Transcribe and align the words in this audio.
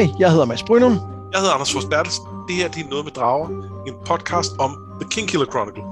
Hej, 0.00 0.08
jeg 0.18 0.30
hedder 0.30 0.44
Mads 0.44 0.62
Brynum. 0.62 0.92
Jeg 1.32 1.40
hedder 1.40 1.54
Anders 1.54 1.72
Fors 1.72 1.84
Bertelsen. 1.84 2.24
Det 2.48 2.56
her 2.56 2.68
det 2.68 2.84
er 2.84 2.88
Noget 2.88 3.04
med 3.04 3.12
Drager, 3.12 3.48
en 3.86 3.94
podcast 4.06 4.52
om 4.58 4.76
The 5.00 5.10
King 5.10 5.28
Killer 5.28 5.46
Chronicle. 5.46 5.82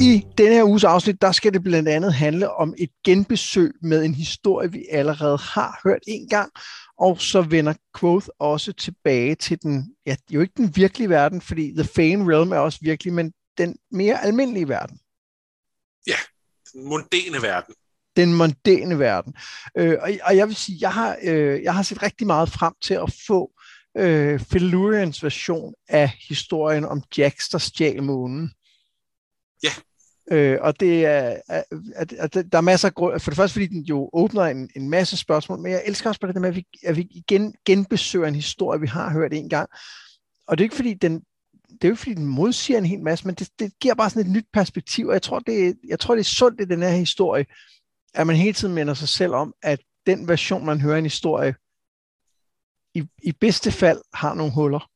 I 0.00 0.26
denne 0.38 0.54
her 0.54 0.64
uges 0.64 0.84
afsnit, 0.84 1.22
der 1.22 1.32
skal 1.32 1.52
det 1.52 1.62
blandt 1.62 1.88
andet 1.88 2.14
handle 2.14 2.54
om 2.54 2.74
et 2.78 2.90
genbesøg 3.04 3.72
med 3.82 4.04
en 4.04 4.14
historie, 4.14 4.72
vi 4.72 4.84
allerede 4.92 5.38
har 5.38 5.80
hørt 5.84 6.00
en 6.06 6.28
gang, 6.28 6.52
og 6.98 7.20
så 7.20 7.42
vender 7.42 7.74
Quoth 7.98 8.28
også 8.38 8.72
tilbage 8.72 9.34
til 9.34 9.62
den, 9.62 9.96
ja, 10.06 10.10
det 10.10 10.30
er 10.30 10.34
jo 10.34 10.40
ikke 10.40 10.54
den 10.56 10.76
virkelige 10.76 11.08
verden, 11.08 11.40
fordi 11.40 11.72
The 11.72 11.84
Fane 11.84 12.34
Realm 12.34 12.52
er 12.52 12.58
også 12.58 12.78
virkelig, 12.82 13.12
men 13.12 13.32
den 13.58 13.76
mere 13.90 14.24
almindelige 14.24 14.68
verden. 14.68 15.00
Ja, 16.06 16.16
den 16.72 16.84
mundane 16.84 17.42
verden. 17.42 17.74
Den 18.16 18.34
mondæne 18.34 18.98
verden. 18.98 19.34
Øh, 19.78 19.96
og, 20.00 20.10
og 20.22 20.36
jeg 20.36 20.48
vil 20.48 20.56
sige, 20.56 20.78
jeg 20.80 20.92
har, 20.92 21.18
øh, 21.22 21.62
jeg 21.62 21.74
har 21.74 21.82
set 21.82 22.02
rigtig 22.02 22.26
meget 22.26 22.48
frem 22.48 22.74
til 22.82 22.94
at 22.94 23.12
få 23.26 23.52
øh, 23.96 24.40
Felurians 24.40 25.22
version 25.22 25.74
af 25.88 26.10
historien 26.28 26.84
om 26.84 27.02
Jax, 27.16 27.48
der 27.52 27.58
stjal 27.58 28.02
månen. 28.02 28.52
Ja. 29.62 29.72
Øh, 30.30 30.58
og 30.60 30.80
det 30.80 31.04
er, 31.04 31.40
at, 31.48 31.64
at, 31.94 32.12
at, 32.12 32.34
der 32.52 32.58
er 32.58 32.60
masser 32.60 32.88
af 32.88 32.94
grund, 32.94 33.20
for 33.20 33.30
det 33.30 33.36
første 33.36 33.52
fordi 33.52 33.66
den 33.66 33.82
jo 33.82 34.10
åbner 34.12 34.42
en, 34.42 34.70
en 34.76 34.90
masse 34.90 35.16
spørgsmål, 35.16 35.58
men 35.58 35.72
jeg 35.72 35.82
elsker 35.86 36.08
også 36.10 36.20
på 36.20 36.26
det 36.26 36.34
der 36.34 36.40
med, 36.40 36.48
at 36.48 36.56
vi, 36.56 36.66
at 36.84 36.96
vi 36.96 37.08
igen 37.10 37.54
genbesøger 37.64 38.28
en 38.28 38.34
historie, 38.34 38.80
vi 38.80 38.86
har 38.86 39.12
hørt 39.12 39.32
en 39.32 39.48
gang. 39.48 39.68
Og 40.46 40.58
det 40.58 40.62
er 40.62 40.66
ikke 40.66 40.76
fordi, 40.76 40.94
den, 40.94 41.22
det 41.68 41.84
er 41.84 41.88
jo 41.88 41.92
ikke 41.92 41.98
fordi, 41.98 42.14
den 42.14 42.26
modsiger 42.26 42.78
en 42.78 42.86
hel 42.86 43.00
masse, 43.00 43.26
men 43.26 43.34
det, 43.34 43.48
det 43.58 43.72
giver 43.80 43.94
bare 43.94 44.10
sådan 44.10 44.26
et 44.26 44.32
nyt 44.32 44.46
perspektiv, 44.52 45.06
og 45.06 45.12
jeg 45.12 45.22
tror, 45.22 45.38
det, 45.38 45.76
jeg 45.88 46.00
tror, 46.00 46.14
det 46.14 46.20
er 46.20 46.24
sundt 46.24 46.60
i 46.60 46.64
den 46.64 46.82
her 46.82 46.90
historie, 46.90 47.46
at 48.14 48.26
man 48.26 48.36
hele 48.36 48.52
tiden 48.52 48.74
minder 48.74 48.94
sig 48.94 49.08
selv 49.08 49.34
om, 49.34 49.54
at 49.62 49.80
den 50.06 50.28
version, 50.28 50.66
man 50.66 50.80
hører 50.80 50.98
en 50.98 51.04
historie, 51.04 51.54
i, 52.94 53.04
i 53.22 53.32
bedste 53.32 53.72
fald 53.72 54.00
har 54.14 54.34
nogle 54.34 54.52
huller. 54.52 54.90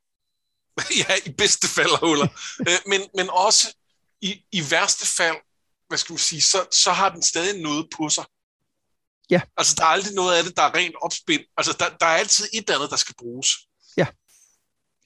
ja, 1.09 1.31
i 1.31 1.33
bedste 1.33 1.69
fald 1.69 1.91
har 1.91 2.06
huller. 2.06 2.28
Øh, 2.69 2.78
men, 2.87 3.00
men 3.17 3.31
også 3.31 3.77
i, 4.23 4.45
i 4.53 4.63
værste 4.71 5.07
fald, 5.17 5.37
hvad 5.89 5.99
skal 5.99 6.13
man 6.13 6.19
sige, 6.19 6.43
så, 6.43 6.59
så 6.73 6.91
har 6.93 7.09
den 7.09 7.23
stadig 7.23 7.63
noget 7.63 7.87
på 7.97 8.09
sig. 8.09 8.25
Ja. 9.31 9.41
Altså, 9.57 9.75
der 9.79 9.83
er 9.83 9.89
aldrig 9.89 10.15
noget 10.15 10.39
af 10.39 10.45
det, 10.45 10.57
der 10.57 10.62
er 10.62 10.75
rent 10.75 10.95
opspind. 11.03 11.43
Altså, 11.57 11.77
der, 11.79 11.85
der 12.01 12.07
er 12.07 12.17
altid 12.17 12.45
et 12.53 12.59
eller 12.59 12.75
andet, 12.75 12.91
der 12.91 12.97
skal 12.97 13.15
bruges. 13.19 13.49
Ja. 13.97 14.07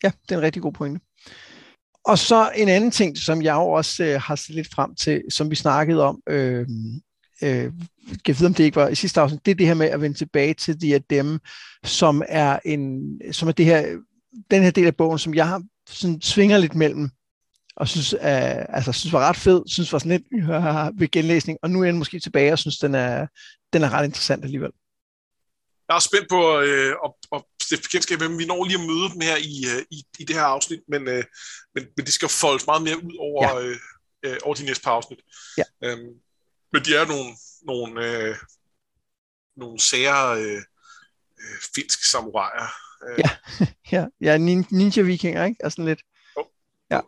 Ja, 0.03 0.11
det 0.23 0.34
er 0.34 0.39
en 0.39 0.43
rigtig 0.43 0.62
god 0.62 0.73
pointe. 0.73 1.01
Og 2.05 2.19
så 2.19 2.53
en 2.56 2.69
anden 2.69 2.91
ting, 2.91 3.19
som 3.19 3.43
jeg 3.43 3.55
også 3.55 4.05
øh, 4.05 4.21
har 4.21 4.37
set 4.37 4.55
lidt 4.55 4.75
frem 4.75 4.95
til, 4.95 5.23
som 5.31 5.51
vi 5.51 5.55
snakkede 5.55 6.03
om, 6.03 6.23
øh, 6.28 6.67
øh, 7.43 7.73
jeg 8.27 8.41
ved 8.41 8.47
om 8.47 8.55
det 8.55 8.65
ikke 8.65 8.77
var 8.77 8.89
i 8.89 8.95
sidste 8.95 9.21
afsnit, 9.21 9.47
det 9.47 9.51
er 9.51 9.55
det 9.55 9.67
her 9.67 9.75
med 9.75 9.87
at 9.87 10.01
vende 10.01 10.19
tilbage 10.19 10.55
til 10.55 10.81
de 10.81 10.95
af 10.95 11.03
dem, 11.03 11.39
som 11.84 12.23
er 12.28 12.59
en, 12.65 13.01
som 13.33 13.49
er 13.49 13.53
det 13.53 13.65
her, 13.65 13.99
den 14.51 14.62
her 14.62 14.71
del 14.71 14.87
af 14.87 14.97
bogen, 14.97 15.19
som 15.19 15.34
jeg 15.34 15.49
har 15.49 15.62
sådan 15.89 16.21
svinger 16.21 16.59
lidt 16.59 16.75
mellem 16.75 17.11
og 17.77 17.89
synes, 17.89 18.12
uh, 18.14 18.77
altså, 18.77 18.92
synes 18.92 19.12
var 19.12 19.28
ret 19.28 19.36
fed, 19.36 19.62
synes 19.67 19.92
var 19.92 19.98
sådan 19.98 20.12
lidt 20.12 20.44
uh, 20.44 21.00
ved 21.00 21.11
genlæsning, 21.11 21.58
og 21.62 21.70
nu 21.70 21.81
er 21.81 21.84
jeg 21.84 21.94
måske 21.94 22.20
tilbage 22.20 22.53
og 22.53 22.58
synes, 22.58 22.78
den 22.78 22.94
er, 22.94 23.27
den 23.72 23.83
er 23.83 23.91
ret 23.91 24.05
interessant 24.05 24.44
alligevel. 24.44 24.70
Jeg 25.89 25.97
er 25.97 26.00
spændt 26.00 26.28
på 26.28 26.61
øh, 26.61 26.94
at, 27.05 27.12
at 27.33 27.42
stifte 27.62 27.83
bekendtskab 27.83 28.20
med. 28.20 28.36
Vi 28.36 28.47
når 28.47 28.64
lige 28.64 28.81
at 28.81 28.86
møde 28.86 29.08
dem 29.12 29.20
her 29.20 29.36
i, 29.36 29.56
øh, 29.72 29.83
i, 29.91 30.05
i 30.19 30.25
det 30.25 30.36
her 30.36 30.42
afsnit, 30.42 30.81
men, 30.88 31.09
øh, 31.09 31.25
men, 31.75 31.84
men 31.97 32.06
det 32.06 32.15
skal 32.15 32.28
foldes 32.28 32.66
meget 32.66 32.82
mere 32.82 33.04
ud 33.04 33.16
over, 33.19 33.59
ja. 33.59 33.66
øh, 33.66 33.76
øh, 34.25 34.37
over 34.43 34.54
de 34.54 34.65
næste 34.65 34.84
par 34.84 34.91
afsnit. 34.91 35.20
Ja. 35.59 35.65
Øhm, 35.84 36.15
men 36.72 36.82
de 36.84 36.97
er 36.97 37.06
nogle, 37.06 37.31
nogle, 37.62 38.06
øh, 38.06 38.37
nogle 39.56 39.81
sære 39.81 40.43
øh, 40.43 40.62
øh, 41.41 41.59
finske 41.75 42.06
samuraier. 42.06 42.69
Øh. 43.09 43.19
Ja, 43.19 43.31
ja, 43.93 44.06
ja 44.20 44.38
ninja-vikinger, 44.70 45.44
ikke? 45.44 45.60
Er 45.60 45.69
sådan 45.69 45.84
lidt. 45.84 46.03
Oh. 46.37 46.44
Ja. 46.91 47.00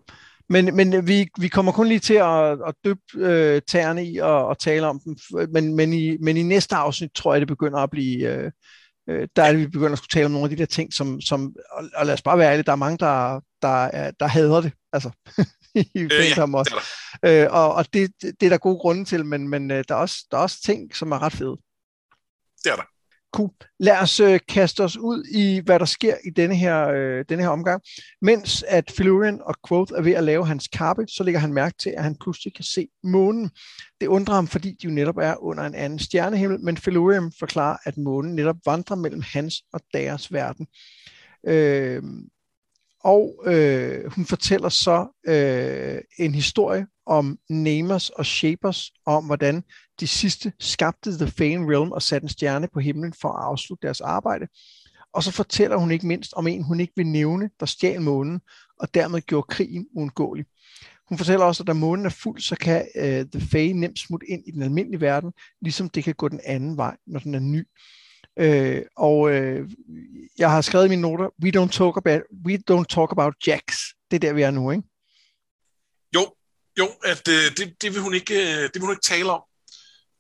Men, 0.49 0.77
men 0.77 1.07
vi, 1.07 1.29
vi 1.39 1.49
kommer 1.49 1.73
kun 1.73 1.89
lige 1.89 2.01
til 2.01 2.15
at, 2.15 2.51
at 2.51 2.75
døbe 2.85 3.01
øh, 3.17 3.63
tæerne 3.69 4.07
i 4.07 4.19
og, 4.19 4.47
og 4.47 4.59
tale 4.59 4.87
om 4.87 5.01
dem. 5.05 5.17
Men, 5.53 5.77
men, 5.77 5.93
i, 5.93 6.17
men 6.21 6.37
i 6.37 6.43
næste 6.43 6.75
afsnit 6.75 7.11
tror 7.15 7.35
jeg, 7.35 7.41
det 7.41 7.49
begynder 7.49 7.79
at 7.79 7.91
blive... 7.91 8.29
Øh, 8.29 8.51
øh, 9.09 9.29
der 9.37 9.43
er 9.43 9.53
det, 9.53 9.61
vi 9.61 9.67
begynder 9.67 9.93
at 9.93 9.99
skulle 9.99 10.21
tale 10.21 10.27
om 10.27 10.31
nogle 10.31 10.45
af 10.45 10.51
de 10.51 10.57
der 10.57 10.67
ting, 10.67 10.93
som, 10.93 11.21
som 11.21 11.55
og, 11.71 11.85
og 11.95 12.07
lad 12.07 12.15
os 12.15 12.23
bare 12.23 12.39
være 12.39 12.51
ærlige, 12.51 12.65
der 12.65 12.73
er 12.73 12.77
mange, 12.77 12.99
der, 12.99 13.41
der, 13.63 13.91
der, 13.91 14.11
der 14.11 14.27
hader 14.27 14.61
det. 14.61 14.73
Altså, 14.93 15.11
i 15.75 15.89
øh, 15.95 16.11
ja, 16.37 16.43
også. 16.55 16.75
Øh, 17.25 17.47
og 17.51 17.75
og 17.75 17.93
det, 17.93 18.13
det 18.23 18.43
er 18.43 18.51
der 18.51 18.59
gode 18.59 18.79
grunde 18.79 19.05
til, 19.05 19.25
men, 19.25 19.49
men 19.49 19.71
øh, 19.71 19.85
der, 19.89 19.95
er 19.95 19.99
også, 19.99 20.27
der 20.31 20.37
er 20.37 20.43
også 20.43 20.63
ting, 20.63 20.97
som 20.97 21.13
er 21.13 21.23
ret 21.23 21.33
fede. 21.33 21.57
Det 22.65 22.73
er 22.73 22.77
der. 22.77 22.96
Cool. 23.37 23.51
Lad 23.81 23.99
os 24.03 24.21
øh, 24.21 24.41
kaste 24.49 24.85
os 24.85 24.97
ud 24.97 25.25
i, 25.25 25.61
hvad 25.65 25.79
der 25.79 25.85
sker 25.85 26.15
i 26.25 26.31
denne 26.31 26.57
her, 26.57 26.89
øh, 26.89 27.25
denne 27.29 27.43
her 27.43 27.51
omgang. 27.51 27.83
Mens 28.23 28.63
at 28.69 28.93
Felurian 28.97 29.41
og 29.43 29.55
Quoth 29.69 29.93
er 29.97 30.03
ved 30.03 30.13
at 30.13 30.25
lave 30.25 30.47
hans 30.47 30.69
kappe, 30.69 31.07
så 31.09 31.25
lægger 31.25 31.41
han 31.41 31.53
mærke 31.53 31.75
til, 31.79 31.95
at 31.97 32.03
han 32.03 32.17
pludselig 32.21 32.55
kan 32.55 32.65
se 32.65 32.89
månen. 33.05 33.51
Det 34.01 34.07
undrer 34.07 34.35
ham, 34.35 34.47
fordi 34.47 34.71
de 34.71 34.85
jo 34.85 34.91
netop 34.91 35.17
er 35.17 35.43
under 35.43 35.65
en 35.65 35.75
anden 35.75 35.99
stjernehimmel, 35.99 36.61
men 36.61 36.77
Felurian 36.77 37.33
forklarer, 37.39 37.77
at 37.85 37.97
månen 37.97 38.35
netop 38.35 38.57
vandrer 38.67 38.97
mellem 38.97 39.23
hans 39.33 39.55
og 39.73 39.81
deres 39.95 40.33
verden. 40.33 40.67
Øh, 41.47 42.03
og 43.07 43.43
øh, 43.47 44.13
hun 44.13 44.25
fortæller 44.25 44.69
så 44.69 45.07
øh, 45.29 45.99
en 46.19 46.35
historie 46.35 46.87
om 47.07 47.39
Namers 47.49 48.11
og 48.11 48.27
Shapers, 48.27 48.91
om 49.07 49.25
hvordan 49.25 49.63
de 50.01 50.07
sidste 50.07 50.53
skabte 50.61 51.19
The 51.19 51.27
Fane 51.27 51.73
Realm 51.73 51.93
og 51.93 52.03
satte 52.03 52.25
en 52.25 52.29
stjerne 52.29 52.69
på 52.73 52.81
himlen 52.81 53.13
for 53.21 53.29
at 53.29 53.45
afslutte 53.45 53.87
deres 53.87 54.01
arbejde. 54.01 54.47
Og 55.13 55.23
så 55.23 55.31
fortæller 55.31 55.77
hun 55.77 55.91
ikke 55.91 56.07
mindst 56.07 56.33
om 56.33 56.47
en, 56.47 56.63
hun 56.63 56.81
ikke 56.81 56.93
vil 56.97 57.07
nævne, 57.07 57.51
der 57.61 57.67
stjal 57.67 58.03
månen, 58.03 58.41
og 58.81 58.95
dermed 58.95 59.21
gjorde 59.21 59.47
krigen 59.49 59.87
uundgåelig. 59.95 60.45
Hun 61.09 61.19
fortæller 61.19 61.47
også, 61.47 61.63
at 61.63 61.67
da 61.67 61.73
månen 61.73 62.07
er 62.07 62.11
fuld, 62.11 62.41
så 62.41 62.57
kan 62.57 62.89
øh, 62.97 63.27
The 63.33 63.49
Fae 63.49 63.73
nemt 63.73 63.99
smutte 63.99 64.27
ind 64.27 64.43
i 64.47 64.51
den 64.51 64.63
almindelige 64.63 65.01
verden, 65.01 65.33
ligesom 65.63 65.89
det 65.89 66.05
kan 66.05 66.15
gå 66.15 66.29
den 66.29 66.41
anden 66.45 66.77
vej, 66.77 66.97
når 67.07 67.21
den 67.21 67.35
er 67.35 67.41
ny. 67.41 67.67
Uh, 68.41 68.83
og 68.97 69.21
uh, 69.21 69.71
jeg 70.39 70.51
har 70.51 70.61
skrevet 70.61 70.87
i 70.87 70.89
mine 70.89 71.03
noter, 71.03 71.29
we 71.43 71.51
don't 71.57 71.71
talk 71.71 71.97
about, 71.97 72.23
we 72.47 72.59
don't 72.71 72.87
talk 72.89 73.13
about 73.13 73.35
Jax. 73.47 73.63
Det 74.11 74.17
er 74.17 74.21
der, 74.21 74.33
vi 74.33 74.43
er 74.43 74.51
nu, 74.51 74.71
ikke? 74.71 74.83
Jo, 76.15 76.35
jo 76.79 76.87
at, 77.05 77.29
uh, 77.29 77.35
det, 77.35 77.83
det, 77.83 77.95
vil 77.95 78.01
hun 78.01 78.15
ikke, 78.15 78.35
uh, 78.35 78.63
det 78.63 78.75
vil 78.75 78.83
hun 78.83 78.93
ikke 78.93 79.09
tale 79.15 79.31
om. 79.31 79.43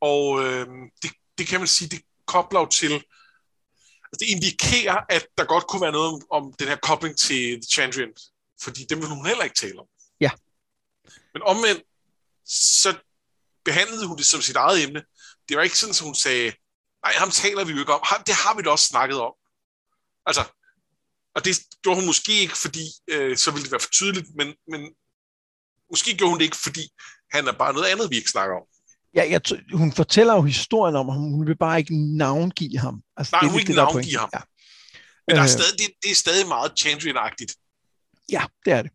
Og 0.01 0.45
øh, 0.45 0.67
det, 1.03 1.11
det 1.39 1.47
kan 1.47 1.61
man 1.61 1.67
sige, 1.67 1.89
det 1.89 2.03
kobler 2.27 2.61
jo 2.61 2.67
til, 2.67 2.93
altså 2.93 4.19
det 4.21 4.29
indikerer, 4.29 4.99
at 5.09 5.27
der 5.39 5.45
godt 5.45 5.67
kunne 5.67 5.83
være 5.83 5.93
noget 5.93 6.13
om, 6.13 6.23
om 6.31 6.53
den 6.59 6.69
her 6.69 6.77
kobling 6.77 7.17
til 7.19 7.61
The 7.63 7.69
Chandrian, 7.73 8.13
fordi 8.63 8.85
dem 8.85 8.99
vil 8.99 9.09
hun 9.09 9.27
heller 9.27 9.45
ikke 9.45 9.57
tale 9.57 9.81
om. 9.81 9.87
Ja. 10.21 10.31
Men 11.33 11.43
omvendt, 11.43 11.83
så 12.45 12.99
behandlede 13.65 14.07
hun 14.07 14.17
det 14.17 14.27
som 14.27 14.41
sit 14.41 14.57
eget 14.57 14.83
emne. 14.83 15.03
Det 15.49 15.57
var 15.57 15.63
ikke 15.63 15.79
sådan, 15.79 15.91
at 15.91 16.01
hun 16.01 16.15
sagde, 16.15 16.53
nej, 17.07 17.15
ham 17.23 17.31
taler 17.31 17.65
vi 17.65 17.73
jo 17.73 17.79
ikke 17.79 17.95
om. 17.95 18.03
Det 18.27 18.35
har 18.35 18.53
vi 18.57 18.63
da 18.63 18.71
også 18.71 18.89
snakket 18.93 19.19
om. 19.29 19.35
Altså, 20.29 20.45
og 21.35 21.45
det 21.45 21.53
gjorde 21.83 21.99
hun 22.01 22.07
måske 22.07 22.33
ikke, 22.45 22.57
fordi 22.65 22.85
øh, 23.13 23.37
så 23.37 23.51
ville 23.51 23.65
det 23.65 23.73
være 23.73 23.85
for 23.87 23.95
tydeligt, 23.99 24.29
men, 24.39 24.49
men 24.73 24.81
måske 25.91 26.17
gjorde 26.17 26.31
hun 26.33 26.39
det 26.39 26.45
ikke, 26.45 26.63
fordi 26.67 26.85
han 27.35 27.49
er 27.49 27.53
bare 27.53 27.73
noget 27.73 27.87
andet, 27.93 28.11
vi 28.11 28.17
ikke 28.17 28.31
snakker 28.31 28.57
om. 28.57 28.67
Ja, 29.15 29.23
jeg, 29.31 29.41
hun 29.73 29.93
fortæller 29.93 30.35
jo 30.35 30.43
historien 30.43 30.97
om 30.97 31.09
ham, 31.09 31.23
hun 31.23 31.47
vil 31.47 31.59
bare 31.59 31.79
ikke 31.79 32.17
navngive 32.17 32.79
ham. 32.79 33.03
Altså, 33.17 33.31
Nej, 33.33 33.41
det, 33.41 33.51
hun 33.51 33.57
vil 33.57 33.61
ikke 33.61 33.73
det, 33.73 33.77
navngive 33.77 34.19
ham. 34.19 34.31
Ja. 34.35 34.41
Men 35.27 35.37
der 35.37 35.43
er 35.43 35.51
øh. 35.51 35.59
stadig, 35.59 35.79
det, 35.79 35.89
det 36.03 36.11
er 36.11 36.15
stadig 36.15 36.49
meget 36.49 36.71
Chandrian-agtigt. 36.81 37.53
Ja, 38.33 38.43
det 38.65 38.73
er 38.73 38.83
det. 38.83 38.93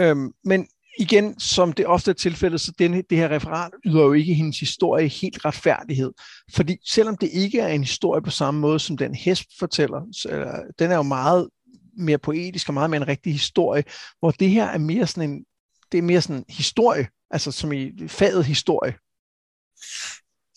Øhm, 0.00 0.32
men 0.44 0.68
igen, 0.98 1.40
som 1.40 1.72
det 1.72 1.86
ofte 1.86 2.10
er 2.10 2.14
tilfældet, 2.14 2.60
så 2.60 2.72
denne, 2.78 3.02
det 3.10 3.18
her 3.18 3.28
referat 3.28 3.70
yder 3.86 4.02
jo 4.02 4.12
ikke 4.12 4.34
hendes 4.34 4.60
historie 4.60 5.08
helt 5.08 5.44
retfærdighed. 5.44 6.12
Fordi 6.54 6.76
selvom 6.86 7.16
det 7.16 7.30
ikke 7.32 7.60
er 7.60 7.68
en 7.68 7.84
historie 7.84 8.22
på 8.22 8.30
samme 8.30 8.60
måde, 8.60 8.80
som 8.80 8.96
den 8.96 9.14
hest 9.14 9.44
fortæller, 9.58 10.00
så, 10.12 10.28
den 10.78 10.90
er 10.90 10.96
jo 10.96 11.02
meget 11.02 11.48
mere 11.98 12.18
poetisk 12.18 12.68
og 12.68 12.74
meget 12.74 12.90
mere 12.90 13.00
en 13.00 13.08
rigtig 13.08 13.32
historie, 13.32 13.84
hvor 14.18 14.30
det 14.30 14.50
her 14.50 14.64
er 14.64 14.78
mere 14.78 15.06
sådan 15.06 15.30
en, 15.30 15.44
det 15.92 15.98
er 15.98 16.02
mere 16.02 16.22
sådan 16.22 16.36
en 16.36 16.44
historie, 16.48 17.08
altså 17.30 17.52
som 17.52 17.72
i 17.72 18.08
faget 18.08 18.44
historie. 18.44 18.94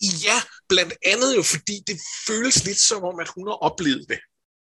Ja, 0.02 0.38
blandt 0.68 0.94
andet 1.06 1.36
jo, 1.36 1.42
fordi 1.42 1.76
det 1.86 1.96
føles 2.26 2.64
lidt 2.64 2.78
som 2.78 3.04
om, 3.04 3.20
at 3.20 3.28
hun 3.36 3.46
har 3.48 3.54
oplevet 3.54 4.06
det. 4.08 4.18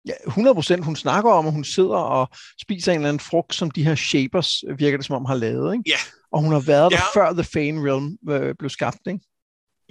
Ja, 0.08 0.14
100 0.28 0.56
procent. 0.56 0.86
Hun 0.86 0.96
snakker 0.96 1.32
om, 1.32 1.48
at 1.48 1.54
hun 1.54 1.64
sidder 1.64 1.98
og 1.98 2.30
spiser 2.62 2.92
en 2.92 2.98
eller 3.00 3.10
anden 3.10 3.20
frugt, 3.20 3.56
som 3.56 3.72
de 3.72 3.84
her 3.84 3.96
shapers, 3.96 4.64
virker 4.78 4.98
det 4.98 5.06
som 5.06 5.16
om, 5.16 5.26
har 5.26 5.36
lavet. 5.36 5.74
Ikke? 5.74 5.84
Ja. 5.88 5.98
Og 6.32 6.42
hun 6.42 6.52
har 6.52 6.60
været 6.60 6.92
ja. 6.92 6.98
der, 6.98 7.04
før 7.14 7.34
The 7.34 7.44
Fane 7.44 7.92
Realm 7.92 8.18
øh, 8.30 8.56
blev 8.60 8.70
skabt. 8.70 9.00
Ikke? 9.08 9.20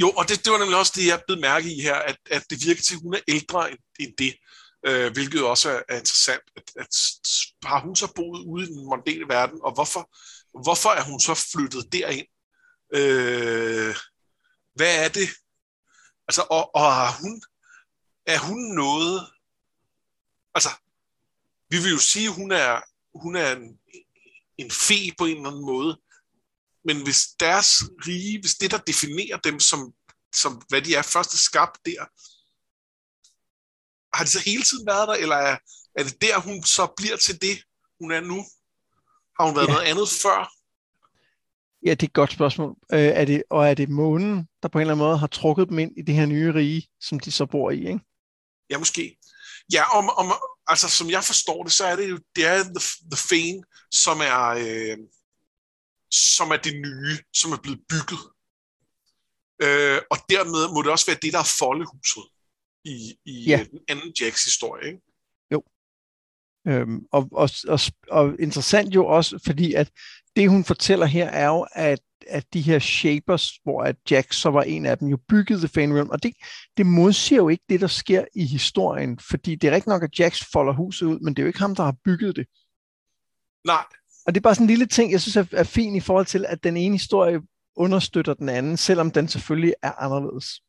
Jo, 0.00 0.10
og 0.10 0.28
det, 0.28 0.44
det 0.44 0.52
var 0.52 0.58
nemlig 0.58 0.78
også 0.78 0.92
det, 0.96 1.06
jeg 1.06 1.20
blev 1.26 1.40
mærke 1.40 1.76
i 1.76 1.80
her, 1.82 1.94
at, 1.94 2.16
at 2.30 2.44
det 2.50 2.66
virker 2.66 2.82
til, 2.82 2.94
at 2.94 3.00
hun 3.02 3.14
er 3.14 3.20
ældre 3.28 3.70
end, 3.70 3.78
end 4.00 4.12
det. 4.18 4.34
øh, 4.86 5.12
hvilket 5.12 5.44
også 5.44 5.70
er, 5.70 5.80
er 5.88 5.96
interessant. 5.96 6.42
At, 6.56 6.62
at, 6.76 6.88
har 7.64 7.80
hun 7.80 7.96
så 7.96 8.12
boet 8.14 8.42
ude 8.46 8.64
i 8.64 8.66
den 8.66 8.84
mondæne 8.84 9.28
verden, 9.28 9.58
og 9.62 9.72
hvorfor, 9.74 10.02
hvorfor 10.64 10.90
er 10.90 11.02
hun 11.02 11.20
så 11.20 11.34
flyttet 11.52 11.92
derind? 11.92 12.26
Øh, 12.94 13.94
hvad 14.74 15.04
er 15.04 15.08
det? 15.08 15.28
Altså, 16.28 16.42
og, 16.50 16.74
og 16.74 16.86
er 16.86 17.22
hun, 17.22 17.42
er 18.26 18.38
hun 18.38 18.60
noget... 18.74 19.35
Altså, 20.56 20.72
vi 21.70 21.76
vil 21.82 21.92
jo 21.92 21.98
sige, 21.98 22.28
at 22.28 22.34
hun 22.34 22.52
er, 22.52 22.80
hun 23.22 23.36
er 23.36 23.56
en, 23.56 23.78
en 24.58 24.70
fe 24.70 25.00
på 25.18 25.24
en 25.24 25.36
eller 25.36 25.50
anden 25.50 25.66
måde. 25.66 26.00
Men 26.84 27.02
hvis 27.02 27.20
deres 27.40 27.68
rige, 28.06 28.40
hvis 28.40 28.54
det, 28.54 28.70
der 28.70 28.78
definerer 28.78 29.38
dem 29.38 29.60
som, 29.60 29.92
som 30.34 30.62
hvad 30.68 30.82
de 30.82 30.94
er, 30.94 31.02
første 31.02 31.38
skabt 31.38 31.78
der, 31.86 32.02
har 34.16 34.24
de 34.24 34.30
så 34.30 34.40
hele 34.50 34.62
tiden 34.62 34.86
været 34.86 35.08
der, 35.08 35.14
eller 35.14 35.36
er, 35.36 35.58
er 35.98 36.04
det 36.04 36.22
der, 36.22 36.40
hun 36.40 36.62
så 36.62 36.94
bliver 36.96 37.16
til 37.16 37.42
det, 37.42 37.56
hun 38.00 38.12
er 38.12 38.20
nu? 38.20 38.44
Har 39.36 39.46
hun 39.46 39.56
været 39.56 39.68
ja. 39.68 39.72
noget 39.72 39.86
andet 39.86 40.08
før? 40.08 40.52
Ja, 41.86 41.90
det 41.90 42.02
er 42.02 42.06
et 42.06 42.12
godt 42.12 42.32
spørgsmål. 42.32 42.76
Øh, 42.92 42.98
er 43.00 43.24
det, 43.24 43.42
og 43.50 43.68
er 43.68 43.74
det 43.74 43.88
månen, 43.88 44.48
der 44.62 44.68
på 44.68 44.78
en 44.78 44.80
eller 44.80 44.94
anden 44.94 45.06
måde 45.06 45.18
har 45.18 45.26
trukket 45.26 45.68
dem 45.68 45.78
ind 45.78 45.92
i 45.98 46.02
det 46.02 46.14
her 46.14 46.26
nye 46.26 46.54
rige, 46.54 46.88
som 47.00 47.20
de 47.20 47.32
så 47.32 47.46
bor 47.46 47.70
i, 47.70 47.78
ikke? 47.78 48.00
Ja, 48.70 48.78
måske. 48.78 49.15
Ja, 49.72 49.98
om, 49.98 50.08
om, 50.08 50.32
altså 50.66 50.88
som 50.88 51.10
jeg 51.10 51.24
forstår 51.24 51.62
det, 51.62 51.72
så 51.72 51.84
er 51.84 51.96
det 51.96 52.10
jo 52.10 52.18
det 52.36 52.46
er 52.46 52.62
The, 52.62 52.82
the 53.12 53.20
Fane, 53.28 53.62
som 53.90 54.20
er, 54.20 54.44
øh, 54.64 54.98
som 56.10 56.50
er 56.50 56.56
det 56.56 56.74
nye, 56.86 57.18
som 57.34 57.52
er 57.52 57.56
blevet 57.62 57.80
bygget. 57.88 58.20
Øh, 59.62 60.00
og 60.10 60.18
dermed 60.28 60.74
må 60.74 60.82
det 60.82 60.90
også 60.90 61.06
være 61.06 61.18
det, 61.22 61.32
der 61.32 61.38
er 61.38 61.54
foldehuset 61.58 62.24
i, 62.84 63.18
i 63.24 63.44
ja. 63.44 63.66
den 63.70 63.80
anden 63.88 64.14
Jacks 64.20 64.44
historie, 64.44 64.86
ikke? 64.86 65.00
Jo. 65.52 65.62
Øhm, 66.68 67.06
og, 67.12 67.28
og, 67.32 67.50
og, 67.68 67.80
og 68.10 68.36
interessant 68.40 68.94
jo 68.94 69.06
også, 69.06 69.38
fordi 69.46 69.74
at 69.74 69.90
det, 70.36 70.50
hun 70.50 70.64
fortæller 70.64 71.06
her, 71.06 71.26
er 71.26 71.46
jo, 71.46 71.66
at, 71.72 72.00
at 72.28 72.44
de 72.54 72.60
her 72.60 72.78
shapers, 72.78 73.52
hvor 73.62 73.82
at 73.82 73.96
Jack 74.10 74.32
så 74.32 74.50
var 74.50 74.62
en 74.62 74.86
af 74.86 74.98
dem, 74.98 75.08
jo 75.08 75.18
byggede 75.28 75.58
The 75.58 75.68
Fane 75.68 75.94
Realm, 75.94 76.10
og 76.10 76.22
det, 76.22 76.32
det 76.76 76.86
modsiger 76.86 77.40
jo 77.40 77.48
ikke 77.48 77.64
det, 77.68 77.80
der 77.80 77.86
sker 77.86 78.24
i 78.34 78.46
historien, 78.46 79.18
fordi 79.18 79.54
det 79.54 79.68
er 79.68 79.74
rigtig 79.74 79.88
nok, 79.88 80.02
at 80.02 80.18
Jax 80.18 80.44
folder 80.52 80.72
huset 80.72 81.06
ud, 81.06 81.18
men 81.20 81.34
det 81.34 81.42
er 81.42 81.44
jo 81.44 81.48
ikke 81.48 81.58
ham, 81.58 81.74
der 81.74 81.82
har 81.82 81.96
bygget 82.04 82.36
det. 82.36 82.46
Nej. 83.66 83.84
Og 84.26 84.34
det 84.34 84.40
er 84.40 84.42
bare 84.42 84.54
sådan 84.54 84.64
en 84.64 84.70
lille 84.70 84.86
ting, 84.86 85.12
jeg 85.12 85.20
synes 85.20 85.36
er, 85.36 85.44
er 85.52 85.64
fint 85.64 85.96
i 85.96 86.00
forhold 86.00 86.26
til, 86.26 86.46
at 86.48 86.64
den 86.64 86.76
ene 86.76 86.94
historie 86.94 87.40
understøtter 87.76 88.34
den 88.34 88.48
anden, 88.48 88.76
selvom 88.76 89.10
den 89.10 89.28
selvfølgelig 89.28 89.74
er 89.82 89.92
anderledes. 89.92 90.60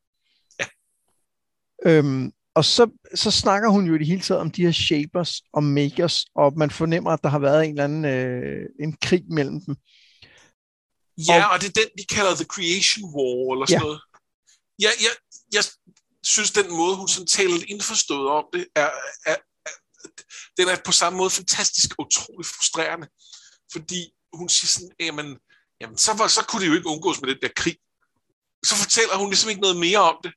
Ja. 0.59 0.65
Øhm, 1.85 2.31
og 2.57 2.65
så, 2.65 2.83
så 3.15 3.31
snakker 3.31 3.69
hun 3.69 3.85
jo 3.87 3.95
i 3.95 3.97
det 3.97 4.07
hele 4.07 4.21
taget 4.21 4.41
om 4.41 4.51
de 4.51 4.65
her 4.65 4.71
shapers 4.71 5.41
og 5.53 5.63
makers, 5.63 6.25
og 6.35 6.47
man 6.61 6.71
fornemmer, 6.71 7.11
at 7.11 7.23
der 7.23 7.29
har 7.29 7.39
været 7.39 7.63
en 7.63 7.71
eller 7.71 7.83
anden 7.83 8.05
øh, 8.05 8.65
en 8.79 8.97
krig 9.07 9.23
mellem 9.37 9.59
dem. 9.65 9.75
Ja, 11.29 11.45
og, 11.45 11.51
og 11.51 11.57
det 11.61 11.67
er 11.67 11.77
den, 11.81 11.89
de 11.99 12.05
kalder 12.15 12.35
The 12.35 12.51
Creation 12.55 13.03
War, 13.13 13.53
eller 13.53 13.65
sådan 13.65 13.81
ja. 13.81 13.85
noget. 13.87 13.99
Ja, 14.83 14.91
jeg, 15.05 15.13
jeg 15.55 15.63
synes, 16.33 16.51
den 16.51 16.69
måde, 16.79 16.95
hun 17.01 17.07
sådan 17.07 17.27
taler 17.37 17.53
lidt 17.53 17.69
indforstået 17.73 18.27
om 18.39 18.45
det, 18.53 18.63
er, 18.75 18.89
er, 19.31 19.37
er, 19.65 19.75
den 20.57 20.65
er 20.71 20.77
på 20.85 20.91
samme 20.91 21.17
måde 21.17 21.29
fantastisk 21.29 21.89
utrolig 21.99 22.45
frustrerende. 22.53 23.07
Fordi 23.73 24.01
hun 24.39 24.49
siger 24.49 24.69
sådan, 24.75 24.93
jamen, 24.99 25.27
jamen 25.81 25.97
så, 25.97 26.11
var, 26.13 26.27
så 26.27 26.41
kunne 26.45 26.61
det 26.61 26.69
jo 26.71 26.77
ikke 26.77 26.91
undgås 26.93 27.21
med 27.21 27.29
den 27.29 27.41
der 27.41 27.53
krig. 27.61 27.77
Så 28.69 28.75
fortæller 28.83 29.15
hun 29.21 29.29
ligesom 29.29 29.49
ikke 29.49 29.65
noget 29.67 29.79
mere 29.87 30.01
om 30.11 30.17
det. 30.23 30.33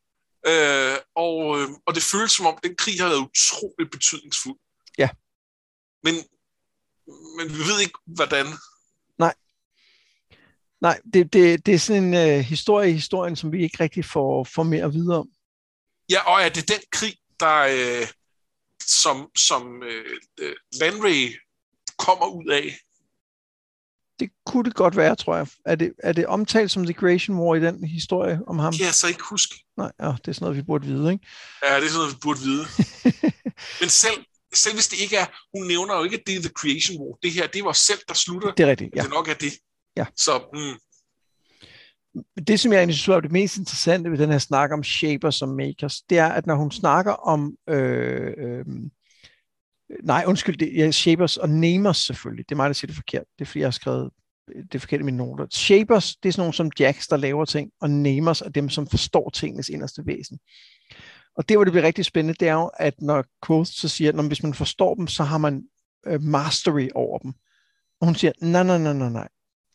Øh, 0.46 0.96
og, 1.14 1.60
øh, 1.60 1.68
og 1.86 1.94
det 1.94 2.02
føles 2.02 2.32
som 2.32 2.46
om, 2.46 2.58
den 2.62 2.76
krig 2.76 3.00
har 3.00 3.08
været 3.08 3.28
utrolig 3.30 3.90
betydningsfuld. 3.90 4.58
Ja. 4.98 5.08
Men, 6.02 6.14
men 7.36 7.48
vi 7.48 7.58
ved 7.58 7.80
ikke, 7.80 7.98
hvordan. 8.06 8.46
Nej. 9.18 9.34
Nej, 10.80 11.00
det, 11.14 11.32
det, 11.32 11.66
det 11.66 11.74
er 11.74 11.78
sådan 11.78 12.14
en 12.14 12.38
uh, 12.38 12.44
historie 12.44 12.90
i 12.90 12.92
historien, 12.92 13.36
som 13.36 13.52
vi 13.52 13.62
ikke 13.62 13.80
rigtig 13.80 14.04
får, 14.04 14.44
får 14.44 14.62
mere 14.62 14.84
at 14.84 14.94
vide 14.94 15.18
om. 15.18 15.28
Ja, 16.10 16.20
og 16.32 16.42
er 16.42 16.48
det 16.48 16.68
den 16.68 16.80
krig, 16.92 17.16
der 17.40 17.58
øh, 17.58 18.08
som, 18.86 19.30
som 19.36 19.82
øh, 19.82 20.54
Landray 20.80 21.34
kommer 21.98 22.26
ud 22.26 22.48
af? 22.50 22.78
Det 24.20 24.30
kunne 24.46 24.64
det 24.64 24.74
godt 24.74 24.96
være, 24.96 25.16
tror 25.16 25.36
jeg. 25.36 25.46
Er 25.66 25.74
det, 25.74 25.92
er 25.98 26.12
det 26.12 26.26
omtalt 26.26 26.70
som 26.70 26.84
The 26.84 26.94
Creation 26.94 27.36
War 27.36 27.54
i 27.54 27.60
den 27.60 27.84
historie 27.84 28.40
om 28.46 28.58
ham? 28.58 28.74
Jeg 28.80 28.94
så 28.94 29.06
ikke 29.08 29.22
huske. 29.30 29.54
Nej, 29.76 29.92
ja, 30.00 30.06
det 30.06 30.28
er 30.28 30.32
sådan 30.32 30.44
noget, 30.44 30.56
vi 30.56 30.62
burde 30.62 30.86
vide, 30.86 31.12
ikke? 31.12 31.26
Ja, 31.64 31.76
det 31.76 31.84
er 31.84 31.88
sådan 31.88 31.98
noget, 31.98 32.14
vi 32.14 32.18
burde 32.22 32.40
vide. 32.40 32.64
Men 33.80 33.88
selv, 33.88 34.24
selv 34.54 34.74
hvis 34.74 34.88
det 34.88 35.00
ikke 35.00 35.16
er, 35.16 35.26
hun 35.58 35.66
nævner 35.66 35.96
jo 35.96 36.04
ikke, 36.04 36.16
at 36.16 36.22
det 36.26 36.36
er 36.36 36.40
The 36.40 36.52
Creation 36.60 37.02
War. 37.02 37.18
Det 37.22 37.32
her, 37.32 37.46
det 37.46 37.64
var 37.64 37.72
selv, 37.72 37.98
der 38.08 38.14
slutter. 38.14 38.52
Det 38.52 38.62
er 38.62 38.70
rigtigt, 38.70 38.90
ja. 38.96 39.02
Det 39.02 39.10
nok 39.10 39.28
er 39.28 39.34
det. 39.34 39.52
Ja. 39.96 40.06
Så, 40.16 40.32
mm. 40.54 40.78
Det, 42.46 42.60
som 42.60 42.72
jeg 42.72 42.78
egentlig 42.78 42.96
synes 42.96 43.16
er 43.16 43.20
det 43.20 43.32
mest 43.32 43.56
interessante 43.56 44.10
ved 44.10 44.18
den 44.18 44.30
her 44.30 44.38
snak 44.38 44.70
om 44.72 44.84
shapers 44.84 45.42
og 45.42 45.48
makers, 45.48 46.02
det 46.02 46.18
er, 46.18 46.28
at 46.28 46.46
når 46.46 46.54
hun 46.54 46.70
snakker 46.70 47.12
om 47.12 47.56
øh, 47.68 48.32
øh, 48.38 48.64
Nej, 50.02 50.24
undskyld, 50.26 50.56
det 50.56 50.80
er 50.80 50.90
Shapers 50.90 51.36
og 51.36 51.50
Namers 51.50 51.96
selvfølgelig. 51.96 52.48
Det 52.48 52.54
er 52.54 52.56
mig, 52.56 52.66
der 52.66 52.74
siger 52.74 52.86
det 52.86 52.96
forkert. 52.96 53.24
Det 53.38 53.44
er 53.44 53.46
fordi, 53.46 53.58
jeg 53.58 53.66
har 53.66 53.70
skrevet 53.70 54.10
det 54.72 54.80
forkert 54.80 55.00
i 55.00 55.02
mine 55.02 55.16
noter. 55.16 55.46
Shapers, 55.50 56.16
det 56.16 56.28
er 56.28 56.32
sådan 56.32 56.40
nogle 56.40 56.54
som 56.54 56.70
Jacks, 56.78 57.08
der 57.08 57.16
laver 57.16 57.44
ting, 57.44 57.70
og 57.80 57.90
Namers 57.90 58.40
er 58.40 58.48
dem, 58.48 58.68
som 58.68 58.86
forstår 58.86 59.30
tingenes 59.30 59.68
inderste 59.68 60.06
væsen. 60.06 60.38
Og 61.36 61.48
det, 61.48 61.56
hvor 61.56 61.64
det 61.64 61.72
bliver 61.72 61.86
rigtig 61.86 62.04
spændende, 62.04 62.36
det 62.40 62.48
er 62.48 62.52
jo, 62.52 62.70
at 62.78 62.94
når 63.02 63.24
Quoth 63.46 63.70
så 63.70 63.88
siger, 63.88 64.18
at 64.18 64.26
hvis 64.26 64.42
man 64.42 64.54
forstår 64.54 64.94
dem, 64.94 65.06
så 65.06 65.24
har 65.24 65.38
man 65.38 65.64
øh, 66.06 66.22
mastery 66.22 66.88
over 66.94 67.18
dem. 67.18 67.32
Og 68.00 68.06
hun 68.06 68.14
siger, 68.14 68.32
nej, 68.40 68.62
nej, 68.62 68.78
nej, 68.78 68.92
nej, 68.92 69.08
nej. 69.08 69.28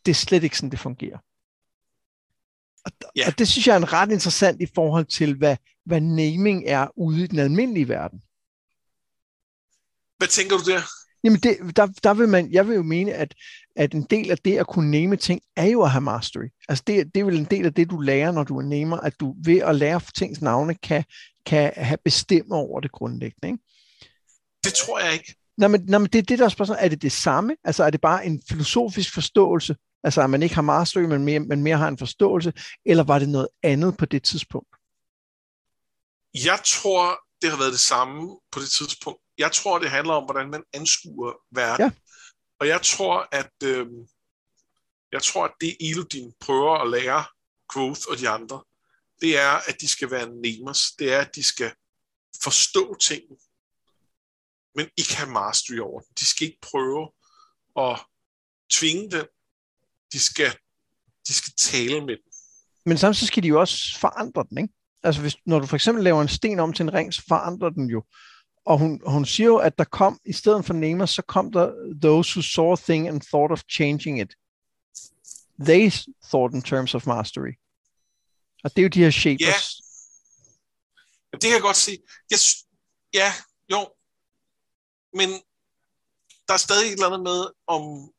Det 0.05 0.11
er 0.11 0.15
slet 0.15 0.43
ikke 0.43 0.57
sådan, 0.57 0.69
det 0.69 0.79
fungerer. 0.79 1.17
Og, 2.85 2.91
yeah. 3.17 3.27
og 3.27 3.39
det 3.39 3.47
synes 3.47 3.67
jeg 3.67 3.73
er 3.73 3.77
en 3.77 3.93
ret 3.93 4.11
interessant 4.11 4.61
i 4.61 4.67
forhold 4.75 5.05
til, 5.05 5.37
hvad, 5.37 5.57
hvad 5.85 6.01
naming 6.01 6.63
er 6.65 6.87
ude 6.97 7.23
i 7.23 7.27
den 7.27 7.39
almindelige 7.39 7.89
verden. 7.89 8.21
Hvad 10.17 10.27
tænker 10.27 10.57
du 10.57 10.63
der? 10.71 10.81
Jamen, 11.23 11.39
det, 11.39 11.75
der, 11.75 11.87
der 12.03 12.13
vil 12.13 12.29
man, 12.29 12.51
jeg 12.51 12.67
vil 12.67 12.75
jo 12.75 12.83
mene, 12.83 13.13
at, 13.13 13.35
at 13.75 13.93
en 13.93 14.03
del 14.03 14.31
af 14.31 14.37
det 14.37 14.57
at 14.57 14.67
kunne 14.67 14.91
name 14.91 15.15
ting, 15.15 15.41
er 15.55 15.65
jo 15.65 15.83
at 15.83 15.91
have 15.91 16.01
mastery. 16.01 16.47
Altså, 16.69 16.83
det, 16.87 17.15
det 17.15 17.21
er 17.21 17.25
vel 17.25 17.37
en 17.37 17.45
del 17.45 17.65
af 17.65 17.73
det, 17.73 17.89
du 17.89 17.99
lærer, 17.99 18.31
når 18.31 18.43
du 18.43 18.57
er 18.57 18.63
namer, 18.63 18.97
at 18.97 19.19
du 19.19 19.35
ved 19.43 19.57
at 19.57 19.75
lære 19.75 20.01
tings 20.15 20.41
navne, 20.41 20.75
kan, 20.75 21.03
kan 21.45 21.73
have 21.75 21.97
bestemme 22.05 22.55
over 22.55 22.79
det 22.79 22.91
grundlæggende, 22.91 23.47
ikke? 23.47 23.63
Det 24.63 24.73
tror 24.73 24.99
jeg 24.99 25.13
ikke. 25.13 25.35
Nå, 25.57 25.67
men, 25.67 25.85
nå, 25.87 25.97
men 25.99 26.07
det 26.07 26.19
er 26.19 26.23
det, 26.23 26.39
der 26.39 26.45
er 26.45 26.49
spørgsmålet. 26.49 26.83
Er 26.83 26.89
det 26.89 27.01
det 27.01 27.11
samme? 27.11 27.55
Altså, 27.63 27.83
er 27.83 27.89
det 27.89 28.01
bare 28.01 28.25
en 28.25 28.41
filosofisk 28.49 29.13
forståelse? 29.13 29.75
Altså, 30.03 30.21
at 30.21 30.29
man 30.29 30.43
ikke 30.43 30.55
har 30.55 30.61
mastery, 30.61 31.01
men 31.01 31.25
mere, 31.25 31.39
men 31.39 31.63
mere 31.63 31.77
har 31.77 31.87
en 31.87 31.97
forståelse? 31.97 32.53
Eller 32.85 33.03
var 33.03 33.19
det 33.19 33.29
noget 33.29 33.47
andet 33.63 33.97
på 33.97 34.05
det 34.05 34.23
tidspunkt? 34.23 34.75
Jeg 36.33 36.59
tror, 36.65 37.19
det 37.41 37.49
har 37.49 37.57
været 37.57 37.71
det 37.71 37.79
samme 37.79 38.39
på 38.51 38.59
det 38.59 38.69
tidspunkt. 38.69 39.24
Jeg 39.37 39.51
tror, 39.51 39.79
det 39.79 39.89
handler 39.89 40.13
om, 40.13 40.23
hvordan 40.23 40.49
man 40.49 40.63
anskuer 40.73 41.33
verden. 41.51 41.85
Ja. 41.85 41.91
Og 42.59 42.67
jeg 42.67 42.81
tror, 42.81 43.27
at 43.31 43.53
øh, 43.63 43.87
jeg 45.11 45.23
tror, 45.23 45.45
at 45.45 45.53
det 45.61 45.77
Elodin 45.79 46.33
prøver 46.39 46.77
at 46.77 46.89
lære 46.89 47.23
Growth 47.67 48.01
og 48.09 48.17
de 48.17 48.29
andre, 48.29 48.63
det 49.21 49.37
er, 49.37 49.51
at 49.69 49.81
de 49.81 49.87
skal 49.87 50.11
være 50.11 50.27
namers. 50.29 50.91
Det 50.99 51.13
er, 51.13 51.19
at 51.19 51.35
de 51.35 51.43
skal 51.43 51.71
forstå 52.43 52.95
tingene, 52.95 53.37
men 54.75 54.89
ikke 54.97 55.15
have 55.15 55.31
mastery 55.31 55.79
over 55.79 55.99
den. 55.99 56.13
De 56.19 56.25
skal 56.25 56.47
ikke 56.47 56.61
prøve 56.61 57.11
at 57.77 58.05
tvinge 58.71 59.11
den. 59.11 59.25
De 60.13 60.19
skal, 60.19 60.57
de 61.27 61.33
skal 61.33 61.53
tale 61.57 62.05
med 62.05 62.15
den. 62.17 62.31
Men 62.85 62.97
samtidig 62.97 63.27
skal 63.27 63.43
de 63.43 63.47
jo 63.47 63.59
også 63.59 63.99
forandre 63.99 64.45
den, 64.49 64.57
ikke? 64.57 64.73
Altså, 65.03 65.21
hvis, 65.21 65.35
når 65.45 65.59
du 65.59 65.65
for 65.65 65.75
eksempel 65.75 66.03
laver 66.03 66.21
en 66.21 66.27
sten 66.27 66.59
om 66.59 66.73
til 66.73 66.83
en 66.83 66.93
ring, 66.93 67.13
så 67.13 67.23
forandrer 67.27 67.69
den 67.69 67.89
jo. 67.89 68.03
Og 68.65 68.79
hun, 68.79 69.01
hun 69.05 69.25
siger 69.25 69.47
jo, 69.47 69.57
at 69.57 69.77
der 69.77 69.83
kom, 69.83 70.19
i 70.25 70.33
stedet 70.33 70.65
for 70.65 70.73
namer, 70.73 71.05
så 71.05 71.21
kom 71.21 71.51
der 71.51 71.73
those 72.01 72.35
who 72.35 72.41
saw 72.41 72.71
a 72.73 72.75
thing 72.75 73.07
and 73.07 73.21
thought 73.21 73.51
of 73.51 73.61
changing 73.69 74.21
it. 74.21 74.35
They 75.59 75.91
thought 76.29 76.53
in 76.53 76.61
terms 76.61 76.95
of 76.95 77.07
mastery. 77.07 77.53
Og 78.63 78.71
det 78.75 78.77
er 78.77 78.83
jo 78.83 78.89
de 78.89 78.99
her 78.99 79.11
shapers. 79.11 79.81
Ja, 81.31 81.37
det 81.37 81.41
kan 81.41 81.51
jeg 81.51 81.61
godt 81.61 81.77
se. 81.77 81.97
Jeg, 82.31 82.39
ja, 83.13 83.33
jo. 83.71 83.93
Men 85.13 85.29
der 86.47 86.53
er 86.53 86.57
stadig 86.57 86.87
et 86.87 86.93
eller 86.93 87.07
andet 87.07 87.23
med, 87.23 87.41
om 87.67 88.11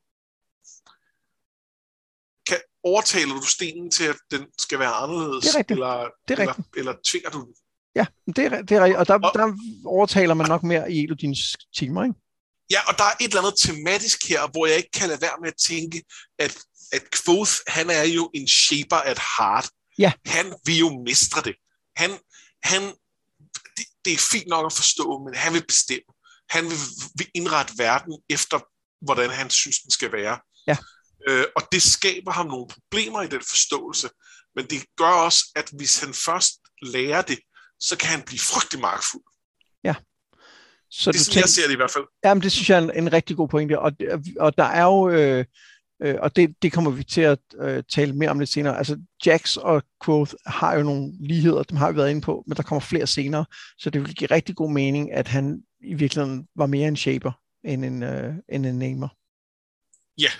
kan, 2.48 2.60
overtaler 2.82 3.34
du 3.34 3.46
stenen 3.46 3.90
til, 3.90 4.04
at 4.04 4.16
den 4.30 4.46
skal 4.58 4.78
være 4.78 4.92
anderledes? 4.92 5.44
Det 5.44 5.54
er 5.54 5.58
rigtigt. 5.58 5.76
Eller, 5.76 6.10
det 6.28 6.38
er 6.38 6.40
eller, 6.40 6.58
rigtigt. 6.58 6.76
eller 6.76 6.94
tvinger 7.04 7.30
du 7.30 7.40
den? 7.40 7.54
Ja, 7.96 8.06
det 8.36 8.44
er, 8.44 8.62
det 8.62 8.76
er 8.76 8.84
rigtigt. 8.84 8.98
Og 8.98 9.08
der, 9.08 9.14
og, 9.14 9.30
der 9.34 9.56
overtaler 9.84 10.34
man 10.34 10.48
nok 10.48 10.62
mere 10.62 10.92
i 10.92 11.04
Elodins 11.04 11.56
timer, 11.76 12.04
ikke? 12.04 12.14
Ja, 12.70 12.80
og 12.88 12.98
der 12.98 13.04
er 13.04 13.14
et 13.20 13.28
eller 13.28 13.42
andet 13.42 13.58
tematisk 13.58 14.28
her, 14.28 14.50
hvor 14.52 14.66
jeg 14.66 14.76
ikke 14.76 14.90
kan 14.90 15.08
lade 15.08 15.20
være 15.20 15.36
med 15.40 15.48
at 15.48 15.56
tænke, 15.68 16.04
at, 16.38 16.58
at 16.92 17.02
Quoth, 17.24 17.52
han 17.66 17.90
er 17.90 18.02
jo 18.02 18.30
en 18.34 18.48
shaper 18.48 18.96
at 18.96 19.18
heart. 19.38 19.68
Ja. 19.98 20.12
Han 20.26 20.54
vil 20.64 20.78
jo 20.78 21.02
mestre 21.06 21.42
det. 21.42 21.54
Han, 21.96 22.10
han, 22.62 22.82
det, 23.76 23.86
det 24.04 24.12
er 24.12 24.28
fint 24.32 24.48
nok 24.48 24.66
at 24.66 24.72
forstå, 24.72 25.18
men 25.24 25.34
han 25.34 25.52
vil 25.52 25.66
bestemme. 25.66 26.10
Han 26.50 26.64
vil, 26.64 26.78
vil 27.18 27.30
indrette 27.34 27.74
verden 27.78 28.14
efter, 28.28 28.58
hvordan 29.04 29.30
han 29.30 29.50
synes, 29.50 29.78
den 29.78 29.90
skal 29.90 30.12
være. 30.12 30.38
Ja. 30.66 30.76
Øh, 31.28 31.44
og 31.56 31.62
det 31.72 31.82
skaber 31.82 32.32
ham 32.32 32.46
nogle 32.46 32.66
problemer 32.68 33.22
i 33.22 33.28
den 33.28 33.40
forståelse, 33.40 34.08
men 34.56 34.66
det 34.66 34.84
gør 34.96 35.14
også, 35.26 35.52
at 35.56 35.70
hvis 35.72 35.98
han 36.00 36.14
først 36.14 36.52
lærer 36.82 37.22
det, 37.22 37.38
så 37.80 37.98
kan 37.98 38.08
han 38.08 38.22
blive 38.22 38.38
frygtelig 38.38 38.80
magtfuld. 38.80 39.22
Ja. 39.84 39.94
Så 40.90 41.12
det 41.12 41.18
er 41.18 41.20
sådan, 41.20 41.32
tænker, 41.32 41.40
jeg 41.40 41.48
ser 41.48 41.66
det 41.66 41.72
i 41.72 41.76
hvert 41.76 41.90
fald. 41.90 42.04
Jamen, 42.24 42.42
det 42.42 42.52
synes 42.52 42.70
jeg 42.70 42.78
er 42.78 42.82
en, 42.82 42.90
en 42.94 43.12
rigtig 43.12 43.36
god 43.36 43.48
pointe, 43.48 43.78
og, 43.78 43.92
og 44.40 44.58
der 44.58 44.64
er 44.64 44.84
jo, 44.84 45.08
øh, 45.08 45.44
øh, 46.02 46.14
og 46.18 46.36
det, 46.36 46.54
det 46.62 46.72
kommer 46.72 46.90
vi 46.90 47.04
til 47.04 47.20
at 47.20 47.38
øh, 47.60 47.82
tale 47.94 48.12
mere 48.12 48.30
om 48.30 48.38
lidt 48.38 48.50
senere, 48.50 48.78
altså 48.78 48.98
Jax 49.26 49.56
og 49.56 49.82
Quoth 50.04 50.34
har 50.46 50.76
jo 50.76 50.82
nogle 50.82 51.12
ligheder, 51.20 51.62
dem 51.62 51.76
har 51.76 51.92
vi 51.92 51.96
været 51.96 52.10
inde 52.10 52.20
på, 52.20 52.44
men 52.46 52.56
der 52.56 52.62
kommer 52.62 52.80
flere 52.80 53.06
senere, 53.06 53.44
så 53.78 53.90
det 53.90 54.00
vil 54.00 54.14
give 54.14 54.30
rigtig 54.30 54.56
god 54.56 54.72
mening, 54.72 55.12
at 55.12 55.28
han 55.28 55.62
i 55.84 55.94
virkeligheden 55.94 56.48
var 56.56 56.66
mere 56.66 56.88
en 56.88 56.96
shaper 56.96 57.32
end 57.64 57.84
en, 57.84 58.02
øh, 58.02 58.34
end 58.48 58.66
en 58.66 58.78
namer. 58.78 59.08
Ja. 60.18 60.30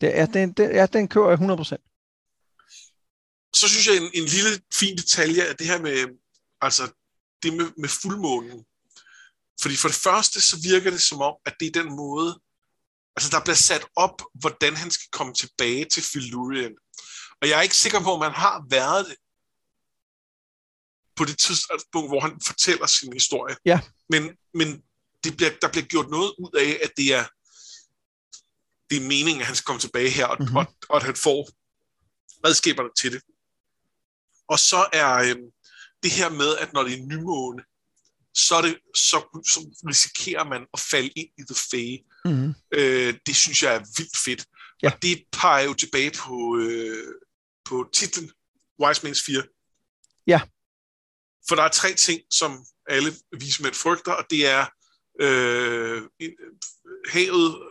Det 0.00 0.18
er, 0.18 0.26
den, 0.26 0.52
det, 0.52 0.64
ja, 0.64 0.86
den 0.86 1.08
kører 1.08 1.30
jeg 1.30 1.38
100%. 1.38 1.92
Så 3.54 3.68
synes 3.68 3.86
jeg, 3.86 3.96
en, 3.96 4.10
en 4.14 4.24
lille 4.24 4.50
fin 4.74 4.96
detalje 4.96 5.42
er 5.42 5.52
det 5.52 5.66
her 5.66 5.80
med, 5.80 6.18
altså 6.66 6.84
det 7.42 7.54
med, 7.54 7.72
med 7.78 7.88
fuldmånen. 7.88 8.64
Fordi 9.62 9.76
for 9.76 9.88
det 9.88 9.96
første, 9.96 10.40
så 10.40 10.56
virker 10.62 10.90
det 10.90 11.02
som 11.02 11.20
om, 11.20 11.34
at 11.46 11.54
det 11.60 11.66
er 11.66 11.82
den 11.82 11.96
måde, 11.96 12.40
altså 13.16 13.30
der 13.30 13.44
bliver 13.44 13.56
sat 13.56 13.86
op, 13.96 14.22
hvordan 14.34 14.76
han 14.76 14.90
skal 14.90 15.08
komme 15.12 15.34
tilbage 15.34 15.84
til 15.84 16.02
Philurian. 16.12 16.74
Og 17.40 17.48
jeg 17.48 17.58
er 17.58 17.62
ikke 17.62 17.76
sikker 17.76 18.00
på, 18.00 18.12
om 18.12 18.20
man 18.20 18.32
har 18.32 18.64
været 18.70 19.06
det 19.06 19.16
på 21.16 21.24
det 21.24 21.38
tidspunkt, 21.38 22.10
hvor 22.10 22.20
han 22.20 22.40
fortæller 22.46 22.86
sin 22.86 23.12
historie. 23.12 23.56
Ja. 23.64 23.80
Men, 24.08 24.36
men 24.54 24.82
det 25.24 25.36
bliver, 25.36 25.50
der 25.62 25.68
bliver 25.68 25.86
gjort 25.86 26.10
noget 26.10 26.34
ud 26.38 26.50
af, 26.58 26.80
at 26.82 26.90
det 26.96 27.14
er, 27.14 27.24
det 28.90 28.96
er 28.96 29.08
meningen, 29.08 29.40
at 29.40 29.46
han 29.46 29.56
skal 29.56 29.64
komme 29.64 29.80
tilbage 29.80 30.10
her, 30.10 30.26
og, 30.26 30.36
mm-hmm. 30.40 30.56
og, 30.56 30.66
og 30.88 30.96
at 30.96 31.02
han 31.02 31.16
får 31.16 31.48
redskaberne 32.46 32.90
til 32.98 33.12
det. 33.12 33.22
Og 34.48 34.58
så 34.58 34.88
er 34.92 35.12
øhm, 35.14 35.50
det 36.06 36.14
her 36.14 36.30
med, 36.30 36.56
at 36.56 36.72
når 36.72 36.82
det 36.82 36.92
er 36.92 37.06
nymåne, 37.06 37.62
så, 38.34 38.54
er 38.54 38.62
det, 38.62 38.78
så, 38.94 39.18
så 39.52 39.58
risikerer 39.88 40.44
man 40.44 40.66
at 40.74 40.80
falde 40.80 41.08
ind 41.08 41.28
i 41.38 41.42
The 41.50 41.58
Fae. 41.70 41.98
Mm-hmm. 42.24 42.54
Øh, 42.74 43.14
det 43.26 43.36
synes 43.36 43.62
jeg 43.62 43.74
er 43.74 43.84
vildt 43.98 44.16
fedt. 44.24 44.46
Ja. 44.82 44.90
Og 44.90 45.02
det 45.02 45.24
peger 45.32 45.64
jo 45.64 45.74
tilbage 45.74 46.10
på, 46.10 46.58
øh, 46.58 47.14
på 47.64 47.88
titlen 47.92 48.30
Wise 48.82 49.06
Man's 49.06 49.24
4. 49.26 49.42
Ja. 50.26 50.40
For 51.48 51.54
der 51.56 51.62
er 51.62 51.68
tre 51.68 51.94
ting, 51.94 52.20
som 52.30 52.64
alle 52.88 53.12
vismænd 53.40 53.74
frygter, 53.74 54.12
og 54.12 54.24
det 54.30 54.46
er 54.46 54.66
øh, 55.20 56.02
en, 56.18 56.32
havet 57.08 57.62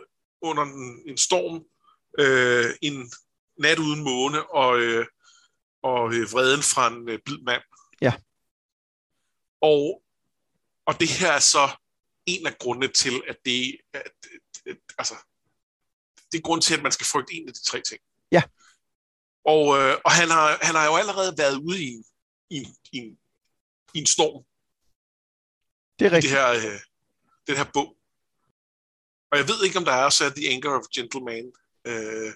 under 0.42 0.62
en, 0.62 1.02
en 1.06 1.16
storm, 1.16 1.64
øh, 2.18 2.74
en 2.82 3.12
nat 3.58 3.78
uden 3.78 4.04
måne 4.04 4.50
og, 4.50 4.80
øh, 4.80 5.06
og 5.82 6.14
øh, 6.14 6.32
vreden 6.32 6.62
fra 6.62 6.86
en 6.92 7.08
øh, 7.08 7.18
blid 7.24 7.38
mand. 7.38 7.62
Ja. 8.00 8.12
Og, 9.60 10.02
og 10.86 11.00
det 11.00 11.08
her 11.08 11.32
er 11.32 11.38
så 11.38 11.76
en 12.26 12.46
af 12.46 12.58
grundene 12.58 12.88
til, 12.92 13.22
at 13.28 13.36
det, 13.44 13.76
at, 13.92 14.02
at, 14.02 14.66
at, 14.66 14.76
altså, 14.98 15.14
det 16.32 16.38
er 16.38 16.42
grund 16.42 16.62
til, 16.62 16.74
at 16.76 16.82
man 16.82 16.92
skal 16.92 17.06
frygte 17.06 17.34
en 17.34 17.48
af 17.48 17.54
de 17.54 17.64
tre 17.64 17.80
ting. 17.80 18.00
Ja. 18.32 18.42
Og, 19.44 19.78
øh, 19.78 19.96
og 20.04 20.12
han, 20.12 20.28
har, 20.28 20.58
han 20.62 20.74
har 20.74 20.86
jo 20.86 20.96
allerede 20.96 21.34
været 21.38 21.56
ude 21.56 21.84
i 21.84 21.88
en, 21.88 22.04
i 22.50 22.66
i 22.92 23.16
i 23.94 23.98
en 23.98 24.06
storm. 24.06 24.44
Det 25.98 26.04
er 26.04 26.08
Det 26.08 26.16
rigtigt. 26.16 26.32
her, 26.32 26.48
øh, 26.48 26.80
den 27.46 27.56
her 27.56 27.68
bog. 27.74 27.96
Og 29.30 29.38
jeg 29.38 29.48
ved 29.48 29.64
ikke, 29.64 29.78
om 29.78 29.84
der 29.84 29.92
er 29.92 30.06
er 30.24 30.32
The 30.36 30.48
Anger 30.52 30.70
of 30.78 30.84
a 30.84 31.00
Gentleman. 31.00 31.52
Øh, 31.86 32.32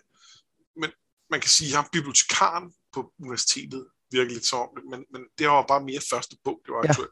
men 0.76 0.90
man 1.30 1.40
kan 1.40 1.50
sige, 1.50 1.68
at 1.70 1.76
ham 1.76 1.88
bibliotekaren 1.92 2.74
på 2.92 3.12
universitetet 3.18 3.88
virkelig 4.11 4.35
lidt 4.35 4.47
som 4.47 4.59
om 4.59 4.69
det, 4.76 4.85
men, 4.90 5.05
men 5.12 5.23
det 5.38 5.47
var 5.47 5.64
bare 5.69 5.85
mere 5.85 6.00
første 6.11 6.37
bog, 6.45 6.61
det 6.67 6.73
var 6.73 6.88
aktuelt. 6.88 7.11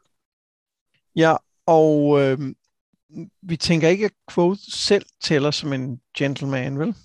Ja, 1.15 1.35
og 1.65 2.21
øh, 2.21 2.39
vi 3.41 3.57
tænker 3.57 3.87
ikke, 3.89 4.05
at 4.05 4.11
Quote 4.33 4.61
selv 4.71 5.05
tæller 5.21 5.51
som 5.51 5.73
en 5.73 6.01
gentleman, 6.17 6.79
vel? 6.79 6.95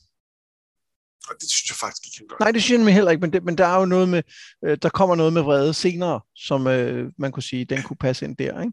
Og 1.29 1.35
det 1.41 1.51
synes 1.51 1.71
jeg 1.71 1.77
faktisk 1.77 2.07
ikke, 2.07 2.19
han 2.19 2.27
gør. 2.29 2.37
Nej, 2.41 2.51
det 2.51 2.63
synes 2.63 2.87
jeg 2.87 2.95
heller 2.95 3.11
ikke, 3.11 3.21
men, 3.21 3.33
det, 3.33 3.45
men 3.45 3.59
der 3.59 3.67
er 3.67 3.79
jo 3.79 3.85
noget 3.85 4.09
med, 4.09 4.23
øh, 4.65 4.79
der 4.83 4.89
kommer 4.89 5.15
noget 5.15 5.33
med 5.33 5.43
vrede 5.43 5.75
senere, 5.75 6.21
som 6.35 6.67
øh, 6.67 7.13
man 7.19 7.33
kunne 7.33 7.43
sige, 7.43 7.65
den 7.65 7.83
kunne 7.83 7.97
passe 7.97 8.25
ind 8.25 8.37
der, 8.37 8.61
ikke? 8.61 8.73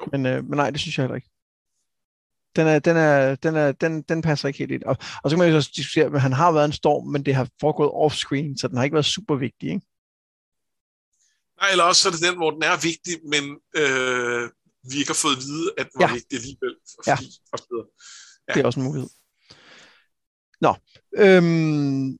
Jo. 0.00 0.06
Men, 0.12 0.26
øh, 0.26 0.44
men 0.44 0.56
nej, 0.56 0.70
det 0.70 0.80
synes 0.80 0.98
jeg 0.98 1.02
heller 1.04 1.16
ikke. 1.16 1.30
Den, 2.56 2.66
er, 2.66 2.78
den, 2.78 2.96
er, 2.96 3.34
den, 3.34 3.56
er, 3.56 3.72
den, 3.72 4.02
den 4.02 4.22
passer 4.22 4.48
ikke 4.48 4.58
helt 4.58 4.70
ind. 4.70 4.82
Og, 4.82 4.96
og 5.22 5.30
så 5.30 5.36
kan 5.36 5.38
man 5.38 5.50
jo 5.50 5.56
også 5.56 5.72
diskutere, 5.76 6.06
at 6.06 6.20
han 6.20 6.32
har 6.32 6.52
været 6.52 6.64
en 6.64 6.72
storm, 6.72 7.06
men 7.06 7.24
det 7.24 7.34
har 7.34 7.48
foregået 7.60 7.90
off-screen, 7.90 8.56
så 8.60 8.68
den 8.68 8.76
har 8.76 8.84
ikke 8.84 8.94
været 8.94 9.04
super 9.04 9.36
vigtig, 9.36 9.68
ikke? 9.68 9.86
Nej, 11.60 11.70
eller 11.70 11.84
også 11.84 12.02
så 12.02 12.08
er 12.08 12.12
det 12.12 12.22
den, 12.22 12.36
hvor 12.36 12.50
den 12.50 12.62
er 12.62 12.76
vigtig, 12.90 13.14
men 13.32 13.44
øh, 13.80 14.50
vi 14.90 14.96
ikke 14.98 15.10
har 15.14 15.20
fået 15.24 15.36
at 15.36 15.42
vide, 15.42 15.70
at 15.78 15.86
den 15.92 16.00
var 16.00 16.08
Ja. 16.08 16.12
vigtig 16.14 16.36
alligevel. 16.36 16.74
Ja. 17.06 17.16
Og 17.52 17.58
så 17.58 17.66
videre. 17.70 17.86
Ja. 18.48 18.52
Det 18.54 18.60
er 18.60 18.66
også 18.66 18.80
en 18.80 18.86
mulighed. 18.86 19.10
Nå, 20.60 20.74
øhm, 21.16 22.18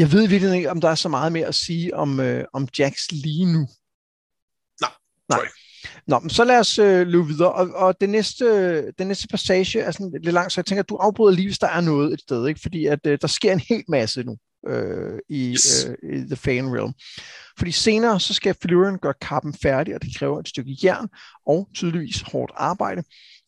jeg 0.00 0.12
ved 0.12 0.28
virkelig 0.28 0.56
ikke, 0.56 0.70
om 0.70 0.80
der 0.80 0.88
er 0.88 0.94
så 0.94 1.08
meget 1.08 1.32
mere 1.32 1.46
at 1.46 1.54
sige 1.54 1.94
om, 1.96 2.20
øh, 2.20 2.44
om 2.52 2.68
Jax 2.78 3.10
lige 3.10 3.52
nu. 3.52 3.68
Nej, 4.80 4.90
Nej. 5.28 5.48
Nå, 6.06 6.18
men 6.18 6.30
så 6.30 6.44
lad 6.44 6.58
os 6.58 6.78
øh, 6.78 7.06
løbe 7.06 7.26
videre. 7.26 7.52
Og, 7.52 7.68
og 7.74 8.00
den, 8.00 8.10
næste, 8.10 8.92
den 8.92 9.08
næste 9.08 9.28
passage 9.28 9.80
er 9.80 9.90
sådan 9.90 10.10
lidt 10.22 10.32
lang, 10.34 10.52
så 10.52 10.60
jeg 10.60 10.66
tænker, 10.66 10.82
at 10.82 10.88
du 10.88 10.96
afbryder 10.96 11.32
lige, 11.36 11.46
hvis 11.48 11.58
der 11.58 11.66
er 11.68 11.80
noget 11.80 12.12
et 12.12 12.20
sted, 12.20 12.46
ikke? 12.48 12.60
fordi 12.62 12.86
at, 12.86 13.06
øh, 13.06 13.18
der 13.20 13.26
sker 13.28 13.52
en 13.52 13.60
hel 13.60 13.84
masse 13.88 14.22
nu 14.22 14.36
øh, 14.66 15.18
i, 15.28 15.52
Yes. 15.52 15.86
øh, 16.02 16.20
i 16.20 16.26
The 16.26 16.36
Fan 16.36 16.74
Realm. 16.76 16.92
Fordi 17.58 17.72
senere, 17.72 18.20
så 18.20 18.34
skal 18.34 18.54
Felurian 18.62 18.98
gøre 18.98 19.14
kappen 19.20 19.54
færdig, 19.62 19.94
og 19.94 20.02
det 20.02 20.16
kræver 20.16 20.40
et 20.40 20.48
stykke 20.48 20.76
jern 20.84 21.08
og 21.46 21.68
tydeligvis 21.74 22.20
hårdt 22.20 22.52
arbejde. 22.56 23.02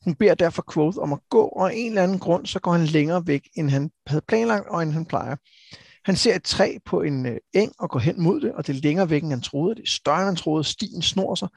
Hun 0.04 0.14
beder 0.14 0.34
derfor 0.34 0.64
Quoth 0.74 0.98
om 0.98 1.12
at 1.12 1.18
gå, 1.30 1.42
og 1.42 1.70
af 1.70 1.74
en 1.76 1.86
eller 1.88 2.02
anden 2.02 2.18
grund, 2.18 2.46
så 2.46 2.60
går 2.60 2.72
han 2.72 2.86
længere 2.86 3.26
væk, 3.26 3.48
end 3.56 3.70
han 3.70 3.90
havde 4.06 4.22
planlagt, 4.28 4.68
og 4.68 4.82
end 4.82 4.92
han 4.92 5.04
plejer. 5.04 5.36
Han 6.04 6.16
ser 6.16 6.34
et 6.34 6.42
træ 6.42 6.76
på 6.84 7.02
en 7.02 7.26
øh, 7.26 7.36
eng 7.54 7.72
og 7.78 7.90
går 7.90 7.98
hen 7.98 8.22
mod 8.22 8.40
det, 8.40 8.52
og 8.52 8.66
det 8.66 8.76
er 8.76 8.80
længere 8.80 9.10
væk, 9.10 9.22
end 9.22 9.32
han 9.32 9.40
troede. 9.40 9.74
Det 9.74 9.82
er 9.82 9.90
større, 9.90 10.18
end 10.18 10.26
han 10.26 10.36
troede. 10.36 10.64
Stien 10.64 11.02
snor 11.02 11.34
sig. 11.34 11.48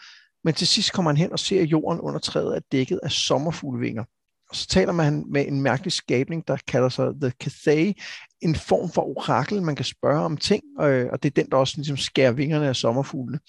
Men 0.44 0.54
til 0.54 0.68
sidst 0.68 0.94
kommer 0.94 1.12
han 1.12 1.18
hen 1.18 1.32
og 1.32 1.40
ser, 1.40 1.62
at 1.62 1.68
jorden 1.68 2.00
under 2.00 2.20
træet 2.20 2.56
er 2.56 2.60
dækket 2.72 3.00
af 3.04 3.12
sommerfuglevinger. 3.12 4.04
Og 4.50 4.56
så 4.56 4.68
taler 4.68 4.92
man 4.92 5.24
med 5.32 5.48
en 5.48 5.62
mærkelig 5.62 5.92
skabning, 5.92 6.48
der 6.48 6.58
kalder 6.68 6.90
sig 6.90 7.12
The 7.22 7.32
Cathay, 7.44 7.94
en 8.42 8.56
form 8.56 8.92
for 8.92 9.02
orakel, 9.02 9.62
man 9.62 9.76
kan 9.76 9.86
spørge 9.86 10.26
om 10.26 10.38
ting, 10.38 10.64
øh, 10.82 11.08
og 11.12 11.24
det 11.24 11.30
er 11.30 11.42
den, 11.42 11.52
der 11.52 11.58
også 11.58 11.74
ligesom 11.78 11.98
skærer 11.98 12.32
vingerne 12.32 12.68
af 12.68 12.76
sommerfuglene, 12.76 13.40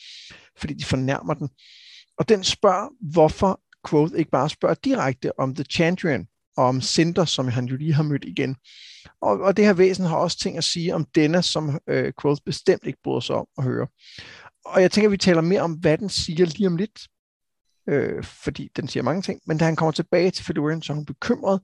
fordi 0.59 0.75
de 0.75 0.85
fornærmer 0.85 1.35
den. 1.35 1.49
Og 2.19 2.29
den 2.29 2.45
spørger, 2.45 3.13
hvorfor 3.13 3.61
Quoth 3.89 4.15
ikke 4.17 4.31
bare 4.31 4.51
spørger 4.51 4.75
direkte 4.75 5.39
om 5.39 5.55
The 5.55 5.65
Chandrian, 5.65 6.27
og 6.57 6.65
om 6.65 6.81
Cinder, 6.81 7.25
som 7.25 7.49
han 7.49 7.65
jo 7.65 7.77
lige 7.77 7.95
har 7.95 8.03
mødt 8.03 8.25
igen. 8.25 8.57
Og, 9.23 9.41
og 9.41 9.57
det 9.57 9.65
her 9.65 9.73
væsen 9.73 10.05
har 10.05 10.17
også 10.17 10.39
ting 10.39 10.57
at 10.57 10.65
sige 10.65 10.95
om 10.95 11.07
denne, 11.15 11.43
som 11.43 11.81
øh, 11.89 12.13
Quoth 12.23 12.43
bestemt 12.47 12.87
ikke 12.87 12.99
bryder 13.05 13.21
sig 13.21 13.37
om 13.37 13.47
at 13.59 13.65
høre. 13.65 13.87
Og 14.65 14.83
jeg 14.83 14.91
tænker, 14.91 15.09
at 15.09 15.13
vi 15.13 15.17
taler 15.17 15.41
mere 15.41 15.61
om, 15.61 15.73
hvad 15.73 15.99
den 15.99 16.09
siger 16.09 16.47
lige 16.47 16.67
om 16.67 16.77
lidt, 16.77 17.01
øh, 17.89 18.25
fordi 18.25 18.71
den 18.77 18.89
siger 18.89 19.03
mange 19.03 19.23
ting. 19.23 19.41
Men 19.47 19.59
da 19.59 19.65
han 19.65 19.77
kommer 19.77 19.93
tilbage 19.93 20.31
til 20.31 20.45
Fedorian, 20.45 20.83
så 20.83 20.93
er 20.93 20.95
hun 20.95 21.05
bekymret. 21.05 21.61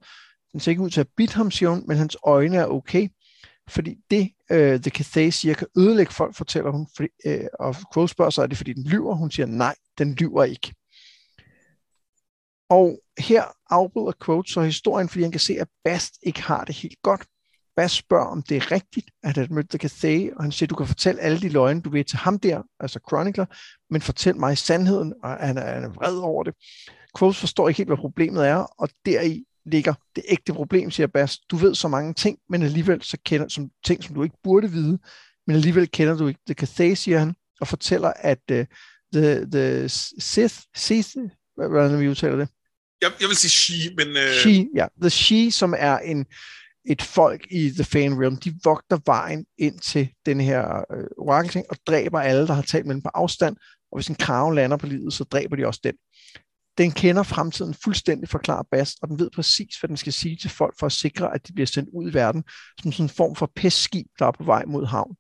Den 0.53 0.61
ser 0.61 0.71
ikke 0.71 0.83
ud 0.83 0.91
til 0.91 1.01
at 1.01 1.09
bite 1.17 1.35
ham, 1.35 1.51
siger 1.51 1.71
hun, 1.71 1.85
men 1.87 1.97
hans 1.97 2.17
øjne 2.25 2.57
er 2.57 2.67
okay. 2.67 3.09
Fordi 3.69 3.97
det, 4.11 4.31
øh, 4.51 4.81
The 4.81 4.91
Cathay 4.91 5.31
siger, 5.31 5.55
kan 5.55 5.67
ødelægge 5.77 6.13
folk, 6.13 6.35
fortæller 6.35 6.71
hun. 6.71 6.87
Fordi, 6.97 7.09
øh, 7.27 7.47
og 7.59 7.77
Quoth 7.95 8.11
spørger 8.11 8.31
sig, 8.31 8.43
er 8.43 8.47
det 8.47 8.57
fordi 8.57 8.73
den 8.73 8.85
lyver? 8.85 9.15
Hun 9.15 9.31
siger, 9.31 9.47
nej, 9.47 9.75
den 9.99 10.15
lyver 10.15 10.45
ikke. 10.45 10.75
Og 12.71 13.01
her 13.19 13.45
afbryder 13.71 14.13
Quote 14.25 14.53
så 14.53 14.61
historien, 14.61 15.09
fordi 15.09 15.23
han 15.23 15.31
kan 15.31 15.41
se, 15.41 15.61
at 15.61 15.69
Bast 15.85 16.15
ikke 16.23 16.43
har 16.43 16.65
det 16.65 16.75
helt 16.75 17.03
godt. 17.03 17.27
Bast 17.77 17.95
spørger, 17.95 18.27
om 18.27 18.43
det 18.43 18.57
er 18.57 18.73
rigtigt, 18.73 19.11
at 19.23 19.37
han 19.37 19.47
mødte 19.51 19.79
Cathay, 19.79 20.31
og 20.37 20.43
han 20.45 20.53
siger, 20.53 20.67
du 20.67 20.75
kan 20.75 20.87
fortælle 20.87 21.21
alle 21.21 21.41
de 21.41 21.49
løgne, 21.49 21.81
du 21.81 21.91
ved 21.91 22.05
til 22.05 22.19
ham 22.19 22.39
der, 22.39 22.63
altså 22.81 23.01
Chronicler, 23.09 23.47
men 23.91 24.03
fortæl 24.03 24.37
mig 24.37 24.59
sandheden, 24.59 25.15
og 25.23 25.31
han 25.31 25.59
er, 25.59 25.75
han 25.75 25.85
er 25.85 25.89
vred 25.89 26.17
over 26.19 26.43
det. 26.45 26.55
Quote 27.19 27.39
forstår 27.39 27.69
ikke 27.69 27.79
helt, 27.79 27.89
hvad 27.89 27.97
problemet 27.97 28.49
er, 28.49 28.57
og 28.57 28.89
deri 29.07 29.45
ligger 29.67 29.95
det 30.17 30.25
ægte 30.29 30.53
problem, 30.53 30.91
siger 30.91 31.07
Bast. 31.07 31.41
Du 31.51 31.57
ved 31.57 31.75
så 31.75 31.89
mange 31.89 32.15
ting, 32.15 32.39
men 32.49 32.63
alligevel 32.63 33.03
så 33.03 33.17
kender 33.25 33.49
som 33.49 33.71
ting, 33.85 34.05
som 34.05 34.15
du 34.15 34.23
ikke 34.23 34.37
burde 34.45 34.71
vide, 34.71 34.99
men 35.47 35.57
alligevel 35.57 35.91
kender 35.91 36.17
du 36.17 36.29
ikke 36.29 36.41
The 36.47 36.55
Cathay, 36.55 36.95
siger 36.95 37.19
han, 37.19 37.35
og 37.61 37.69
fortæller, 37.69 38.13
at 38.17 38.43
uh, 38.53 38.65
the, 39.15 39.51
the 39.51 39.89
Sith, 40.19 40.55
Sith, 40.77 41.09
hvordan 41.57 42.01
vi 42.01 42.09
udtaler 42.09 42.37
det? 42.37 42.49
Jeg, 43.03 43.11
jeg 43.21 43.29
vil 43.29 43.37
sige 43.37 43.51
she, 43.51 43.95
men... 43.97 44.09
Øh, 44.09 44.33
She, 44.33 44.69
ja. 44.75 44.87
The 45.01 45.11
She, 45.11 45.51
som 45.51 45.75
er 45.79 45.99
en, 45.99 46.27
et 46.87 47.03
folk 47.03 47.47
i 47.51 47.71
The 47.71 47.85
Fan 47.85 48.21
Realm, 48.21 48.37
de 48.37 48.55
vogter 48.65 48.99
vejen 49.07 49.47
ind 49.59 49.79
til 49.79 50.09
den 50.27 50.41
her 50.41 50.85
øh, 50.93 51.05
orakelting 51.19 51.67
og 51.71 51.77
dræber 51.87 52.21
alle, 52.21 52.47
der 52.47 52.55
har 52.55 52.63
talt 52.63 52.87
med 52.87 52.95
dem 52.95 53.03
på 53.03 53.11
afstand, 53.15 53.57
og 53.93 53.99
hvis 53.99 54.09
en 54.09 54.15
krave 54.15 54.55
lander 54.55 54.77
på 54.77 54.87
livet, 54.87 55.13
så 55.13 55.25
dræber 55.25 55.57
de 55.57 55.67
også 55.67 55.81
den. 55.85 55.95
Den 56.79 56.93
kender 56.93 57.23
fremtiden 57.23 57.75
fuldstændig, 57.85 58.29
forklarer 58.29 58.63
Bas, 58.71 58.95
og 59.03 59.09
den 59.09 59.19
ved 59.19 59.31
præcis, 59.31 59.77
hvad 59.81 59.89
den 59.89 59.97
skal 59.97 60.13
sige 60.13 60.37
til 60.37 60.51
folk 60.51 60.75
for 60.79 60.87
at 60.87 60.93
sikre, 60.93 61.35
at 61.35 61.49
de 61.49 61.53
bliver 61.53 61.67
sendt 61.67 61.91
ud 61.93 62.11
i 62.11 62.15
verden 62.15 62.45
som 62.81 62.93
sådan 62.93 63.05
en 63.05 63.11
form 63.11 63.37
for 63.37 63.53
pestskib, 63.57 64.07
der 64.19 64.27
er 64.27 64.31
på 64.31 64.45
vej 64.45 64.65
mod 64.65 64.87
havn. 64.87 65.17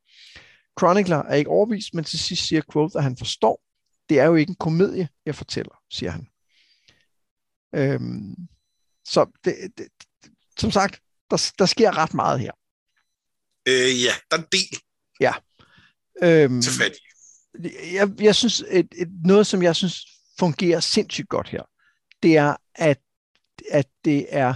Chronicler 0.78 1.16
er 1.16 1.34
ikke 1.34 1.50
overvist, 1.50 1.94
men 1.94 2.04
til 2.04 2.18
sidst 2.18 2.48
siger 2.48 2.62
Quoth, 2.72 2.96
at 2.96 3.02
han 3.02 3.16
forstår, 3.16 3.60
det 4.08 4.20
er 4.20 4.24
jo 4.24 4.34
ikke 4.34 4.50
en 4.50 4.56
komedie, 4.56 5.08
jeg 5.26 5.34
fortæller, 5.34 5.74
siger 5.90 6.10
han. 6.10 6.26
Øhm, 7.74 8.36
så 9.04 9.26
det, 9.44 9.54
det, 9.78 9.86
som 10.58 10.70
sagt, 10.70 11.00
der, 11.30 11.52
der 11.58 11.66
sker 11.66 11.96
ret 11.96 12.14
meget 12.14 12.40
her. 12.40 12.52
Øh, 13.68 14.02
ja, 14.02 14.12
der 14.30 14.36
er 14.36 14.40
en 14.40 14.48
del 14.52 14.78
Ja. 15.20 15.32
Øhm, 16.22 16.62
til 16.62 16.72
fat 16.72 16.92
jeg, 17.92 18.10
jeg 18.20 18.34
synes, 18.34 18.64
et, 18.70 18.88
et, 18.96 19.08
noget, 19.24 19.46
som 19.46 19.62
jeg 19.62 19.76
synes 19.76 20.06
fungerer 20.38 20.80
sindssygt 20.80 21.28
godt 21.28 21.48
her, 21.48 21.62
det 22.22 22.36
er, 22.36 22.56
at, 22.74 22.98
at 23.70 23.88
det 24.04 24.26
er, 24.28 24.54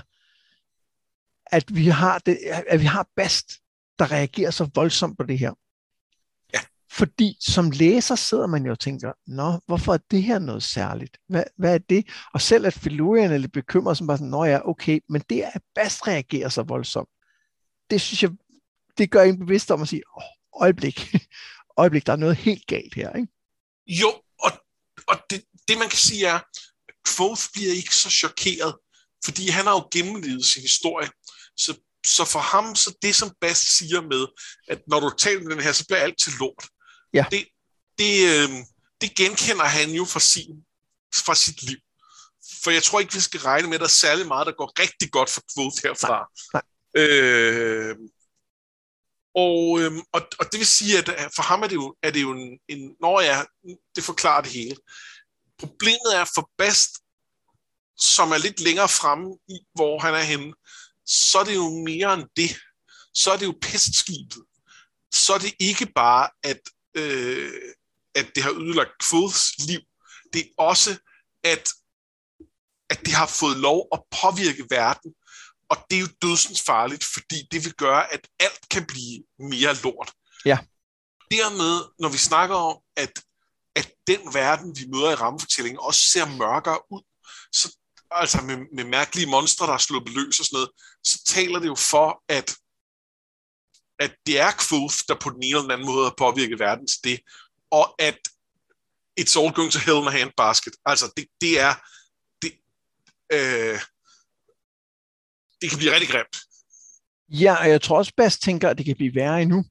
at 1.47 1.65
vi 1.75 1.87
har 1.87 2.19
det, 2.19 2.39
at 2.69 2.81
vi 2.81 2.87
har 2.87 3.09
Bast, 3.17 3.53
der 3.99 4.13
reagerer 4.13 4.51
så 4.51 4.71
voldsomt 4.75 5.19
på 5.19 5.25
det 5.25 5.39
her. 5.39 5.53
Fordi 6.93 7.37
som 7.41 7.71
læser 7.71 8.15
sidder 8.15 8.47
man 8.47 8.67
jo 8.67 8.73
og 8.73 8.79
tænker, 8.79 9.13
nå, 9.27 9.61
hvorfor 9.67 9.95
er 9.95 9.99
det 10.11 10.23
her 10.23 10.39
noget 10.39 10.63
særligt? 10.63 11.19
Hvad, 11.29 11.45
hvad 11.59 11.75
er 11.75 11.79
det? 11.79 12.07
Og 12.35 12.41
selv 12.41 12.67
at 12.67 12.75
Filurian 12.75 13.33
er 13.33 13.39
lidt 13.39 13.53
bekymret, 13.53 13.99
som 13.99 14.07
bare 14.07 14.17
sådan, 14.17 14.31
nå 14.31 14.45
ja, 14.45 14.69
okay, 14.69 15.01
men 15.09 15.23
det 15.31 15.45
er, 15.45 15.51
at 15.55 15.63
Bast 15.75 16.07
reagerer 16.07 16.49
så 16.49 16.63
voldsomt. 16.63 17.09
Det 17.91 18.01
synes 18.01 18.23
jeg, 18.23 18.31
det 18.99 19.11
gør 19.11 19.23
en 19.23 19.39
bevidst 19.39 19.71
om 19.71 19.83
at 19.83 19.89
sige, 19.89 20.03
åh, 20.17 20.63
øjeblik, 20.63 21.15
øjeblik, 21.83 22.07
der 22.07 22.13
er 22.13 22.17
noget 22.17 22.37
helt 22.37 22.67
galt 22.67 22.95
her, 22.95 23.13
ikke? 23.13 23.29
Jo, 23.87 24.09
og, 24.39 24.51
og 25.09 25.17
det, 25.31 25.45
det 25.69 25.79
man 25.79 25.89
kan 25.89 25.99
sige 25.99 26.27
er, 26.27 26.35
at 26.89 26.95
Quoth 27.09 27.43
bliver 27.53 27.73
ikke 27.73 27.97
så 27.97 28.11
chokeret, 28.11 28.75
fordi 29.25 29.49
han 29.49 29.65
har 29.65 29.73
jo 29.73 29.89
gennemlevet 29.93 30.45
sin 30.45 30.63
historie. 30.63 31.09
Så, 31.57 31.81
så 32.07 32.25
for 32.25 32.39
ham, 32.39 32.75
så 32.75 32.97
det 33.03 33.15
som 33.15 33.31
Bast 33.41 33.79
siger 33.79 34.01
med, 34.01 34.27
at 34.69 34.81
når 34.89 35.01
du 35.01 35.11
taler 35.19 35.43
med 35.43 35.51
den 35.51 35.63
her, 35.65 35.73
så 35.73 35.87
bliver 35.87 36.01
alt 36.01 36.19
til 36.19 36.33
lort. 36.41 36.65
Ja. 37.15 37.25
Det, 37.31 37.45
det, 37.99 38.15
øh, 38.29 38.49
det 39.01 39.15
genkender 39.15 39.65
han 39.65 39.91
jo 39.91 40.05
fra, 40.05 40.21
sin, 40.21 40.65
fra 41.15 41.35
sit 41.35 41.63
liv. 41.63 41.79
For 42.63 42.71
jeg 42.71 42.83
tror 42.83 43.01
ikke, 43.01 43.15
vi 43.15 43.21
skal 43.21 43.41
regne 43.41 43.69
med, 43.69 43.75
at 43.75 43.81
der 43.81 43.87
er 43.87 43.91
særlig 43.91 44.27
meget, 44.27 44.47
der 44.47 44.53
går 44.53 44.81
rigtig 44.81 45.11
godt 45.13 45.31
for 45.31 45.43
Quoth 45.55 45.77
herfra. 45.85 46.31
Nej, 46.53 46.63
Øh, 46.97 47.97
og, 49.35 49.81
øhm, 49.81 50.03
og, 50.13 50.23
og 50.39 50.47
det 50.53 50.59
vil 50.59 50.67
sige, 50.67 50.99
at 50.99 51.33
for 51.37 51.43
ham 51.43 51.63
er 51.63 51.67
det 51.67 51.75
jo, 51.75 51.97
er 52.03 52.11
det 52.11 52.23
jo 52.23 52.33
en, 52.33 52.59
en 52.69 52.97
når 53.01 53.21
jeg, 53.21 53.47
det 53.97 54.05
forklarer 54.05 54.43
det 54.43 54.53
hele. 54.53 54.77
Problemet 55.59 56.11
er 56.15 56.25
for 56.35 56.51
Bast, 56.59 56.91
som 57.97 58.33
er 58.33 58.39
lidt 58.39 58.61
længere 58.61 58.89
fremme 58.89 59.39
i, 59.49 59.59
hvor 59.75 59.99
han 59.99 60.15
er 60.15 60.23
henne, 60.23 60.55
så 61.07 61.39
er 61.39 61.45
det 61.45 61.55
jo 61.55 61.69
mere 61.69 62.15
end 62.15 62.29
det. 62.37 62.57
Så 63.15 63.31
er 63.33 63.37
det 63.37 63.47
jo 63.47 63.59
pestskibet. 63.63 64.43
Så 65.13 65.35
er 65.35 65.39
det 65.39 65.55
ikke 65.59 65.87
bare, 65.87 66.29
at, 66.43 66.61
øh, 66.95 67.53
at 68.15 68.31
det 68.35 68.43
har 68.43 68.51
ødelagt 68.51 68.91
Quoths 69.11 69.59
liv. 69.69 69.81
Det 70.33 70.41
er 70.41 70.63
også, 70.63 70.99
at, 71.45 71.69
at 72.91 73.01
det 73.07 73.13
har 73.13 73.27
fået 73.27 73.57
lov 73.57 73.89
at 73.93 74.03
påvirke 74.21 74.67
verden 74.71 75.15
og 75.71 75.77
det 75.91 75.97
er 75.97 76.01
jo 76.01 76.09
dødsens 76.23 76.63
farligt, 76.63 77.05
fordi 77.05 77.49
det 77.53 77.65
vil 77.65 77.75
gøre, 77.75 78.13
at 78.13 78.29
alt 78.41 78.69
kan 78.71 78.87
blive 78.87 79.23
mere 79.39 79.75
lort. 79.75 80.13
Ja. 80.45 80.59
Dermed, 81.31 81.85
når 81.99 82.09
vi 82.09 82.19
snakker 82.19 82.57
om, 82.57 82.79
at, 82.97 83.23
at 83.77 83.93
den 84.07 84.35
verden, 84.35 84.77
vi 84.79 84.87
møder 84.87 85.11
i 85.11 85.15
rammefortællingen, 85.15 85.81
også 85.81 86.01
ser 86.01 86.27
mørkere 86.27 86.93
ud, 86.93 87.03
så, 87.53 87.77
altså 88.11 88.43
med, 88.43 88.57
med 88.77 88.85
mærkelige 88.85 89.31
monstre, 89.31 89.67
der 89.67 89.73
er 89.73 89.79
sluppet 89.79 90.15
løs 90.15 90.41
og 90.41 90.47
sådan 90.47 90.57
noget, 90.57 90.71
så 91.05 91.25
taler 91.27 91.59
det 91.59 91.67
jo 91.67 91.75
for, 91.75 92.23
at, 92.29 92.57
at 94.01 94.13
det 94.27 94.41
er 94.41 94.53
Quoth, 94.69 94.97
der 95.09 95.15
på 95.23 95.31
den 95.31 95.43
ene 95.43 95.47
eller 95.47 95.63
den 95.63 95.71
anden 95.71 95.87
måde 95.87 96.05
har 96.05 96.15
påvirket 96.19 96.59
verden 96.59 96.87
til 96.87 97.01
det, 97.05 97.21
og 97.71 97.87
at 97.99 98.19
it's 99.21 99.35
all 99.41 99.55
going 99.55 99.73
to 99.73 99.81
hell 99.87 100.03
in 100.03 100.09
a 100.09 100.11
handbasket. 100.11 100.75
Altså, 100.87 101.07
det, 101.17 101.27
det 101.41 101.61
er, 101.61 101.75
det, 102.43 102.53
øh, 103.33 103.79
det 105.61 105.71
kan 105.71 105.79
blive 105.79 105.95
rigtig 105.95 106.09
grimt. 106.09 106.37
Ja, 107.29 107.55
og 107.61 107.69
jeg 107.69 107.83
tror 107.83 107.99
også, 107.99 108.13
Bas 108.17 108.39
tænker, 108.39 108.69
at 108.69 108.79
det 108.79 108.87
kan 108.87 108.97
blive 108.97 109.15
værre 109.15 109.43
endnu. 109.43 109.65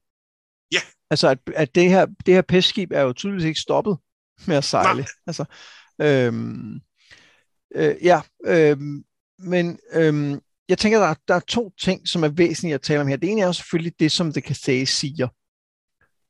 Ja. 0.71 0.81
Altså, 1.09 1.27
at, 1.27 1.39
at 1.55 1.75
det, 1.75 1.89
her, 1.89 2.05
det 2.25 2.33
her 2.33 2.41
pestskib 2.41 2.91
er 2.91 3.01
jo 3.01 3.13
tydeligvis 3.13 3.45
ikke 3.45 3.59
stoppet 3.59 3.97
med 4.47 4.55
at 4.55 4.63
sejle. 4.63 5.01
Nej. 5.01 5.07
Altså, 5.27 5.45
øhm, 6.01 6.81
øh, 7.75 7.95
ja, 8.03 8.21
øhm, 8.45 9.03
men 9.39 9.79
øhm, 9.93 10.41
jeg 10.69 10.77
tænker, 10.77 10.99
der 10.99 11.07
er, 11.07 11.15
der 11.27 11.35
er 11.35 11.39
to 11.39 11.71
ting, 11.81 12.07
som 12.07 12.23
er 12.23 12.27
væsentlige 12.27 12.73
at 12.73 12.81
tale 12.81 13.01
om 13.01 13.07
her. 13.07 13.17
Det 13.17 13.29
ene 13.29 13.41
er 13.41 13.45
jo 13.45 13.53
selvfølgelig 13.53 13.93
det, 13.99 14.11
som 14.11 14.33
det 14.33 14.43
kan 14.43 14.55
sige 14.55 14.85
siger. 14.85 15.27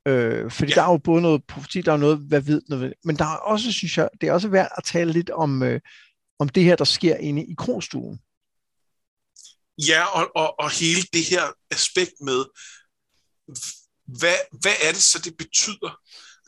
Øh, 0.07 0.51
fordi 0.51 0.71
Ja. 0.71 0.75
ja. 0.75 0.81
der 0.81 0.87
er 0.87 0.91
jo 0.91 0.97
både 0.97 1.21
noget 1.21 1.43
profeti, 1.47 1.81
der 1.81 1.93
er 1.93 1.97
noget, 1.97 2.17
hvad 2.17 2.41
ved, 2.41 2.61
noget, 2.69 2.93
men 3.03 3.15
der 3.15 3.25
er 3.25 3.35
også, 3.35 3.71
synes 3.71 3.97
jeg, 3.97 4.09
det 4.21 4.29
er 4.29 4.33
også 4.33 4.47
værd 4.47 4.71
at 4.77 4.83
tale 4.83 5.11
lidt 5.11 5.29
om, 5.29 5.63
øh, 5.63 5.81
om 6.39 6.49
det 6.49 6.63
her, 6.63 6.75
der 6.75 6.83
sker 6.83 7.15
inde 7.15 7.45
i 7.45 7.55
krogstuen. 7.57 8.19
Ja, 9.87 10.03
og, 10.05 10.31
og, 10.35 10.59
og 10.59 10.71
hele 10.71 11.01
det 11.13 11.25
her 11.25 11.43
aspekt 11.71 12.13
med, 12.21 12.45
hvad, 14.19 14.35
hvad 14.61 14.73
er 14.83 14.91
det 14.91 15.01
så, 15.01 15.19
det 15.19 15.37
betyder? 15.37 15.99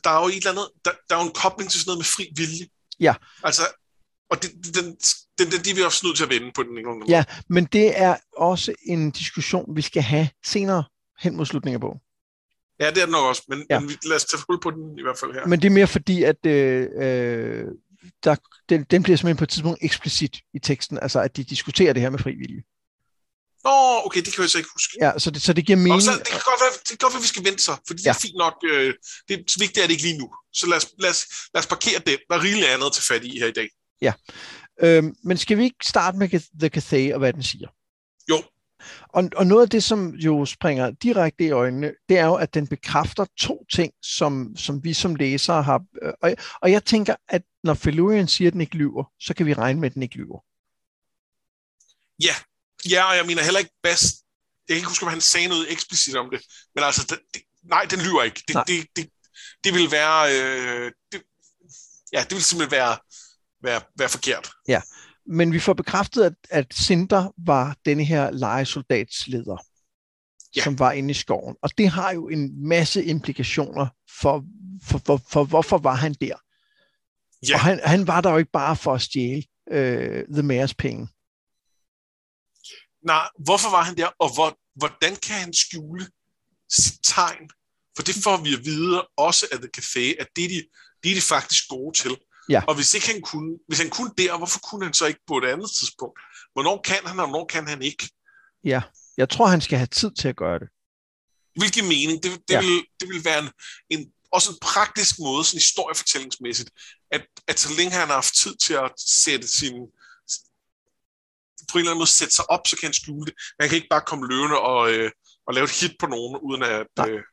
Der 0.04 0.10
er 0.10 0.21
jo 0.21 0.27
et 0.27 0.36
eller 0.36 0.51
andet, 0.51 0.69
der, 0.86 0.91
der 1.10 1.15
er 1.15 1.19
jo 1.21 1.27
en 1.27 1.34
kobling 1.34 1.71
til 1.71 1.80
sådan 1.80 1.89
noget 1.89 1.99
med 1.99 2.06
fri 2.06 2.34
vilje. 2.36 2.67
Ja. 2.99 3.13
Altså, 3.43 3.62
og 4.32 4.44
det, 4.44 4.52
den, 4.76 4.86
den, 5.38 5.52
den, 5.52 5.63
de 5.65 5.70
er 5.72 5.76
vi 5.76 5.82
også 5.82 6.02
nødt 6.08 6.17
til 6.17 6.24
at 6.24 6.30
vende 6.30 6.52
på 6.56 6.63
den 6.63 6.78
en 6.78 6.84
gang. 6.84 7.10
Ja, 7.10 7.24
men 7.50 7.65
det 7.65 8.00
er 8.02 8.15
også 8.38 8.74
en 8.86 9.12
diskussion, 9.12 9.76
vi 9.76 9.82
skal 9.82 10.02
have 10.04 10.30
senere 10.46 10.84
hen 11.20 11.36
mod 11.36 11.46
slutningen 11.46 11.76
af 11.76 11.82
bogen. 11.82 12.00
ja, 12.80 12.89
det 12.89 12.98
er 12.98 13.06
det 13.06 13.12
nok 13.12 13.26
også, 13.26 13.44
men, 13.48 13.65
Ja. 13.70 13.80
men 13.80 13.98
lad 14.06 14.15
os 14.15 14.26
tage 14.26 14.44
hul 14.50 14.60
på 14.62 14.72
den 14.72 15.00
i 15.00 15.02
hvert 15.02 15.17
fald 15.20 15.34
her. 15.34 15.46
Men 15.46 15.62
det 15.62 15.67
er 15.67 15.72
mere 15.72 15.88
fordi, 15.88 16.24
at 16.24 16.46
øh, 16.46 16.88
øh, 17.02 17.65
der, 18.24 18.36
den, 18.70 18.84
den 18.91 19.04
bliver 19.04 19.17
simpelthen 19.17 19.38
på 19.38 19.44
et 19.44 19.50
tidspunkt 19.50 19.80
eksplicit 19.82 20.38
i 20.54 20.60
teksten, 20.60 21.00
altså 21.02 21.20
at 21.22 21.38
de 21.38 21.44
diskuterer 21.44 21.94
det 21.94 22.02
her 22.02 22.10
med 22.10 22.20
frivillige. 22.20 22.63
Nå, 23.63 23.72
okay, 24.06 24.22
det 24.26 24.34
kan 24.34 24.41
jeg 24.41 24.50
så 24.50 24.58
ikke 24.58 24.70
huske. 24.74 24.94
Ja, 25.02 25.12
så 25.24 25.32
det, 25.32 25.41
så 25.41 25.54
det 25.54 25.65
giver 25.65 25.78
mening. 25.78 25.94
Og 25.96 26.02
så, 26.02 26.12
det, 26.12 26.28
kan 26.28 26.41
godt 26.52 26.62
være, 26.63 26.74
det 26.80 26.89
kan 26.89 26.98
godt 27.06 27.13
være, 27.13 27.20
at 27.20 27.28
vi 27.28 27.28
skal 27.36 27.44
vente 27.50 27.63
så, 27.63 27.74
fordi 27.88 28.02
ja. 28.06 28.10
Det 28.10 28.17
er 28.17 28.22
fint 28.28 28.38
nok. 28.46 28.56
Øh, 28.72 28.94
det 29.28 29.34
er 29.39 29.60
vigtigt 29.63 29.78
er 29.84 29.88
det 29.88 29.91
ikke 29.96 30.04
lige 30.10 30.17
nu. 30.17 30.28
Så 30.60 30.63
lad 30.72 30.78
os, 30.78 30.88
lad 31.04 31.10
os, 31.10 31.22
lad 31.54 31.60
os 31.63 31.67
parkere 31.74 32.00
den. 32.10 32.17
Der 32.30 32.36
er 32.38 32.44
rigeligt 32.48 32.67
andet 32.67 32.94
til 32.94 33.04
fat 33.10 33.24
i 33.24 33.39
her 33.39 33.48
i 33.48 33.52
dag. 33.60 33.70
Øhm, 34.84 35.16
men 35.24 35.38
skal 35.38 35.58
vi 35.58 35.64
ikke 35.64 35.86
starte 35.88 36.18
med 36.18 36.30
The 36.60 36.70
Cathay 36.70 37.14
og 37.14 37.20
hvad 37.20 37.34
den 37.34 37.44
siger? 37.44 37.68
Jo. 38.30 38.44
Og, 39.10 39.30
og 39.36 39.48
noget 39.48 39.62
af 39.62 39.70
det, 39.70 39.84
som 39.84 40.10
jo 40.10 40.46
springer 40.46 40.92
direkte 40.92 41.44
i 41.44 41.52
øjnene, 41.52 41.94
det 42.10 42.18
er 42.18 42.26
jo, 42.26 42.36
at 42.36 42.54
den 42.54 42.68
bekræfter 42.68 43.26
to 43.40 43.66
ting, 43.74 43.94
som, 44.02 44.56
som 44.56 44.84
vi 44.84 44.94
som 44.94 45.16
læsere 45.16 45.64
har. 45.64 45.84
øh, 46.02 46.14
Og, 46.22 46.36
og 46.62 46.72
jeg 46.72 46.86
tænker, 46.86 47.16
at 47.30 47.42
når 47.64 47.74
Felurian 47.74 48.28
siger, 48.28 48.48
at 48.50 48.54
den 48.54 48.62
ikke 48.62 48.76
lyver, 48.76 49.04
så 49.20 49.34
kan 49.34 49.46
vi 49.46 49.54
regne 49.54 49.80
med, 49.80 49.90
at 49.90 49.94
den 49.94 50.04
ikke 50.04 50.16
lyver. 50.16 50.40
Ja, 52.24 52.36
ja, 52.90 53.04
og 53.10 53.16
jeg 53.18 53.26
mener 53.26 53.44
heller 53.44 53.60
ikke 53.60 53.76
bedst. 53.84 54.16
Jeg 54.68 54.74
kan 54.74 54.78
ikke 54.78 54.88
huske, 54.90 55.06
om 55.06 55.12
han 55.12 55.22
sagde 55.22 55.48
noget 55.48 55.72
eksplicit 55.72 56.16
om 56.16 56.30
det. 56.30 56.42
Men 56.76 56.84
altså, 56.84 57.08
det, 57.10 57.20
det, 57.34 57.42
nej, 57.64 57.86
den 57.90 58.00
lyver 58.00 58.24
ikke. 58.24 58.44
Det, 58.48 58.56
Nej. 58.56 58.64
det, 58.68 58.88
det, 58.96 59.10
det 59.64 59.74
vil 59.74 59.92
være... 59.92 60.20
Øh, 60.36 60.92
det, 61.12 61.22
ja, 62.14 62.24
det 62.24 62.32
vil 62.32 62.44
simpelthen 62.44 62.72
være, 62.72 62.98
være, 63.63 63.82
være 63.97 64.10
forkert. 64.10 64.52
Men 65.28 65.54
vi 65.54 65.60
får 65.60 65.74
bekræftet, 65.74 66.24
at, 66.24 66.34
at 66.50 66.74
Cinder 66.74 67.34
var 67.45 67.76
denne 67.86 68.04
her 68.04 68.32
legesoldatsleder, 68.32 69.58
Ja. 70.56 70.60
ja. 70.60 70.63
som 70.63 70.80
var 70.80 70.91
inde 70.91 71.12
i 71.12 71.13
skoven. 71.13 71.56
Og 71.62 71.78
det 71.78 71.89
har 71.89 72.12
jo 72.12 72.30
en 72.30 72.67
masse 72.67 73.04
implikationer 73.04 73.88
for, 74.21 74.43
for, 74.84 74.97
for, 75.06 75.21
for 75.30 75.43
hvorfor 75.43 75.78
var 75.78 75.95
han 75.95 76.13
der. 76.13 76.36
Ja. 77.50 77.54
Og 77.54 77.60
han, 77.60 77.80
han 77.86 78.08
var 78.08 78.21
der 78.21 78.32
jo 78.32 78.38
ikke 78.38 78.52
bare 78.52 78.76
for 78.76 78.93
at 78.93 79.02
stjæle 79.02 79.43
øh, 79.71 80.26
The 80.34 80.43
Mayors 80.43 80.74
penge. 80.74 81.08
Nej, 83.06 83.28
hvorfor 83.45 83.69
var 83.69 83.84
han 83.84 83.97
der, 83.97 84.10
og 84.19 84.34
hvor, 84.34 84.58
hvordan 84.76 85.15
kan 85.15 85.36
han 85.36 85.54
skjule 85.54 86.08
sit 86.69 87.00
tegn? 87.04 87.50
For 87.95 88.04
det 88.04 88.15
får 88.24 88.38
vi 88.43 88.54
at 88.54 88.65
vide 88.65 89.08
også 89.17 89.45
af 89.52 89.58
The 89.60 89.69
Café, 89.78 90.21
at 90.21 90.28
det 90.36 90.43
er 90.43 90.50
de, 90.50 90.63
det 91.04 91.12
er 91.12 91.15
de 91.15 91.21
faktisk 91.21 91.69
gode 91.69 91.97
til. 91.97 92.17
Ja. 92.52 92.62
Og 92.68 92.76
hvis, 92.76 92.94
ikke 92.94 93.08
han 93.08 93.22
kunne, 93.22 93.58
hvis 93.68 93.80
han 93.80 93.90
kunne 93.90 94.12
der, 94.18 94.38
hvorfor 94.38 94.60
kunne 94.60 94.86
han 94.86 94.94
så 94.94 95.06
ikke 95.06 95.20
på 95.28 95.38
et 95.38 95.46
andet 95.46 95.72
tidspunkt? 95.80 96.20
Hvornår 96.54 96.82
kan 96.84 96.96
han, 97.06 97.20
og 97.20 97.28
hvornår 97.28 97.46
kan 97.46 97.68
han 97.68 97.82
ikke? 97.82 98.10
Ja, 98.64 98.82
jeg 99.18 99.30
tror, 99.30 99.46
han 99.46 99.62
skal 99.62 99.78
have 99.78 99.88
tid 99.88 100.12
til 100.20 100.28
at 100.28 100.36
gøre 100.36 100.60
det. 100.60 100.68
Hvilken 101.56 101.86
mening? 101.88 102.24
Det, 102.24 102.32
det, 102.32 102.54
Ja. 102.54 102.56
ja. 102.56 102.68
vil, 102.68 102.86
det 103.00 103.10
vil 103.10 103.26
være 103.26 103.40
en, 103.40 103.50
en, 103.90 104.12
også 104.32 104.52
en 104.52 104.58
praktisk 104.62 105.20
måde, 105.20 105.44
sådan 105.46 105.58
historiefortællingsmæssigt, 105.58 106.70
at, 107.12 107.24
at 107.48 107.60
så 107.60 107.70
længe 107.78 107.92
han 107.92 108.08
har 108.08 108.14
haft 108.14 108.36
tid 108.36 108.56
til 108.56 108.74
at 108.74 108.92
sætte 108.98 109.48
sin 109.48 109.74
på 111.72 111.78
en 111.78 111.80
eller 111.80 111.92
anden 111.92 112.02
måde 112.02 112.10
sætte 112.10 112.36
sig 112.36 112.50
op, 112.50 112.68
så 112.68 112.76
kan 112.78 112.88
han 112.88 112.94
skjule 112.94 113.26
det. 113.26 113.34
Han 113.60 113.70
kan 113.70 113.76
ikke 113.76 113.88
bare 113.90 114.02
komme 114.02 114.28
løvende 114.28 114.60
og, 114.60 114.92
øh, 114.94 115.12
og 115.48 115.54
lave 115.54 115.64
et 115.64 115.80
hit 115.82 115.96
på 116.00 116.08
nogen, 116.08 116.40
uden 116.42 116.64
at... 116.64 116.88
Nej. 116.98 117.10
Øh, 117.10 117.24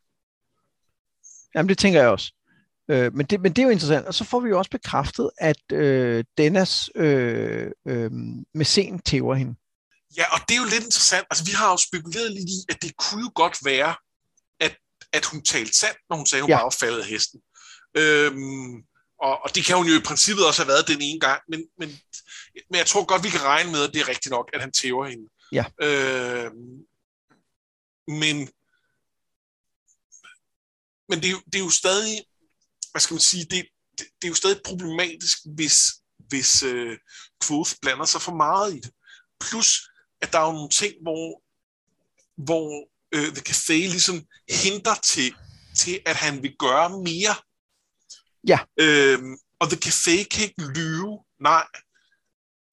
Jamen, 1.55 1.69
det 1.69 1.79
tænker 1.79 2.01
jeg 2.01 2.11
også. 2.11 2.33
Øh, 2.91 3.15
men, 3.15 3.27
det, 3.27 3.41
men 3.41 3.53
det 3.53 3.63
er 3.63 3.67
jo 3.67 3.71
interessant. 3.71 4.07
Og 4.07 4.15
så 4.15 4.25
får 4.25 4.41
vi 4.41 4.49
jo 4.49 4.59
også 4.59 4.71
bekræftet, 4.71 5.31
at 5.39 5.73
øh, 5.73 6.25
Dennis 6.39 6.91
øh, 6.95 7.71
øh, 7.89 8.11
med 8.55 8.65
sen 8.65 8.99
tæver 8.99 9.35
hende. 9.35 9.55
Ja, 10.17 10.25
og 10.35 10.41
det 10.49 10.55
er 10.55 10.59
jo 10.59 10.65
lidt 10.65 10.85
interessant. 10.85 11.27
Altså, 11.31 11.45
vi 11.45 11.51
har 11.51 11.71
jo 11.71 11.77
spekuleret 11.77 12.33
lidt 12.33 12.51
i, 12.51 12.59
at 12.69 12.83
det 12.83 12.97
kunne 12.97 13.23
jo 13.23 13.31
godt 13.35 13.59
være, 13.65 13.95
at, 14.61 14.77
at 15.13 15.25
hun 15.25 15.43
talte 15.43 15.79
sandt, 15.79 15.99
når 16.11 16.17
hun 16.17 16.27
sagde, 16.27 16.41
at 16.41 16.45
hun 16.45 16.51
ja. 16.51 16.63
var 16.63 16.77
faldet 16.81 17.01
af 17.01 17.07
hesten. 17.07 17.41
Øhm, 17.95 18.75
og, 19.23 19.43
og 19.45 19.55
det 19.55 19.65
kan 19.65 19.77
hun 19.77 19.87
jo 19.87 19.95
i 20.01 20.03
princippet 20.07 20.47
også 20.47 20.63
have 20.63 20.69
været 20.69 20.89
den 20.89 21.01
ene 21.01 21.21
gang, 21.21 21.41
men, 21.49 21.61
men, 21.79 21.89
men 22.71 22.79
jeg 22.79 22.87
tror 22.87 23.05
godt, 23.05 23.25
vi 23.25 23.29
kan 23.29 23.43
regne 23.43 23.73
med, 23.73 23.83
at 23.83 23.95
det 23.95 24.01
er 24.01 24.09
rigtigt 24.09 24.31
nok, 24.31 24.51
at 24.53 24.61
han 24.61 24.73
tæver 24.73 25.07
hende. 25.07 25.29
Ja. 25.53 25.65
Øhm, 25.83 26.87
men 28.09 28.49
men 31.09 31.19
det 31.21 31.27
er, 31.27 31.31
jo, 31.31 31.41
det 31.47 31.55
er 31.55 31.65
jo 31.65 31.71
stadig, 31.71 32.25
hvad 32.91 33.01
skal 33.01 33.15
man 33.15 33.21
sige, 33.21 33.45
det, 33.45 33.67
det, 33.99 34.07
det 34.23 34.25
er 34.25 34.29
jo 34.29 34.35
stadig 34.35 34.61
problematisk, 34.65 35.39
hvis, 35.55 35.79
hvis 36.19 36.63
øh, 36.63 36.99
Quoth 37.45 37.73
blander 37.83 38.05
sig 38.05 38.23
for 38.23 38.35
meget 38.35 38.75
i 38.75 38.81
det. 38.81 38.91
Plus, 39.41 39.91
at 40.21 40.33
der 40.33 40.39
er 40.39 40.47
jo 40.47 40.53
nogle 40.53 40.71
ting, 40.71 40.95
hvor, 41.03 41.43
hvor 42.45 42.89
øh, 43.13 43.35
The 43.35 43.43
Café 43.49 43.73
ligesom 43.73 44.27
henter 44.51 44.95
til, 44.95 45.35
til, 45.77 46.01
at 46.07 46.17
han 46.17 46.43
vil 46.43 46.57
gøre 46.59 46.91
mere. 46.91 47.35
Ja. 48.47 48.59
Øhm, 48.81 49.39
og 49.61 49.71
The 49.71 49.81
Café 49.85 50.25
kan 50.29 50.43
ikke 50.43 50.63
lyve, 50.63 51.25
nej. 51.41 51.67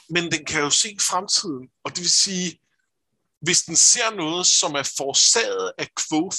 Men 0.10 0.32
den 0.32 0.46
kan 0.46 0.62
jo 0.62 0.70
se 0.70 0.98
fremtiden, 1.00 1.70
og 1.84 1.92
det 1.92 2.00
vil 2.00 2.10
sige, 2.10 2.60
hvis 3.42 3.64
den 3.64 3.76
ser 3.76 4.16
noget, 4.16 4.48
som 4.48 4.76
er 4.76 4.94
forsaget 4.98 5.72
af 5.78 5.90
Quoth, 6.00 6.38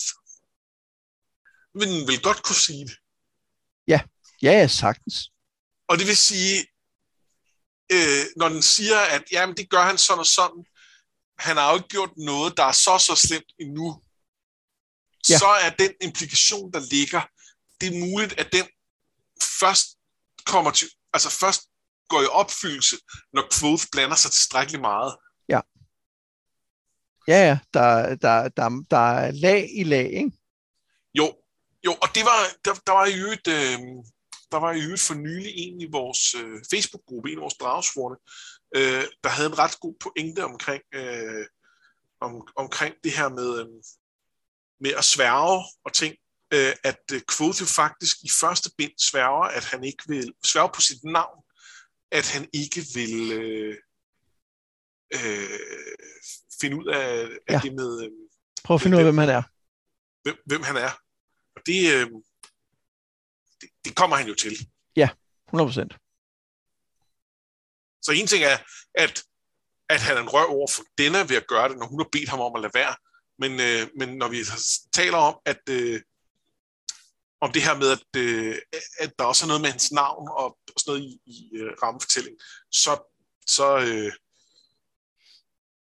vil 1.75 1.89
den 1.89 2.09
vel 2.09 2.23
godt 2.23 2.43
kunne 2.43 2.57
sige 2.57 2.85
det. 2.85 2.97
Ja, 3.89 4.01
ja, 4.43 4.53
ja 4.53 4.67
sagtens. 4.67 5.31
Og 5.89 5.99
det 5.99 6.07
vil 6.07 6.17
sige, 6.17 6.67
øh, 7.93 8.25
når 8.37 8.49
den 8.49 8.63
siger, 8.63 9.01
at 9.01 9.25
jamen, 9.33 9.57
det 9.57 9.71
gør 9.71 9.83
han 9.83 9.99
sådan 9.99 10.19
og 10.19 10.27
sådan, 10.27 10.65
han 11.39 11.57
har 11.57 11.71
jo 11.71 11.77
ikke 11.77 11.89
gjort 11.89 12.11
noget, 12.17 12.57
der 12.57 12.65
er 12.65 12.73
så 12.73 12.99
så 12.99 13.15
slemt 13.27 13.53
endnu, 13.61 14.03
ja. 15.31 15.39
så 15.39 15.47
er 15.47 15.71
den 15.71 15.93
implikation, 16.01 16.73
der 16.73 16.81
ligger, 16.81 17.23
det 17.81 17.87
er 17.95 18.01
muligt, 18.07 18.41
at 18.41 18.53
den 18.53 18.67
først 19.61 19.87
kommer 20.47 20.71
til, 20.71 20.89
altså 21.13 21.31
først 21.31 21.61
går 22.09 22.23
i 22.23 22.27
opfyldelse, 22.27 22.97
når 23.33 23.49
Quoth 23.55 23.85
blander 23.93 24.17
sig 24.17 24.31
tilstrækkeligt 24.31 24.81
meget. 24.81 25.17
Ja. 25.49 25.61
Ja, 27.29 27.47
ja, 27.49 27.59
der, 27.75 28.15
der, 28.15 28.49
der, 28.49 28.85
der 28.91 28.97
er 28.97 29.31
lag 29.31 29.69
i 29.75 29.85
lag, 29.85 30.13
ikke? 30.13 30.33
Jo, 31.15 31.35
jo, 31.87 31.93
og 32.03 32.09
det 32.15 32.25
var, 32.31 32.41
der, 32.65 32.75
der 32.87 32.93
var 32.93 33.07
i 33.07 33.19
øvrigt, 33.23 33.49
øh, 33.49 33.79
der 34.53 34.59
var 34.65 34.73
i 34.73 34.83
øvrigt 34.85 35.07
for 35.09 35.15
nylig 35.15 35.53
en 35.57 35.81
i 35.81 35.89
vores 35.93 36.35
øh, 36.35 36.61
Facebook-gruppe, 36.71 37.31
en 37.31 37.39
af 37.39 37.43
vores 37.43 37.55
dragsvorene, 37.63 38.19
øh, 38.77 39.05
der 39.25 39.31
havde 39.31 39.49
en 39.49 39.59
ret 39.59 39.81
god 39.81 39.95
pointe 40.01 40.45
omkring, 40.45 40.83
øh, 40.95 41.47
om, 42.21 42.33
omkring 42.57 42.95
det 43.05 43.13
her 43.13 43.29
med, 43.29 43.61
øh, 43.61 43.67
med 44.81 44.93
at 45.01 45.05
sværge 45.05 45.65
og 45.85 45.93
ting, 45.93 46.15
øh, 46.55 46.73
at 46.85 47.03
øh, 47.13 47.21
Quoth 47.33 47.61
jo 47.61 47.67
faktisk 47.67 48.17
i 48.25 48.31
første 48.41 48.71
bind 48.79 48.93
sværger, 48.99 49.45
at 49.59 49.65
han 49.65 49.85
ikke 49.85 50.03
vil 50.09 50.33
sværge 50.45 50.71
på 50.75 50.81
sit 50.81 51.05
navn, 51.05 51.39
at 52.11 52.31
han 52.31 52.49
ikke 52.53 52.81
vil 52.95 53.33
øh, 53.33 53.77
øh, 55.15 55.61
finde 56.61 56.77
ud 56.77 56.87
af, 56.87 57.29
af 57.49 57.55
ja. 57.55 57.61
det 57.63 57.75
med... 57.75 58.05
Øh, 58.05 58.11
Prøv 58.65 58.75
at 58.75 58.81
finde 58.81 58.97
ud 58.97 59.01
af, 59.01 59.05
hvem 59.05 59.19
han 59.19 59.29
er. 59.29 59.43
Hvem, 60.23 60.37
hvem 60.47 60.63
han 60.63 60.77
er. 60.77 61.06
Og 61.57 61.63
det, 61.67 61.95
øh, 61.95 62.07
det, 63.61 63.69
det 63.85 63.97
kommer 63.97 64.17
han 64.17 64.29
jo 64.29 64.35
til. 64.35 64.57
Ja, 64.97 65.09
100%. 65.55 66.07
Så 68.03 68.13
en 68.13 68.27
ting 68.27 68.45
er, 68.45 68.59
at, 68.95 69.23
at 69.89 70.01
han 70.01 70.17
er 70.17 70.21
en 70.21 70.29
røv 70.29 70.49
over 70.49 70.69
for 70.75 70.83
denne 70.99 71.29
ved 71.29 71.37
at 71.37 71.47
gøre 71.47 71.69
det, 71.69 71.79
når 71.79 71.87
hun 71.87 72.01
har 72.01 72.09
bedt 72.13 72.29
ham 72.29 72.41
om 72.41 72.57
at 72.57 72.63
lade 72.63 72.75
være. 72.75 72.95
Men, 73.39 73.53
øh, 73.61 73.89
men 73.99 74.19
når 74.19 74.29
vi 74.29 74.37
taler 74.93 75.19
om, 75.19 75.39
at 75.45 75.61
øh, 75.71 76.01
om 77.41 77.53
det 77.53 77.63
her 77.63 77.77
med, 77.77 77.91
at, 77.91 78.21
øh, 78.23 78.57
at 78.99 79.13
der 79.19 79.25
også 79.25 79.45
er 79.45 79.49
noget 79.49 79.63
med 79.63 79.71
hans 79.71 79.93
navn 79.93 80.29
og, 80.29 80.59
og 80.75 80.81
sådan 80.81 80.91
noget 80.91 81.03
i, 81.03 81.21
i 81.27 81.57
øh, 81.57 81.73
rammefortælling, 81.83 82.37
så, 82.73 82.93
så, 83.47 83.79
øh, 83.79 84.13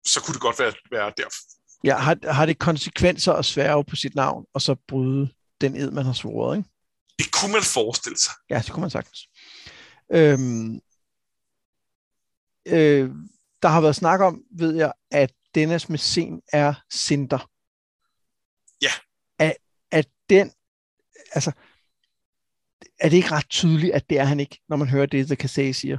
så 0.06 0.22
kunne 0.22 0.34
det 0.34 0.42
godt 0.42 0.58
være, 0.58 0.72
være 0.90 1.12
derfor. 1.16 1.40
Ja, 1.84 1.96
har, 1.96 2.32
har 2.32 2.46
det 2.46 2.58
konsekvenser 2.58 3.32
at 3.32 3.44
sværge 3.44 3.84
på 3.84 3.96
sit 3.96 4.14
navn, 4.14 4.44
og 4.54 4.62
så 4.62 4.76
bryde 4.88 5.28
den 5.60 5.76
ed, 5.76 5.90
man 5.90 6.04
har 6.04 6.12
svoret, 6.12 6.56
ikke? 6.56 6.68
Det 7.18 7.32
kunne 7.32 7.52
man 7.52 7.62
forestille 7.62 8.18
sig. 8.18 8.32
Ja, 8.50 8.58
det 8.58 8.70
kunne 8.70 8.80
man 8.80 8.90
sagtens. 8.90 9.28
Øhm, 10.12 10.80
øh, 12.66 13.10
der 13.62 13.68
har 13.68 13.80
været 13.80 13.96
snak 13.96 14.20
om, 14.20 14.42
ved 14.50 14.74
jeg, 14.74 14.92
at 15.10 15.32
Dennis 15.54 15.88
Mesen 15.88 16.42
er 16.52 16.74
Cinder. 16.92 17.50
Ja. 18.82 18.90
At, 19.38 19.56
at 19.90 20.08
den, 20.30 20.52
altså, 21.32 21.52
er 22.98 23.08
det 23.08 23.16
ikke 23.16 23.30
ret 23.30 23.50
tydeligt, 23.50 23.94
at 23.94 24.10
det 24.10 24.18
er 24.18 24.24
han 24.24 24.40
ikke, 24.40 24.60
når 24.68 24.76
man 24.76 24.88
hører 24.88 25.06
det, 25.06 25.26
The 25.26 25.36
Café 25.42 25.72
siger? 25.72 25.98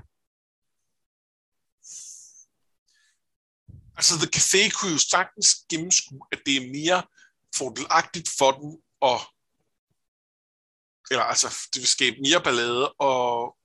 Altså, 3.98 4.14
The 4.18 4.32
Café 4.36 4.72
kunne 4.72 4.92
jo 4.92 4.98
sagtens 4.98 5.48
gennemskue, 5.70 6.22
at 6.32 6.40
det 6.46 6.56
er 6.58 6.72
mere 6.72 7.04
fordelagtigt 7.56 8.30
for 8.38 8.52
dem 8.52 8.72
at 9.02 9.20
eller 11.12 11.24
altså, 11.24 11.48
det 11.74 11.80
vil 11.82 11.88
skabe 11.88 12.16
mere 12.22 12.42
ballade 12.44 12.92
og 12.92 13.56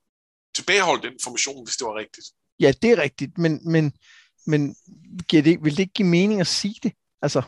tilbageholde 0.55 1.03
den 1.03 1.13
information, 1.13 1.65
hvis 1.65 1.75
det 1.75 1.87
var 1.87 1.95
rigtigt. 1.95 2.27
Ja, 2.59 2.71
det 2.81 2.91
er 2.91 2.97
rigtigt, 2.97 3.37
men, 3.37 3.71
men, 3.71 3.93
men 4.45 4.75
giver 5.27 5.43
det, 5.43 5.63
vil 5.63 5.71
det 5.71 5.79
ikke 5.79 5.93
give 5.93 6.07
mening 6.07 6.41
at 6.41 6.47
sige 6.47 6.79
det? 6.83 6.93
Altså. 7.21 7.41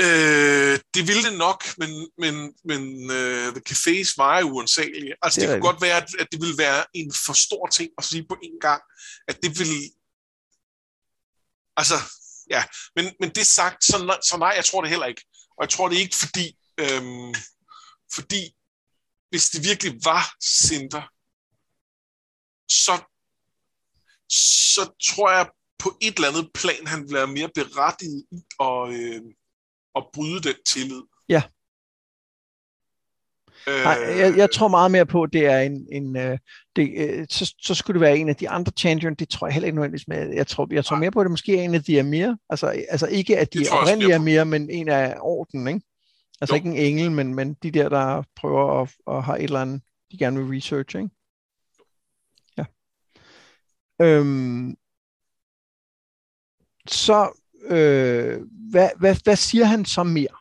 Øh, 0.00 0.78
det 0.94 1.06
ville 1.08 1.22
det 1.22 1.38
nok, 1.38 1.64
men, 1.78 2.10
men, 2.18 2.54
men 2.64 2.82
uh, 3.10 3.48
The 3.54 3.62
Cafés 3.68 4.14
var 4.16 4.40
jo 4.40 4.46
uansagelige. 4.50 5.14
Altså, 5.22 5.40
det, 5.40 5.48
det 5.48 5.54
kunne 5.54 5.72
godt 5.72 5.82
være, 5.82 5.96
at, 5.96 6.08
at 6.18 6.26
det 6.32 6.40
ville 6.40 6.58
være 6.58 6.84
en 6.94 7.12
for 7.26 7.32
stor 7.32 7.66
ting 7.66 7.90
at 7.98 8.04
sige 8.04 8.26
på 8.28 8.36
en 8.42 8.60
gang, 8.60 8.82
at 9.28 9.42
det 9.42 9.58
ville... 9.58 9.80
Altså, 11.76 11.94
ja, 12.50 12.64
men, 12.96 13.04
men 13.20 13.30
det 13.30 13.46
sagt, 13.46 13.84
så, 13.84 14.18
så 14.22 14.36
nej, 14.36 14.52
jeg 14.56 14.64
tror 14.64 14.80
det 14.80 14.90
heller 14.90 15.06
ikke. 15.06 15.24
Og 15.56 15.62
jeg 15.64 15.68
tror 15.68 15.88
det 15.88 15.96
ikke, 15.96 16.16
fordi 16.16 16.58
øhm, 16.78 17.34
fordi 18.14 18.42
hvis 19.30 19.50
det 19.50 19.64
virkelig 19.64 19.92
var 20.04 20.24
Cinder, 20.42 21.04
så, 22.68 22.94
så 24.28 24.82
tror 25.08 25.30
jeg 25.30 25.50
på 25.78 25.98
et 26.00 26.16
eller 26.16 26.28
andet 26.28 26.50
plan, 26.54 26.86
han 26.86 27.06
bliver 27.06 27.26
mere 27.26 27.50
berettiget 27.54 28.24
i 28.30 28.40
at, 28.60 28.80
øh, 28.98 29.22
at 29.96 30.02
bryde 30.14 30.42
den 30.42 30.54
tillid. 30.66 31.02
Ja. 31.28 31.42
Øh, 33.68 33.84
Nej, 33.84 33.98
jeg, 34.22 34.36
jeg 34.36 34.50
tror 34.50 34.68
meget 34.68 34.90
mere 34.90 35.06
på, 35.06 35.22
at 35.22 35.32
det 35.32 35.46
er 35.46 35.58
en, 35.58 35.88
en 35.92 36.16
øh, 36.16 36.38
det, 36.76 36.90
øh, 36.96 37.26
så, 37.30 37.54
så 37.62 37.74
skulle 37.74 37.94
det 37.94 38.00
være 38.00 38.18
en 38.18 38.28
af 38.28 38.36
de 38.36 38.48
andre 38.48 38.72
champion, 38.78 39.14
det 39.14 39.28
tror 39.28 39.46
jeg 39.46 39.54
heller 39.54 39.66
ikke 39.66 39.76
nødvendigvis 39.76 40.08
med. 40.08 40.34
Jeg 40.34 40.46
tror, 40.46 40.68
jeg 40.70 40.84
tror 40.84 40.96
mere 40.96 41.10
på, 41.10 41.20
at 41.20 41.24
det 41.24 41.30
måske 41.30 41.58
er 41.58 41.62
en 41.62 41.74
af 41.74 41.84
de 41.84 41.98
er 41.98 42.02
mere. 42.02 42.38
Altså, 42.50 42.66
altså 42.88 43.06
ikke 43.06 43.38
at 43.38 43.54
de 43.54 43.66
oprindelige 43.72 44.14
er 44.14 44.18
mere, 44.18 44.44
men 44.44 44.70
en 44.70 44.88
af 44.88 45.16
orden, 45.20 45.68
ikke? 45.68 45.80
Altså 46.42 46.54
jo. 46.54 46.56
ikke 46.56 46.68
en 46.68 46.76
engel, 46.76 47.12
men, 47.12 47.34
men 47.34 47.54
de 47.54 47.70
der, 47.70 47.88
der 47.88 48.22
prøver 48.36 48.82
at, 48.82 48.94
at 49.06 49.24
have 49.24 49.38
et 49.38 49.44
eller 49.44 49.60
andet, 49.60 49.82
de 50.12 50.18
gerne 50.18 50.38
vil 50.38 50.56
research, 50.56 50.96
ikke? 50.96 51.10
Ja. 52.58 52.64
Øhm, 54.00 54.76
så, 56.86 57.32
øh, 57.64 58.40
hvad, 58.70 58.90
hvad, 58.98 59.16
hvad 59.24 59.36
siger 59.36 59.64
han 59.64 59.84
så 59.84 60.02
mere? 60.02 60.36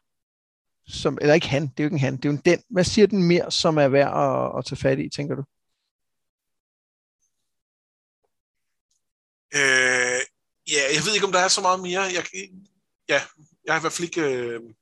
Som, 0.88 1.18
eller 1.22 1.34
ikke 1.34 1.48
han, 1.48 1.62
det 1.62 1.80
er 1.80 1.84
jo 1.84 1.88
ikke 1.88 1.94
en 1.94 2.00
han, 2.00 2.18
det 2.18 2.26
er 2.26 2.30
jo 2.30 2.36
en 2.36 2.42
den. 2.46 2.64
Hvad 2.70 2.84
siger 2.84 3.08
den 3.08 3.24
mere, 3.24 3.52
som 3.52 3.78
er 3.78 3.88
værd 3.88 4.14
at, 4.18 4.58
at 4.58 4.66
tage 4.66 4.78
fat 4.78 5.00
i, 5.00 5.10
tænker 5.10 5.36
du? 5.36 5.44
Øh, 9.56 10.22
ja, 10.74 10.82
jeg 10.96 11.02
ved 11.06 11.14
ikke, 11.14 11.26
om 11.26 11.32
der 11.32 11.40
er 11.40 11.48
så 11.48 11.62
meget 11.62 11.80
mere. 11.80 12.02
Jeg, 12.02 12.24
ja, 13.10 13.22
jeg 13.66 13.74
har 13.74 13.80
i 13.80 13.84
hvert 13.84 13.94
fald 13.94 14.08
ikke... 14.08 14.22
Øh 14.22 14.74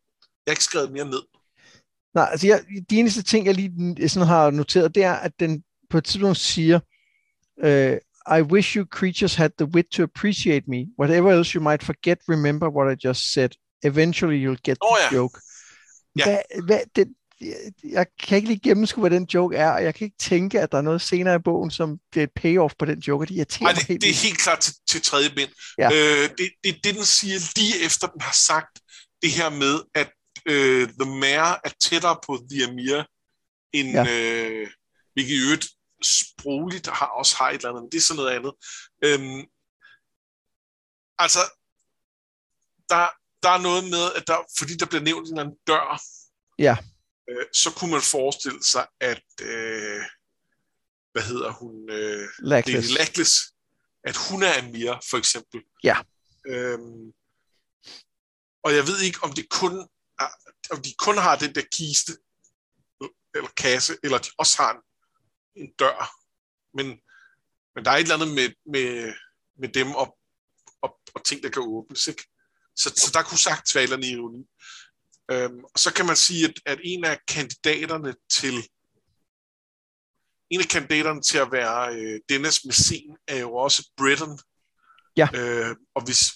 jeg 0.50 0.52
har 0.52 0.56
ikke 0.56 0.64
skrevet 0.64 0.92
mere 0.92 1.06
ned. 1.06 1.22
Nej, 2.16 2.28
altså 2.32 2.48
jeg, 2.48 2.64
de 2.90 3.00
eneste 3.00 3.24
ting, 3.24 3.46
jeg 3.46 3.56
lige 3.56 4.10
sådan 4.10 4.28
har 4.28 4.52
noteret, 4.52 4.96
det 4.96 5.04
er, 5.04 5.14
at 5.14 5.32
den 5.40 5.64
på 5.90 5.98
et 5.98 6.04
tidspunkt 6.04 6.38
siger, 6.38 6.80
uh, 7.64 7.98
I 8.40 8.42
wish 8.42 8.78
you 8.78 8.86
creatures 8.86 9.36
had 9.36 9.50
the 9.58 9.68
wit 9.76 9.86
to 9.92 10.04
appreciate 10.04 10.66
me. 10.68 10.86
Whatever 11.00 11.32
else 11.32 11.56
you 11.56 11.64
might 11.64 11.84
forget, 11.84 12.18
remember 12.30 12.68
what 12.70 12.94
I 12.94 13.08
just 13.08 13.34
said. 13.34 13.50
Eventually 13.84 14.38
you'll 14.46 14.62
get 14.64 14.78
oh, 14.82 14.98
the 14.98 15.08
ja. 15.12 15.16
joke. 15.16 15.40
Ja. 16.18 16.24
Hvad, 16.26 16.40
hvad, 16.64 16.80
det, 16.96 17.08
jeg 17.84 18.06
kan 18.20 18.36
ikke 18.36 18.48
lige 18.48 18.60
gennemskue, 18.60 19.02
hvad 19.02 19.12
den 19.12 19.28
joke 19.34 19.56
er, 19.56 19.72
og 19.72 19.84
jeg 19.84 19.96
kan 19.96 20.06
ikke 20.06 20.18
tænke, 20.18 20.62
at 20.62 20.72
der 20.72 20.78
er 20.78 20.82
noget 20.82 21.02
senere 21.02 21.36
i 21.36 21.40
bogen, 21.40 21.72
som 21.72 22.00
bliver 22.12 22.24
et 22.24 22.32
payoff 22.36 22.74
på 22.80 22.86
den 22.86 23.00
joke, 23.00 23.24
og 23.24 23.28
det 23.28 23.36
irriterer 23.36 23.64
Nej, 23.64 23.74
det, 23.74 23.84
helt 23.84 24.02
det 24.02 24.10
er 24.10 24.14
helt 24.14 24.38
klart 24.38 24.60
til, 24.60 24.74
til 24.90 25.02
tredje 25.02 25.30
bind. 25.30 25.50
Ja. 25.78 25.90
Øh, 25.94 26.30
det, 26.38 26.50
det 26.64 26.70
er 26.70 26.80
det, 26.84 26.96
den 26.96 27.06
siger 27.06 27.40
lige 27.56 27.86
efter, 27.86 28.08
den 28.08 28.22
har 28.22 28.34
sagt 28.34 28.80
det 29.22 29.32
her 29.32 29.50
med, 29.50 29.80
at 29.96 30.10
øh, 30.46 30.90
The 31.00 31.10
Mayor 31.20 31.60
er 31.64 31.72
tættere 31.82 32.20
på 32.26 32.40
The 32.52 32.64
Amir, 32.68 33.04
end 33.74 33.90
Ja. 33.92 34.04
øh, 34.10 34.72
hvilket 35.14 35.34
i 35.34 35.44
øvrigt 35.46 35.68
sprogligt 36.04 36.88
har, 36.88 37.06
også 37.06 37.36
har 37.38 37.50
et 37.50 37.56
eller 37.56 37.70
andet, 37.70 37.84
men 37.84 37.92
det 37.92 37.98
er 37.98 38.02
sådan 38.02 38.18
noget 38.24 38.36
andet. 38.36 38.54
Øhm, 39.04 39.46
altså, 41.18 41.40
der, 42.90 43.08
der 43.44 43.50
er 43.50 43.62
noget 43.62 43.84
med, 43.84 44.14
at 44.16 44.28
der, 44.28 44.38
fordi 44.60 44.74
der 44.76 44.86
bliver 44.86 45.02
nævnt 45.04 45.28
en 45.28 45.34
eller 45.34 45.44
anden 45.44 45.58
dør, 45.68 46.02
Ja. 46.60 46.78
øh, 47.30 47.46
så 47.54 47.72
kunne 47.78 47.92
man 47.92 48.02
forestille 48.02 48.64
sig, 48.64 48.88
at, 49.00 49.24
øh, 49.42 50.02
hvad 51.12 51.22
hedder 51.24 51.52
hun, 51.52 51.90
øh, 51.90 52.28
Lackless. 52.40 52.90
Lackless, 52.98 53.34
at 54.04 54.16
hun 54.30 54.44
er 54.44 54.58
Amir, 54.62 54.94
for 55.10 55.18
eksempel. 55.18 55.62
Ja. 55.84 55.98
Øhm, 56.48 57.14
og 58.64 58.76
jeg 58.76 58.88
ved 58.88 59.00
ikke, 59.02 59.20
om 59.24 59.34
det 59.34 59.50
kun 59.50 59.88
om 60.72 60.82
de 60.82 60.94
kun 60.98 61.18
har 61.18 61.36
den 61.36 61.56
der 61.56 61.64
kiste, 61.72 62.18
eller 63.36 63.50
kasse, 63.58 63.98
eller 64.04 64.18
de 64.18 64.30
også 64.38 64.58
har 64.62 64.72
en, 64.74 64.82
en 65.62 65.74
dør. 65.80 66.12
Men, 66.74 66.88
men 67.76 67.86
der 67.86 67.92
er 67.92 67.96
et 67.96 68.02
eller 68.02 68.16
andet 68.16 68.36
med, 68.36 68.50
med, 68.66 69.14
med 69.60 69.70
dem 69.70 69.92
og, 69.92 70.18
og, 70.82 71.00
og 71.16 71.26
ting, 71.26 71.44
der 71.44 71.50
kan 71.50 71.64
åbnes. 71.66 72.08
Ikke? 72.08 72.24
Så, 72.76 72.90
så 72.90 73.12
der 73.14 73.24
kunne 73.24 73.38
sagt 73.38 73.76
være 73.76 73.94
andet 73.94 74.08
ironi. 74.08 74.48
Øhm, 75.32 75.64
og 75.64 75.80
så 75.80 75.94
kan 75.94 76.06
man 76.06 76.16
sige, 76.16 76.46
at, 76.46 76.54
at 76.66 76.80
en 76.84 77.06
af 77.06 77.20
kandidaterne 77.28 78.16
til 78.30 78.70
en 80.50 80.60
af 80.60 80.68
kandidaterne 80.68 81.22
til 81.22 81.38
at 81.38 81.52
være 81.52 81.96
øh, 81.96 82.20
Dennis 82.30 82.60
Messén 82.60 83.24
er 83.28 83.40
jo 83.40 83.56
også 83.56 83.92
Britain. 83.98 84.40
Ja. 85.18 85.28
Øh, 85.36 85.76
og 85.96 86.04
hvis, 86.04 86.32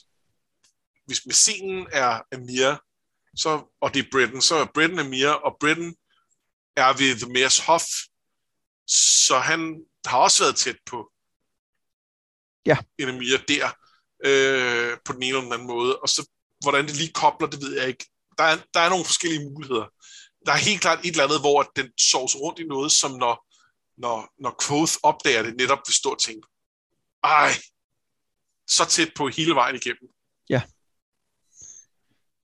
hvis 1.06 1.26
Messenen 1.26 1.88
er 1.91 2.22
Amir, 2.32 2.76
så, 3.38 3.76
og 3.82 3.93
det 3.93 4.06
er 4.06 4.10
Britain, 4.12 4.41
så 4.41 4.56
er 4.56 4.65
Britain 4.74 5.00
Amir, 5.00 5.30
og 5.30 5.58
Britain 5.60 5.96
er 6.76 6.93
ved 6.93 7.15
The 7.19 7.32
Mayor's 7.34 7.65
Hof, 7.65 7.84
så 9.28 9.39
han 9.39 9.86
har 10.06 10.17
også 10.17 10.43
været 10.43 10.56
tæt 10.56 10.78
på 10.86 11.12
Ja. 12.65 12.78
en 13.00 13.10
Amir 13.10 13.38
der, 13.48 13.67
øh, 14.26 14.98
på 15.06 15.13
den 15.13 15.24
ene 15.24 15.28
eller 15.28 15.41
den 15.41 15.54
anden 15.54 15.67
måde. 15.67 16.00
Og 16.00 16.10
så, 16.10 16.30
hvordan 16.63 16.88
det 16.88 16.96
lige 16.96 17.12
kobler, 17.13 17.48
det 17.48 17.62
ved 17.62 17.80
jeg 17.80 17.88
ikke. 17.88 18.06
Der 18.38 18.43
er, 18.43 18.58
der 18.74 18.80
er 18.80 18.89
nogle 18.89 19.06
forskellige 19.06 19.50
muligheder. 19.50 19.86
Der 20.46 20.52
er 20.52 20.58
helt 20.58 20.82
klart 20.82 21.00
et 21.06 21.12
eller 21.12 21.24
andet, 21.24 21.39
hvor 21.39 21.72
den 21.76 21.91
sovs 21.98 22.36
rundt 22.36 22.60
i 22.60 22.63
noget, 22.63 22.91
som 22.91 23.12
når, 23.12 23.46
når, 23.98 24.30
når 24.39 24.56
Quoth 24.67 24.93
opdager 25.04 25.43
det, 25.43 25.56
netop 25.56 25.80
vil 25.88 25.96
stå 25.96 26.10
og 26.10 26.19
tænke, 26.22 26.48
ej, 27.24 27.52
så 28.67 28.86
tæt 28.86 29.12
på 29.15 29.28
hele 29.28 29.56
vejen 29.56 29.76
igennem. 29.76 30.10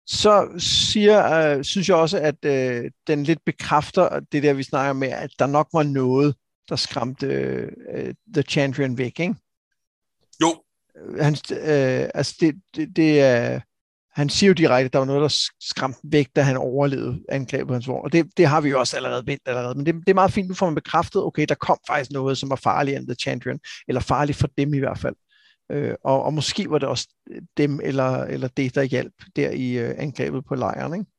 Så 0.09 0.49
siger, 0.57 1.31
øh, 1.31 1.63
synes 1.63 1.89
jeg 1.89 1.97
også, 1.97 2.19
at 2.19 2.45
øh, 2.45 2.91
den 3.07 3.23
lidt 3.23 3.39
bekræfter 3.45 4.19
det 4.31 4.43
der, 4.43 4.53
vi 4.53 4.63
snakker 4.63 4.93
med, 4.93 5.07
at 5.07 5.29
der 5.39 5.47
nok 5.47 5.67
var 5.73 5.83
noget, 5.83 6.35
der 6.69 6.75
skræmte 6.75 7.27
øh, 7.93 8.13
The 8.33 8.41
Champion 8.41 8.97
væk, 8.97 9.19
ikke? 9.19 9.35
Jo, 10.41 10.63
Han, 11.21 11.35
øh, 11.51 12.09
altså 12.13 12.35
det, 12.39 12.55
det, 12.75 12.95
det 12.95 13.21
er, 13.21 13.59
han 14.11 14.29
siger 14.29 14.47
jo 14.47 14.53
direkte, 14.53 14.85
at 14.85 14.93
der 14.93 14.99
var 14.99 15.05
noget, 15.05 15.21
der 15.21 15.49
skræmte 15.59 15.99
væk, 16.03 16.29
da 16.35 16.41
han 16.41 16.57
overlevede 16.57 17.23
angrebet 17.29 17.67
på 17.67 17.73
hans 17.73 17.87
vogn. 17.87 18.05
Og 18.05 18.13
det, 18.13 18.37
det 18.37 18.47
har 18.47 18.61
vi 18.61 18.69
jo 18.69 18.79
også 18.79 18.97
allerede 18.97 19.27
vendt 19.27 19.41
allerede. 19.45 19.75
Men 19.75 19.85
det, 19.85 19.95
det 19.95 20.09
er 20.09 20.13
meget 20.13 20.33
fint, 20.33 20.47
nu 20.47 20.53
får 20.53 20.65
man 20.65 20.75
bekræftet, 20.75 21.23
okay, 21.23 21.45
der 21.49 21.55
kom 21.55 21.77
faktisk 21.87 22.11
noget, 22.11 22.37
som 22.37 22.49
var 22.49 22.55
farligere 22.55 22.99
end 22.99 23.07
The 23.07 23.15
Champion, 23.15 23.59
eller 23.87 24.01
farligt 24.01 24.37
for 24.37 24.47
dem 24.57 24.73
i 24.73 24.79
hvert 24.79 24.99
fald. 24.99 25.15
Øh, 25.71 25.95
og, 26.03 26.23
og 26.23 26.33
måske 26.33 26.69
var 26.69 26.77
det 26.77 26.89
også 26.89 27.07
dem 27.57 27.79
eller, 27.79 28.23
eller 28.23 28.47
det, 28.47 28.75
der 28.75 28.83
hjalp 28.83 29.13
der 29.35 29.51
i 29.51 29.71
øh, 29.71 29.95
angrebet 29.97 30.45
på 30.45 30.55
lejren, 30.55 30.93
ikke? 30.93 31.11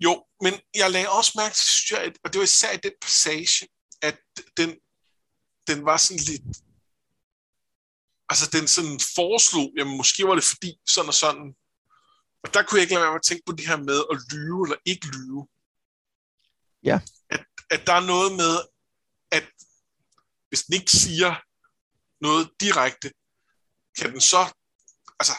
Jo, 0.00 0.24
men 0.40 0.52
jeg 0.74 0.90
lagde 0.90 1.08
også 1.08 1.32
mærke 1.36 1.54
til, 1.54 2.18
og 2.24 2.32
det 2.32 2.38
var 2.38 2.44
især 2.44 2.72
i 2.72 2.80
den 2.82 2.92
passage, 3.02 3.68
at 4.02 4.18
den, 4.56 4.70
den 5.66 5.84
var 5.84 5.96
sådan 5.96 6.22
lidt... 6.30 6.42
Altså, 8.28 8.50
den 8.52 8.68
sådan 8.68 9.00
foreslog, 9.16 9.72
jamen 9.78 9.96
måske 9.96 10.24
var 10.24 10.34
det 10.34 10.44
fordi 10.44 10.80
sådan 10.88 11.08
og 11.08 11.14
sådan. 11.14 11.54
Og 12.42 12.54
der 12.54 12.62
kunne 12.62 12.76
jeg 12.76 12.82
ikke 12.82 12.94
lade 12.94 13.02
være 13.02 13.12
med 13.12 13.22
at 13.24 13.28
tænke 13.28 13.42
på 13.46 13.52
det 13.52 13.66
her 13.66 13.76
med 13.76 14.00
at 14.12 14.16
lyve 14.32 14.66
eller 14.66 14.76
ikke 14.84 15.06
lyve. 15.16 15.48
Ja. 16.82 17.00
At, 17.30 17.44
at 17.70 17.86
der 17.86 17.92
er 17.92 18.06
noget 18.12 18.32
med, 18.42 18.54
at 19.30 19.46
hvis 20.48 20.62
den 20.62 20.74
ikke 20.74 20.92
siger 20.92 21.30
noget 22.20 22.50
direkte, 22.60 23.12
kan 23.98 24.12
den 24.12 24.20
så, 24.20 24.52
altså, 25.20 25.32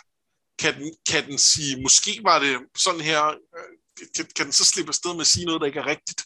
kan 0.60 0.74
den, 0.82 0.96
kan 1.10 1.26
den 1.26 1.38
sige, 1.38 1.82
måske 1.82 2.20
var 2.24 2.40
det 2.40 2.60
sådan 2.78 3.02
her, 3.02 3.26
øh, 3.28 4.08
kan, 4.16 4.26
kan 4.36 4.46
den 4.46 4.54
så 4.54 4.66
slippe 4.66 4.90
afsted 4.90 5.14
med 5.14 5.22
at 5.22 5.28
sige 5.28 5.46
noget, 5.46 5.62
der 5.62 5.68
ikke 5.68 5.80
er 5.80 5.86
rigtigt? 5.86 6.24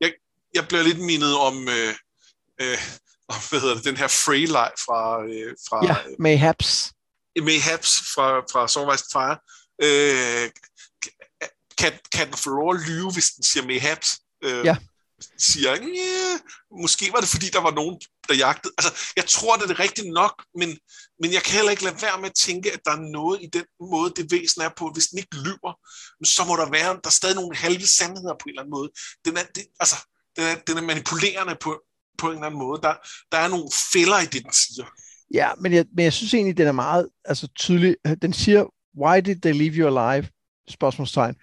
Jeg, 0.00 0.12
jeg 0.54 0.68
bliver 0.68 0.82
lidt 0.82 1.00
mindet 1.00 1.36
om, 1.36 1.68
øh, 1.68 1.94
øh, 2.60 2.78
om 3.28 3.36
hvad 3.50 3.60
hedder 3.60 3.74
det, 3.74 3.84
den 3.84 3.96
her 3.96 4.08
Frey-leg 4.08 4.72
fra, 4.86 5.24
øh, 5.24 5.56
fra 5.68 5.86
Ja, 5.86 5.96
mayhaps. 6.18 6.92
Mayhaps 7.42 7.98
fra, 8.14 8.40
fra 8.52 8.68
Sommervejst 8.68 9.04
Fire. 9.12 9.38
Øh, 9.82 10.50
kan, 11.78 11.92
kan 12.12 12.26
den 12.26 12.36
få 12.36 12.50
lov 12.50 12.74
at 12.74 12.80
lyve, 12.88 13.12
hvis 13.12 13.30
den 13.30 13.44
siger 13.44 13.66
Mayhaps? 13.66 14.18
Øh, 14.44 14.64
Ja 14.64 14.76
siger, 15.38 15.72
yeah, 15.76 16.40
måske 16.82 17.12
var 17.12 17.20
det 17.20 17.28
fordi, 17.28 17.48
der 17.56 17.60
var 17.60 17.74
nogen, 17.80 18.00
der 18.28 18.34
jagtede. 18.34 18.74
Altså, 18.78 18.92
jeg 19.16 19.26
tror, 19.34 19.56
det 19.56 19.70
er 19.70 19.80
rigtigt 19.80 20.08
nok, 20.20 20.34
men, 20.60 20.68
men 21.20 21.32
jeg 21.32 21.42
kan 21.42 21.54
heller 21.54 21.70
ikke 21.70 21.84
lade 21.84 22.02
være 22.02 22.20
med 22.20 22.28
at 22.28 22.40
tænke, 22.46 22.72
at 22.72 22.80
der 22.84 22.92
er 22.92 23.10
noget 23.18 23.38
i 23.42 23.48
den 23.56 23.66
måde, 23.92 24.12
det 24.16 24.32
væsen 24.32 24.62
er 24.62 24.72
på. 24.76 24.90
Hvis 24.94 25.06
den 25.06 25.18
ikke 25.18 25.36
lyver, 25.46 25.72
så 26.34 26.44
må 26.48 26.56
der 26.56 26.70
være, 26.70 26.90
der 27.04 27.10
er 27.12 27.18
stadig 27.20 27.36
nogle 27.36 27.56
halve 27.56 27.86
sandheder 27.98 28.34
på 28.40 28.44
en 28.46 28.50
eller 28.50 28.62
anden 28.62 28.76
måde. 28.78 28.88
Den 29.24 29.36
er, 29.36 29.46
det, 29.54 29.64
altså, 29.80 29.96
den 30.36 30.44
er, 30.50 30.54
den 30.66 30.76
er 30.76 30.82
manipulerende 30.82 31.56
på, 31.60 31.70
på 32.18 32.26
en 32.26 32.32
eller 32.32 32.46
anden 32.46 32.60
måde. 32.60 32.82
Der, 32.82 32.94
der 33.32 33.38
er 33.38 33.48
nogle 33.48 33.68
fælder 33.92 34.18
i 34.20 34.28
det, 34.34 34.42
den 34.42 34.52
siger. 34.52 34.86
Ja, 35.34 35.48
men 35.60 35.72
jeg, 35.72 35.84
men 35.96 36.04
jeg 36.04 36.12
synes 36.12 36.34
egentlig, 36.34 36.56
den 36.56 36.66
er 36.66 36.72
meget 36.72 37.08
altså, 37.24 37.48
tydelig. 37.58 37.96
Den 38.22 38.32
siger, 38.32 38.64
why 39.02 39.20
did 39.20 39.36
they 39.40 39.52
leave 39.52 39.74
you 39.74 39.98
alive? 39.98 40.28
Spørgsmålstegn. 40.68 41.34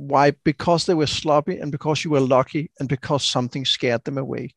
Why? 0.00 0.30
Because 0.44 0.84
they 0.86 0.96
were 0.96 1.06
sloppy, 1.06 1.56
and 1.62 1.72
because 1.72 2.04
you 2.04 2.12
were 2.14 2.26
lucky, 2.38 2.68
and 2.80 2.88
because 2.88 3.26
something 3.26 3.66
scared 3.66 4.00
them 4.00 4.18
away. 4.18 4.48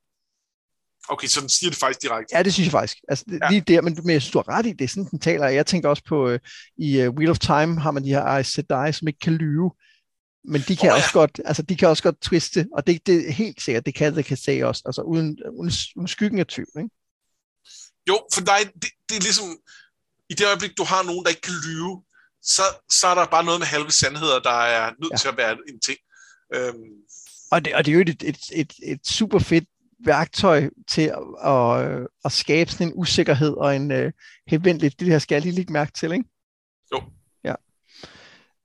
Okay, 1.10 1.28
så 1.28 1.42
den 1.42 1.50
siger 1.50 1.70
det 1.70 1.80
faktisk 1.80 2.02
direkte. 2.02 2.38
Ja, 2.38 2.44
det 2.44 2.54
synes 2.54 2.68
jeg 2.68 2.72
faktisk. 2.72 2.98
Altså, 3.08 3.26
det, 3.28 3.40
Ja. 3.42 3.50
lige 3.50 3.62
der, 3.62 3.82
men, 3.82 3.98
men 4.04 4.14
jeg 4.14 4.22
synes, 4.22 4.32
du 4.32 4.38
har 4.38 4.50
ret 4.58 4.66
i, 4.66 4.74
det 4.74 4.90
sådan, 4.90 5.10
den 5.12 5.20
taler. 5.20 5.48
Jeg 5.48 5.66
tænker 5.66 5.90
også 5.90 6.04
på, 6.08 6.32
uh, 6.32 6.38
i 6.78 7.08
uh, 7.08 7.16
Wheel 7.16 7.30
of 7.30 7.40
Time 7.40 7.80
har 7.80 7.92
man 7.92 8.04
de 8.04 8.10
her 8.10 8.22
Aes 8.24 8.48
Sedai, 8.48 8.94
som 8.94 9.08
ikke 9.08 9.20
kan 9.20 9.34
lyve, 9.34 9.72
men 10.44 10.62
de 10.68 10.76
kan 10.76 10.90
oh, 10.90 10.94
ja. 10.94 10.96
også 10.96 11.14
godt, 11.14 11.42
altså 11.46 11.62
de 11.62 11.76
kan 11.76 11.88
også 11.88 12.04
godt 12.04 12.22
twiste, 12.22 12.68
og 12.74 12.88
det, 12.88 13.08
det 13.08 13.30
er 13.30 13.32
helt 13.32 13.62
sikkert, 13.62 13.86
det 13.86 13.96
kan 13.96 14.16
det 14.16 14.26
kan 14.26 14.38
sige 14.38 14.68
også, 14.68 14.82
altså 14.86 15.02
uden, 15.02 15.38
uden, 15.60 15.72
uden 15.96 16.08
skyggen 16.08 16.40
af 16.40 16.48
tvivl, 16.48 16.70
ikke? 16.78 16.90
Jo, 18.10 18.16
for 18.34 18.42
dig, 18.42 18.60
det, 18.82 18.90
det 19.10 19.16
er 19.18 19.22
ligesom, 19.22 19.48
i 20.30 20.34
det 20.34 20.48
øjeblik, 20.48 20.78
du 20.78 20.84
har 20.84 21.04
nogen, 21.04 21.24
der 21.24 21.30
ikke 21.30 21.42
kan 21.42 21.54
lyve, 21.68 22.04
så, 22.44 22.62
så 22.92 23.08
er 23.08 23.16
der 23.16 23.26
bare 23.26 23.44
noget 23.44 23.60
med 23.60 23.68
halve 23.68 23.92
sandheder, 23.92 24.40
der 24.40 24.50
er 24.62 24.92
nødt 25.02 25.12
Ja. 25.12 25.18
til 25.18 25.28
at 25.28 25.38
være 25.38 25.52
en 25.70 25.80
ting. 25.80 25.98
Øhm, 26.56 26.92
Og 27.52 27.66
det, 27.66 27.76
og 27.76 27.86
det 27.86 27.92
er 27.92 27.96
jo 27.96 28.02
et, 28.02 28.24
et, 28.24 28.38
et, 28.54 28.74
et 28.84 29.08
super 29.08 29.40
fedt 29.40 29.66
værktøj 30.06 30.70
til 30.90 31.02
at, 31.02 31.50
at, 31.52 32.08
at 32.26 32.32
skabe 32.32 32.72
sådan 32.72 32.88
en 32.88 32.94
usikkerhed 32.96 33.54
og 33.54 33.76
en 33.76 33.92
uh, 33.92 34.12
henvendeligt, 34.48 35.00
det 35.00 35.08
her 35.08 35.20
skal 35.20 35.36
jeg 35.36 35.42
lige 35.42 35.56
lægge 35.56 35.74
mærke 35.74 35.92
til, 35.92 36.12
ikke? 36.12 36.26
Jo. 36.92 37.02
Ja. 37.44 37.56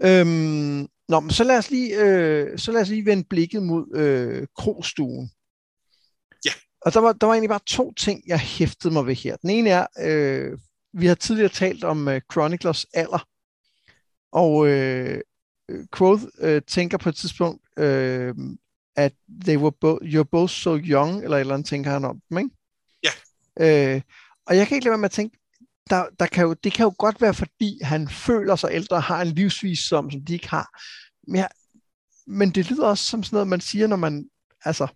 Øhm, 0.02 0.88
nå, 1.08 1.20
men 1.20 1.30
så 1.30 1.44
lad 1.44 1.58
os 1.58 1.70
lige, 1.70 1.96
øh, 1.96 2.58
så 2.58 2.72
lad 2.72 2.80
os 2.80 2.88
lige 2.88 3.06
vende 3.06 3.24
blikket 3.30 3.62
mod 3.62 3.96
øh, 3.96 4.46
krogstuen. 4.56 5.30
Ja. 6.44 6.50
Og 6.80 6.94
der 6.94 7.00
var, 7.00 7.12
der 7.12 7.26
var 7.26 7.34
egentlig 7.34 7.48
bare 7.50 7.60
to 7.66 7.92
ting, 7.92 8.22
jeg 8.26 8.38
hæftede 8.40 8.92
mig 8.92 9.06
ved 9.06 9.14
her. 9.14 9.36
Den 9.36 9.50
ene 9.50 9.70
er, 9.70 9.86
øh, 10.00 10.58
vi 10.92 11.06
har 11.06 11.14
tidligere 11.14 11.48
talt 11.52 11.84
om 11.84 12.08
øh, 12.08 12.20
Chroniclers 12.32 12.84
alder, 12.94 13.26
og 14.32 14.68
øh, 14.68 15.20
øh, 15.68 15.86
Quoth 15.96 16.22
øh, 16.38 16.62
tænker 16.62 16.98
på 16.98 17.08
et 17.08 17.16
tidspunkt, 17.16 17.62
øh, 17.78 18.34
at 18.96 19.12
they 19.44 19.56
were 19.56 19.72
bo- 19.72 19.98
you're 20.02 20.22
both 20.22 20.52
so 20.52 20.76
young, 20.76 21.24
eller 21.24 21.36
et 21.36 21.40
eller 21.40 21.54
andet 21.54 21.68
tænker 21.68 21.90
han 21.90 22.04
om 22.04 22.20
dem, 22.28 22.38
ikke? 22.38 22.50
Ja. 23.02 23.10
Øh, 23.94 24.02
og 24.46 24.56
jeg 24.56 24.68
kan 24.68 24.74
ikke 24.74 24.84
lade 24.84 24.92
være 24.92 24.98
med 24.98 25.04
at 25.04 25.12
tænke, 25.12 25.38
der, 25.90 26.06
der 26.20 26.26
kan 26.26 26.44
jo, 26.44 26.54
det 26.54 26.72
kan 26.72 26.84
jo 26.84 26.94
godt 26.98 27.20
være, 27.20 27.34
fordi 27.34 27.82
han 27.82 28.08
føler 28.08 28.56
sig 28.56 28.70
ældre 28.72 28.96
og 28.96 29.02
har 29.02 29.22
en 29.22 29.28
livsvisdom, 29.28 30.10
som 30.10 30.24
de 30.24 30.32
ikke 30.32 30.48
har. 30.48 30.80
Men, 31.26 31.36
jeg, 31.36 31.48
men 32.26 32.50
det 32.50 32.70
lyder 32.70 32.86
også 32.86 33.04
som 33.04 33.22
sådan 33.22 33.36
noget, 33.36 33.48
man 33.48 33.60
siger, 33.60 33.86
når 33.86 33.96
man, 33.96 34.30
altså, 34.64 34.86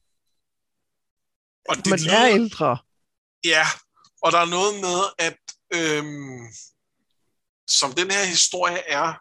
og 1.69 1.77
det 1.77 1.91
man 1.91 1.99
lyder, 1.99 2.19
er 2.19 2.35
ældre. 2.35 2.79
Ja, 3.45 3.65
og 4.23 4.33
der 4.33 4.39
er 4.39 4.51
noget 4.51 4.81
med, 4.81 4.99
at 5.19 5.39
øhm, 5.75 6.47
som 7.69 7.93
den 7.93 8.11
her 8.11 8.25
historie 8.25 8.79
er, 8.79 9.15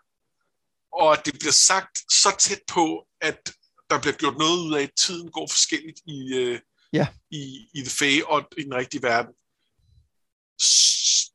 og 0.94 1.14
at 1.14 1.26
det 1.26 1.34
bliver 1.40 1.52
sagt 1.52 1.98
så 2.12 2.36
tæt 2.40 2.62
på, 2.68 3.08
at 3.22 3.54
der 3.90 4.02
bliver 4.02 4.16
gjort 4.16 4.38
noget 4.38 4.60
ud 4.60 4.74
af, 4.76 4.84
at 4.84 4.92
tiden 4.98 5.32
går 5.32 5.48
forskelligt 5.48 6.00
i, 6.08 6.34
øh, 6.34 6.60
Ja. 6.94 7.08
i, 7.30 7.68
i 7.74 7.82
The 7.82 7.90
Fae 7.90 8.28
og 8.28 8.48
i 8.58 8.64
den 8.64 8.74
rigtige 8.74 9.04
verden, 9.04 9.34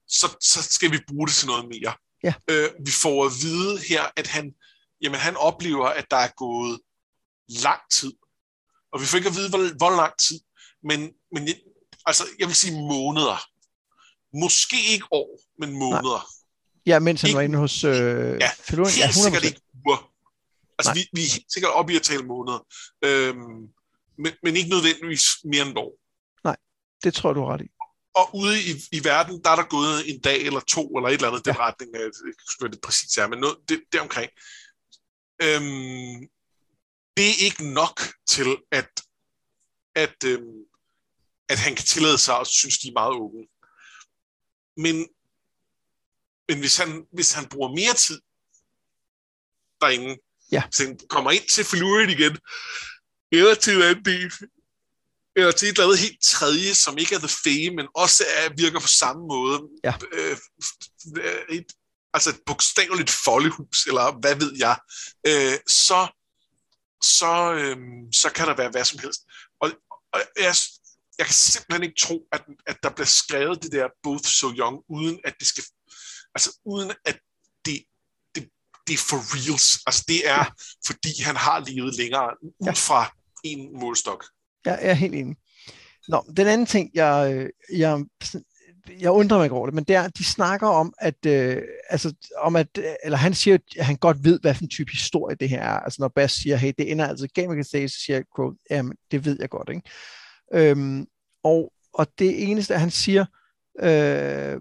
så, 0.08 0.36
så 0.40 0.62
skal 0.62 0.92
vi 0.92 1.00
bruge 1.08 1.26
det 1.26 1.34
til 1.34 1.46
noget 1.46 1.68
mere. 1.68 1.94
Ja. 2.24 2.34
Øh, 2.50 2.70
vi 2.86 2.90
får 2.90 3.26
at 3.26 3.32
vide 3.42 3.78
her, 3.78 4.02
at 4.16 4.26
han, 4.26 4.54
jamen, 5.02 5.20
han 5.20 5.36
oplever, 5.36 5.86
at 5.86 6.06
der 6.10 6.16
er 6.16 6.30
gået 6.36 6.80
lang 7.48 7.80
tid. 7.92 8.12
Og 8.92 9.00
vi 9.00 9.06
får 9.06 9.16
ikke 9.16 9.28
at 9.28 9.36
vide, 9.36 9.48
hvor, 9.48 9.76
hvor 9.76 9.90
lang 9.90 10.18
tid. 10.18 10.40
Men, 10.82 11.12
men 11.32 11.48
altså, 12.06 12.24
jeg 12.38 12.46
vil 12.48 12.56
sige 12.56 12.72
måneder. 12.72 13.38
Måske 14.42 14.76
ikke 14.92 15.06
år, 15.10 15.40
men 15.58 15.72
måneder. 15.72 16.18
Nej. 16.18 16.45
Ja, 16.87 16.99
mens 16.99 17.20
han 17.20 17.29
ikke, 17.29 17.37
var 17.37 17.42
inde 17.42 17.59
hos 17.59 17.85
øh, 17.85 17.92
ja, 18.40 18.51
Felurian. 18.61 18.92
Helt 18.92 19.07
ja, 19.07 19.11
sikkert 19.12 19.44
ikke 19.44 19.61
uger. 19.87 20.12
Altså, 20.79 20.94
vi, 20.94 21.09
vi 21.12 21.22
er 21.25 21.33
helt 21.33 21.53
sikkert 21.53 21.72
oppe 21.72 21.92
i 21.92 21.96
at 21.96 22.03
tale 22.03 22.22
måneder. 22.22 22.66
Øhm, 23.05 23.68
men, 24.18 24.33
men 24.42 24.57
ikke 24.57 24.70
nødvendigvis 24.70 25.25
mere 25.44 25.62
end 25.62 25.70
et 25.70 25.79
år. 25.79 25.92
Nej, 26.44 26.57
det 27.05 27.14
tror 27.14 27.31
jeg, 27.31 27.37
du 27.37 27.44
ret 27.44 27.61
i. 27.61 27.68
Og 28.14 28.35
ude 28.35 28.62
i, 28.62 28.72
i 28.92 29.05
verden, 29.05 29.42
der 29.44 29.51
er 29.51 29.57
der 29.57 29.68
gået 29.77 30.11
en 30.11 30.20
dag 30.20 30.42
eller 30.42 30.61
to, 30.61 30.96
eller 30.96 31.09
et 31.09 31.14
eller 31.14 31.29
andet, 31.29 31.46
ja. 31.46 31.53
den 31.53 31.61
retning, 31.61 31.90
jeg 31.94 32.11
kan 32.61 32.70
det 32.70 32.81
præcis 32.81 33.18
er, 33.18 33.29
men 33.29 33.38
noget, 33.38 33.57
det, 33.68 33.81
det 33.92 34.01
omkring. 34.01 34.31
Øhm, 35.42 36.29
det 37.16 37.27
er 37.31 37.44
ikke 37.44 37.72
nok 37.72 38.01
til, 38.29 38.57
at, 38.72 38.90
at, 39.94 40.16
øhm, 40.27 40.64
at 41.49 41.59
han 41.59 41.75
kan 41.75 41.85
tillade 41.85 42.18
sig 42.18 42.40
at 42.40 42.46
synes, 42.46 42.79
de 42.79 42.88
er 42.88 42.92
meget 42.92 43.14
unge. 43.14 43.49
Men, 44.77 45.09
men 46.48 46.59
hvis, 46.59 46.76
han, 46.76 47.04
hvis 47.12 47.32
han 47.32 47.48
bruger 47.48 47.68
mere 47.68 47.94
tid 47.94 48.20
derinde, 49.80 50.16
ja. 50.52 50.62
hvis 50.66 50.78
han 50.78 50.98
kommer 51.09 51.30
ind 51.30 51.48
til 51.48 51.64
Fluid 51.64 52.09
igen, 52.09 52.38
eller 53.32 53.54
til 53.54 53.76
en 53.76 53.82
anden 53.82 54.04
del, 54.04 54.32
eller 55.37 55.52
til 55.52 55.68
et 55.68 55.72
eller 55.72 55.85
andet 55.85 55.98
helt 55.98 56.22
tredje, 56.22 56.74
som 56.74 56.98
ikke 56.98 57.14
er 57.14 57.18
The 57.18 57.37
Fame, 57.44 57.76
men 57.76 57.88
også 57.94 58.24
er, 58.37 58.48
virker 58.56 58.80
på 58.80 58.88
samme 58.88 59.26
måde. 59.26 59.61
Ja. 59.85 59.94
Øh, 60.12 60.37
et, 61.48 61.66
altså 62.14 62.30
et 62.30 62.40
bogstaveligt 62.46 63.11
foldehus, 63.11 63.87
eller 63.87 64.20
hvad 64.20 64.35
ved 64.37 64.52
jeg, 64.59 64.76
øh, 65.26 65.59
så, 65.68 66.09
så, 67.02 67.52
øh, 67.52 67.76
så 68.12 68.30
kan 68.35 68.46
der 68.46 68.56
være 68.56 68.70
hvad 68.70 68.85
som 68.85 68.98
helst. 68.98 69.20
Og, 69.61 69.72
og 70.12 70.20
jeg, 70.37 70.54
jeg 71.18 71.26
kan 71.26 71.35
simpelthen 71.35 71.82
ikke 71.82 72.00
tro, 72.00 72.28
at, 72.32 72.44
at 72.66 72.76
der 72.82 72.90
bliver 72.90 73.06
skrevet 73.06 73.62
det 73.62 73.72
der 73.72 73.88
Both 74.02 74.28
So 74.28 74.52
Young, 74.52 74.76
uden 74.88 75.20
at 75.24 75.35
det 75.38 75.46
skal, 75.46 75.64
altså 76.37 76.51
uden 76.64 76.90
at 77.05 77.18
det, 77.64 77.79
det, 78.35 78.42
det 78.87 78.94
er 78.94 79.03
for 79.11 79.20
reals. 79.35 79.68
Altså 79.87 80.05
det 80.09 80.29
er, 80.29 80.42
ja. 80.44 80.44
fordi 80.87 81.22
han 81.22 81.37
har 81.37 81.59
levet 81.68 81.96
længere, 81.96 82.29
ud 82.42 82.77
fra 82.88 83.16
en 83.44 83.81
målstok. 83.81 84.25
Ja, 84.66 84.72
jeg 84.72 84.90
er 84.90 84.94
helt 85.05 85.14
enig. 85.14 85.37
Nå, 86.09 86.25
den 86.37 86.46
anden 86.46 86.66
ting, 86.66 86.90
jeg, 86.94 87.49
jeg, 87.72 88.05
jeg 89.01 89.11
undrer 89.11 89.38
mig 89.38 89.51
over 89.51 89.66
det, 89.66 89.75
men 89.75 89.85
det 89.85 89.96
er, 89.96 90.09
de 90.09 90.25
snakker 90.25 90.66
om, 90.66 90.94
at, 90.99 91.27
øh, 91.27 91.62
altså, 91.88 92.14
om 92.38 92.57
at, 92.57 92.79
eller 93.05 93.18
han 93.18 93.35
siger, 93.35 93.59
at 93.79 93.87
han 93.87 93.96
godt 93.96 94.25
ved, 94.25 94.40
hvad 94.40 94.55
for 94.55 94.62
en 94.62 94.68
type 94.68 94.90
historie 94.92 95.37
det 95.37 95.49
her 95.49 95.62
er. 95.62 95.81
Altså 95.81 96.03
når 96.03 96.09
Bass 96.09 96.35
siger, 96.35 96.57
hey, 96.57 96.72
det 96.79 96.90
ender 96.90 97.07
altså 97.07 97.29
Game 97.35 97.49
of 97.49 97.55
the 97.55 97.88
så 97.88 97.96
siger 98.05 98.16
jeg, 98.16 98.25
quote, 98.37 98.59
jamen, 98.70 98.96
det 99.11 99.25
ved 99.25 99.37
jeg 99.40 99.51
godt, 99.51 99.68
ikke? 99.68 99.83
Øhm, 100.55 101.07
og, 101.44 101.72
og 101.94 102.07
det 102.18 102.51
eneste, 102.51 102.79
han 102.79 102.90
siger, 102.90 103.25
øh, 103.81 104.61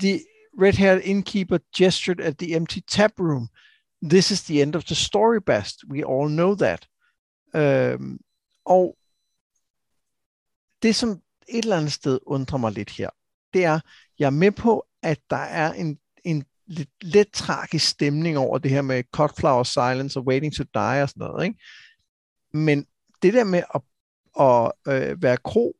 the 0.00 0.20
red-haired 0.58 1.00
innkeeper 1.04 1.58
gestured 1.76 2.20
at 2.20 2.38
the 2.38 2.54
empty 2.56 2.80
tap 2.80 3.12
room. 3.18 3.48
This 4.02 4.30
is 4.30 4.42
the 4.42 4.62
end 4.62 4.76
of 4.76 4.84
the 4.84 4.94
story, 4.94 5.40
best. 5.46 5.84
We 5.88 6.04
all 6.04 6.28
know 6.28 6.54
that. 6.54 6.88
Øhm, 7.54 8.18
og 8.64 8.96
det, 10.82 10.96
som 10.96 11.10
et 11.48 11.64
eller 11.64 11.76
andet 11.76 11.92
sted 11.92 12.18
undrer 12.26 12.58
mig 12.58 12.72
lidt 12.72 12.90
her, 12.90 13.10
det 13.54 13.64
er, 13.64 13.80
jeg 14.18 14.26
er 14.26 14.30
med 14.30 14.52
på, 14.52 14.86
at 15.02 15.20
der 15.30 15.36
er 15.36 15.72
en, 15.72 15.98
en 16.24 16.44
lidt, 16.66 16.90
lidt 17.00 17.32
tragisk 17.32 17.88
stemning 17.88 18.38
over 18.38 18.58
det 18.58 18.70
her 18.70 18.82
med 18.82 19.04
cut 19.12 19.32
flower 19.38 19.62
silence 19.62 20.18
og 20.18 20.26
waiting 20.26 20.54
to 20.54 20.64
die 20.74 21.02
og 21.02 21.08
sådan 21.08 21.20
noget. 21.20 21.44
Ikke? 21.44 21.58
Men 22.52 22.86
det 23.22 23.34
der 23.34 23.44
med 23.44 23.62
at, 23.74 23.82
at 24.40 24.72
øh, 24.94 25.22
være 25.22 25.36
kro 25.36 25.76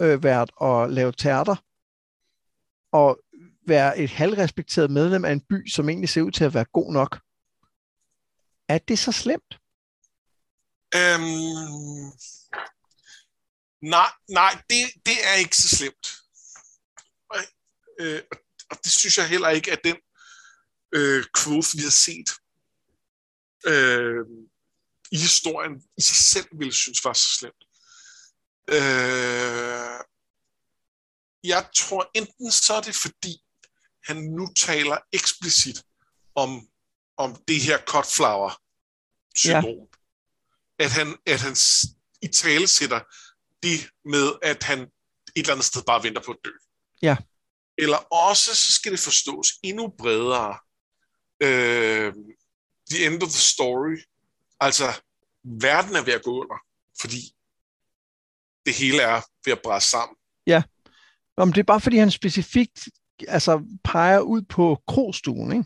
øh, 0.00 0.22
vært 0.22 0.50
og 0.56 0.90
lave 0.90 1.12
tærter 1.12 1.56
og 2.92 3.18
være 3.66 3.98
et 3.98 4.10
halvrespekteret 4.10 4.90
medlem 4.90 5.24
af 5.24 5.32
en 5.32 5.40
by, 5.40 5.68
som 5.68 5.88
egentlig 5.88 6.08
ser 6.08 6.22
ud 6.22 6.30
til 6.30 6.44
at 6.44 6.54
være 6.54 6.64
god 6.72 6.92
nok, 6.92 7.18
er 8.68 8.78
det 8.78 8.98
så 8.98 9.12
slemt? 9.12 9.58
Øhm, 10.94 12.12
nej, 13.82 14.10
nej 14.28 14.62
det, 14.70 14.84
det 15.06 15.18
er 15.24 15.34
ikke 15.34 15.56
så 15.56 15.76
slemt. 15.76 16.06
Øh, 18.00 18.22
og 18.70 18.76
det 18.84 18.92
synes 18.92 19.18
jeg 19.18 19.28
heller 19.28 19.48
ikke, 19.48 19.72
at 19.72 19.80
den 19.84 19.96
øh, 20.92 21.24
quote, 21.36 21.68
vi 21.76 21.82
har 21.82 21.90
set 21.90 22.30
øh, 23.66 24.24
i 25.10 25.18
historien, 25.18 25.82
i 25.98 26.02
sig 26.02 26.16
selv 26.16 26.46
ville 26.58 26.72
synes 26.72 27.04
var 27.04 27.12
så 27.12 27.28
slemt. 27.38 27.64
Øh, 28.68 30.00
jeg 31.44 31.70
tror 31.74 32.10
enten 32.14 32.52
så 32.52 32.74
er 32.74 32.80
det 32.80 32.94
fordi, 32.94 33.42
han 34.06 34.16
nu 34.16 34.48
taler 34.56 34.96
eksplicit 35.12 35.82
om, 36.34 36.68
om 37.16 37.36
det 37.48 37.60
her 37.60 37.78
cut 37.78 38.06
flower 38.16 38.62
syndrom. 39.34 39.88
Ja. 40.78 40.84
At 40.84 40.90
han, 40.92 41.16
at 41.26 41.40
han 41.40 41.56
i 42.22 42.28
tale 42.28 42.66
sætter 42.66 43.00
det 43.62 43.90
med, 44.04 44.32
at 44.42 44.62
han 44.62 44.80
et 44.80 44.90
eller 45.36 45.52
andet 45.52 45.64
sted 45.64 45.82
bare 45.82 46.02
venter 46.02 46.22
på 46.22 46.32
at 46.32 46.38
dø. 46.44 46.50
Ja. 47.02 47.16
Eller 47.78 47.96
også 47.96 48.54
så 48.54 48.72
skal 48.72 48.92
det 48.92 49.00
forstås 49.00 49.48
endnu 49.62 49.88
bredere. 49.98 50.58
Øh, 51.42 52.12
the 52.90 53.06
end 53.06 53.22
of 53.22 53.28
the 53.28 53.38
story. 53.38 53.96
Altså, 54.60 55.02
verden 55.44 55.96
er 55.96 56.04
ved 56.04 56.12
at 56.12 56.22
gå 56.22 56.40
under, 56.42 56.56
fordi 57.00 57.20
det 58.66 58.74
hele 58.74 59.02
er 59.02 59.20
ved 59.44 59.52
at 59.52 59.62
bræse 59.62 59.90
sammen. 59.90 60.16
Ja, 60.46 60.62
Om 61.36 61.52
det 61.52 61.60
er 61.60 61.64
bare 61.64 61.80
fordi, 61.80 61.96
han 61.96 62.10
specifikt 62.10 62.88
altså, 63.28 63.62
peger 63.84 64.20
ud 64.20 64.42
på 64.42 64.82
krogstuen, 64.86 65.52
ikke? 65.52 65.64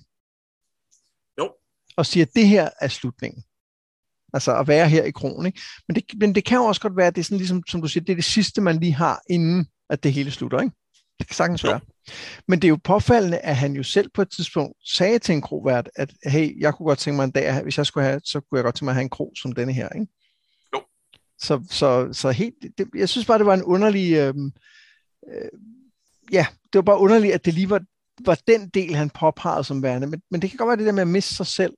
Jo. 1.38 1.52
Og 1.96 2.06
siger, 2.06 2.26
at 2.26 2.34
det 2.34 2.48
her 2.48 2.68
er 2.80 2.88
slutningen. 2.88 3.44
Altså 4.32 4.56
at 4.56 4.68
være 4.68 4.88
her 4.88 5.04
i 5.04 5.10
krogen, 5.10 5.46
ikke? 5.46 5.60
Men 5.88 5.94
det, 5.94 6.04
men 6.20 6.34
det 6.34 6.44
kan 6.44 6.58
jo 6.58 6.64
også 6.64 6.80
godt 6.80 6.96
være, 6.96 7.06
at 7.06 7.14
det 7.14 7.20
er 7.20 7.24
sådan 7.24 7.38
ligesom, 7.38 7.62
som 7.68 7.82
du 7.82 7.88
siger, 7.88 8.04
det 8.04 8.12
er 8.12 8.16
det 8.16 8.24
sidste, 8.24 8.60
man 8.60 8.80
lige 8.80 8.94
har, 8.94 9.22
inden 9.30 9.66
at 9.90 10.02
det 10.02 10.12
hele 10.12 10.30
slutter, 10.30 10.60
ikke? 10.60 10.76
Det 11.18 11.26
kan 11.26 11.34
sagtens 11.34 11.64
være. 11.64 11.80
Men 12.48 12.62
det 12.62 12.68
er 12.68 12.70
jo 12.70 12.78
påfaldende, 12.84 13.38
at 13.38 13.56
han 13.56 13.72
jo 13.72 13.82
selv 13.82 14.10
på 14.14 14.22
et 14.22 14.30
tidspunkt 14.30 14.76
sagde 14.84 15.18
til 15.18 15.32
en 15.32 15.42
krovært, 15.42 15.90
at 15.96 16.12
hey, 16.24 16.60
jeg 16.60 16.74
kunne 16.74 16.86
godt 16.86 16.98
tænke 16.98 17.16
mig 17.16 17.24
en 17.24 17.30
dag, 17.30 17.62
hvis 17.62 17.78
jeg 17.78 17.86
skulle 17.86 18.06
have, 18.06 18.20
så 18.24 18.40
kunne 18.40 18.58
jeg 18.58 18.64
godt 18.64 18.74
tænke 18.74 18.84
mig 18.84 18.92
at 18.92 18.96
have 18.96 19.02
en 19.02 19.08
krog 19.08 19.32
som 19.36 19.52
denne 19.52 19.72
her, 19.72 19.88
ikke? 19.88 20.06
Jo. 20.74 20.82
Så, 21.38 21.66
så, 21.70 22.08
så 22.12 22.30
helt, 22.30 22.54
det, 22.78 22.88
jeg 22.94 23.08
synes 23.08 23.26
bare, 23.26 23.38
det 23.38 23.46
var 23.46 23.54
en 23.54 23.62
underlig, 23.62 24.12
øh, 24.12 24.34
øh, 25.28 25.48
ja, 26.32 26.46
det 26.64 26.74
var 26.74 26.82
bare 26.82 26.98
underligt, 26.98 27.34
at 27.34 27.44
det 27.44 27.54
lige 27.54 27.70
var, 27.70 27.80
var 28.24 28.38
den 28.46 28.68
del, 28.68 28.94
han 28.94 29.10
påpegede 29.10 29.64
som 29.64 29.82
værende. 29.82 30.06
Men, 30.06 30.22
men 30.30 30.42
det 30.42 30.50
kan 30.50 30.56
godt 30.56 30.68
være 30.68 30.76
det 30.76 30.86
der 30.86 30.92
med 30.92 31.02
at 31.02 31.08
miste 31.08 31.34
sig 31.34 31.46
selv, 31.46 31.74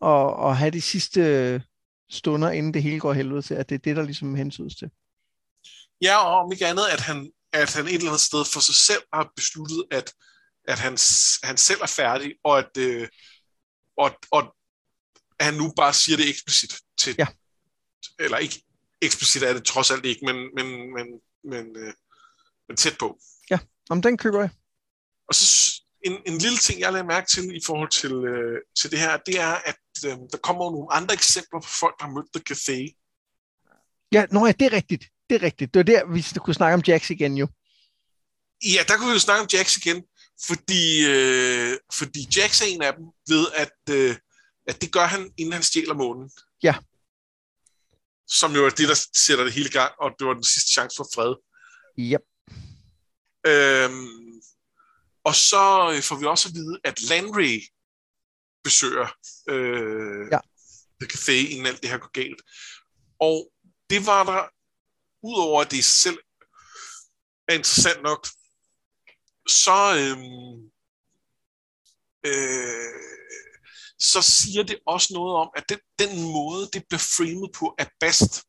og, 0.00 0.36
og 0.36 0.56
have 0.56 0.70
de 0.70 0.80
sidste 0.80 1.62
stunder, 2.10 2.50
inden 2.50 2.74
det 2.74 2.82
hele 2.82 3.00
går 3.00 3.12
helvede 3.12 3.42
til, 3.42 3.54
at 3.54 3.68
det 3.68 3.74
er 3.74 3.78
det, 3.78 3.96
der 3.96 4.02
ligesom 4.02 4.34
hensydes 4.34 4.76
til. 4.76 4.90
Ja, 6.02 6.16
og 6.16 6.40
om 6.40 6.52
ikke 6.52 6.66
andet, 6.66 6.84
at 6.92 7.00
han, 7.00 7.30
at 7.52 7.74
han 7.74 7.86
et 7.86 7.94
eller 7.94 8.08
andet 8.08 8.20
sted 8.20 8.44
for 8.52 8.60
sig 8.60 8.74
selv 8.74 9.02
har 9.12 9.32
besluttet, 9.36 9.84
at, 9.90 10.12
at 10.68 10.78
han, 10.78 10.92
han 11.42 11.56
selv 11.56 11.80
er 11.82 11.86
færdig, 11.86 12.34
og 12.44 12.58
at, 12.58 12.76
øh, 12.78 13.08
og, 13.96 14.10
og 14.30 14.54
han 15.40 15.54
nu 15.54 15.72
bare 15.76 15.92
siger 15.92 16.16
det 16.16 16.28
eksplicit 16.28 16.74
til, 16.98 17.14
ja. 17.18 17.26
eller 18.18 18.38
ikke 18.38 18.62
eksplicit 19.02 19.42
er 19.42 19.52
det 19.52 19.64
trods 19.64 19.90
alt 19.90 20.04
ikke, 20.04 20.24
men, 20.24 20.36
men, 20.36 20.94
men, 20.94 21.06
men, 21.44 21.76
øh, 21.76 21.92
men 22.68 22.76
tæt 22.76 22.96
på. 22.98 23.18
Om 23.90 24.02
den 24.02 24.18
køber 24.18 24.40
jeg. 24.40 24.50
Og 25.28 25.34
så 25.34 25.74
en, 26.04 26.16
en 26.26 26.38
lille 26.38 26.58
ting, 26.58 26.80
jeg 26.80 26.92
lader 26.92 27.04
mærke 27.04 27.26
til 27.26 27.56
i 27.56 27.60
forhold 27.66 27.90
til, 27.90 28.12
øh, 28.12 28.60
til 28.78 28.90
det 28.90 28.98
her, 28.98 29.16
det 29.16 29.40
er, 29.40 29.54
at 29.70 29.80
øh, 30.06 30.16
der 30.32 30.38
kommer 30.42 30.70
nogle 30.70 30.92
andre 30.92 31.14
eksempler 31.14 31.60
på 31.60 31.68
folk, 31.68 31.94
der 31.98 32.04
har 32.04 32.12
mødt 32.12 32.32
The 32.34 32.42
Café. 32.50 32.78
Ja, 34.12 34.26
nå 34.30 34.46
ja, 34.46 34.52
det 34.52 34.66
er 34.66 34.72
rigtigt. 34.72 35.04
Det 35.30 35.34
er 35.34 35.42
rigtigt. 35.42 35.74
Det 35.74 35.78
var 35.78 35.84
der, 35.84 36.12
vi 36.12 36.26
kunne 36.40 36.54
snakke 36.54 36.74
om 36.74 36.82
Jax 36.86 37.10
igen 37.10 37.36
jo. 37.36 37.48
Ja, 38.64 38.82
der 38.88 38.96
kunne 38.96 39.08
vi 39.08 39.12
jo 39.12 39.18
snakke 39.18 39.42
om 39.42 39.48
Jax 39.52 39.76
igen, 39.76 40.04
fordi, 40.46 41.06
øh, 41.06 41.78
fordi 41.92 42.28
Jax 42.36 42.62
er 42.62 42.66
en 42.66 42.82
af 42.82 42.94
dem 42.94 43.04
ved, 43.28 43.46
at, 43.54 43.94
øh, 43.94 44.16
at 44.66 44.80
det 44.80 44.92
gør 44.92 45.06
han, 45.06 45.30
inden 45.38 45.52
han 45.52 45.62
stjæler 45.62 45.94
månen. 45.94 46.30
Ja. 46.62 46.74
Som 48.26 48.54
jo 48.54 48.66
er 48.66 48.70
det, 48.70 48.88
der 48.88 49.06
sætter 49.14 49.44
det 49.44 49.52
hele 49.52 49.68
i 49.68 49.72
gang, 49.72 49.92
og 50.00 50.10
det 50.18 50.26
var 50.26 50.34
den 50.34 50.44
sidste 50.44 50.70
chance 50.72 50.96
for 50.96 51.08
fred. 51.14 51.34
Yep. 51.98 52.20
Øhm, 53.46 54.42
og 55.24 55.34
så 55.34 55.92
øh, 55.96 56.02
får 56.02 56.16
vi 56.16 56.26
også 56.26 56.48
at 56.48 56.54
vide, 56.54 56.80
at 56.84 57.02
Landry 57.02 57.60
besøger 58.64 59.08
øh, 59.48 60.28
ja. 60.32 60.38
The 61.00 61.08
Café, 61.12 61.32
inden 61.32 61.66
alt 61.66 61.82
det 61.82 61.90
her 61.90 61.98
går 61.98 62.10
galt. 62.12 62.42
Og 63.20 63.52
det 63.90 64.06
var 64.06 64.24
der, 64.24 64.48
udover 65.22 65.60
at 65.60 65.70
det 65.70 65.84
selv 65.84 66.18
er 67.48 67.54
interessant 67.54 68.02
nok, 68.02 68.26
så, 69.48 69.96
øhm, 69.98 70.70
øh, 72.26 73.00
så 73.98 74.22
siger 74.22 74.62
det 74.62 74.78
også 74.86 75.14
noget 75.14 75.36
om, 75.36 75.50
at 75.56 75.68
den, 75.68 75.78
den 75.98 76.22
måde, 76.22 76.68
det 76.72 76.84
bliver 76.88 76.98
framet 77.16 77.52
på, 77.54 77.74
at 77.78 77.90
Bast 78.00 78.44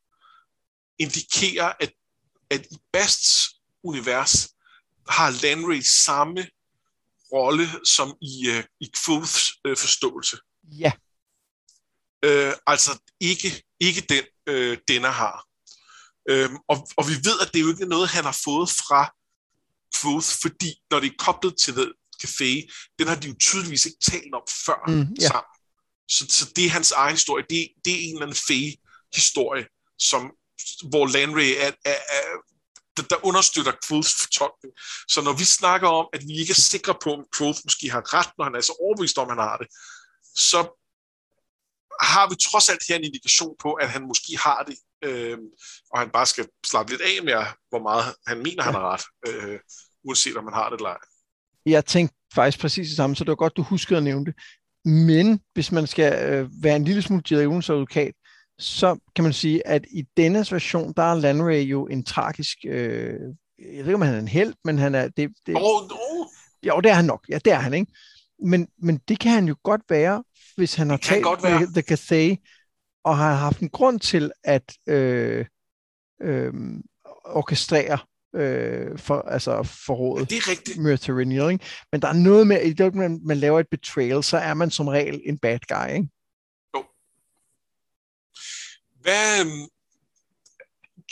indikerer, 0.99 1.73
at, 1.79 1.93
at 2.49 2.65
i 2.71 2.77
Basts 2.91 3.49
univers 3.83 4.54
har 5.09 5.29
Landry 5.43 5.81
samme 5.81 6.47
rolle 7.33 7.67
som 7.85 8.15
i, 8.21 8.49
uh, 8.49 8.63
i 8.79 8.91
Quoths 9.05 9.51
uh, 9.67 9.77
forståelse. 9.77 10.37
Ja. 10.63 10.91
Øh, 12.25 12.53
altså 12.67 12.99
ikke, 13.19 13.63
ikke 13.79 14.01
den, 14.01 14.23
øh, 14.47 14.77
denne 14.87 15.07
har. 15.07 15.45
Øhm, 16.29 16.57
og, 16.67 16.87
og 16.97 17.07
vi 17.07 17.13
ved, 17.23 17.39
at 17.41 17.49
det 17.53 17.59
er 17.59 17.63
jo 17.63 17.71
ikke 17.71 17.85
noget, 17.85 18.09
han 18.09 18.23
har 18.23 18.39
fået 18.43 18.69
fra 18.69 19.15
Quoth, 20.01 20.27
fordi 20.41 20.71
når 20.91 20.99
det 20.99 21.11
er 21.11 21.15
koblet 21.17 21.55
til 21.57 21.73
The 21.73 21.93
Café, 22.23 22.51
den 22.99 23.07
har 23.07 23.15
de 23.15 23.27
jo 23.27 23.35
tydeligvis 23.39 23.85
ikke 23.85 23.97
talt 24.11 24.33
om 24.33 24.43
før 24.65 24.79
Mm, 24.87 25.15
ja. 25.21 25.27
sammen. 25.27 25.53
Så, 26.09 26.25
så 26.29 26.51
det 26.55 26.65
er 26.65 26.69
hans 26.69 26.91
egen 26.91 27.15
historie. 27.15 27.45
Det, 27.49 27.69
det 27.85 27.93
er 27.93 27.99
en 27.99 28.15
eller 28.15 28.21
anden 28.21 28.41
Fey-historie, 28.47 29.65
som, 29.99 30.21
hvor 30.89 31.07
Landry 31.07 31.49
er, 31.57 31.71
er, 31.85 31.99
er, 32.17 32.23
der, 32.97 33.03
der 33.03 33.25
understøtter 33.25 33.73
Quoths 33.87 34.13
fortolkning. 34.21 34.73
Så 35.07 35.21
når 35.21 35.33
vi 35.33 35.43
snakker 35.43 35.87
om, 35.87 36.07
at 36.13 36.21
vi 36.27 36.33
ikke 36.41 36.51
er 36.51 36.61
sikre 36.73 36.95
på, 37.03 37.13
om 37.13 37.25
Quoth 37.37 37.59
måske 37.63 37.91
har 37.91 38.03
ret, 38.17 38.29
når 38.37 38.45
han 38.45 38.55
er 38.55 38.61
så 38.61 38.73
overbevist 38.83 39.17
om, 39.17 39.29
at 39.29 39.35
han 39.35 39.43
har 39.49 39.57
det, 39.57 39.67
så 40.35 40.59
har 42.01 42.29
vi 42.29 42.35
trods 42.35 42.69
alt 42.69 42.87
her 42.87 42.95
en 42.95 43.03
indikation 43.03 43.55
på, 43.59 43.73
at 43.73 43.89
han 43.89 44.07
måske 44.07 44.37
har 44.37 44.63
det, 44.67 44.77
øh, 45.07 45.37
og 45.91 45.99
han 45.99 46.09
bare 46.09 46.25
skal 46.25 46.47
slappe 46.65 46.91
lidt 46.91 47.01
af 47.01 47.23
med, 47.23 47.33
hvor 47.69 47.81
meget 47.81 48.05
han 48.27 48.37
mener, 48.37 48.63
han 48.63 48.73
har 48.73 48.93
ret, 48.93 49.05
øh, 49.27 49.59
uanset 50.03 50.37
om 50.37 50.43
han 50.43 50.53
har 50.53 50.69
det 50.69 50.77
eller 50.77 50.89
ej. 50.89 50.97
Jeg 51.65 51.85
tænkte 51.85 52.15
faktisk 52.33 52.59
præcis 52.59 52.87
det 52.87 52.95
samme, 52.95 53.15
så 53.15 53.23
det 53.23 53.29
var 53.29 53.35
godt, 53.35 53.57
du 53.57 53.61
huskede 53.63 53.97
at 53.97 54.03
nævne 54.03 54.25
det. 54.25 54.35
Men 54.85 55.39
hvis 55.53 55.71
man 55.71 55.87
skal 55.87 56.29
øh, 56.29 56.49
være 56.63 56.75
en 56.75 56.85
lille 56.85 57.01
smule 57.01 57.23
djævelens 57.29 57.69
advokat, 57.69 58.13
så 58.59 58.97
kan 59.15 59.23
man 59.23 59.33
sige, 59.33 59.67
at 59.67 59.85
i 59.91 60.03
denne 60.17 60.45
version, 60.51 60.93
der 60.97 61.03
er 61.03 61.15
Landray 61.15 61.61
jo 61.61 61.85
en 61.87 62.03
tragisk... 62.03 62.57
Øh, 62.67 63.19
jeg 63.59 63.77
ved 63.77 63.85
ikke, 63.85 63.95
om 63.95 64.01
han 64.01 64.15
er 64.15 64.19
en 64.19 64.27
held, 64.27 64.53
men 64.63 64.77
han 64.77 64.95
er... 64.95 65.07
Det, 65.07 65.29
det, 65.45 65.55
Oh, 65.55 65.83
oh. 65.83 66.25
Jo, 66.63 66.79
det 66.79 66.91
er 66.91 66.95
han 66.95 67.05
nok. 67.05 67.25
Ja, 67.29 67.39
det 67.45 67.53
er 67.53 67.59
han, 67.59 67.73
ikke? 67.73 67.91
Men, 68.43 68.67
men 68.81 68.99
det 69.07 69.19
kan 69.19 69.31
han 69.31 69.47
jo 69.47 69.55
godt 69.63 69.81
være, 69.89 70.23
hvis 70.55 70.75
han 70.75 70.89
har 70.89 70.97
talt 70.97 71.25
med 71.43 71.73
The 71.73 71.81
Cathay, 71.81 72.35
og 73.03 73.17
har 73.17 73.33
haft 73.33 73.59
en 73.59 73.69
grund 73.69 73.99
til 73.99 74.31
at 74.43 74.73
øh, 74.87 75.45
øh, 76.21 76.53
orkestrere 77.25 77.97
øh, 78.35 78.97
for, 78.97 79.21
altså 79.21 79.63
forrådet 79.63 80.29
Det 80.29 80.37
er 80.37 80.49
rigtigt. 80.49 80.77
Ikke? 81.51 81.65
Men 81.91 82.01
der 82.01 82.07
er 82.07 82.13
noget 82.13 82.47
med, 82.47 82.61
i 82.61 82.69
det 82.69 82.81
øjeblik, 82.81 82.99
man, 82.99 83.19
man 83.25 83.37
laver 83.37 83.59
et 83.59 83.67
betrayal, 83.71 84.23
så 84.23 84.37
er 84.37 84.53
man 84.53 84.71
som 84.71 84.87
regel 84.87 85.21
en 85.25 85.37
bad 85.37 85.59
guy, 85.67 85.95
ikke? 85.95 86.09
Hvad, 89.05 89.45
øhm, 89.45 89.69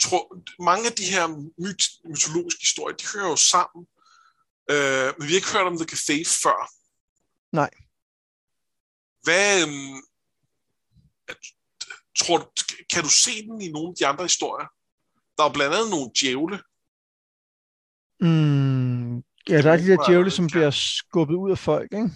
tror, 0.02 0.22
mange 0.62 0.86
af 0.90 0.92
de 0.92 1.04
her 1.04 1.26
myt, 1.64 1.82
mytologiske 2.10 2.60
historier, 2.60 2.96
de 2.96 3.06
hører 3.14 3.28
jo 3.28 3.36
sammen, 3.36 3.86
øh, 4.70 5.08
men 5.16 5.22
vi 5.26 5.32
har 5.32 5.40
ikke 5.40 5.52
hørt 5.52 5.70
om 5.72 5.78
The 5.78 5.90
Café 5.94 6.16
før. 6.44 6.58
Nej. 7.60 7.70
Hvad, 9.24 9.62
øhm, 9.62 9.96
tror 12.18 12.38
du, 12.38 12.46
kan 12.92 13.02
du 13.02 13.08
se 13.08 13.46
den 13.48 13.60
i 13.60 13.70
nogle 13.70 13.88
af 13.88 13.94
de 13.98 14.06
andre 14.06 14.24
historier? 14.24 14.68
Der 15.36 15.44
er 15.44 15.52
blandt 15.52 15.74
andet 15.74 15.90
nogle 15.90 16.10
djævle. 16.20 16.56
Mm, 18.20 19.16
ja, 19.48 19.62
der 19.62 19.72
er 19.72 19.76
de 19.76 19.86
der 19.86 20.06
djævle, 20.06 20.30
som 20.30 20.46
bliver 20.46 20.70
skubbet 20.70 21.34
ud 21.34 21.50
af 21.50 21.58
folk, 21.58 21.92
ikke? 21.92 22.10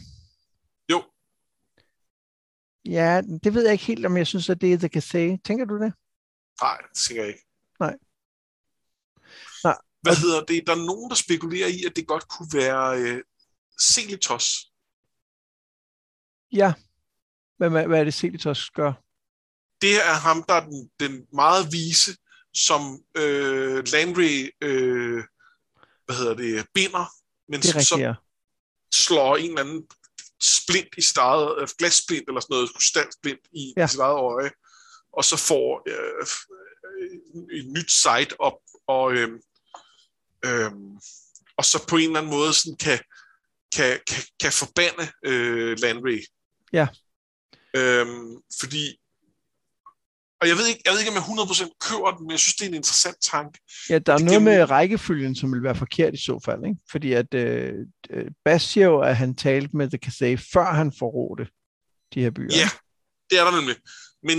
Ja, 2.88 3.20
det 3.44 3.54
ved 3.54 3.62
jeg 3.64 3.72
ikke 3.72 3.84
helt, 3.84 4.06
om 4.06 4.16
jeg 4.16 4.26
synes, 4.26 4.50
at 4.50 4.60
det 4.60 4.72
er 4.72 4.78
The 4.78 4.88
Cathay. 4.88 5.36
Tænker 5.44 5.64
du 5.64 5.74
det? 5.78 5.92
Nej, 6.62 6.76
det 6.80 6.96
tænker 6.98 7.22
jeg 7.22 7.28
ikke. 7.28 7.44
Nej. 7.80 7.96
Nej. 9.64 9.76
Hvad 10.02 10.12
Og- 10.12 10.20
hedder 10.20 10.44
det? 10.44 10.66
Der 10.66 10.72
er 10.72 10.86
nogen, 10.86 11.10
der 11.10 11.16
spekulerer 11.16 11.68
i, 11.68 11.84
at 11.84 11.96
det 11.96 12.06
godt 12.06 12.28
kunne 12.28 12.48
være 12.52 12.98
øh, 13.00 13.22
Celitos. 13.80 14.72
Ja. 16.52 16.72
Hvad, 17.56 17.70
hvad, 17.70 17.86
hvad 17.86 18.00
er 18.00 18.04
det, 18.04 18.14
Celitos 18.14 18.70
gør? 18.70 18.92
Det 19.82 19.94
er 20.06 20.12
ham, 20.12 20.42
der 20.48 20.54
er 20.54 20.64
den, 20.64 20.90
den 21.00 21.26
meget 21.32 21.72
vise, 21.72 22.16
som 22.54 22.80
øh, 23.16 23.84
Landry 23.92 24.50
øh, 24.62 25.24
hvad 26.04 26.16
hedder 26.16 26.34
det, 26.34 26.66
binder, 26.74 27.06
men 27.50 27.60
Det 27.60 27.64
som 27.70 27.76
rigtigt, 27.78 27.88
så 27.88 27.98
ja. 27.98 28.14
slår 28.94 29.36
en 29.36 29.48
eller 29.48 29.60
anden 29.60 29.86
splint 30.42 30.88
i 30.96 31.02
sit 31.02 31.16
eget, 31.16 31.60
øh, 31.60 31.68
glassplint 31.78 32.28
eller 32.28 32.40
sådan 32.40 32.54
noget, 32.54 32.74
krystalsplint 32.74 33.40
i, 33.52 33.74
Ja. 33.76 33.84
i 33.84 33.88
sit 33.88 34.00
eget 34.00 34.18
øje, 34.18 34.50
og 35.12 35.24
så 35.24 35.36
får 35.36 35.82
øh, 35.88 36.26
et 37.58 37.66
nyt 37.66 37.90
site 37.90 38.40
op, 38.40 38.58
og, 38.86 39.12
øh, 39.12 39.28
øh, 40.44 40.70
og 41.56 41.64
så 41.64 41.86
på 41.88 41.96
en 41.96 42.02
eller 42.02 42.18
anden 42.18 42.32
måde 42.32 42.54
sådan 42.54 42.76
kan, 42.76 42.98
kan, 43.74 44.00
kan, 44.08 44.22
kan 44.40 44.52
forbande 44.52 45.12
øh, 45.24 45.78
Landry. 45.78 46.20
Ja. 46.72 46.86
Øhm, 47.76 48.36
fordi 48.60 49.00
og 50.40 50.48
jeg 50.48 50.56
ved, 50.56 50.66
ikke, 50.66 50.82
jeg 50.84 50.92
ved 50.92 51.00
ikke, 51.00 51.10
om 51.10 51.16
jeg 51.16 51.22
100% 51.22 51.76
køber 51.80 52.10
den, 52.10 52.22
men 52.22 52.30
jeg 52.30 52.38
synes, 52.38 52.54
det 52.54 52.64
er 52.64 52.68
en 52.68 52.74
interessant 52.74 53.16
tanke. 53.22 53.58
Ja, 53.90 53.98
der 53.98 54.12
er 54.12 54.16
Det 54.16 54.26
noget 54.26 54.42
med 54.42 54.70
rækkefølgen, 54.70 55.34
som 55.34 55.52
vil 55.52 55.62
være 55.62 55.74
forkert 55.74 56.14
i 56.14 56.16
så 56.16 56.40
fald, 56.44 56.64
ikke? 56.64 56.80
Fordi 56.90 57.12
at 57.12 57.34
øh, 57.34 57.74
øh, 58.10 58.26
Bas 58.44 58.62
siger 58.62 58.86
jo, 58.86 59.00
at 59.00 59.16
han 59.16 59.34
talte 59.34 59.76
med 59.76 59.90
The 59.90 59.98
Cathay, 59.98 60.38
før 60.52 60.72
han 60.72 60.92
forrådte 60.98 61.46
de 62.14 62.20
her 62.20 62.30
byer. 62.30 62.48
Ja, 62.50 62.70
det 63.30 63.38
er 63.38 63.44
der 63.44 63.60
nemlig. 63.60 63.76
Men 64.22 64.38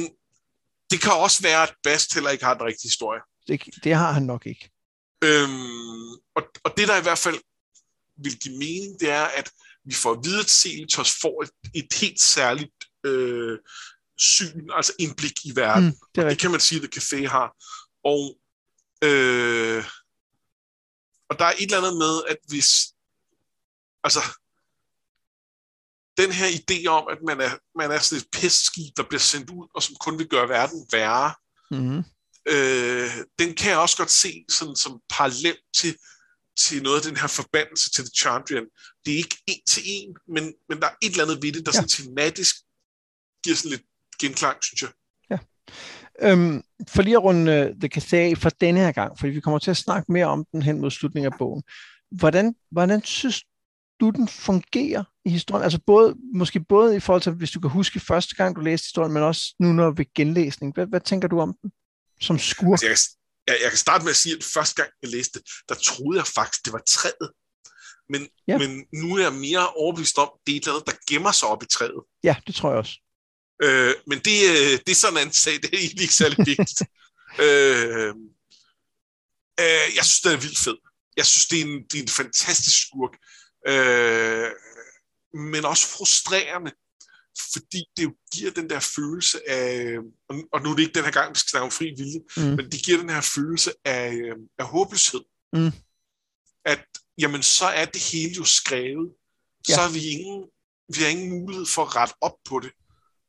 det 0.92 1.02
kan 1.02 1.12
også 1.12 1.42
være, 1.42 1.64
at 1.64 1.74
Bast 1.84 2.14
heller 2.14 2.30
ikke 2.30 2.46
har 2.46 2.54
den 2.54 2.66
rigtige 2.66 2.90
historie. 2.90 3.22
Det, 3.48 3.62
det 3.84 3.94
har 3.94 4.12
han 4.12 4.24
nok 4.24 4.46
ikke. 4.46 4.70
Øhm, 5.24 6.12
og, 6.36 6.44
og 6.64 6.74
det, 6.78 6.88
der 6.88 6.98
i 7.00 7.02
hvert 7.02 7.18
fald 7.18 7.40
vil 8.24 8.40
give 8.40 8.58
mening, 8.58 9.00
det 9.00 9.10
er, 9.10 9.24
at 9.24 9.52
vi 9.86 9.94
får 9.94 10.12
at 10.12 10.20
vide, 10.24 10.40
at 10.40 10.50
Celitos 10.50 11.12
får 11.22 11.44
et, 11.44 11.52
et 11.76 11.94
helt 12.02 12.22
særligt 12.22 12.72
øh, 13.06 13.58
syn, 14.20 14.70
altså 14.74 14.94
indblik 15.00 15.46
i 15.46 15.56
verden. 15.56 15.86
Mm, 15.86 15.96
det 16.16 16.26
det 16.26 16.40
kan 16.40 16.52
man 16.52 16.60
sige, 16.60 16.84
at 16.84 16.92
The 16.92 17.02
Café 17.02 17.28
har. 17.28 17.56
Og, 18.04 18.38
øh, 19.04 19.84
og 21.30 21.40
der 21.40 21.46
er 21.46 21.52
et 21.52 21.62
eller 21.62 21.78
andet 21.78 21.98
med, 21.98 22.22
at 22.28 22.38
hvis... 22.48 22.94
Altså, 24.04 24.20
den 26.18 26.32
her 26.32 26.48
idé 26.48 26.86
om, 26.88 27.08
at 27.12 27.18
man 27.28 27.42
er, 27.42 27.52
man 27.78 27.92
er 27.92 28.00
sådan 28.00 28.22
et 28.22 28.28
pestskib, 28.32 28.98
der 28.98 29.04
bliver 29.04 29.20
sendt 29.20 29.50
ud, 29.50 29.68
og 29.76 29.84
som 29.84 29.96
kun 29.96 30.20
vil 30.20 30.28
gøre 30.28 30.50
verden 30.50 30.88
værre, 30.92 31.34
Mm-hmm. 31.72 32.04
øh, 32.46 33.12
den 33.40 33.56
kan 33.56 33.72
jeg 33.72 33.80
også 33.80 33.98
godt 33.98 34.12
se 34.12 34.46
sådan, 34.50 34.76
som 34.76 35.02
parallel 35.10 35.58
til, 35.76 35.98
til 36.58 36.84
noget 36.84 36.98
af 36.98 37.04
den 37.04 37.18
her 37.18 37.28
forbandelse 37.28 37.90
til 37.92 38.04
The 38.04 38.12
Chandrian. 38.16 38.66
Det 39.06 39.14
er 39.14 39.18
ikke 39.18 39.38
en 39.48 39.62
til 39.68 39.84
en, 39.86 40.18
men, 40.28 40.54
men 40.70 40.82
der 40.82 40.88
er 40.88 40.96
et 41.02 41.12
eller 41.12 41.24
andet 41.24 41.42
ved 41.42 41.52
det, 41.52 41.66
der 41.66 41.72
ja. 41.76 41.82
sådan 41.82 41.90
tematisk 41.90 42.56
giver 43.44 43.56
sådan 43.56 43.72
lidt 43.72 43.86
genklang, 44.22 44.64
synes 44.64 44.82
jeg. 44.82 44.90
Øhm, 46.22 46.64
for 46.88 47.02
lige 47.02 47.16
at 47.16 47.24
runde 47.24 47.70
uh, 47.70 47.80
The 47.80 47.88
Cathay 47.88 48.38
for 48.38 48.50
denne 48.50 48.80
her 48.80 48.92
gang, 48.92 49.20
fordi 49.20 49.32
vi 49.32 49.40
kommer 49.42 49.60
til 49.60 49.72
at 49.72 49.78
snakke 49.78 50.12
mere 50.12 50.26
om 50.26 50.46
den 50.52 50.62
hen 50.62 50.82
mod 50.82 50.92
slutningen 50.92 51.34
af 51.34 51.38
bogen. 51.38 51.64
Hvordan, 52.12 52.56
hvordan 52.72 53.04
synes 53.04 53.44
du, 54.00 54.10
den 54.10 54.28
fungerer 54.28 55.04
i 55.26 55.30
historien? 55.30 55.64
Altså 55.64 55.80
både, 55.86 56.16
måske 56.34 56.60
både 56.60 56.96
i 56.96 57.00
forhold 57.00 57.22
til, 57.22 57.32
hvis 57.32 57.52
du 57.52 57.60
kan 57.60 57.70
huske 57.70 58.00
første 58.00 58.36
gang, 58.36 58.56
du 58.56 58.62
læste 58.62 58.86
historien, 58.86 59.14
men 59.14 59.24
også 59.24 59.56
nu 59.60 59.74
når 59.74 59.92
ved 59.92 60.06
genlæsning. 60.16 60.74
Hvad, 60.74 60.88
hvad 60.88 61.02
tænker 61.02 61.28
du 61.28 61.40
om 61.40 61.56
den 61.62 61.72
som 62.22 62.40
skurk? 62.40 62.84
Altså, 62.84 62.88
jeg, 62.88 62.98
kan, 62.98 63.54
jeg, 63.54 63.64
jeg 63.64 63.72
kan 63.72 63.78
starte 63.78 64.04
med 64.04 64.10
at 64.10 64.16
sige, 64.16 64.36
at 64.36 64.44
første 64.44 64.82
gang 64.82 64.92
jeg 65.02 65.12
læste 65.12 65.40
det, 65.40 65.48
der 65.70 65.76
troede 65.76 66.18
jeg 66.18 66.28
faktisk, 66.28 66.66
det 66.66 66.74
var 66.74 66.84
træet. 66.88 67.32
Men, 68.10 68.22
Ja. 68.48 68.54
ja. 68.54 68.58
men 68.58 68.86
nu 68.94 69.16
er 69.16 69.22
jeg 69.22 69.34
mere 69.34 69.70
overbevist 69.70 70.18
om, 70.18 70.30
det 70.48 70.52
er 70.52 70.58
et 70.58 70.64
eller 70.64 70.74
andet, 70.74 70.88
der 70.88 71.14
gemmer 71.14 71.32
sig 71.32 71.48
op 71.48 71.64
i 71.64 71.66
træet. 71.66 72.02
Ja, 72.24 72.36
det 72.48 72.56
tror 72.56 72.70
jeg 72.70 72.78
også. 72.78 72.94
Øh, 73.62 73.94
men 74.08 74.20
det, 74.20 74.50
øh, 74.50 74.80
det 74.86 74.90
er 74.90 74.96
sådan 74.96 75.28
en 75.28 75.34
sag, 75.34 75.54
det 75.54 75.66
er 75.74 75.78
egentlig 75.84 76.02
ikke 76.02 76.16
særlig 76.16 76.38
vigtigt. 76.46 76.82
øh, 77.40 78.08
øh, 79.60 79.88
jeg 79.98 80.04
synes, 80.06 80.22
det 80.22 80.34
er 80.34 80.38
vildt 80.38 80.58
fed. 80.60 80.78
Jeg 81.18 81.26
synes, 81.26 81.48
det 81.48 81.60
er 81.62 81.66
en, 81.66 81.84
det 81.92 81.98
er 81.98 82.02
en 82.02 82.08
fantastisk 82.08 82.88
skurk. 82.88 83.14
Øh, 83.68 84.52
men 85.52 85.66
også 85.66 85.88
frustrerende, 85.88 86.72
fordi 87.54 87.84
det 87.98 88.04
jo 88.04 88.14
giver 88.34 88.52
den 88.52 88.70
der 88.70 88.80
følelse 88.80 89.50
af, 89.50 89.98
og 90.30 90.36
nu- 90.36 90.48
og 90.54 90.62
nu 90.62 90.72
er 90.72 90.76
det 90.76 90.84
ikke 90.84 90.94
den 90.94 91.04
her 91.04 91.12
gang, 91.12 91.30
vi 91.36 91.40
skal 91.40 91.50
snakke 91.50 91.64
om 91.66 91.72
fri 91.72 91.86
vilje, 91.98 92.20
Mm. 92.38 92.56
men 92.56 92.72
det 92.72 92.84
giver 92.86 92.98
den 92.98 93.10
her 93.10 93.22
følelse 93.22 93.74
af, 93.86 94.14
øh, 94.14 94.36
af 94.60 94.66
håbløshed. 94.66 95.22
Mm. 95.54 95.72
At, 96.66 96.86
jamen, 97.18 97.44
så 97.44 97.66
er 97.66 97.86
det 97.86 98.02
hele 98.02 98.34
jo 98.34 98.44
skrevet. 98.46 99.10
Ja. 99.70 99.74
Så 99.76 99.82
har 99.82 99.90
vi 99.90 100.08
ingen, 100.08 100.44
vi 100.96 101.02
har 101.02 101.10
ingen 101.10 101.30
mulighed 101.30 101.66
for 101.66 101.86
at 101.86 101.96
rette 101.96 102.14
op 102.22 102.36
på 102.46 102.60
det. 102.60 102.72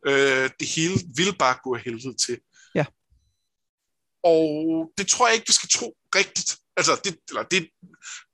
Øh, 0.07 0.51
det 0.61 0.69
hele 0.69 0.95
vil 1.17 1.37
bare 1.39 1.59
gå 1.65 1.75
af 1.75 1.81
helvede 1.81 2.17
til. 2.17 2.41
Ja. 2.75 2.85
Og 4.23 4.93
det 4.99 5.09
tror 5.09 5.27
jeg 5.27 5.35
ikke, 5.35 5.47
vi 5.47 5.53
skal 5.53 5.69
tro 5.69 5.97
rigtigt. 6.15 6.57
Altså, 6.77 7.01
det, 7.05 7.19
eller 7.29 7.43
det, 7.43 7.69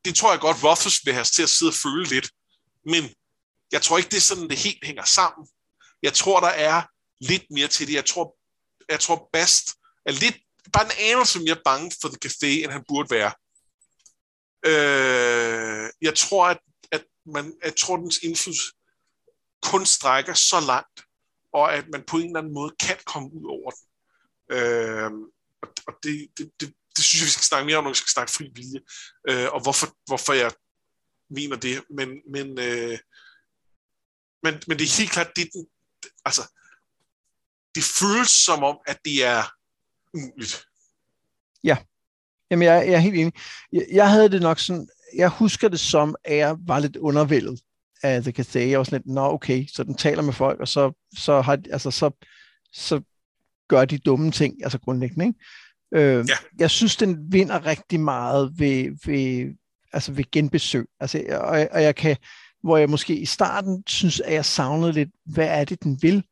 det 0.05 0.15
tror 0.15 0.31
jeg 0.33 0.41
godt, 0.41 0.65
Ruffles 0.65 1.01
vil 1.05 1.15
have 1.15 1.25
til 1.25 1.43
at 1.43 1.49
sidde 1.49 1.71
og 1.71 1.75
føle 1.75 2.05
lidt. 2.05 2.31
Men 2.85 3.15
jeg 3.73 3.83
tror 3.83 3.99
ikke, 3.99 4.11
det 4.11 4.17
er 4.17 4.21
sådan, 4.31 4.51
det 4.51 4.59
helt 4.59 4.85
hænger 4.85 5.05
sammen. 5.05 5.49
Jeg 6.03 6.13
tror, 6.15 6.41
der 6.41 6.49
er 6.49 6.83
lidt 7.21 7.47
mere 7.51 7.69
til 7.69 7.87
det. 7.87 7.95
Jeg 7.95 8.05
tror, 8.05 8.37
jeg 8.89 9.01
tror 9.01 9.29
Bast 9.33 9.69
er 10.07 10.13
lidt, 10.13 10.37
bare 10.73 10.85
en 10.85 10.99
anelse 10.99 11.39
mere 11.41 11.61
bange 11.65 11.93
for 12.01 12.09
The 12.09 12.19
Café, 12.25 12.47
end 12.47 12.73
han 12.73 12.85
burde 12.89 13.11
være. 13.11 13.33
Øh, 14.67 15.91
jeg 16.03 16.15
tror, 16.15 16.47
at, 16.47 16.59
at 16.93 17.05
man, 17.27 17.55
jeg 17.65 17.77
tror, 17.77 17.97
at 17.97 18.01
dens 18.01 18.19
indflydelse 18.19 18.73
kun 19.63 19.87
strækker 19.87 20.35
så 20.35 20.61
langt, 20.61 21.06
og 21.59 21.75
at 21.75 21.85
man 21.93 22.03
på 22.11 22.17
en 22.17 22.27
eller 22.27 22.39
anden 22.39 22.55
måde 22.55 22.73
kan 22.81 22.97
komme 23.07 23.29
ud 23.33 23.47
over 23.57 23.71
den. 23.71 23.87
Øh, 24.57 25.11
og 25.63 25.69
og 25.87 25.95
det, 26.03 26.29
det, 26.39 26.51
det, 26.61 26.69
det 26.97 27.05
synes 27.05 27.21
jeg, 27.21 27.27
vi 27.27 27.31
skal 27.31 27.45
snakke 27.51 27.67
mere 27.67 27.77
om, 27.77 27.85
når 27.85 27.91
vi 27.91 28.03
skal 28.03 28.17
snakke 28.17 28.33
fri 28.33 28.45
vilje, 28.55 28.81
øh, 29.31 29.49
og 29.55 29.61
hvorfor, 29.63 29.87
hvorfor 30.07 30.33
jeg 30.33 30.53
mener 31.31 31.57
det. 31.57 31.85
Men, 31.91 32.09
men, 32.35 32.47
øh, 32.59 32.99
men, 34.43 34.55
men 34.67 34.79
det 34.79 34.85
er 34.85 34.99
helt 34.99 35.13
klart, 35.13 35.37
det, 35.37 35.49
den, 35.53 35.67
altså, 36.25 36.43
det 37.75 37.85
føles 38.01 38.31
som 38.31 38.65
om, 38.65 38.79
at 38.87 38.99
det 39.05 39.25
er 39.25 39.43
umuligt. 40.15 40.67
Ja, 41.65 41.77
Jamen, 42.51 42.67
jeg, 42.67 42.87
jeg 42.87 42.95
er 42.95 42.99
helt 42.99 43.17
enig. 43.17 43.33
Jeg, 43.73 43.87
jeg 43.93 44.11
havde 44.11 44.29
det 44.29 44.43
nok 44.43 44.59
sådan, 44.59 44.89
jeg 45.15 45.29
husker 45.29 45.69
det 45.69 45.81
som, 45.81 46.17
at 46.25 46.37
jeg 46.37 46.57
var 46.67 46.79
lidt 46.79 46.97
undervældet 46.97 47.61
af 48.03 48.23
The 48.23 48.33
Cathay. 48.33 48.71
Jeg 48.71 48.79
var 48.79 48.85
sådan 48.85 49.01
lidt, 49.01 49.15
nå 49.15 49.33
okay, 49.33 49.67
så 49.67 49.85
den 49.85 49.95
taler 49.95 50.23
med 50.23 50.33
folk, 50.33 50.61
og 50.61 50.69
så, 50.69 50.93
så, 51.19 51.41
har, 51.41 51.59
altså, 51.71 51.91
så, 51.91 52.11
så 52.73 53.01
gør 53.69 53.85
de 53.85 53.99
dumme 53.99 54.31
ting, 54.31 54.55
altså 54.63 54.79
grundlæggende. 54.79 55.27
Ikke? 55.27 55.39
Øh, 55.95 56.25
ja. 56.29 56.35
Jeg 56.59 56.71
synes, 56.71 56.97
den 56.97 57.33
vinder 57.33 57.67
rigtig 57.67 58.01
meget 58.01 58.53
ved, 58.59 58.91
ved, 59.07 59.55
altså 59.93 60.13
ved 60.13 60.25
genbesøg. 60.33 60.87
Altså, 61.01 61.25
og, 61.31 61.69
og 61.73 61.83
jeg 61.83 61.95
kan, 61.95 62.17
hvor 62.63 62.77
jeg 62.77 62.91
måske 62.91 63.17
i 63.17 63.25
starten 63.25 63.83
synes, 63.87 64.21
at 64.21 64.35
jeg 64.35 64.45
savnede 64.45 64.93
lidt, 64.93 65.11
hvad 65.25 65.49
er 65.49 65.65
det, 65.65 65.83
den 65.83 66.03
vil? 66.03 66.25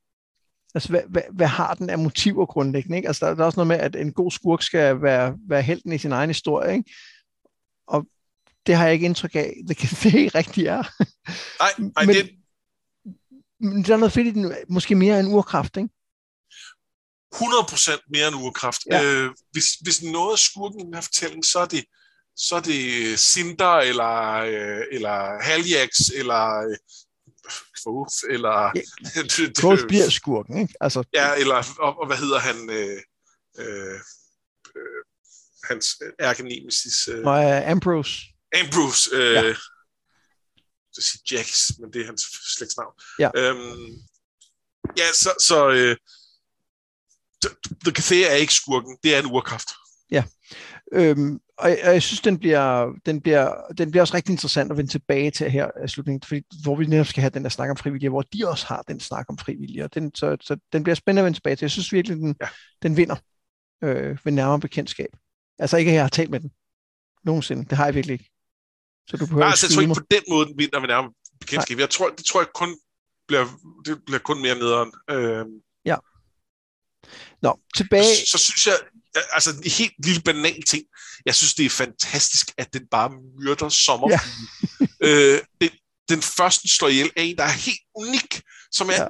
Altså, 0.74 0.88
hvad, 0.88 1.02
hvad, 1.08 1.22
hvad 1.32 1.46
har 1.46 1.74
den 1.74 1.90
af 1.90 1.98
motiver 1.98 2.46
grundlæggende? 2.46 2.96
Ikke? 2.96 3.08
Altså, 3.08 3.26
der, 3.26 3.34
der 3.34 3.42
er 3.42 3.46
også 3.46 3.64
noget 3.64 3.68
med, 3.68 3.76
at 3.76 3.96
en 3.96 4.12
god 4.12 4.30
skurk 4.30 4.62
skal 4.62 5.02
være, 5.02 5.36
være 5.48 5.62
helten 5.62 5.92
i 5.92 5.98
sin 5.98 6.12
egen 6.12 6.30
historie, 6.30 6.72
ikke? 6.72 6.90
Og 7.86 8.06
det 8.66 8.76
har 8.76 8.84
jeg 8.84 8.94
ikke 8.94 9.06
indtryk 9.06 9.34
af, 9.34 9.56
det 9.68 9.76
kan 9.76 9.88
det 10.02 10.14
ikke 10.14 10.38
rigtig 10.38 10.66
er. 10.66 10.82
Nej, 11.58 11.90
nej 11.96 12.06
men, 12.06 12.14
det... 12.14 12.30
men 13.60 13.84
der 13.84 13.92
er 13.92 13.96
noget 13.96 14.12
fedt 14.12 14.26
i 14.26 14.30
den, 14.30 14.54
måske 14.68 14.94
mere 14.94 15.20
end 15.20 15.28
urkraft, 15.28 15.76
ikke? 15.76 15.88
100% 17.34 18.08
mere 18.08 18.28
end 18.28 18.36
urkraft. 18.36 18.80
Ja. 18.90 19.02
Øh, 19.04 19.30
hvis, 19.52 19.66
hvis 19.82 20.02
noget 20.02 20.38
skurken 20.38 20.80
i 20.80 20.84
den 20.84 20.94
her 20.94 21.00
fortælling, 21.00 21.44
så 21.44 21.58
er 21.58 21.66
det, 21.66 21.84
så 22.36 22.56
er 22.56 22.60
det 22.60 23.18
Cinder, 23.18 23.76
eller, 23.76 24.32
øh, 24.32 24.82
eller 24.92 25.42
Haljax, 25.42 25.90
eller 26.14 26.68
øh, 26.68 26.76
eller... 28.30 28.72
Ja, 28.74 29.86
bliver 29.88 30.10
skurken, 30.10 30.58
ikke? 30.58 30.74
Altså... 30.80 31.04
Ja, 31.14 31.34
eller, 31.34 31.74
og, 31.78 31.98
og 32.00 32.06
hvad 32.06 32.16
hedder 32.16 32.38
han... 32.38 32.70
Øh, 32.70 33.00
øh, 33.58 34.00
øh, 34.76 35.02
hans 35.68 35.86
ærkenemesis... 36.20 37.08
Øh, 37.08 37.26
uh, 37.26 37.70
Ambrose. 37.70 38.33
Ambrose, 38.60 39.10
øh, 39.12 39.34
ja. 39.34 39.54
så 40.92 41.02
sige 41.02 41.36
Jax, 41.36 41.70
men 41.80 41.92
det 41.92 42.00
er 42.00 42.06
hans 42.06 42.22
slægtsnavn. 42.56 42.94
Ja. 43.18 43.30
Øhm, 43.36 43.92
ja, 44.98 45.06
så, 45.12 45.30
så 45.48 45.70
øh, 45.70 45.96
The 47.84 47.92
Cathay 47.92 48.22
er 48.32 48.34
ikke 48.34 48.54
skurken, 48.54 48.98
det 49.02 49.14
er 49.14 49.18
en 49.18 49.32
urkraft. 49.32 49.68
Ja, 50.10 50.24
øhm, 50.92 51.40
og, 51.58 51.68
jeg, 51.68 51.78
og 51.84 51.92
jeg 51.92 52.02
synes, 52.02 52.20
den 52.20 52.38
bliver, 52.38 52.92
den, 53.06 53.20
bliver, 53.20 53.72
den 53.78 53.90
bliver 53.90 54.02
også 54.02 54.14
rigtig 54.14 54.32
interessant 54.32 54.70
at 54.70 54.76
vende 54.76 54.90
tilbage 54.90 55.30
til 55.30 55.50
her 55.50 55.84
i 55.84 55.88
slutningen, 55.88 56.22
fordi, 56.28 56.42
hvor 56.62 56.76
vi 56.76 56.86
netop 56.86 57.06
skal 57.06 57.20
have 57.20 57.30
den 57.30 57.42
der 57.42 57.48
snak 57.48 57.70
om 57.70 57.76
frivillige, 57.76 58.10
hvor 58.10 58.22
de 58.22 58.48
også 58.48 58.66
har 58.66 58.82
den 58.82 59.00
snak 59.00 59.26
om 59.28 59.38
frivillige, 59.38 59.84
og 59.84 59.94
den, 59.94 60.14
så, 60.14 60.36
så 60.40 60.56
den 60.72 60.82
bliver 60.82 60.94
spændende 60.94 61.20
at 61.20 61.24
vende 61.24 61.36
tilbage 61.38 61.56
til. 61.56 61.64
Jeg 61.64 61.70
synes 61.70 61.92
virkelig, 61.92 62.16
den, 62.16 62.36
ja. 62.40 62.48
den 62.82 62.96
vinder 62.96 63.16
øh, 63.84 64.18
ved 64.24 64.32
nærmere 64.32 64.60
bekendtskab. 64.60 65.08
Altså 65.58 65.76
ikke, 65.76 65.90
at 65.90 65.94
jeg 65.94 66.02
har 66.02 66.08
talt 66.08 66.30
med 66.30 66.40
den 66.40 66.50
nogensinde. 67.24 67.64
Det 67.64 67.76
har 67.78 67.84
jeg 67.84 67.94
virkelig 67.94 68.12
ikke. 68.12 68.30
Så 69.08 69.16
du 69.16 69.26
Nej, 69.26 69.48
altså, 69.48 69.66
jeg 69.66 69.74
tror 69.74 69.82
ikke 69.82 69.94
på 69.94 70.06
den 70.10 70.22
måde, 70.28 70.46
den 70.46 70.58
vinder 70.58 70.80
ved 70.80 70.88
nærmere 70.88 71.12
bekendtskab. 71.40 71.78
Jeg 71.78 71.90
tror, 71.90 72.10
det 72.10 72.24
tror 72.26 72.40
jeg 72.40 72.48
kun 72.54 72.78
bliver, 73.28 73.46
det 73.84 73.98
bliver 74.06 74.18
kun 74.18 74.42
mere 74.42 74.54
nederen. 74.54 74.92
Øh, 75.10 75.44
ja. 75.84 75.96
Nå, 77.42 77.60
tilbage... 77.76 78.16
Så, 78.16 78.26
så 78.26 78.38
synes 78.38 78.66
jeg, 78.66 78.78
altså 79.32 79.50
en 79.50 79.70
helt 79.70 79.92
lille 80.06 80.22
banal 80.22 80.62
ting, 80.62 80.84
jeg 81.26 81.34
synes, 81.34 81.54
det 81.54 81.66
er 81.66 81.70
fantastisk, 81.70 82.52
at 82.58 82.72
den 82.72 82.86
bare 82.90 83.10
myrder 83.40 83.68
sommerfugle. 83.68 84.20
Ja. 85.00 85.06
øh, 85.08 85.40
det, 85.60 85.70
den 86.08 86.22
første 86.22 86.68
slår 86.76 86.88
ihjel 86.88 87.10
af 87.16 87.22
en, 87.22 87.36
der 87.36 87.44
er 87.44 87.52
helt 87.52 87.80
unik, 87.94 88.42
som 88.72 88.88
er 88.88 88.92
ja. 88.92 89.06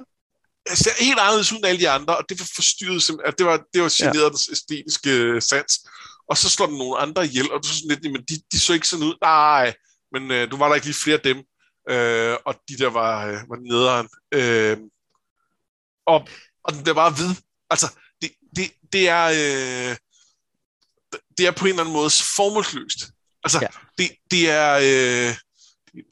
altså, 0.66 0.90
helt 0.98 1.18
anderledes 1.18 1.52
ud 1.52 1.56
end 1.56 1.66
alle 1.66 1.80
de 1.80 1.90
andre, 1.90 2.16
og 2.16 2.24
det 2.28 2.40
var 2.40 2.48
forstyrret, 2.54 3.38
det 3.38 3.46
var, 3.46 3.56
det 3.74 3.82
var 3.82 3.92
generet 4.02 4.46
ja. 4.48 4.52
æstetiske 4.52 5.10
øh, 5.10 5.42
sans. 5.42 5.86
Og 6.28 6.38
så 6.38 6.50
slår 6.50 6.66
den 6.66 6.78
nogle 6.78 6.98
andre 6.98 7.24
ihjel, 7.24 7.52
og 7.52 7.62
du 7.62 7.68
synes 7.68 7.84
lidt, 7.88 8.12
men 8.12 8.22
de, 8.22 8.42
de 8.52 8.60
så 8.60 8.72
ikke 8.72 8.88
sådan 8.88 9.06
ud. 9.06 9.14
Nej, 9.22 9.74
men 10.12 10.30
øh, 10.30 10.50
du 10.50 10.56
var 10.56 10.68
der 10.68 10.74
ikke 10.74 10.86
lige 10.86 11.02
flere 11.04 11.16
af 11.16 11.22
dem. 11.22 11.36
Øh, 11.90 12.36
og 12.46 12.54
de 12.68 12.76
der 12.76 12.90
var, 12.90 13.26
øh, 13.26 13.32
var 13.32 13.56
nederen. 13.56 14.08
Øh, 14.34 14.78
og, 16.06 16.28
og 16.64 16.72
den 16.72 16.86
der 16.86 16.94
bare 16.94 17.12
ved. 17.18 17.34
Altså, 17.70 17.86
det, 18.22 18.30
det, 18.56 18.72
det 18.92 19.08
er... 19.08 19.24
Øh, 19.24 19.96
det 21.38 21.46
er 21.46 21.50
på 21.50 21.64
en 21.64 21.68
eller 21.68 21.82
anden 21.82 21.92
måde 21.92 22.10
formålsløst. 22.10 23.10
Altså, 23.44 23.58
ja. 23.62 23.66
det, 23.98 24.10
det 24.30 24.50
er... 24.50 24.72
Øh, 24.82 25.36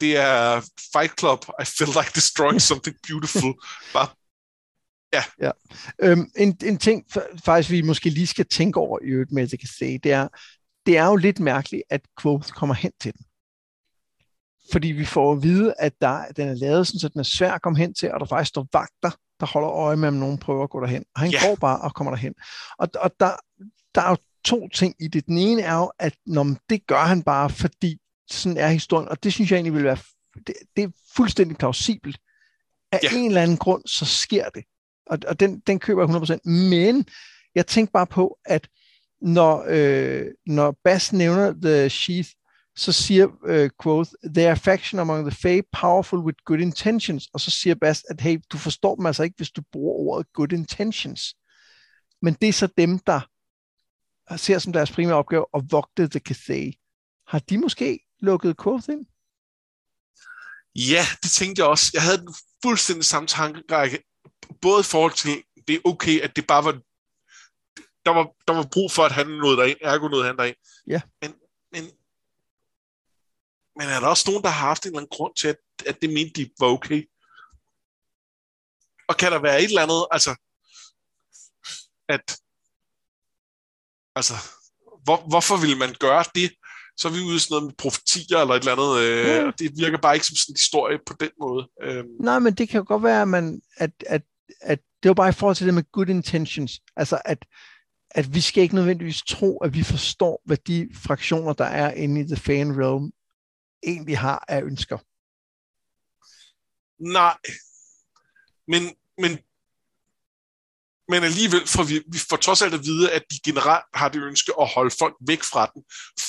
det 0.01 0.17
er 0.17 0.61
Fight 0.93 1.19
Club, 1.19 1.45
I 1.61 1.65
feel 1.65 1.89
like 1.89 2.11
destroying 2.15 2.61
something 2.71 2.95
beautiful. 3.07 3.53
Bare, 3.93 4.07
ja. 5.13 5.23
ja. 5.41 5.51
Øhm, 6.01 6.31
en, 6.37 6.57
en 6.63 6.77
ting, 6.77 7.05
faktisk 7.45 7.69
vi 7.69 7.81
måske 7.81 8.09
lige 8.09 8.27
skal 8.27 8.45
tænke 8.45 8.79
over 8.79 8.99
i 9.01 9.05
øvrigt 9.05 9.31
med, 9.31 9.43
at 9.43 9.49
kan 9.59 9.69
se, 9.79 9.97
det 9.97 10.11
er, 10.11 10.27
det 10.85 10.97
er 10.97 11.05
jo 11.05 11.15
lidt 11.15 11.39
mærkeligt, 11.39 11.83
at 11.89 12.01
Quoth 12.21 12.49
kommer 12.49 12.75
hen 12.75 12.91
til 13.01 13.13
den. 13.13 13.25
Fordi 14.71 14.87
vi 14.87 15.05
får 15.05 15.31
at 15.31 15.43
vide, 15.43 15.73
at 15.79 15.93
der, 16.01 16.25
den 16.35 16.47
er 16.47 16.53
lavet 16.53 16.87
sådan, 16.87 16.99
så 16.99 17.09
den 17.09 17.19
er 17.19 17.23
svær 17.23 17.51
at 17.51 17.61
komme 17.61 17.79
hen 17.79 17.93
til, 17.93 18.11
og 18.11 18.19
der 18.19 18.25
faktisk 18.25 18.49
står 18.49 18.67
vagter, 18.73 19.17
der 19.39 19.45
holder 19.45 19.69
øje 19.69 19.95
med, 19.95 20.07
om 20.07 20.13
nogen 20.13 20.37
prøver 20.37 20.63
at 20.63 20.69
gå 20.69 20.81
derhen. 20.81 21.05
Og 21.15 21.21
han 21.21 21.33
yeah. 21.33 21.43
går 21.43 21.55
bare 21.55 21.81
og 21.81 21.93
kommer 21.93 22.11
derhen. 22.11 22.33
Og, 22.79 22.89
og 22.95 23.11
der, 23.19 23.31
der 23.95 24.01
er 24.01 24.09
jo 24.09 24.17
to 24.45 24.67
ting 24.67 24.95
i 24.99 25.07
det. 25.07 25.25
Den 25.25 25.37
ene 25.37 25.61
er 25.61 25.75
jo, 25.75 25.91
at 25.99 26.13
når 26.25 26.55
det 26.69 26.87
gør 26.87 27.03
han 27.05 27.23
bare, 27.23 27.49
fordi 27.49 27.97
sådan 28.29 28.57
er 28.57 28.67
historien, 28.67 29.09
og 29.09 29.23
det 29.23 29.33
synes 29.33 29.51
jeg 29.51 29.57
egentlig 29.57 29.73
vil 29.73 29.83
være, 29.83 29.97
det, 30.47 30.55
det 30.75 30.83
er 30.83 30.89
fuldstændig 31.15 31.57
plausibelt. 31.57 32.17
Af 32.91 32.99
ja. 33.03 33.17
en 33.17 33.25
eller 33.25 33.41
anden 33.41 33.57
grund, 33.57 33.83
så 33.85 34.05
sker 34.05 34.49
det. 34.49 34.63
Og, 35.05 35.19
og 35.27 35.39
den, 35.39 35.59
den 35.59 35.79
køber 35.79 36.01
jeg 36.01 36.37
100%. 36.45 36.49
Men 36.49 37.05
jeg 37.55 37.67
tænker 37.67 37.91
bare 37.91 38.07
på, 38.07 38.39
at 38.45 38.67
når, 39.21 39.65
øh, 39.67 40.25
når 40.45 40.77
Bass 40.83 41.13
nævner 41.13 41.53
The 41.61 41.89
Sheath, 41.89 42.29
så 42.75 42.91
siger 42.91 43.27
øh, 43.45 43.69
Quoth, 43.83 44.09
they 44.35 44.45
are 44.45 44.57
faction 44.57 44.99
among 44.99 45.31
the 45.31 45.37
Fae, 45.41 45.61
powerful 45.81 46.19
with 46.19 46.37
good 46.45 46.59
intentions. 46.59 47.27
Og 47.33 47.39
så 47.39 47.51
siger 47.51 47.75
Bass, 47.75 48.03
at 48.09 48.21
hey, 48.21 48.39
du 48.51 48.57
forstår 48.57 48.95
dem 48.95 49.05
altså 49.05 49.23
ikke, 49.23 49.37
hvis 49.37 49.51
du 49.51 49.61
bruger 49.71 49.93
ordet 49.93 50.33
good 50.33 50.51
intentions. 50.51 51.35
Men 52.21 52.33
det 52.33 52.49
er 52.49 52.53
så 52.53 52.67
dem, 52.77 52.99
der 52.99 53.21
ser 54.37 54.59
som 54.59 54.73
deres 54.73 54.91
primære 54.91 55.15
opgave 55.15 55.45
at 55.53 55.63
vogte 55.71 56.07
The 56.07 56.19
Cathay. 56.19 56.73
Har 57.27 57.39
de 57.39 57.57
måske 57.57 57.99
lukket 58.19 58.57
Quoth 58.63 58.89
ind? 58.89 59.05
Ja, 60.75 61.03
det 61.23 61.31
tænkte 61.31 61.59
jeg 61.59 61.69
også. 61.69 61.91
Jeg 61.93 62.01
havde 62.01 62.17
den 62.17 62.33
fuldstændig 62.63 63.05
samme 63.05 63.27
tankerække, 63.27 63.99
både 64.61 64.79
i 64.79 64.83
forhold 64.83 65.13
til, 65.13 65.43
det 65.67 65.75
er 65.75 65.79
okay, 65.85 66.21
at 66.21 66.35
det 66.35 66.47
bare 66.47 66.63
var, 66.63 66.71
der 68.05 68.11
var, 68.11 68.31
der 68.47 68.53
var 68.53 68.67
brug 68.73 68.91
for, 68.91 69.03
at 69.03 69.11
han 69.11 69.27
nåede 69.27 69.57
derind, 69.57 69.77
ergo 69.81 70.07
nåede 70.07 70.25
han 70.25 70.37
derind. 70.37 70.55
Ja. 70.87 71.01
Men, 71.21 71.35
men, 71.71 71.83
men 73.75 73.87
er 73.87 73.99
der 73.99 74.07
også 74.07 74.23
nogen, 74.27 74.43
der 74.43 74.49
har 74.49 74.67
haft 74.67 74.83
en 74.83 74.89
eller 74.89 74.99
anden 74.99 75.17
grund 75.17 75.35
til, 75.35 75.47
at, 75.47 75.57
at 75.85 76.01
det 76.01 76.09
mente 76.09 76.41
de 76.41 76.49
var 76.59 76.67
okay? 76.67 77.09
Og 79.07 79.17
kan 79.17 79.31
der 79.31 79.39
være 79.39 79.59
et 79.59 79.65
eller 79.65 79.81
andet, 79.81 80.07
altså, 80.11 80.35
at 82.09 82.39
Altså, 84.15 84.33
hvor, 85.03 85.17
hvorfor 85.29 85.57
vil 85.57 85.77
man 85.77 85.95
gøre 85.99 86.25
det? 86.35 86.55
Så 86.97 87.07
er 87.07 87.11
vi 87.11 87.19
ude 87.19 87.35
i 87.35 87.39
sådan 87.39 87.53
noget 87.53 87.65
med 87.65 87.73
profetier 87.77 88.37
eller 88.37 88.53
et 88.53 88.59
eller 88.59 88.71
andet. 88.71 88.91
Øh, 89.03 89.27
ja. 89.27 89.51
Det 89.59 89.77
virker 89.77 89.97
bare 89.97 90.15
ikke 90.15 90.25
som 90.27 90.35
sådan 90.35 90.51
en 90.51 90.55
historie 90.55 90.99
på 91.05 91.13
den 91.19 91.29
måde. 91.39 91.69
Øh. 91.81 92.03
Nej, 92.19 92.39
men 92.39 92.53
det 92.53 92.69
kan 92.69 92.77
jo 92.77 92.85
godt 92.87 93.03
være, 93.03 93.21
at, 93.21 93.27
man, 93.27 93.61
at, 93.77 93.91
at, 94.07 94.21
at 94.61 94.79
det 95.03 95.09
var 95.09 95.13
bare 95.13 95.29
i 95.29 95.39
forhold 95.39 95.55
til 95.55 95.65
det 95.65 95.73
med 95.73 95.91
good 95.91 96.07
intentions. 96.07 96.79
Altså, 96.95 97.21
at, 97.25 97.45
at 98.11 98.35
vi 98.35 98.41
skal 98.41 98.63
ikke 98.63 98.75
nødvendigvis 98.75 99.21
tro, 99.21 99.57
at 99.57 99.73
vi 99.73 99.83
forstår, 99.83 100.41
hvad 100.45 100.57
de 100.57 100.89
fraktioner, 100.93 101.53
der 101.53 101.65
er 101.65 101.93
inde 101.93 102.21
i 102.21 102.23
The 102.23 102.35
Fan 102.35 102.79
Realm, 102.79 103.11
egentlig 103.83 104.17
har 104.17 104.45
af 104.47 104.61
ønsker. 104.61 104.97
Nej, 106.99 107.37
men, 108.67 108.95
men 109.17 109.39
men 111.09 111.23
alligevel 111.23 111.67
får 111.67 111.83
vi, 111.83 112.01
vi 112.11 112.19
får 112.29 112.37
trods 112.37 112.61
alt 112.61 112.73
at 112.73 112.83
vide, 112.83 113.11
at 113.11 113.23
de 113.31 113.39
generelt 113.45 113.85
har 113.93 114.09
det 114.09 114.21
ønske 114.21 114.51
at 114.61 114.67
holde 114.67 114.95
folk 114.99 115.15
væk 115.27 115.43
fra 115.43 115.71
den, 115.73 115.83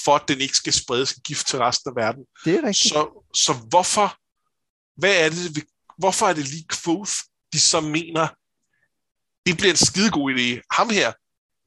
for 0.05 0.15
at 0.15 0.29
den 0.29 0.41
ikke 0.41 0.57
skal 0.57 0.73
spredes 0.73 1.15
gift 1.25 1.47
til 1.47 1.59
resten 1.59 1.89
af 1.91 1.97
verden. 1.97 2.25
Det 2.45 2.55
er 2.55 2.63
rigtigt. 2.69 2.93
Så, 2.93 3.29
så 3.35 3.53
hvorfor, 3.53 4.17
hvad 5.01 5.25
er 5.25 5.29
det, 5.29 5.65
hvorfor 5.99 6.27
er 6.27 6.33
det 6.33 6.49
lige 6.49 6.67
Quoth, 6.85 7.13
de 7.53 7.61
så 7.61 7.81
mener, 7.81 8.27
det 9.47 9.57
bliver 9.57 9.71
en 9.71 9.77
skidegod 9.77 10.35
idé. 10.35 10.61
Ham 10.71 10.91
her, 10.91 11.13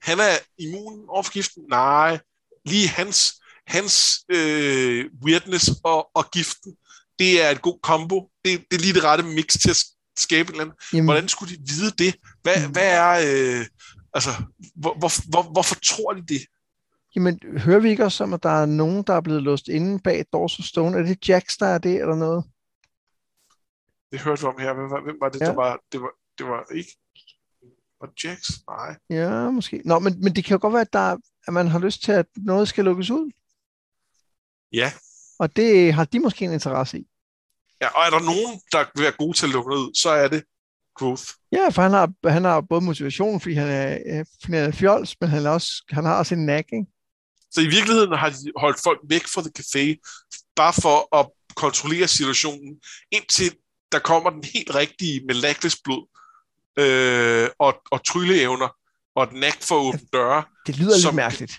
han 0.01 0.20
er 0.20 0.38
immun 0.58 1.10
over 1.10 1.24
for 1.24 1.32
giften? 1.32 1.64
Nej. 1.70 2.20
Lige 2.66 2.88
hans, 2.88 3.34
hans 3.68 4.20
øh, 4.30 5.05
weirdness 5.24 5.70
og, 5.84 6.10
og 6.14 6.32
giften, 6.32 6.76
det 7.20 7.41
er 7.41 7.49
et 7.49 7.62
god 7.62 7.80
kombo. 7.84 8.30
Det, 8.45 8.66
det 8.72 8.78
er 8.78 8.82
lige 8.82 8.93
det 8.93 9.03
rette 9.03 9.24
mix 9.24 9.58
til 9.62 9.70
at 9.70 9.84
skabe 10.20 10.47
en 10.47 10.53
eller 10.53 10.63
anden. 10.63 10.78
Jamen. 10.93 11.05
Hvordan 11.05 11.28
skulle 11.28 11.55
de 11.55 11.59
vide 11.59 11.91
det? 11.97 12.15
Hvad, 12.41 12.68
mm. 12.68 12.72
hvad 12.72 12.88
er... 12.88 13.09
Øh, 13.09 13.65
altså, 14.13 14.30
hvor, 14.76 14.93
hvor, 14.99 15.30
hvor, 15.30 15.51
hvorfor 15.51 15.76
tror 15.76 16.13
de 16.13 16.26
det? 16.26 16.41
Jamen, 17.15 17.39
hører 17.57 17.80
vi 17.80 17.89
ikke 17.89 18.05
også 18.05 18.24
om, 18.24 18.34
at 18.34 18.43
der 18.43 18.61
er 18.61 18.65
nogen, 18.65 19.03
der 19.03 19.13
er 19.13 19.22
blevet 19.22 19.43
låst 19.43 19.68
inde 19.68 19.99
bag 19.99 20.26
Doors 20.34 20.59
of 20.59 20.65
Stone? 20.65 20.97
Er 20.97 21.03
det 21.03 21.30
Jax, 21.30 21.57
der 21.59 21.65
er 21.65 21.78
det, 21.78 22.01
eller 22.01 22.15
noget? 22.15 22.43
Det 24.11 24.20
hørte 24.20 24.41
vi 24.41 24.47
om 24.47 24.59
her. 24.59 24.74
Hvem 24.74 24.89
var, 24.89 25.01
hvem 25.03 25.18
var 25.22 25.30
det, 25.30 25.41
ja. 25.41 25.45
der 25.45 25.53
var... 25.53 25.80
Det 25.91 26.01
var, 26.01 26.11
det 26.38 26.45
var 26.45 26.65
ikke... 26.76 26.91
Var 28.01 28.09
Jax? 28.24 28.51
Nej. 28.70 28.95
Ja, 29.09 29.49
måske. 29.49 29.82
Nå, 29.86 29.99
men, 29.99 30.24
men 30.24 30.36
det 30.36 30.45
kan 30.45 30.55
jo 30.55 30.61
godt 30.61 30.74
være, 30.74 30.82
at, 30.82 30.93
der, 30.93 31.18
at 31.47 31.53
man 31.53 31.68
har 31.68 31.80
lyst 31.80 32.03
til, 32.03 32.11
at 32.11 32.26
noget 32.36 32.68
skal 32.68 32.86
lukkes 32.86 33.09
ud. 33.09 33.32
Ja. 34.74 34.91
Og 35.39 35.55
det 35.55 35.93
har 35.93 36.05
de 36.05 36.20
måske 36.20 36.45
en 36.45 36.53
interesse 36.53 36.99
i. 36.99 37.07
Ja, 37.82 37.88
og 37.88 38.05
er 38.05 38.09
der 38.09 38.19
nogen, 38.19 38.61
der 38.71 38.86
vil 38.95 39.03
være 39.03 39.11
gode 39.11 39.38
til 39.38 39.45
at 39.45 39.51
lukke 39.51 39.71
ud, 39.71 39.95
så 39.95 40.09
er 40.09 40.28
det 40.28 40.43
Growth. 40.95 41.23
Ja, 41.51 41.69
for 41.69 41.82
han 41.82 41.91
har, 41.91 42.30
han 42.30 42.43
har 42.43 42.61
både 42.61 42.82
motivation, 42.82 43.41
fordi 43.41 43.53
han 43.55 43.67
er, 43.67 44.23
fordi 44.41 44.57
han 44.57 44.67
er 44.67 44.71
fjols, 44.71 45.15
men 45.21 45.30
han, 45.30 45.45
er 45.45 45.49
også, 45.49 45.71
han 45.89 46.05
har 46.05 46.17
også 46.17 46.36
en 46.36 46.45
nag, 46.45 46.65
ikke? 46.73 46.86
Så 47.51 47.61
i 47.61 47.67
virkeligheden 47.67 48.17
har 48.17 48.30
de 48.30 48.51
holdt 48.57 48.80
folk 48.84 48.99
væk 49.09 49.28
fra 49.28 49.41
The 49.41 49.51
Café, 49.59 49.86
bare 50.55 50.73
for 50.73 51.15
at 51.19 51.30
kontrollere 51.55 52.07
situationen, 52.07 52.80
indtil 53.11 53.55
der 53.91 53.99
kommer 53.99 54.30
den 54.30 54.43
helt 54.43 54.75
rigtige 54.75 55.21
med 55.25 55.82
blod 55.84 56.07
øh, 56.80 57.49
og, 57.59 57.82
og 57.91 58.05
trylleevner, 58.05 58.75
og 59.15 59.23
et 59.23 59.34
nak 59.34 59.63
for 59.63 59.75
at 59.80 59.86
åbne 59.86 60.07
døre. 60.13 60.43
Det 60.67 60.78
lyder 60.78 60.97
som, 60.99 61.09
lidt 61.09 61.15
mærkeligt. 61.15 61.53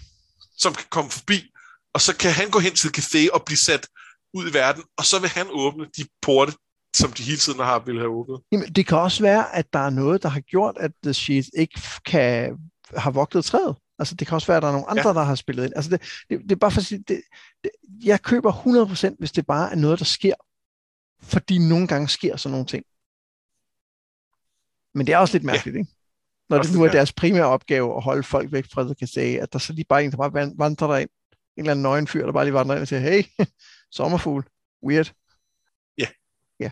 Som 0.58 0.74
kan 0.74 0.86
komme 0.90 1.10
forbi, 1.10 1.50
og 1.94 2.00
så 2.00 2.16
kan 2.16 2.32
han 2.32 2.50
gå 2.50 2.58
hen 2.58 2.74
til 2.74 2.88
café 2.88 3.32
og 3.32 3.44
blive 3.44 3.58
sat 3.58 3.88
ud 4.34 4.50
i 4.50 4.54
verden, 4.54 4.82
og 4.98 5.04
så 5.04 5.20
vil 5.20 5.28
han 5.28 5.46
åbne 5.50 5.86
de 5.96 6.04
porte, 6.22 6.52
som 6.96 7.12
de 7.12 7.22
hele 7.22 7.38
tiden 7.38 7.60
har 7.60 7.78
ville 7.78 8.00
have 8.00 8.10
åbnet. 8.10 8.40
Jamen, 8.52 8.68
det 8.72 8.86
kan 8.86 8.98
også 8.98 9.22
være, 9.22 9.56
at 9.56 9.72
der 9.72 9.78
er 9.78 9.90
noget, 9.90 10.22
der 10.22 10.28
har 10.28 10.40
gjort, 10.40 10.76
at 10.80 10.90
The 11.02 11.14
Sheet 11.14 11.46
ikke 11.56 11.80
kan 12.06 12.58
have 12.96 13.14
vogtet 13.14 13.44
træet. 13.44 13.76
Altså, 13.98 14.14
det 14.14 14.26
kan 14.26 14.34
også 14.34 14.46
være, 14.46 14.56
at 14.56 14.62
der 14.62 14.68
er 14.68 14.72
nogle 14.72 14.90
andre, 14.90 15.08
ja. 15.08 15.14
der 15.14 15.22
har 15.22 15.34
spillet 15.34 15.64
ind. 15.64 15.72
Altså, 15.76 15.90
det, 15.90 16.00
det, 16.30 16.40
det 16.42 16.52
er 16.52 16.56
bare 16.56 16.70
for 16.70 16.80
at 16.80 16.86
sige, 16.86 17.04
det, 17.08 17.22
det, 17.64 17.70
jeg 18.04 18.22
køber 18.22 18.52
100%, 19.12 19.16
hvis 19.18 19.32
det 19.32 19.46
bare 19.46 19.70
er 19.70 19.76
noget, 19.76 19.98
der 19.98 20.04
sker. 20.04 20.34
Fordi 21.22 21.58
nogle 21.58 21.86
gange 21.86 22.08
sker 22.08 22.36
sådan 22.36 22.52
nogle 22.52 22.66
ting. 22.66 22.84
Men 24.94 25.06
det 25.06 25.12
er 25.12 25.18
også 25.18 25.34
lidt 25.34 25.44
mærkeligt, 25.44 25.74
ja. 25.74 25.80
ikke? 25.80 25.92
Når 26.48 26.62
det 26.62 26.74
nu 26.74 26.84
er 26.84 26.90
deres 26.90 27.12
primære 27.12 27.46
opgave 27.46 27.96
at 27.96 28.02
holde 28.02 28.22
folk 28.22 28.52
væk 28.52 28.66
fra 28.72 28.82
The 28.82 28.94
Casé, 29.02 29.42
at 29.42 29.52
der 29.52 29.58
så 29.58 29.72
lige 29.72 29.84
bare 29.88 30.04
en, 30.04 30.10
der 30.10 30.16
bare 30.16 30.52
vandrer 30.58 30.86
derind. 30.86 31.10
En 31.56 31.62
eller 31.62 31.70
anden 31.70 31.82
nøgen 31.82 32.06
fyr, 32.06 32.24
der 32.24 32.32
bare 32.32 32.44
lige 32.44 32.54
vandrer 32.54 32.74
ind 32.74 32.82
og 32.82 32.88
siger, 32.88 33.00
hey, 33.00 33.22
sommerfugl, 33.92 34.44
weird. 34.86 35.12
Ja. 35.98 36.06
Ja. 36.60 36.70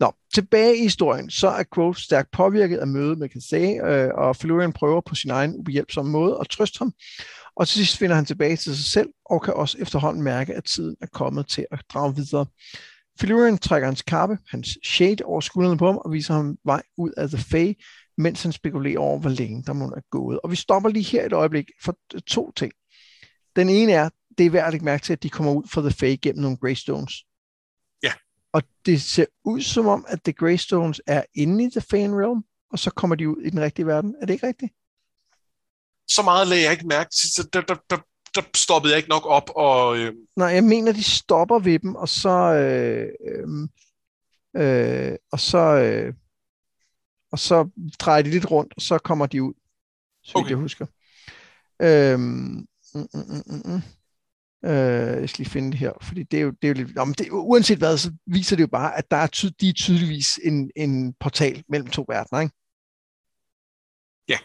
Nå, 0.00 0.12
tilbage 0.34 0.76
i 0.76 0.82
historien, 0.82 1.30
så 1.30 1.48
er 1.48 1.64
Quoth 1.74 1.98
stærkt 1.98 2.30
påvirket 2.30 2.78
af 2.78 2.86
mødet 2.86 3.18
med 3.18 3.28
Casey, 3.28 3.80
øh, 3.84 4.10
og 4.14 4.36
Florian 4.36 4.72
prøver 4.72 5.00
på 5.00 5.14
sin 5.14 5.30
egen 5.30 5.54
ubehjælpsomme 5.56 6.10
måde 6.12 6.38
at 6.40 6.48
trøste 6.48 6.78
ham. 6.78 6.92
Og 7.56 7.68
til 7.68 7.76
sidst 7.76 7.98
finder 7.98 8.16
han 8.16 8.24
tilbage 8.24 8.56
til 8.56 8.76
sig 8.76 8.84
selv, 8.84 9.08
og 9.24 9.42
kan 9.42 9.54
også 9.54 9.78
efterhånden 9.80 10.22
mærke, 10.22 10.54
at 10.54 10.64
tiden 10.64 10.96
er 11.00 11.06
kommet 11.06 11.48
til 11.48 11.66
at 11.70 11.82
drage 11.92 12.16
videre. 12.16 12.46
Florian 13.20 13.58
trækker 13.58 13.86
hans 13.86 14.02
kappe, 14.02 14.38
hans 14.48 14.78
shade 14.84 15.24
over 15.24 15.40
skuldrene 15.40 15.78
på 15.78 15.86
ham, 15.86 15.96
og 15.96 16.12
viser 16.12 16.34
ham 16.34 16.56
vej 16.64 16.82
ud 16.96 17.10
af 17.16 17.28
The 17.28 17.38
Fae, 17.38 17.74
mens 18.18 18.42
han 18.42 18.52
spekulerer 18.52 18.98
over, 18.98 19.18
hvor 19.18 19.30
længe 19.30 19.62
der 19.66 19.72
må 19.72 19.84
er 19.84 20.00
gået. 20.10 20.40
Og 20.44 20.50
vi 20.50 20.56
stopper 20.56 20.88
lige 20.88 21.04
her 21.04 21.26
et 21.26 21.32
øjeblik 21.32 21.70
for 21.84 21.96
to 22.26 22.52
ting. 22.56 22.72
Den 23.56 23.68
ene 23.68 23.92
er, 23.92 24.08
det 24.38 24.46
er 24.46 24.50
værd 24.50 24.66
at 24.66 24.72
lægge 24.72 24.84
mærke 24.84 25.04
til, 25.04 25.12
at 25.12 25.22
de 25.22 25.30
kommer 25.30 25.52
ud 25.52 25.68
fra 25.68 25.80
The 25.80 25.90
Fae 25.90 26.16
gennem 26.16 26.42
nogle 26.42 26.56
Greystones. 26.56 27.14
Ja. 28.02 28.12
Og 28.52 28.62
det 28.86 29.02
ser 29.02 29.24
ud 29.44 29.60
som 29.60 29.86
om, 29.86 30.04
at 30.08 30.22
The 30.22 30.32
Greystones 30.32 31.00
er 31.06 31.22
inde 31.34 31.64
i 31.64 31.70
The 31.70 31.80
Fae 31.80 32.20
Realm, 32.20 32.44
og 32.72 32.78
så 32.78 32.90
kommer 32.90 33.16
de 33.16 33.28
ud 33.28 33.42
i 33.42 33.50
den 33.50 33.60
rigtige 33.60 33.86
verden. 33.86 34.14
Er 34.20 34.26
det 34.26 34.34
ikke 34.34 34.46
rigtigt? 34.46 34.72
Så 36.08 36.22
meget 36.22 36.48
lagde 36.48 36.62
jeg 36.62 36.72
ikke 36.72 36.86
mærke 36.86 37.10
til. 37.10 37.52
Der, 37.52 37.60
der, 37.60 37.76
der, 37.90 37.98
der 38.34 38.42
stoppede 38.54 38.92
jeg 38.92 38.98
ikke 38.98 39.10
nok 39.10 39.26
op. 39.26 39.50
Og, 39.56 39.98
øh... 39.98 40.14
Nej, 40.36 40.48
jeg 40.48 40.64
mener, 40.64 40.92
de 40.92 41.02
stopper 41.02 41.58
ved 41.58 41.78
dem, 41.78 41.94
og 41.94 42.08
så... 42.08 42.54
Øh, 42.54 43.08
øh, 43.28 43.68
øh, 44.56 45.16
og 45.32 45.40
så... 45.40 45.58
Øh, 45.58 46.14
og 47.32 47.38
så 47.38 47.68
drejer 47.98 48.22
de 48.22 48.30
lidt 48.30 48.50
rundt, 48.50 48.72
og 48.76 48.82
så 48.82 48.98
kommer 48.98 49.26
de 49.26 49.42
ud, 49.42 49.54
så 50.22 50.32
okay. 50.38 50.50
jeg 50.50 50.56
husker. 50.56 50.86
Øhm, 51.82 52.20
mm, 52.94 53.08
mm, 53.14 53.42
mm, 53.46 53.62
mm. 53.64 53.82
Øh, 54.64 55.20
jeg 55.20 55.28
skal 55.28 55.42
lige 55.42 55.50
finde 55.50 55.70
det 55.70 55.78
her, 55.78 55.92
fordi 56.02 56.22
det 56.22 56.38
er 56.38 56.42
jo, 56.42 56.50
det 56.50 56.64
er 56.64 56.68
jo 56.68 56.74
lidt... 56.74 56.96
Jamen 56.96 57.14
det, 57.14 57.28
uanset 57.30 57.78
hvad, 57.78 57.98
så 57.98 58.12
viser 58.26 58.56
det 58.56 58.62
jo 58.62 58.68
bare, 58.68 58.98
at 58.98 59.10
der 59.10 59.16
er, 59.16 59.26
ty, 59.26 59.46
de 59.60 59.68
er 59.68 59.72
tydeligvis 59.72 60.40
en, 60.42 60.70
en 60.76 61.14
portal 61.20 61.64
mellem 61.68 61.88
to 61.88 62.04
verdener, 62.08 62.40
ikke? 62.40 62.54
Ja. 64.28 64.38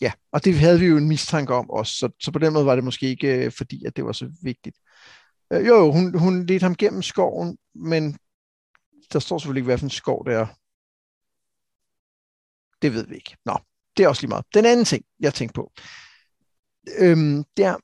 Ja, 0.00 0.12
og 0.32 0.44
det 0.44 0.54
havde 0.54 0.80
vi 0.80 0.86
jo 0.86 0.96
en 0.96 1.08
mistanke 1.08 1.54
om 1.54 1.70
også, 1.70 1.92
så, 1.92 2.08
så 2.20 2.32
på 2.32 2.38
den 2.38 2.52
måde 2.52 2.66
var 2.66 2.74
det 2.74 2.84
måske 2.84 3.06
ikke, 3.06 3.44
øh, 3.44 3.52
fordi 3.52 3.84
at 3.84 3.96
det 3.96 4.04
var 4.04 4.12
så 4.12 4.32
vigtigt. 4.42 4.78
Øh, 5.52 5.66
jo, 5.66 5.76
jo, 5.76 5.92
hun, 5.92 6.18
hun 6.18 6.46
ledte 6.46 6.64
ham 6.64 6.74
gennem 6.74 7.02
skoven, 7.02 7.58
men 7.74 8.18
der 9.12 9.18
står 9.18 9.38
selvfølgelig 9.38 9.60
ikke, 9.60 9.66
hvad 9.66 9.78
for 9.78 9.86
en 9.86 9.90
skov 9.90 10.26
det 10.26 10.34
er. 10.34 10.46
Det 12.82 12.94
ved 12.94 13.06
vi 13.06 13.14
ikke. 13.14 13.36
Nå, 13.44 13.58
det 13.96 14.04
er 14.04 14.08
også 14.08 14.22
lige 14.22 14.28
meget. 14.28 14.44
Den 14.54 14.66
anden 14.66 14.84
ting, 14.84 15.04
jeg 15.20 15.34
tænkte 15.34 15.54
på, 15.54 15.72
øhm, 16.98 17.44
det 17.56 17.64
er, 17.64 17.76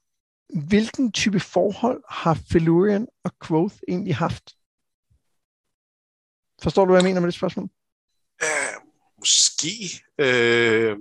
hvilken 0.55 1.12
type 1.12 1.40
forhold 1.40 2.03
har 2.09 2.38
Felurian 2.53 3.07
og 3.24 3.32
Quoth 3.46 3.74
egentlig 3.88 4.16
haft? 4.16 4.57
Forstår 6.62 6.84
du, 6.84 6.90
hvad 6.90 7.01
jeg 7.01 7.09
mener 7.09 7.20
med 7.20 7.26
det 7.26 7.34
spørgsmål? 7.34 7.68
Øh, 8.42 8.48
måske. 9.18 10.03
Øh, 10.18 10.96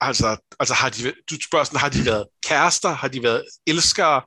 altså, 0.00 0.36
altså 0.60 0.74
har 0.74 0.90
de, 0.90 1.12
du 1.30 1.40
spørger 1.40 1.64
sådan, 1.64 1.80
har 1.80 1.88
de 1.88 2.06
været 2.06 2.26
kærester? 2.46 2.88
Har 2.88 3.08
de 3.08 3.22
været 3.22 3.44
elskere? 3.66 4.22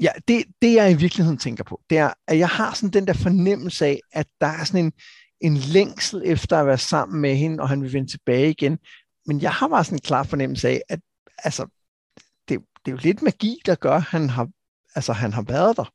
Ja, 0.00 0.10
det, 0.28 0.44
det 0.62 0.74
jeg 0.74 0.90
i 0.90 0.94
virkeligheden 0.94 1.38
tænker 1.38 1.64
på, 1.64 1.80
det 1.90 1.98
er, 1.98 2.12
at 2.26 2.38
jeg 2.38 2.48
har 2.48 2.74
sådan 2.74 2.92
den 2.92 3.06
der 3.06 3.12
fornemmelse 3.14 3.86
af, 3.86 4.00
at 4.12 4.26
der 4.40 4.46
er 4.46 4.64
sådan 4.64 4.84
en, 4.84 4.92
en 5.40 5.56
længsel 5.56 6.22
efter 6.24 6.58
at 6.58 6.66
være 6.66 6.78
sammen 6.78 7.20
med 7.20 7.36
hende, 7.36 7.62
og 7.62 7.68
han 7.68 7.82
vil 7.82 7.92
vende 7.92 8.10
tilbage 8.10 8.50
igen. 8.50 8.78
Men 9.26 9.40
jeg 9.40 9.52
har 9.52 9.68
bare 9.68 9.84
sådan 9.84 9.96
en 9.96 10.02
klar 10.02 10.22
fornemmelse 10.22 10.68
af, 10.68 10.82
at 10.88 11.00
altså, 11.38 11.62
det, 12.48 12.60
det 12.84 12.90
er 12.90 12.92
jo 12.92 13.00
lidt 13.02 13.22
magi, 13.22 13.60
der 13.66 13.74
gør, 13.74 13.96
at 13.96 14.02
han 14.02 14.30
har, 14.30 14.48
altså, 14.94 15.12
han 15.12 15.32
har 15.32 15.42
været 15.42 15.76
der. 15.76 15.92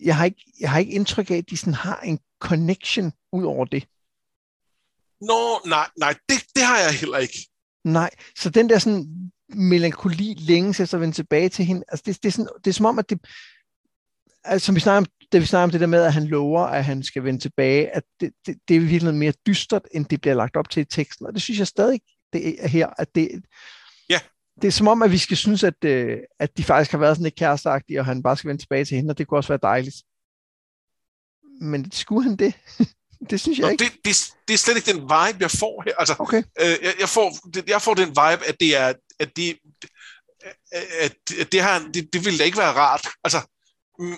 Jeg 0.00 0.16
har, 0.16 0.24
ikke, 0.24 0.52
jeg 0.60 0.70
har 0.70 0.78
ikke 0.78 0.92
indtryk 0.92 1.30
af, 1.30 1.36
at 1.36 1.50
de 1.50 1.56
sådan 1.56 1.74
har 1.74 2.00
en 2.00 2.20
connection 2.40 3.12
ud 3.32 3.44
over 3.44 3.64
det. 3.64 3.88
Nå, 5.20 5.68
nej, 5.68 5.88
nej, 5.98 6.14
det, 6.28 6.38
det 6.54 6.62
har 6.62 6.78
jeg 6.78 6.92
heller 6.92 7.18
ikke. 7.18 7.38
Nej, 7.84 8.10
så 8.36 8.50
den 8.50 8.68
der 8.68 8.78
sådan 8.78 9.32
melankoli 9.48 10.34
længes 10.34 10.80
efter 10.80 10.96
at 10.96 11.00
vende 11.00 11.14
tilbage 11.14 11.48
til 11.48 11.64
hende, 11.64 11.82
altså 11.88 12.02
det, 12.06 12.22
det, 12.22 12.28
er, 12.28 12.32
sådan, 12.32 12.48
det 12.64 12.70
er 12.70 12.74
som 12.74 12.86
om, 12.86 12.98
at 12.98 13.10
det, 13.10 13.20
altså, 14.44 14.66
som 14.66 14.74
vi 14.74 14.80
snakker 14.80 14.98
om, 14.98 15.06
da 15.32 15.38
vi 15.38 15.46
snakker 15.46 15.64
om 15.64 15.70
det 15.70 15.80
der 15.80 15.86
med, 15.86 16.02
at 16.02 16.12
han 16.12 16.26
lover, 16.26 16.60
at 16.60 16.84
han 16.84 17.02
skal 17.02 17.24
vende 17.24 17.40
tilbage, 17.40 17.96
at 17.96 18.02
det, 18.20 18.32
det, 18.46 18.58
det 18.68 18.76
er 18.76 18.80
virkelig 18.80 19.14
mere 19.14 19.32
dystert, 19.46 19.82
end 19.94 20.06
det 20.06 20.20
bliver 20.20 20.34
lagt 20.34 20.56
op 20.56 20.70
til 20.70 20.80
i 20.80 20.84
teksten, 20.84 21.26
og 21.26 21.32
det 21.32 21.42
synes 21.42 21.58
jeg 21.58 21.66
stadig 21.66 22.00
det 22.32 22.64
er 22.64 22.68
her, 22.68 22.88
at 22.98 23.14
det. 23.14 23.44
Det 24.62 24.68
er 24.68 24.72
som 24.72 24.88
om, 24.88 25.02
at 25.02 25.12
vi 25.12 25.18
skal 25.18 25.36
synes, 25.36 25.64
at, 25.64 25.84
øh, 25.84 26.18
at 26.38 26.56
de 26.56 26.64
faktisk 26.64 26.90
har 26.90 26.98
været 26.98 27.16
sådan 27.16 27.24
lidt 27.24 27.34
kæresteagtige, 27.34 28.00
og 28.00 28.06
han 28.06 28.22
bare 28.22 28.36
skal 28.36 28.48
vende 28.48 28.62
tilbage 28.62 28.84
til 28.84 28.96
hende, 28.96 29.12
og 29.12 29.18
det 29.18 29.26
kunne 29.26 29.38
også 29.38 29.48
være 29.48 29.58
dejligt. 29.62 29.96
Men 31.60 31.92
skulle 31.92 32.28
han 32.28 32.36
det? 32.36 32.54
det 33.30 33.40
synes 33.40 33.58
jeg 33.58 33.64
Nå, 33.64 33.70
ikke. 33.70 33.84
Det, 33.84 33.92
det, 34.04 34.16
det 34.48 34.54
er 34.54 34.58
slet 34.58 34.76
ikke 34.76 34.92
den 34.92 35.02
vibe, 35.02 35.38
jeg 35.40 35.50
får 35.50 35.82
her. 35.86 35.94
Altså, 35.98 36.14
okay. 36.18 36.42
øh, 36.60 36.76
jeg, 36.82 36.94
jeg, 37.00 37.08
får, 37.08 37.58
jeg 37.68 37.82
får 37.82 37.94
den 37.94 38.08
vibe, 38.08 38.46
at 38.48 38.56
det 38.60 38.76
er, 38.76 38.92
at 39.20 39.36
det, 39.36 39.58
at, 41.00 41.16
det, 41.52 41.62
her, 41.62 41.90
det, 41.94 42.08
det 42.12 42.24
ville 42.24 42.38
da 42.38 42.44
ikke 42.44 42.58
være 42.58 42.72
rart. 42.72 43.08
Altså, 43.24 43.40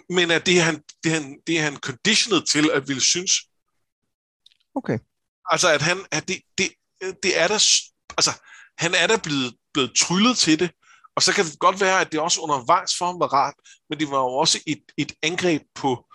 men 0.09 0.31
at 0.31 0.47
det 0.47 0.59
er 0.59 0.63
han, 0.63 0.83
det 1.05 1.13
er 1.13 1.21
han, 1.21 1.39
det 1.47 1.59
er 1.59 1.63
han 1.63 1.77
conditioned 1.77 2.47
til 2.47 2.71
at 2.71 2.89
ville 2.89 3.03
synes. 3.03 3.33
Okay. 4.75 4.99
Altså, 5.51 5.69
at 5.69 5.83
han, 5.83 5.99
at 6.11 6.29
det, 6.29 6.41
det, 6.59 6.69
det 7.23 7.41
er 7.41 7.49
der, 7.49 7.61
altså, 8.17 8.33
han 8.79 8.95
er 8.95 9.07
da 9.07 9.17
blevet, 9.17 9.55
blevet 9.73 9.93
tryllet 9.97 10.39
til 10.39 10.59
det, 10.59 10.71
og 11.17 11.23
så 11.23 11.33
kan 11.33 11.45
det 11.45 11.59
godt 11.59 11.81
være, 11.81 12.01
at 12.01 12.13
det 12.13 12.21
også 12.21 12.41
undervejs 12.41 12.97
for 12.99 13.07
ham 13.07 13.21
var 13.21 13.33
rart, 13.33 13.55
men 13.91 14.01
det 14.01 14.11
var 14.11 14.19
jo 14.19 14.29
også 14.29 14.59
et, 14.67 14.83
et 14.97 15.13
angreb 15.23 15.63
på, 15.75 16.07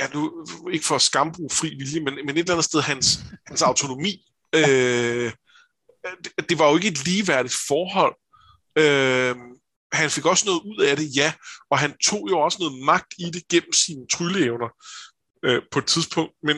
ja, 0.00 0.08
nu, 0.14 0.46
ikke 0.72 0.86
for 0.86 0.98
skambruge 0.98 1.50
fri 1.50 1.68
vilje, 1.68 2.00
men, 2.00 2.14
men 2.14 2.28
et 2.28 2.38
eller 2.38 2.52
andet 2.52 2.64
sted 2.64 2.80
hans, 2.80 3.18
hans 3.46 3.62
autonomi. 3.62 4.24
Øh, 4.54 5.32
det, 6.24 6.48
det 6.48 6.58
var 6.58 6.68
jo 6.68 6.76
ikke 6.76 6.88
et 6.88 7.04
ligeværdigt 7.04 7.54
forhold. 7.68 8.16
Øh, 8.76 9.36
han 9.92 10.10
fik 10.10 10.26
også 10.26 10.46
noget 10.46 10.60
ud 10.60 10.84
af 10.84 10.96
det, 10.96 11.16
ja, 11.16 11.32
og 11.70 11.78
han 11.78 11.98
tog 11.98 12.28
jo 12.30 12.38
også 12.38 12.58
noget 12.60 12.84
magt 12.84 13.14
i 13.18 13.30
det 13.30 13.48
gennem 13.48 13.72
sine 13.72 14.06
trylleevner 14.06 14.68
øh, 15.44 15.62
på 15.70 15.78
et 15.78 15.86
tidspunkt, 15.86 16.32
men, 16.42 16.56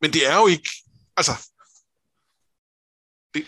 men 0.00 0.12
det 0.12 0.26
er 0.26 0.36
jo 0.36 0.46
ikke, 0.46 0.70
altså, 1.16 1.32
det, 3.36 3.46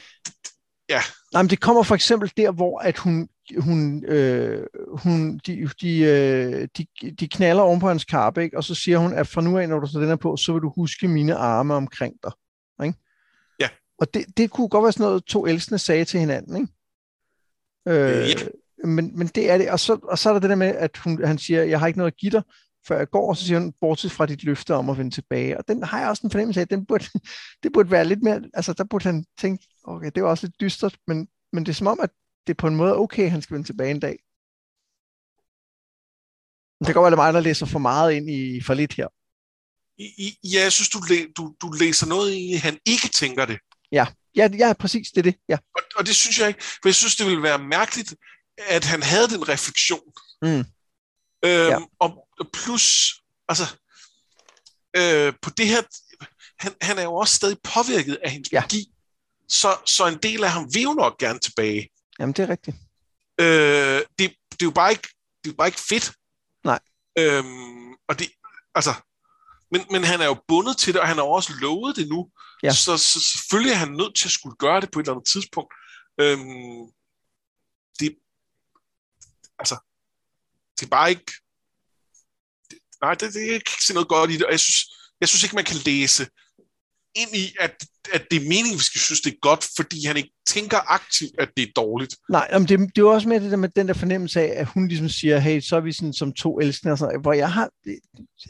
ja. 0.88 1.00
Nej, 1.32 1.42
men 1.42 1.50
det 1.50 1.60
kommer 1.60 1.82
for 1.82 1.94
eksempel 1.94 2.32
der, 2.36 2.50
hvor 2.50 2.78
at 2.78 2.98
hun, 2.98 3.28
hun, 3.58 4.04
øh, 4.04 4.66
hun 4.88 5.38
de, 5.46 5.70
de, 5.80 5.98
øh, 5.98 6.68
de, 6.78 6.86
de 7.20 7.28
knaller 7.28 7.62
oven 7.62 7.80
på 7.80 7.88
hans 7.88 8.04
karpe, 8.04 8.42
ikke? 8.42 8.56
og 8.56 8.64
så 8.64 8.74
siger 8.74 8.98
hun, 8.98 9.14
at 9.14 9.26
fra 9.26 9.40
nu 9.40 9.58
af, 9.58 9.68
når 9.68 9.78
du 9.78 9.86
tager 9.86 10.00
den 10.00 10.08
her 10.08 10.16
på, 10.16 10.36
så 10.36 10.52
vil 10.52 10.62
du 10.62 10.72
huske 10.76 11.08
mine 11.08 11.34
arme 11.34 11.74
omkring 11.74 12.14
dig. 12.22 12.32
Ikke? 12.84 12.98
Ja. 13.60 13.68
Og 13.98 14.14
det, 14.14 14.24
det 14.36 14.50
kunne 14.50 14.68
godt 14.68 14.82
være 14.82 14.92
sådan 14.92 15.04
noget, 15.04 15.24
to 15.24 15.46
elskende 15.46 15.78
sagde 15.78 16.04
til 16.04 16.20
hinanden. 16.20 16.56
Ikke? 16.56 16.72
Øh, 17.88 18.28
ja. 18.28 18.34
men, 18.84 19.18
men 19.18 19.26
det 19.26 19.50
er 19.50 19.58
det. 19.58 19.70
Og 19.70 19.80
så, 19.80 19.98
og 20.02 20.18
så 20.18 20.28
er 20.28 20.32
der 20.32 20.40
det 20.40 20.50
der 20.50 20.56
med, 20.56 20.66
at 20.66 20.96
hun, 20.96 21.24
han 21.24 21.38
siger, 21.38 21.62
jeg 21.62 21.80
har 21.80 21.86
ikke 21.86 21.98
noget 21.98 22.12
at 22.12 22.16
give 22.16 22.30
dig, 22.30 22.42
før 22.88 22.98
jeg 22.98 23.10
går, 23.10 23.28
og 23.28 23.36
så 23.36 23.44
siger 23.44 23.58
hun, 23.58 23.72
bortset 23.80 24.12
fra 24.12 24.26
dit 24.26 24.44
løfte 24.44 24.74
om 24.74 24.90
at 24.90 24.98
vende 24.98 25.10
tilbage. 25.10 25.58
Og 25.58 25.68
den 25.68 25.82
har 25.82 26.00
jeg 26.00 26.08
også 26.08 26.20
en 26.26 26.30
fornemmelse 26.30 26.60
af, 26.60 26.64
at 26.64 26.70
den 26.70 26.86
burde, 26.86 27.04
det 27.62 27.72
burde 27.72 27.90
være 27.90 28.04
lidt 28.04 28.22
mere, 28.22 28.42
altså 28.54 28.72
der 28.72 28.84
burde 28.84 29.04
han 29.04 29.24
tænke, 29.40 29.66
okay, 29.84 30.10
det 30.14 30.22
var 30.22 30.28
også 30.28 30.46
lidt 30.46 30.60
dystert, 30.60 30.96
men, 31.06 31.28
men 31.52 31.66
det 31.66 31.72
er 31.72 31.76
som 31.76 31.86
om, 31.86 32.00
at 32.00 32.10
det 32.46 32.52
er 32.52 32.58
på 32.58 32.66
en 32.66 32.76
måde 32.76 32.96
okay, 32.96 33.30
han 33.30 33.42
skal 33.42 33.54
vende 33.54 33.68
tilbage 33.68 33.90
en 33.90 34.00
dag. 34.00 34.18
Det 36.78 36.86
kan 36.86 36.94
godt 36.94 37.02
være, 37.02 37.12
at 37.12 37.18
mig, 37.18 37.32
der 37.32 37.40
læser 37.40 37.66
for 37.66 37.78
meget 37.78 38.12
ind 38.12 38.30
i 38.30 38.60
for 38.60 38.74
lidt 38.74 38.92
her. 38.92 39.08
Ja, 39.98 40.62
jeg 40.62 40.72
synes, 40.72 40.88
du, 40.88 41.00
du, 41.36 41.54
du 41.62 41.72
læser 41.72 42.06
noget 42.06 42.34
i, 42.34 42.52
han 42.52 42.78
ikke 42.86 43.08
tænker 43.08 43.44
det. 43.46 43.58
Ja, 43.92 44.06
ja, 44.36 44.48
ja 44.58 44.72
præcis, 44.72 45.08
det 45.10 45.18
er 45.18 45.22
det. 45.22 45.36
Ja. 45.48 45.58
Og, 45.74 45.82
og 45.96 46.06
det 46.06 46.14
synes 46.14 46.38
jeg 46.38 46.48
ikke, 46.48 46.62
for 46.62 46.88
jeg 46.88 46.94
synes, 46.94 47.16
det 47.16 47.26
ville 47.26 47.42
være 47.42 47.58
mærkeligt, 47.58 48.14
at 48.58 48.84
han 48.84 49.02
havde 49.02 49.28
den 49.28 49.48
refleksion. 49.48 50.12
Mm. 50.42 50.48
Øhm, 50.48 50.64
ja. 51.44 51.78
og 51.98 52.27
plus, 52.44 53.14
altså, 53.48 53.64
øh, 54.96 55.32
på 55.42 55.50
det 55.50 55.66
her, 55.66 55.82
han, 56.58 56.74
han 56.82 56.98
er 56.98 57.02
jo 57.02 57.14
også 57.14 57.34
stadig 57.34 57.58
påvirket 57.74 58.18
af 58.24 58.30
hendes 58.30 58.52
ja. 58.52 58.60
magi, 58.60 58.92
så, 59.48 59.76
så 59.86 60.06
en 60.06 60.18
del 60.22 60.44
af 60.44 60.50
ham 60.50 60.74
vil 60.74 60.82
jo 60.82 60.92
nok 60.92 61.18
gerne 61.18 61.38
tilbage. 61.38 61.88
Jamen, 62.18 62.32
det 62.32 62.42
er 62.42 62.48
rigtigt. 62.48 62.76
Øh, 63.40 64.02
det, 64.18 64.36
det, 64.50 64.62
er 64.62 64.66
jo 64.66 64.70
bare 64.70 64.90
ikke, 64.90 65.08
det 65.44 65.50
er 65.50 65.52
jo 65.52 65.56
bare 65.56 65.68
ikke 65.68 65.80
fedt. 65.80 66.12
Nej. 66.64 66.80
Øhm, 67.18 67.92
og 68.08 68.18
det, 68.18 68.28
altså, 68.74 68.94
men, 69.70 69.86
men 69.90 70.04
han 70.04 70.20
er 70.20 70.24
jo 70.24 70.36
bundet 70.48 70.76
til 70.76 70.92
det, 70.94 71.00
og 71.00 71.08
han 71.08 71.16
har 71.16 71.24
også 71.24 71.52
lovet 71.60 71.96
det 71.96 72.08
nu. 72.08 72.30
Ja. 72.62 72.72
Så, 72.72 72.96
så 72.96 73.20
selvfølgelig 73.20 73.72
er 73.72 73.76
han 73.76 73.92
nødt 73.92 74.16
til 74.16 74.28
at 74.28 74.32
skulle 74.32 74.56
gøre 74.56 74.80
det 74.80 74.90
på 74.90 75.00
et 75.00 75.04
eller 75.04 75.14
andet 75.14 75.28
tidspunkt. 75.32 75.74
Øhm, 76.20 76.86
det, 78.00 78.16
altså, 79.58 79.76
det 80.80 80.86
er 80.86 80.90
bare 80.90 81.10
ikke... 81.10 81.32
Nej, 83.02 83.14
det, 83.14 83.34
det, 83.34 83.40
jeg 83.40 83.48
kan 83.48 83.56
ikke 83.56 83.86
se 83.86 83.94
noget 83.94 84.08
godt 84.08 84.30
i 84.30 84.36
det, 84.36 84.44
og 84.44 84.52
jeg 84.52 84.60
synes, 84.60 84.80
jeg 85.20 85.28
synes 85.28 85.42
ikke, 85.42 85.56
man 85.56 85.64
kan 85.64 85.76
læse 85.76 86.26
ind 87.14 87.36
i, 87.36 87.54
at, 87.60 87.84
at 88.12 88.26
det 88.30 88.36
er 88.36 88.48
meningen, 88.48 88.78
vi 88.78 88.82
skal 88.82 89.00
synes, 89.00 89.20
det 89.20 89.32
er 89.32 89.38
godt, 89.40 89.68
fordi 89.76 90.06
han 90.06 90.16
ikke 90.16 90.32
tænker 90.46 90.92
aktivt, 90.92 91.40
at 91.40 91.48
det 91.56 91.62
er 91.62 91.72
dårligt. 91.76 92.16
Nej, 92.28 92.58
men 92.58 92.68
det, 92.68 92.78
det 92.96 93.02
er 93.02 93.06
også 93.06 93.28
med 93.28 93.40
det 93.40 93.50
der 93.50 93.56
med 93.56 93.68
den 93.68 93.88
der 93.88 93.94
fornemmelse 93.94 94.40
af, 94.40 94.60
at 94.60 94.66
hun 94.66 94.88
ligesom 94.88 95.08
siger, 95.08 95.38
hey, 95.38 95.60
så 95.60 95.76
er 95.76 95.80
vi 95.80 95.92
sådan 95.92 96.12
som 96.12 96.32
to 96.32 96.58
elskende, 96.58 96.92
og 96.92 96.98
sådan, 96.98 97.20
hvor 97.20 97.32
jeg 97.32 97.52
har, 97.52 97.70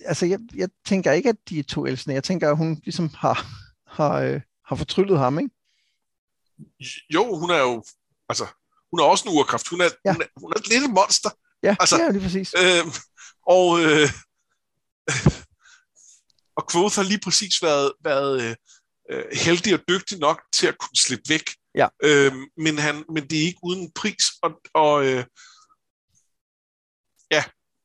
altså 0.04 0.26
jeg, 0.26 0.38
jeg 0.54 0.68
tænker 0.86 1.12
ikke, 1.12 1.28
at 1.28 1.36
de 1.48 1.58
er 1.58 1.62
to 1.62 1.86
elskende, 1.86 2.14
jeg 2.14 2.24
tænker, 2.24 2.50
at 2.50 2.56
hun 2.56 2.80
ligesom 2.84 3.10
har, 3.14 3.46
har, 3.86 4.14
øh, 4.20 4.40
har 4.66 4.76
fortryllet 4.76 5.18
ham, 5.18 5.38
ikke? 5.38 5.50
Jo, 7.14 7.36
hun 7.36 7.50
er 7.50 7.58
jo, 7.58 7.84
altså, 8.28 8.46
hun 8.90 9.00
er 9.00 9.04
også 9.04 9.28
en 9.28 9.34
urkraft, 9.38 9.68
hun 9.68 9.80
er, 9.80 9.88
ja. 10.04 10.12
hun 10.12 10.22
er, 10.22 10.26
hun 10.40 10.52
er 10.52 10.84
et 10.84 10.90
monster. 10.90 11.30
Ja, 11.62 11.76
altså, 11.80 12.02
ja 12.02 12.10
lige 12.10 12.22
præcis. 12.22 12.54
Øh, 12.56 12.84
og, 13.46 13.80
øh, 13.80 14.08
og 16.58 16.62
Quoth 16.72 16.96
har 16.96 17.02
lige 17.02 17.20
præcis 17.24 17.62
været, 17.62 17.92
været 18.04 18.56
øh, 19.10 19.24
heldig 19.32 19.74
og 19.74 19.80
dygtig 19.88 20.18
nok 20.18 20.42
til 20.52 20.66
at 20.66 20.78
kunne 20.78 20.96
slippe 20.96 21.24
væk. 21.28 21.50
Ja. 21.74 21.88
Øh, 22.02 22.32
men, 22.56 22.78
han, 22.78 23.04
men 23.14 23.26
det 23.26 23.38
er 23.38 23.46
ikke 23.46 23.60
uden 23.62 23.90
pris. 23.94 24.24
Og, 24.42 24.50
og 24.74 25.06
øh, 25.06 25.24
ja. 27.30 27.44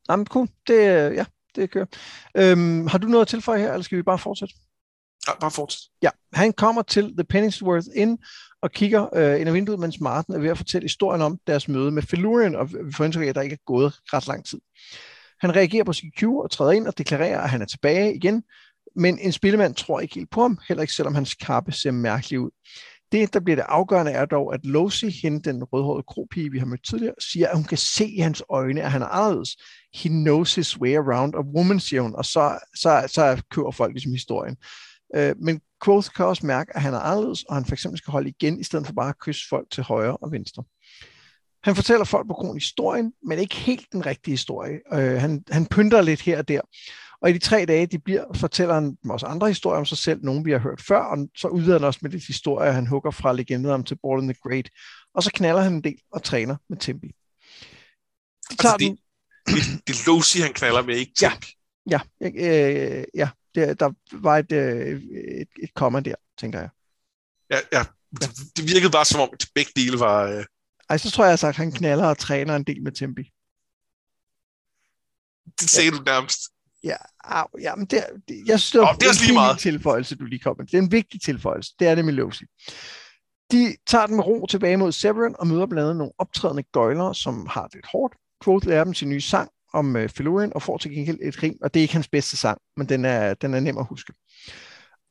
Jamen, 0.10 0.28
cool. 0.28 0.48
Det, 0.68 0.76
ja, 1.16 1.26
det 1.56 1.72
kører. 1.72 1.86
Øhm, 2.38 2.88
har 2.88 2.98
du 2.98 3.08
noget 3.08 3.22
at 3.22 3.28
tilføje 3.28 3.60
her, 3.60 3.72
eller 3.72 3.84
skal 3.84 3.98
vi 3.98 4.04
bare 4.04 4.20
fortsætte? 4.20 4.56
Ja, 5.28 5.40
bare 5.40 5.52
fortsæt. 5.52 5.80
Ja, 6.02 6.10
han 6.34 6.54
kommer 6.54 6.82
til 6.82 7.14
The 7.18 7.24
Pennyworth 7.24 7.88
Inn 7.96 8.18
og 8.62 8.72
kigger 8.72 9.16
øh, 9.16 9.40
ind 9.40 9.50
ad 9.50 9.54
vinduet, 9.54 9.80
mens 9.80 10.00
Martin 10.00 10.34
er 10.34 10.40
ved 10.40 10.50
at 10.50 10.58
fortælle 10.58 10.86
historien 10.86 11.22
om 11.22 11.40
deres 11.48 11.68
møde 11.68 11.92
med 11.92 12.04
Felurian, 12.04 12.56
og 12.56 12.74
vi 12.74 12.94
får 12.94 13.06
indtryk 13.06 13.24
af, 13.24 13.30
at 13.30 13.36
der 13.36 13.42
ikke 13.42 13.54
er 13.54 13.66
gået 13.66 13.94
ret 14.14 14.28
lang 14.28 14.46
tid. 14.46 14.60
Han 15.42 15.56
reagerer 15.56 15.84
på 15.84 15.94
sin 15.94 16.12
cue 16.20 16.44
og 16.44 16.52
træder 16.52 16.72
ind 16.72 16.88
og 16.88 16.98
deklarerer, 16.98 17.42
at 17.42 17.50
han 17.50 17.62
er 17.62 17.66
tilbage 17.66 18.16
igen, 18.16 18.44
men 18.96 19.20
en 19.20 19.32
spillemand 19.32 19.76
tror 19.76 20.00
ikke 20.00 20.16
helt 20.16 20.30
på 20.30 20.42
ham, 20.42 20.60
heller 20.68 20.82
ikke 20.82 20.94
selvom 20.94 21.16
hans 21.16 21.34
kappe 21.34 21.72
ser 21.72 21.92
mærkelig 21.92 22.40
ud. 22.40 22.50
Det, 23.12 23.34
der 23.34 23.40
bliver 23.40 23.56
det 23.56 23.66
afgørende, 23.70 24.12
er 24.12 24.26
dog, 24.26 24.54
at 24.54 24.66
Lucy, 24.66 25.06
hende 25.06 25.42
den 25.42 25.64
rødhårede 25.64 26.04
kropige, 26.04 26.52
vi 26.52 26.60
har 26.60 26.66
mødt 26.66 26.86
tidligere, 26.86 27.14
siger, 27.20 27.48
at 27.48 27.56
hun 27.56 27.64
kan 27.64 27.78
se 27.78 28.06
i 28.06 28.20
hans 28.20 28.44
øjne, 28.50 28.82
at 28.82 28.92
han 28.92 29.02
er 29.02 29.06
anderledes. 29.06 29.58
He 29.94 30.10
knows 30.10 30.56
his 30.56 30.80
way 30.80 30.98
around 30.98 31.36
a 31.36 31.40
woman, 31.40 31.80
siger 31.80 32.02
hun, 32.02 32.16
og 32.16 32.26
så, 32.26 32.60
så, 32.76 33.04
så 33.08 33.44
kører 33.52 33.72
folk 33.72 33.94
ligesom 33.94 34.12
historien. 34.12 34.58
Øh, 35.16 35.36
men 35.42 35.62
Quoth 35.86 36.10
kan 36.16 36.26
også 36.26 36.46
mærke, 36.46 36.76
at 36.76 36.82
han 36.82 36.94
er 36.94 37.00
anderledes, 37.00 37.44
og 37.44 37.56
han 37.56 37.66
for 37.66 37.74
eksempel 37.74 37.98
skal 37.98 38.12
holde 38.12 38.30
igen, 38.30 38.60
i 38.60 38.64
stedet 38.64 38.86
for 38.86 38.94
bare 38.94 39.10
at 39.10 39.20
kysse 39.20 39.48
folk 39.50 39.70
til 39.72 39.84
højre 39.84 40.18
og 40.18 40.32
venstre. 40.32 40.64
Han 41.64 41.76
fortæller 41.76 42.06
folk 42.06 42.28
på 42.28 42.34
grund 42.34 42.60
historien, 42.60 43.14
men 43.28 43.40
ikke 43.40 43.56
helt 43.56 43.92
den 43.92 44.06
rigtige 44.06 44.32
historie. 44.32 44.80
Øh, 44.94 45.22
han, 45.22 45.44
han 45.50 45.66
pynter 45.66 46.02
lidt 46.02 46.22
her 46.22 46.38
og 46.38 46.48
der. 46.48 46.62
Og 47.22 47.30
i 47.30 47.34
de 47.34 47.40
tre 47.40 47.66
dage, 47.66 47.86
de 47.86 48.00
bliver, 48.00 48.26
fortæller 48.36 48.74
han 48.74 48.98
også 49.10 49.26
andre 49.26 49.48
historier 49.48 49.80
om 49.80 49.86
sig 49.86 49.98
selv, 49.98 50.24
nogle 50.24 50.44
vi 50.44 50.52
har 50.52 50.60
hørt 50.60 50.82
før, 50.82 51.00
og 51.00 51.18
så 51.38 51.48
udvider 51.48 51.80
han 51.80 51.88
også 51.88 52.00
med 52.02 52.12
lidt 52.12 52.28
historier, 52.28 52.72
han 52.72 52.88
hugger 52.88 53.12
fra 53.12 53.34
legenden 53.34 53.72
om 53.72 53.84
til 53.84 53.98
Born 54.02 54.28
the 54.28 54.36
Great. 54.44 54.70
Og 55.16 55.24
så 55.24 55.32
knaller 55.34 55.62
han 55.62 55.74
en 55.74 55.84
del 55.84 55.98
og 56.12 56.24
træner 56.24 56.56
med 56.70 56.78
Tempi. 56.78 57.08
De 57.08 57.14
altså, 58.50 58.76
det, 58.80 58.98
det, 59.48 59.88
det 59.88 59.94
er 59.94 60.12
Lucy, 60.12 60.38
han 60.38 60.54
knaller 60.54 60.82
med, 60.82 60.96
ikke 60.96 61.14
Tempi. 61.16 61.48
Ja, 61.90 62.00
ja, 62.22 62.28
øh, 62.28 63.04
ja 63.16 63.30
det, 63.56 63.80
der 63.80 63.92
var 64.12 64.38
et, 64.38 64.52
øh, 64.52 65.02
et, 65.42 65.48
et 65.64 65.74
komma 65.76 66.00
der, 66.00 66.16
tænker 66.40 66.60
jeg. 66.60 66.70
Ja, 67.52 67.60
ja. 67.72 67.86
Det, 68.12 68.30
det 68.58 68.68
virkede 68.68 68.92
bare 68.92 69.06
som 69.06 69.22
om, 69.22 69.30
at 69.34 69.46
begge 69.56 69.72
dele 69.76 70.00
var... 70.00 70.24
Øh... 70.24 70.46
Ej, 70.90 70.98
så 70.98 71.12
tror 71.12 71.24
jeg 71.24 71.32
altså, 71.32 71.48
at 71.48 71.56
han 71.56 71.72
knaller 71.72 72.06
og 72.06 72.18
træner 72.18 72.56
en 72.56 72.64
del 72.64 72.84
med 72.84 72.92
Tempi. 72.92 73.24
Det 75.60 75.86
ja. 75.86 75.90
du 75.90 76.04
nærmest. 76.04 76.40
Ja, 76.84 76.96
au, 77.24 77.48
ja 77.62 77.76
men 77.76 77.86
det, 77.86 78.04
det, 78.28 78.44
jeg 78.46 78.60
synes, 78.60 78.72
det, 78.72 78.82
oh, 78.82 78.96
det 79.00 79.08
er 79.08 79.26
lige 79.26 79.34
meget. 79.34 79.60
tilføjelse, 79.60 80.16
du 80.16 80.26
lige 80.26 80.40
kom 80.40 80.56
med. 80.58 80.66
Det 80.66 80.74
er 80.74 80.82
en 80.82 80.92
vigtig 80.92 81.22
tilføjelse. 81.22 81.74
Det 81.80 81.88
er 81.88 81.96
det 81.96 82.06
med 82.06 82.14
Lucy. 82.14 82.44
De 83.52 83.76
tager 83.88 84.08
den 84.08 84.16
med 84.16 84.24
ro 84.24 84.46
tilbage 84.46 84.78
mod 84.78 84.92
Severin 84.92 85.36
og 85.40 85.48
møder 85.48 85.66
blandt 85.66 85.82
andet 85.84 85.96
nogle 85.96 86.14
optrædende 86.18 86.64
gøjlere, 86.64 87.16
som 87.16 87.48
har 87.48 87.68
det 87.68 87.76
lidt 87.76 87.88
hårdt. 87.92 88.16
Quoth 88.44 88.68
lærer 88.68 88.84
dem 88.84 88.94
sin 88.94 89.10
nye 89.10 89.22
sang 89.22 89.50
om 89.74 89.96
uh, 89.96 90.10
Felurian 90.10 90.54
og 90.56 90.62
får 90.62 90.78
til 90.78 90.92
gengæld 90.92 91.20
et 91.22 91.44
rim, 91.44 91.58
og 91.62 91.74
det 91.74 91.80
er 91.80 91.82
ikke 91.82 91.94
hans 91.94 92.08
bedste 92.08 92.38
sang, 92.38 92.58
men 92.78 92.90
den 92.90 93.06
er, 93.06 93.34
den 93.34 93.54
er 93.54 93.60
nem 93.60 93.78
at 93.78 93.86
huske. 93.86 94.14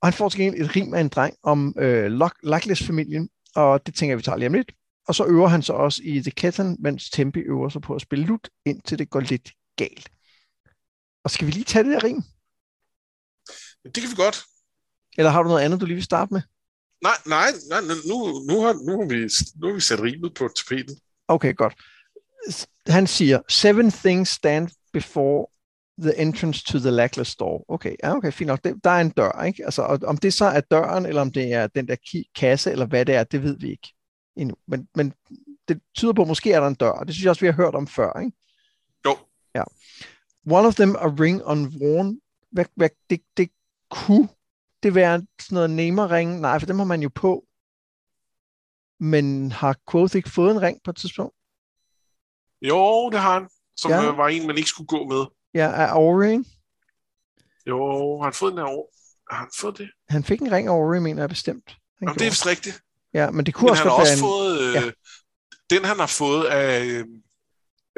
Og 0.00 0.08
han 0.08 0.12
får 0.12 0.28
til 0.28 0.40
gengæld 0.40 0.64
et 0.64 0.76
rim 0.76 0.94
af 0.94 1.00
en 1.00 1.08
dreng 1.08 1.36
om 1.42 1.74
uh, 1.76 2.04
Luckless-familien, 2.42 3.28
og 3.54 3.86
det 3.86 3.94
tænker 3.94 4.10
jeg, 4.10 4.18
vi 4.18 4.22
tager 4.22 4.36
lige 4.38 4.46
om 4.46 4.54
lidt. 4.54 4.72
Og 5.08 5.14
så 5.14 5.26
øver 5.26 5.48
han 5.48 5.62
sig 5.62 5.74
også 5.74 6.02
i 6.04 6.20
The 6.20 6.30
Ketan, 6.30 6.76
mens 6.80 7.10
Tempi 7.10 7.40
øver 7.40 7.68
sig 7.68 7.82
på 7.82 7.94
at 7.94 8.02
spille 8.02 8.24
lut, 8.24 8.48
indtil 8.66 8.98
det 8.98 9.10
går 9.10 9.20
lidt 9.20 9.50
galt. 9.76 10.08
Og 11.24 11.30
skal 11.30 11.46
vi 11.46 11.52
lige 11.52 11.64
tage 11.64 11.84
det 11.84 11.92
der 11.92 12.04
rim? 12.04 12.22
Det 13.84 14.02
kan 14.02 14.10
vi 14.10 14.16
godt. 14.16 14.42
Eller 15.18 15.30
har 15.30 15.42
du 15.42 15.48
noget 15.48 15.62
andet, 15.62 15.80
du 15.80 15.86
lige 15.86 15.94
vil 15.94 16.04
starte 16.04 16.34
med? 16.34 16.42
Nej, 17.02 17.16
nej, 17.26 17.50
nej 17.68 17.80
nu, 17.80 18.16
nu, 18.48 18.60
har, 18.60 18.72
nu, 18.72 19.00
har 19.00 19.08
vi, 19.08 19.30
nu 19.60 19.66
har 19.66 19.74
vi 19.74 19.80
sat 19.80 20.00
rimet 20.00 20.34
på 20.34 20.48
tapetet. 20.56 20.98
Okay, 21.28 21.54
godt. 21.54 21.74
Han 22.86 23.06
siger, 23.06 23.40
seven 23.48 23.90
things 23.90 24.30
stand 24.30 24.68
before 24.92 25.46
the 25.98 26.18
entrance 26.18 26.64
to 26.64 26.78
the 26.78 26.90
lackless 26.90 27.36
door. 27.36 27.64
Okay, 27.68 27.96
ja, 28.02 28.16
okay, 28.16 28.32
fint 28.32 28.48
nok. 28.48 28.64
Der 28.64 28.90
er 28.90 29.00
en 29.00 29.10
dør, 29.10 29.42
ikke? 29.44 29.64
Altså, 29.64 29.82
om 29.82 30.16
det 30.16 30.34
så 30.34 30.44
er 30.44 30.60
døren, 30.60 31.06
eller 31.06 31.20
om 31.20 31.32
det 31.32 31.52
er 31.52 31.66
den 31.66 31.88
der 31.88 32.24
kasse, 32.34 32.70
eller 32.70 32.86
hvad 32.86 33.04
det 33.06 33.14
er, 33.14 33.24
det 33.24 33.42
ved 33.42 33.58
vi 33.58 33.70
ikke 33.70 33.94
endnu. 34.36 34.54
Men, 34.66 34.88
men 34.94 35.14
det 35.68 35.80
tyder 35.94 36.12
på, 36.12 36.22
at 36.22 36.28
måske 36.28 36.52
er 36.52 36.60
der 36.60 36.66
en 36.66 36.74
dør, 36.74 36.90
og 36.90 37.06
det 37.06 37.14
synes 37.14 37.24
jeg 37.24 37.30
også, 37.30 37.40
vi 37.40 37.46
har 37.46 37.52
hørt 37.52 37.74
om 37.74 37.86
før, 37.86 38.20
ikke? 38.20 38.36
Jo. 39.06 39.16
Ja. 39.54 39.64
One 40.50 40.68
of 40.68 40.74
them 40.74 40.96
a 40.96 41.06
ring 41.06 41.44
on 41.44 41.66
worn. 41.66 42.20
Hvad, 42.50 42.64
hvad, 42.74 42.88
det, 43.10 43.20
det 43.36 43.50
kunne 43.90 44.28
det 44.82 44.94
være 44.94 45.26
sådan 45.40 45.54
noget 45.54 45.70
name-ring? 45.70 46.40
Nej, 46.40 46.58
for 46.58 46.66
dem 46.66 46.78
har 46.78 46.86
man 46.86 47.02
jo 47.02 47.10
på. 47.14 47.44
Men 49.00 49.52
har 49.52 49.76
Quoth 49.90 50.16
ikke 50.16 50.30
fået 50.30 50.50
en 50.50 50.62
ring 50.62 50.80
på 50.84 50.90
et 50.90 50.96
tidspunkt? 50.96 51.36
Jo, 52.62 53.10
det 53.10 53.20
har 53.20 53.40
han. 53.40 53.48
Som 53.76 53.90
ja. 53.90 54.10
var 54.10 54.28
en, 54.28 54.46
man 54.46 54.56
ikke 54.56 54.68
skulle 54.68 54.86
gå 54.86 55.08
med. 55.08 55.24
Ja, 55.54 55.72
af 55.72 55.96
Ori. 55.96 56.44
Jo, 57.66 58.16
har 58.18 58.24
han 58.24 58.32
fået 58.32 58.52
den 58.52 58.58
her 58.58 58.86
Har 59.30 59.38
han 59.38 59.50
fået 59.60 59.78
det? 59.78 59.90
Han 60.08 60.24
fik 60.24 60.40
en 60.40 60.52
ring 60.52 60.68
af 60.68 60.72
Ori, 60.72 61.00
mener 61.00 61.22
jeg 61.22 61.28
bestemt. 61.28 61.78
Jamen, 62.00 62.14
det 62.14 62.26
er 62.26 62.30
vist 62.30 62.46
rigtigt. 62.46 62.82
Ja, 63.14 63.30
men 63.30 63.46
det 63.46 63.54
kunne 63.54 63.66
men 63.66 63.70
også 63.70 63.82
han 63.82 63.90
har 63.90 64.00
også 64.00 64.12
en... 64.12 64.18
fået... 64.18 64.60
Øh, 64.60 64.74
ja. 64.74 64.90
Den, 65.70 65.84
han 65.84 65.98
har 65.98 66.06
fået 66.06 66.44
af... 66.44 66.84
Øh, 66.84 67.06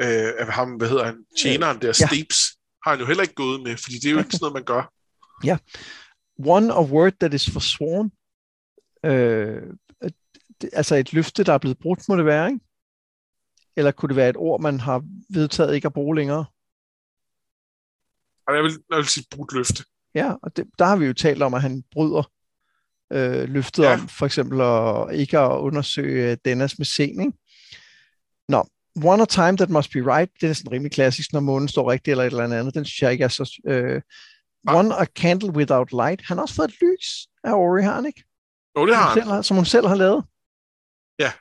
øh, 0.01 0.33
af 0.39 0.53
ham, 0.53 0.71
hvad 0.71 0.89
hedder 0.89 1.05
han, 1.05 1.25
tjeneren 1.41 1.81
der, 1.81 1.87
ja. 1.87 1.93
Stapes, 1.93 2.39
har 2.83 2.91
han 2.91 2.99
jo 2.99 3.05
heller 3.05 3.23
ikke 3.23 3.35
gået 3.35 3.63
med, 3.63 3.77
fordi 3.77 3.95
det 3.95 4.05
er 4.05 4.11
jo 4.11 4.17
ikke 4.17 4.31
sådan 4.31 4.43
noget, 4.43 4.53
man 4.53 4.63
gør. 4.63 4.93
Ja. 5.43 5.57
One 6.45 6.73
a 6.73 6.81
word 6.81 7.13
that 7.19 7.33
is 7.33 7.49
forsworn. 7.49 8.11
Øh, 9.03 9.63
det, 10.61 10.69
altså 10.73 10.95
et 10.95 11.13
løfte, 11.13 11.43
der 11.43 11.53
er 11.53 11.57
blevet 11.57 11.79
brudt, 11.79 12.09
må 12.09 12.15
det 12.15 12.25
være, 12.25 12.47
ikke? 12.47 12.59
Eller 13.75 13.91
kunne 13.91 14.07
det 14.07 14.15
være 14.15 14.29
et 14.29 14.37
ord, 14.37 14.61
man 14.61 14.79
har 14.79 15.03
vedtaget 15.29 15.75
ikke 15.75 15.85
at 15.85 15.93
bruge 15.93 16.15
længere? 16.15 16.45
Jeg 18.47 18.63
vil, 18.63 18.71
jeg 18.89 18.97
vil 18.97 19.07
sige 19.07 19.25
brudt 19.31 19.53
løfte. 19.53 19.83
Ja, 20.15 20.33
og 20.43 20.57
det, 20.57 20.67
der 20.79 20.85
har 20.85 20.95
vi 20.95 21.05
jo 21.05 21.13
talt 21.13 21.41
om, 21.41 21.53
at 21.53 21.61
han 21.61 21.83
bryder 21.91 22.31
øh, 23.13 23.49
løftet 23.49 23.83
ja. 23.83 23.93
om 23.93 24.07
for 24.07 24.25
eksempel 24.25 24.61
at 24.61 25.19
ikke 25.19 25.39
at 25.39 25.51
undersøge 25.51 26.35
Dennis 26.35 26.77
med 26.77 26.85
sen, 26.85 27.21
ikke? 27.21 27.33
Nå, 28.49 28.67
One 29.03 29.21
a 29.21 29.25
Time 29.25 29.57
That 29.57 29.69
Must 29.69 29.91
Be 29.91 30.15
Right, 30.15 30.31
det 30.41 30.49
er 30.49 30.53
sådan 30.53 30.71
rimelig 30.71 30.91
klassisk, 30.91 31.33
når 31.33 31.39
månen 31.39 31.67
står 31.67 31.91
rigtigt 31.91 32.11
eller 32.11 32.23
et 32.23 32.31
eller 32.31 32.59
andet. 32.59 32.75
Den 32.75 32.85
synes 32.85 33.01
jeg 33.01 33.11
ikke 33.11 33.23
er 33.23 33.27
så... 33.27 33.61
Øh, 33.67 34.01
One 34.67 34.95
a 34.95 35.05
Candle 35.05 35.49
Without 35.49 35.91
Light. 35.91 36.21
Han 36.27 36.37
har 36.37 36.41
også 36.41 36.55
fået 36.55 36.67
et 36.67 36.81
lys 36.81 37.27
af 37.43 37.53
Ori, 37.53 37.81
har 37.81 37.95
han 37.95 38.05
ikke? 38.05 38.23
Jo, 38.77 38.87
det 38.87 38.95
har 38.95 39.09
han. 39.09 39.23
Selv, 39.23 39.43
som 39.43 39.55
hun 39.57 39.65
selv 39.65 39.87
har 39.87 39.95
lavet. 39.95 40.23
Ja. 41.19 41.31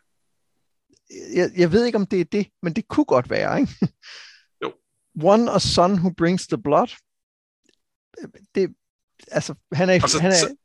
Jeg, 1.35 1.51
jeg 1.57 1.73
ved 1.73 1.85
ikke, 1.85 1.99
om 1.99 2.07
det 2.07 2.21
er 2.21 2.25
det, 2.25 2.47
men 2.63 2.73
det 2.73 2.89
kunne 2.89 3.05
godt 3.05 3.31
være, 3.31 3.61
ikke? 3.61 3.73
Jo. 4.63 4.73
One 5.23 5.51
a 5.53 5.59
Son 5.59 5.93
Who 5.93 6.11
Brings 6.11 6.47
the 6.47 6.59
Blood. 6.59 6.89
Det, 8.55 8.75
altså, 9.31 9.55
han 9.73 9.89
er... 9.89 9.93
Altså, 9.93 10.21
han 10.21 10.31
er, 10.31 10.37
så, 10.37 10.57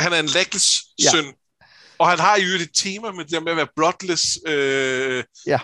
han 0.00 0.12
er 0.12 0.20
en 0.20 0.26
lækkels 0.26 0.84
ja. 1.02 1.10
søn. 1.10 1.34
Og 1.98 2.10
han 2.10 2.18
har 2.18 2.36
jo 2.36 2.54
et 2.62 2.70
tema 2.74 3.10
med 3.10 3.24
det 3.24 3.42
med 3.42 3.52
at 3.52 3.56
være 3.56 3.68
bloodless. 3.76 4.38
Øh, 4.46 5.24
ja. 5.46 5.60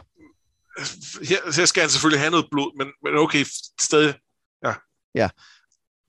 Her, 1.22 1.54
her 1.56 1.64
skal 1.64 1.80
han 1.80 1.90
selvfølgelig 1.90 2.20
have 2.20 2.30
noget 2.30 2.46
blod, 2.50 2.78
men, 2.78 2.88
men 3.04 3.16
okay, 3.16 3.44
stadig. 3.80 4.14
Ja. 4.64 4.74
Ja. 5.14 5.28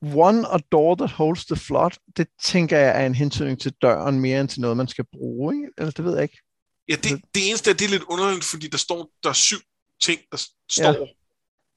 One 0.01 0.47
a 0.53 0.57
door 0.71 0.95
that 0.95 1.11
holds 1.11 1.45
the 1.45 1.55
flood, 1.55 1.91
det 2.17 2.27
tænker 2.43 2.77
jeg 2.77 3.01
er 3.01 3.05
en 3.05 3.15
hentydning 3.15 3.61
til 3.61 3.73
døren 3.81 4.19
mere 4.19 4.41
end 4.41 4.49
til 4.49 4.61
noget, 4.61 4.77
man 4.77 4.87
skal 4.87 5.05
bruge, 5.13 5.55
ikke? 5.55 5.67
Eller 5.77 5.91
det 5.91 6.05
ved 6.05 6.13
jeg 6.13 6.23
ikke. 6.23 6.41
Ja, 6.89 6.95
det, 6.95 7.21
det 7.35 7.49
eneste 7.49 7.69
er, 7.69 7.73
det 7.73 7.85
er 7.85 7.89
lidt 7.89 8.03
underligt, 8.03 8.45
fordi 8.45 8.67
der 8.67 8.77
står 8.77 9.09
der 9.23 9.29
er 9.29 9.33
syv 9.33 9.59
ting, 10.01 10.21
der 10.31 10.47
står 10.71 11.07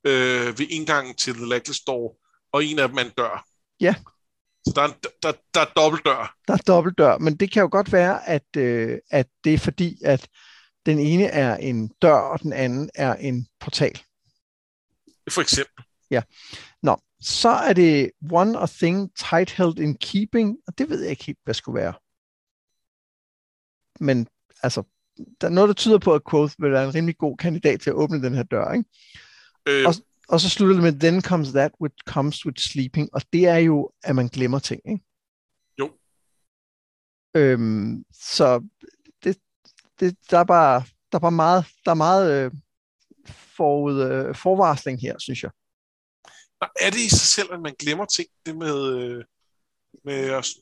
ja. 0.04 0.10
øh, 0.10 0.58
ved 0.58 0.66
indgangen 0.70 1.14
til 1.14 1.34
The 1.34 1.46
Lackless 1.46 1.80
Door, 1.80 2.16
og 2.52 2.64
en 2.64 2.78
af 2.78 2.88
dem 2.88 2.98
er 2.98 3.02
en 3.02 3.10
dør. 3.18 3.46
Ja. 3.80 3.94
Så 4.66 4.72
der 4.74 4.82
er, 4.82 4.86
en, 4.86 4.94
der, 5.22 5.32
der 5.54 5.60
er 5.60 5.72
dobbelt 5.76 6.04
dør. 6.04 6.36
Der 6.48 6.54
er 6.54 6.58
dobbelt 6.58 6.98
dør, 6.98 7.18
men 7.18 7.36
det 7.36 7.52
kan 7.52 7.62
jo 7.62 7.68
godt 7.72 7.92
være, 7.92 8.28
at, 8.28 8.56
øh, 8.56 8.98
at 9.10 9.26
det 9.44 9.54
er 9.54 9.58
fordi, 9.58 9.98
at 10.04 10.28
den 10.86 10.98
ene 10.98 11.24
er 11.24 11.56
en 11.56 11.88
dør, 12.02 12.14
og 12.14 12.42
den 12.42 12.52
anden 12.52 12.90
er 12.94 13.14
en 13.14 13.46
portal. 13.60 14.00
For 15.30 15.40
eksempel. 15.40 15.84
Ja. 16.10 16.22
Nå, 16.82 16.96
så 17.20 17.48
er 17.48 17.72
det 17.72 18.10
one 18.32 18.58
a 18.58 18.66
thing 18.66 19.10
tight 19.16 19.50
held 19.50 19.78
in 19.78 19.94
keeping, 19.94 20.58
og 20.66 20.78
det 20.78 20.90
ved 20.90 21.00
jeg 21.00 21.10
ikke 21.10 21.24
helt, 21.24 21.38
hvad 21.44 21.54
skulle 21.54 21.80
være. 21.80 21.94
Men 24.00 24.26
altså, 24.62 24.82
der 25.40 25.46
er 25.46 25.50
noget, 25.50 25.68
der 25.68 25.74
tyder 25.74 25.98
på, 25.98 26.14
at 26.14 26.22
Quoth 26.30 26.54
vil 26.58 26.72
være 26.72 26.84
en 26.84 26.94
rimelig 26.94 27.18
god 27.18 27.36
kandidat 27.36 27.80
til 27.80 27.90
at 27.90 27.94
åbne 27.94 28.22
den 28.22 28.34
her 28.34 28.42
dør, 28.42 28.72
ikke? 28.72 28.84
Øh, 29.68 29.86
og, 29.86 29.94
og 30.28 30.40
så 30.40 30.48
slutter 30.48 30.74
det 30.74 30.82
med, 30.82 31.00
then 31.00 31.22
comes 31.22 31.48
that 31.48 31.72
which 31.80 31.96
comes 32.06 32.46
with 32.46 32.58
sleeping, 32.60 33.08
og 33.12 33.22
det 33.32 33.46
er 33.46 33.56
jo, 33.56 33.90
at 34.04 34.16
man 34.16 34.28
glemmer 34.28 34.58
ting, 34.58 34.80
ikke? 34.88 35.04
Jo. 35.78 35.90
Øhm, 37.36 38.04
så 38.12 38.68
det, 39.24 39.38
det, 40.00 40.16
der, 40.30 40.38
er 40.38 40.44
bare, 40.44 40.84
der 41.12 41.18
er 41.18 41.20
bare 41.20 41.32
meget, 41.32 41.64
der 41.84 41.90
er 41.90 41.94
meget 41.94 42.44
øh, 42.44 42.50
forud, 43.28 44.02
øh, 44.02 44.34
forvarsling 44.34 45.00
her, 45.00 45.18
synes 45.18 45.42
jeg. 45.42 45.50
Er 46.80 46.90
det 46.90 46.98
i 46.98 47.08
sig 47.08 47.28
selv, 47.36 47.52
at 47.52 47.60
man 47.60 47.74
glemmer 47.78 48.04
ting, 48.04 48.28
det 48.46 48.56
med, 48.56 48.98
øh, 48.98 49.24
med 50.04 50.30
os? 50.30 50.54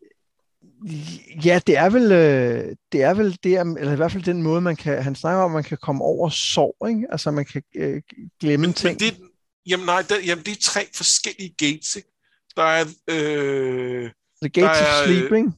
Ja, 1.44 1.60
det 1.66 1.76
er 1.76 1.90
vel, 1.90 2.12
øh, 2.12 2.76
det 2.92 3.02
er 3.02 3.14
vel 3.14 3.38
det, 3.42 3.60
eller 3.60 3.92
i 3.92 3.96
hvert 3.96 4.12
fald 4.12 4.22
den 4.22 4.42
måde, 4.42 4.60
man 4.60 4.76
kan, 4.76 5.02
han 5.02 5.14
snakker 5.14 5.42
om, 5.42 5.50
at 5.50 5.54
man 5.54 5.64
kan 5.64 5.78
komme 5.82 6.04
over 6.04 6.28
sorg, 6.28 6.88
ikke? 6.88 7.06
Altså, 7.10 7.30
man 7.30 7.44
kan 7.44 7.62
øh, 7.74 8.02
glemme 8.40 8.66
men, 8.66 8.74
ting. 8.74 8.98
Men 9.00 9.10
det, 9.10 9.31
jamen 9.66 9.86
nej, 9.86 10.02
der, 10.08 10.20
jamen 10.20 10.44
det 10.44 10.52
er 10.52 10.60
tre 10.62 10.88
forskellige 10.94 11.54
gates, 11.58 11.96
ikke? 11.96 12.08
Der 12.56 12.62
er... 12.62 12.84
Øh, 13.08 14.10
the 14.42 14.48
Gate 14.48 14.70
of 14.70 14.76
er, 14.76 15.06
Sleeping. 15.06 15.54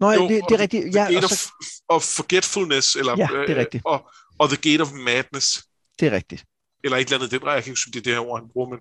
Nå, 0.00 0.12
jo, 0.12 0.28
det, 0.28 0.42
det 0.48 0.54
er 0.54 0.60
rigtigt. 0.60 0.94
Ja, 0.94 1.04
the 1.04 1.14
Gate 1.14 1.24
of, 1.24 1.46
of 1.88 2.02
Forgetfulness, 2.02 2.96
eller, 2.96 3.14
ja, 3.18 3.28
det 3.46 3.50
er 3.50 3.60
rigtigt. 3.60 3.82
Øh, 3.86 3.92
og, 3.92 4.10
og 4.38 4.48
The 4.48 4.70
Gate 4.70 4.82
of 4.82 4.92
Madness. 4.92 5.64
Det 6.00 6.06
er 6.08 6.12
rigtigt. 6.12 6.44
Eller 6.84 6.96
et 6.96 7.04
eller 7.04 7.16
andet, 7.16 7.30
det 7.30 7.42
jeg 7.42 7.52
kan 7.52 7.56
ikke 7.56 7.70
huske, 7.70 7.90
det 7.90 7.98
er 7.98 8.02
det 8.02 8.12
her 8.12 8.20
ord, 8.20 8.40
han 8.40 8.48
bruger, 8.52 8.68
men, 8.68 8.80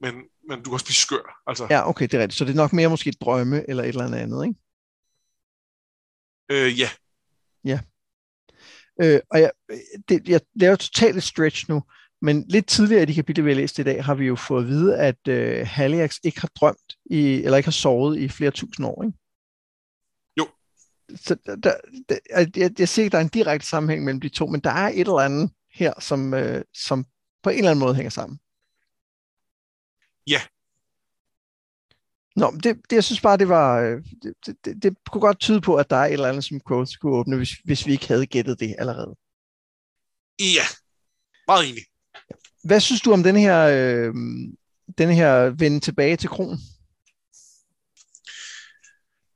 men, 0.00 0.24
men 0.48 0.58
du 0.58 0.64
kan 0.64 0.72
også 0.72 0.86
blive 0.86 0.94
skør. 0.94 1.42
Altså. 1.46 1.66
Ja, 1.70 1.88
okay, 1.88 2.02
det 2.02 2.14
er 2.14 2.18
rigtigt. 2.18 2.38
Så 2.38 2.44
det 2.44 2.50
er 2.50 2.56
nok 2.56 2.72
mere 2.72 2.88
måske 2.88 3.08
et 3.08 3.20
drømme, 3.20 3.68
eller 3.68 3.82
et 3.82 3.88
eller 3.88 4.04
andet, 4.04 4.46
ikke? 4.46 4.58
Øh, 6.50 6.80
ja. 6.80 6.90
Ja. 7.64 7.80
Øh, 9.02 9.20
og 9.30 9.40
jeg, 9.40 9.50
det, 10.08 10.28
jeg 10.28 10.40
laver 10.54 10.76
totalt 10.76 11.16
et 11.16 11.22
stretch 11.22 11.68
nu, 11.68 11.82
men 12.22 12.44
lidt 12.48 12.66
tidligere 12.66 13.02
i 13.02 13.06
de 13.06 13.14
kapitler, 13.14 13.44
vi 13.44 13.50
har 13.50 13.56
læst 13.56 13.78
i 13.78 13.82
dag, 13.82 14.04
har 14.04 14.14
vi 14.14 14.26
jo 14.26 14.36
fået 14.36 14.62
at 14.62 14.68
vide, 14.68 14.98
at 14.98 15.28
øh, 15.28 15.66
Haliax 15.66 16.16
ikke 16.24 16.40
har 16.40 16.50
drømt, 16.60 16.96
i, 17.04 17.42
eller 17.42 17.56
ikke 17.56 17.66
har 17.66 17.72
sovet 17.72 18.18
i 18.18 18.28
flere 18.28 18.50
tusind 18.50 18.86
år, 18.86 19.02
ikke? 19.04 19.18
Jo. 20.38 20.48
Så 21.16 21.36
der, 21.46 21.56
der, 22.08 22.18
jeg, 22.56 22.70
jeg 22.78 22.88
siger 22.88 23.04
ikke, 23.04 23.12
der 23.12 23.18
er 23.18 23.22
en 23.22 23.28
direkte 23.28 23.66
sammenhæng 23.66 24.04
mellem 24.04 24.20
de 24.20 24.28
to, 24.28 24.46
men 24.46 24.60
der 24.60 24.70
er 24.70 24.88
et 24.88 25.00
eller 25.00 25.18
andet 25.18 25.50
her, 25.74 26.00
som, 26.00 26.34
øh, 26.34 26.64
som 26.74 27.04
på 27.42 27.50
en 27.50 27.58
eller 27.58 27.70
anden 27.70 27.84
måde 27.84 27.94
hænger 27.94 28.10
sammen. 28.10 28.38
Ja, 30.26 30.40
Nå, 32.36 32.50
det, 32.50 32.76
det, 32.90 32.92
jeg 32.92 33.04
synes 33.04 33.20
bare, 33.20 33.36
det 33.36 33.48
var, 33.48 33.80
øh, 33.80 34.04
det, 34.22 34.56
det, 34.64 34.82
det 34.82 34.96
kunne 35.10 35.20
godt 35.20 35.40
tyde 35.40 35.60
på, 35.60 35.76
at 35.76 35.90
der 35.90 35.96
er 35.96 36.06
et 36.06 36.12
eller 36.12 36.28
andet, 36.28 36.44
som 36.44 36.60
Quoth 36.68 36.90
skulle 36.90 37.16
åbne, 37.16 37.36
hvis, 37.36 37.50
hvis 37.64 37.86
vi 37.86 37.92
ikke 37.92 38.08
havde 38.08 38.26
gættet 38.26 38.60
det 38.60 38.74
allerede. 38.78 39.16
Ja, 40.40 40.66
meget 41.48 41.68
enig. 41.68 41.91
Hvad 42.64 42.80
synes 42.80 43.00
du 43.00 43.12
om 43.12 43.22
den 43.22 43.36
her, 43.36 43.58
øh, 43.60 44.14
den 44.98 45.10
her 45.10 45.50
vende 45.50 45.80
tilbage 45.80 46.16
til 46.16 46.28
kronen? 46.28 46.58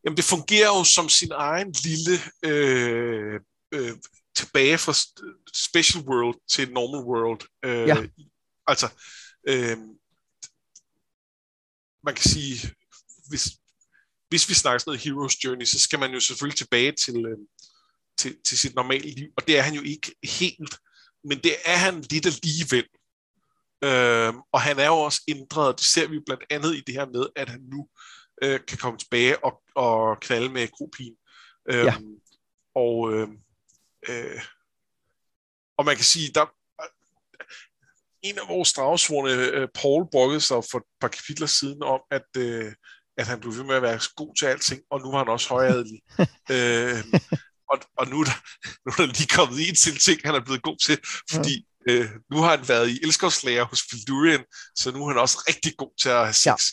Jamen, 0.04 0.16
det 0.16 0.24
fungerer 0.24 0.78
jo 0.78 0.84
som 0.84 1.08
sin 1.08 1.32
egen 1.32 1.74
lille 1.84 2.18
øh, 2.44 3.40
øh, 3.74 3.96
tilbage 4.36 4.78
fra 4.78 4.92
Special 5.54 6.04
World 6.04 6.38
til 6.48 6.72
Normal 6.72 7.04
World. 7.04 7.40
Øh, 7.64 7.88
ja. 7.88 7.96
Altså, 8.66 8.88
øh, 9.48 9.78
man 12.04 12.14
kan 12.14 12.30
sige, 12.30 12.74
hvis, 13.28 13.44
hvis 14.28 14.48
vi 14.48 14.54
snakker 14.54 14.78
sådan 14.78 14.90
noget 14.90 15.06
Hero's 15.06 15.40
Journey, 15.44 15.64
så 15.64 15.78
skal 15.78 15.98
man 15.98 16.12
jo 16.12 16.20
selvfølgelig 16.20 16.58
tilbage 16.58 16.92
til, 16.92 17.26
øh, 17.26 17.38
til, 18.18 18.36
til 18.44 18.58
sit 18.58 18.74
normale 18.74 19.10
liv, 19.10 19.28
og 19.36 19.46
det 19.46 19.58
er 19.58 19.62
han 19.62 19.74
jo 19.74 19.82
ikke 19.82 20.14
helt, 20.24 20.74
men 21.24 21.38
det 21.38 21.56
er 21.64 21.76
han 21.76 22.00
lidt 22.10 22.26
alligevel. 22.26 22.86
Øh, 23.84 24.34
og 24.52 24.60
han 24.60 24.78
er 24.78 24.86
jo 24.86 24.98
også 24.98 25.20
ændret, 25.28 25.68
og 25.68 25.78
det 25.78 25.86
ser 25.86 26.08
vi 26.08 26.20
blandt 26.26 26.44
andet 26.50 26.76
i 26.76 26.80
det 26.86 26.94
her 26.94 27.06
med, 27.06 27.26
at 27.36 27.48
han 27.48 27.60
nu 27.60 27.88
øh, 28.42 28.60
kan 28.68 28.78
komme 28.78 28.98
tilbage 28.98 29.44
og, 29.44 29.62
og 29.74 30.20
knalde 30.20 30.48
med 30.48 30.68
Kropin. 30.68 31.14
Øh, 31.70 31.84
ja. 31.84 31.94
Og, 32.74 33.12
øh, 33.12 33.28
øh, 34.08 34.40
og 35.78 35.84
man 35.84 35.96
kan 35.96 36.04
sige, 36.04 36.32
der, 36.34 36.46
en 38.22 38.38
af 38.38 38.48
vores 38.48 38.72
dragsvorene, 38.72 39.32
øh, 39.32 39.68
Paul, 39.74 40.06
brokkede 40.12 40.40
sig 40.40 40.56
for 40.70 40.78
et 40.78 40.84
par 41.00 41.08
kapitler 41.08 41.46
siden 41.46 41.82
om, 41.82 42.00
at, 42.10 42.28
øh, 42.36 42.72
at 43.18 43.26
han 43.26 43.40
blev 43.40 43.56
ved 43.56 43.64
med 43.64 43.74
at 43.74 43.82
være 43.82 44.00
god 44.16 44.34
til 44.38 44.46
alting, 44.46 44.80
og 44.90 45.00
nu 45.00 45.10
var 45.10 45.18
han 45.18 45.28
også 45.28 45.48
højadelig. 45.48 46.00
øh, 46.54 47.04
og, 47.72 47.78
og 47.96 48.06
nu, 48.08 48.20
er 48.20 48.24
der, 48.24 48.38
nu 48.84 48.88
er 48.92 48.96
der 48.96 49.06
lige 49.06 49.36
kommet 49.36 49.68
en 49.68 49.74
til 49.74 49.98
ting, 49.98 50.20
han 50.24 50.34
er 50.34 50.44
blevet 50.44 50.62
god 50.62 50.78
til, 50.86 50.98
fordi. 51.30 51.66
Øh, 51.88 52.10
nu 52.30 52.36
har 52.36 52.56
han 52.56 52.68
været 52.68 52.88
i 52.88 53.00
elskovslæger 53.02 53.64
hos 53.64 53.82
Fildurian, 53.90 54.44
så 54.76 54.92
nu 54.92 55.04
er 55.04 55.08
han 55.08 55.18
også 55.18 55.44
rigtig 55.48 55.72
god 55.78 56.00
til 56.00 56.08
at 56.08 56.22
have 56.22 56.32
sex. 56.32 56.64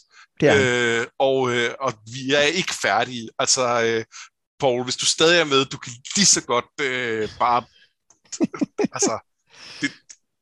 Ja, 0.41 0.57
det 0.57 0.97
er 0.97 1.01
øh, 1.01 1.07
og, 1.19 1.55
øh, 1.55 1.73
og 1.79 1.93
vi 2.13 2.33
er 2.33 2.41
ikke 2.41 2.73
færdige. 2.81 3.29
Altså, 3.39 3.83
øh, 3.83 4.05
Paul, 4.59 4.83
hvis 4.83 4.97
du 4.97 5.05
stadig 5.05 5.39
er 5.39 5.45
med, 5.45 5.65
du 5.65 5.77
kan 5.77 5.93
lige 6.15 6.25
så 6.25 6.41
godt 6.45 6.65
øh, 6.81 7.29
bare... 7.39 7.63
altså, 8.95 9.19
det, 9.81 9.91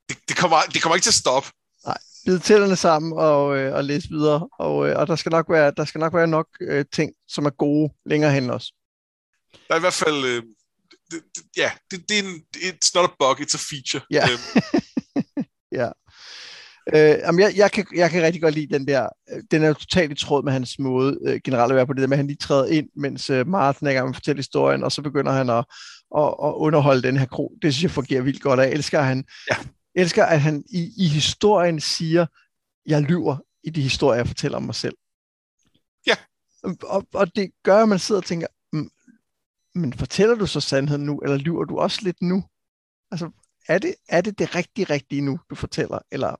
det, 0.09 0.17
det, 0.27 0.37
kommer, 0.37 0.57
det 0.73 0.81
kommer 0.81 0.95
ikke 0.95 1.05
til 1.05 1.09
at 1.09 1.23
stoppe. 1.25 1.49
Nej, 1.85 1.97
bid 2.25 2.39
tænderne 2.39 2.75
sammen 2.75 3.13
og, 3.13 3.57
øh, 3.57 3.75
og 3.75 3.83
læse 3.83 4.09
videre. 4.09 4.49
Og, 4.59 4.89
øh, 4.89 4.99
og 4.99 5.07
der 5.07 5.15
skal 5.15 5.29
nok 5.29 5.49
være, 5.49 5.73
der 5.77 5.85
skal 5.85 5.99
nok 5.99 6.13
være 6.13 6.27
nok 6.27 6.47
øh, 6.61 6.85
ting, 6.93 7.11
som 7.27 7.45
er 7.45 7.49
gode 7.49 7.93
længere 8.05 8.31
hen 8.31 8.49
også. 8.49 8.73
Der 9.67 9.73
er 9.73 9.77
i 9.77 9.79
hvert 9.79 9.93
fald... 9.93 10.25
Øh, 10.25 10.43
det, 11.11 11.21
det, 11.35 11.43
ja, 11.57 11.71
det, 11.91 12.09
det 12.09 12.19
er 12.19 12.23
en, 12.23 12.43
it's 12.55 12.91
not 12.95 13.09
a 13.09 13.13
bug, 13.19 13.39
it's 13.41 13.55
a 13.55 13.61
feature. 13.71 14.03
Ja. 14.11 14.23
Øhm. 14.29 14.41
ja. 15.79 15.89
Øh, 16.95 17.19
jamen 17.19 17.39
jeg, 17.39 17.53
jeg, 17.55 17.71
kan, 17.71 17.85
jeg 17.95 18.11
kan 18.11 18.23
rigtig 18.23 18.41
godt 18.41 18.55
lide 18.55 18.73
den 18.73 18.87
der, 18.87 19.09
øh, 19.31 19.43
den 19.51 19.63
er 19.63 19.67
jo 19.67 19.73
totalt 19.73 20.11
i 20.11 20.25
tråd 20.25 20.43
med 20.43 20.53
hans 20.53 20.79
måde 20.79 21.19
øh, 21.25 21.39
generelt 21.43 21.71
at 21.71 21.75
være 21.75 21.87
på 21.87 21.93
det 21.93 22.01
der 22.01 22.07
med, 22.07 22.17
at 22.17 22.19
han 22.19 22.27
lige 22.27 22.37
træder 22.37 22.65
ind, 22.65 22.89
mens 22.95 23.29
øh, 23.29 23.47
Martin 23.47 23.87
er 23.87 23.93
gang 23.93 24.05
med 24.05 24.11
at 24.11 24.15
fortælle 24.15 24.39
historien, 24.39 24.83
og 24.83 24.91
så 24.91 25.01
begynder 25.01 25.31
han 25.31 25.49
at, 25.49 25.65
at, 26.17 26.27
at 26.43 26.53
underholde 26.55 27.01
den 27.01 27.17
her 27.17 27.25
kro. 27.25 27.53
Det 27.61 27.73
synes 27.73 27.83
jeg 27.83 27.91
fungerer 27.91 28.21
vildt 28.21 28.41
godt, 28.41 28.59
og 28.59 28.65
jeg 28.65 28.73
elsker, 28.73 28.99
at 28.99 29.05
han, 29.05 29.25
ja. 29.49 29.55
elsker, 29.95 30.25
at 30.25 30.41
han 30.41 30.63
i, 30.69 30.91
i 30.97 31.07
historien 31.07 31.79
siger, 31.79 32.25
jeg 32.85 33.01
lyver 33.01 33.37
i 33.63 33.69
de 33.69 33.81
historier, 33.81 34.17
jeg 34.17 34.27
fortæller 34.27 34.57
om 34.57 34.63
mig 34.63 34.75
selv. 34.75 34.95
Ja. 36.07 36.15
Og, 36.83 37.07
og 37.13 37.35
det 37.35 37.51
gør, 37.63 37.83
at 37.83 37.89
man 37.89 37.99
sidder 37.99 38.21
og 38.21 38.25
tænker, 38.25 38.47
men 39.75 39.93
fortæller 39.93 40.35
du 40.35 40.47
så 40.47 40.59
sandheden 40.59 41.05
nu, 41.05 41.19
eller 41.19 41.37
lyver 41.37 41.65
du 41.65 41.79
også 41.79 41.99
lidt 42.01 42.21
nu? 42.21 42.43
Altså, 43.11 43.31
er 43.67 43.79
det 43.79 43.95
er 44.09 44.21
det, 44.21 44.39
det 44.39 44.55
rigtige, 44.55 44.85
rigtige 44.85 45.21
nu, 45.21 45.39
du 45.49 45.55
fortæller? 45.55 45.99
Eller 46.11 46.35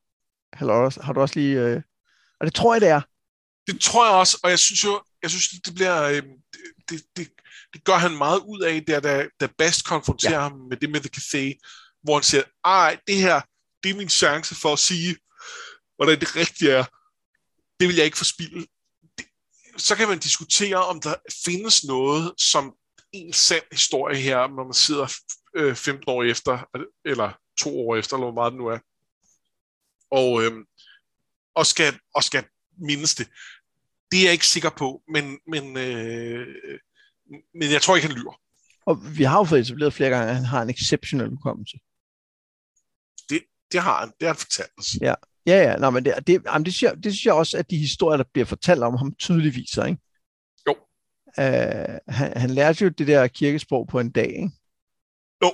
har 1.01 1.13
du 1.13 1.21
også 1.21 1.39
lige... 1.39 1.59
Øh... 1.59 1.81
Og 2.39 2.45
det 2.45 2.55
tror 2.55 2.73
jeg, 2.73 2.81
det 2.81 2.89
er. 2.89 3.01
Det 3.67 3.81
tror 3.81 4.05
jeg 4.05 4.15
også, 4.15 4.39
og 4.43 4.49
jeg 4.49 4.59
synes 4.59 4.83
jo, 4.83 5.01
jeg 5.21 5.29
synes, 5.29 5.49
det 5.65 5.75
bliver... 5.75 6.03
Øh, 6.03 6.23
det, 6.89 7.03
det, 7.15 7.31
det 7.73 7.83
gør 7.83 7.95
han 7.95 8.17
meget 8.17 8.39
ud 8.39 8.61
af, 8.61 8.83
der, 8.87 8.99
da, 8.99 9.27
da 9.39 9.47
Bast 9.57 9.85
konfronterer 9.85 10.33
ja. 10.33 10.39
ham 10.39 10.59
med 10.69 10.77
det 10.77 10.89
med 10.89 10.99
The 10.99 11.09
Cathay, 11.09 11.53
hvor 12.03 12.13
han 12.13 12.23
siger, 12.23 12.43
ej, 12.65 12.99
det 13.07 13.15
her, 13.15 13.41
det 13.83 13.91
er 13.91 13.95
min 13.95 14.09
chance 14.09 14.55
for 14.55 14.73
at 14.73 14.79
sige, 14.79 15.17
hvordan 15.95 16.19
det 16.19 16.35
rigtige 16.35 16.71
er. 16.71 16.85
Det 17.79 17.87
vil 17.87 17.95
jeg 17.95 18.05
ikke 18.05 18.17
forspille. 18.17 18.65
Det, 19.17 19.25
så 19.77 19.95
kan 19.95 20.07
man 20.07 20.19
diskutere, 20.19 20.85
om 20.85 21.01
der 21.01 21.15
findes 21.45 21.83
noget, 21.83 22.33
som 22.37 22.73
en 23.13 23.33
sand 23.33 23.63
historie 23.71 24.17
her, 24.17 24.37
når 24.37 24.63
man 24.63 24.73
sidder 24.73 25.07
øh, 25.55 25.75
15 25.75 26.03
år 26.07 26.23
efter, 26.23 26.69
eller 27.05 27.37
to 27.59 27.79
år 27.79 27.95
efter, 27.95 28.15
eller 28.15 28.31
hvor 28.31 28.41
meget 28.41 28.51
det 28.51 28.59
nu 28.59 28.67
er, 28.67 28.79
og, 30.11 30.43
øh, 30.43 30.51
og, 31.55 31.65
skal, 31.65 31.99
og 32.15 32.23
skal 32.23 32.43
mindes 32.77 33.15
det. 33.15 33.27
Det 34.11 34.19
er 34.19 34.23
jeg 34.23 34.33
ikke 34.33 34.47
sikker 34.47 34.69
på, 34.69 35.03
men, 35.07 35.39
men, 35.47 35.77
øh, 35.77 36.47
men 37.53 37.71
jeg 37.71 37.81
tror 37.81 37.95
ikke, 37.95 38.07
han 38.07 38.17
lyver. 38.17 38.41
Og 38.85 39.17
vi 39.17 39.23
har 39.23 39.37
jo 39.37 39.43
fået 39.43 39.61
etableret 39.61 39.93
flere 39.93 40.09
gange, 40.09 40.29
at 40.29 40.35
han 40.35 40.45
har 40.45 40.61
en 40.61 40.69
exceptionel 40.69 41.29
hukommelse. 41.29 41.77
Det, 43.29 43.43
det 43.71 43.81
har 43.81 43.99
han. 43.99 44.07
Det 44.07 44.27
har 44.27 44.33
han 44.33 44.35
fortalt 44.35 44.71
os. 44.77 44.95
Ja, 45.01 45.13
ja, 45.45 45.57
ja. 45.69 45.75
Nå, 45.77 45.89
men 45.89 46.05
det, 46.05 46.27
det, 46.27 46.43
jamen 46.45 46.65
det, 46.65 46.73
synes 46.73 46.91
jeg, 46.91 47.03
det 47.03 47.13
synes 47.13 47.25
jeg 47.25 47.33
også, 47.33 47.57
at 47.57 47.69
de 47.69 47.77
historier, 47.77 48.17
der 48.17 48.23
bliver 48.33 48.45
fortalt 48.45 48.83
om 48.83 48.97
ham, 48.97 49.15
tydeligt 49.15 49.55
viser, 49.55 49.85
ikke? 49.85 50.01
Uh, 51.37 52.13
han, 52.15 52.37
han 52.37 52.49
lærte 52.49 52.83
jo 52.83 52.89
det 52.89 53.07
der 53.07 53.27
kirkesprog 53.27 53.87
på 53.87 53.99
en 53.99 54.11
dag, 54.11 54.27
ikke? 54.27 54.51
Jo. 55.43 55.51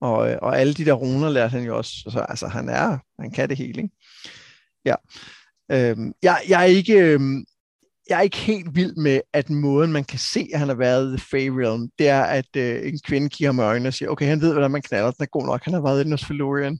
Og, 0.00 0.18
og 0.18 0.58
alle 0.60 0.74
de 0.74 0.84
der 0.84 0.92
runer 0.92 1.30
lærte 1.30 1.50
han 1.50 1.64
jo 1.64 1.76
også. 1.76 2.02
Altså, 2.06 2.20
altså 2.20 2.48
han 2.48 2.68
er, 2.68 2.98
han 3.20 3.30
kan 3.30 3.48
det 3.48 3.56
hele, 3.56 3.82
ikke? 3.82 3.94
Ja. 4.84 4.94
Øhm, 5.72 6.12
jeg, 6.22 6.42
jeg, 6.48 6.60
er 6.60 6.64
ikke, 6.64 6.94
øhm, 6.94 7.44
jeg 8.08 8.18
er 8.18 8.22
ikke 8.22 8.36
helt 8.36 8.74
vild 8.74 8.96
med, 8.96 9.20
at 9.32 9.50
måden, 9.50 9.92
man 9.92 10.04
kan 10.04 10.18
se, 10.18 10.48
at 10.52 10.58
han 10.58 10.68
har 10.68 10.74
været 10.74 11.06
i 11.06 11.16
The 11.16 11.26
Fey 11.30 11.48
Realm, 11.48 11.90
det 11.98 12.08
er, 12.08 12.22
at 12.22 12.56
øh, 12.56 12.88
en 12.88 13.00
kvinde 13.04 13.28
kigger 13.28 13.52
med 13.52 13.64
øjnene 13.64 13.88
og 13.88 13.94
siger, 13.94 14.08
okay, 14.08 14.26
han 14.26 14.40
ved, 14.40 14.52
hvordan 14.52 14.70
man 14.70 14.82
knaller, 14.82 15.10
den 15.10 15.22
er 15.22 15.26
god 15.26 15.46
nok, 15.46 15.64
han 15.64 15.74
har 15.74 15.80
været 15.80 16.04
i 16.04 16.08
Nosfilorian. 16.08 16.72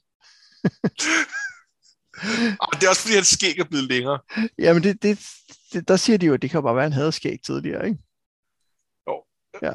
det 2.79 2.85
er 2.85 2.89
også, 2.89 3.03
fordi 3.03 3.15
hans 3.15 3.29
skæg 3.29 3.59
er 3.59 3.65
blevet 3.65 3.89
længere. 3.89 4.19
Jamen, 4.59 4.83
det, 4.83 5.03
det, 5.03 5.19
det, 5.73 5.89
der 5.89 5.97
siger 5.97 6.19
de 6.19 6.27
jo, 6.27 6.35
at 6.35 6.43
det 6.43 6.51
kan 6.51 6.63
bare 6.63 6.75
være, 6.75 6.85
at 6.85 6.93
han 6.93 7.01
havde 7.01 7.13
skæg 7.13 7.39
tidligere, 7.47 7.87
ikke? 7.89 7.99
Jo. 9.09 9.25
Ja. 9.63 9.73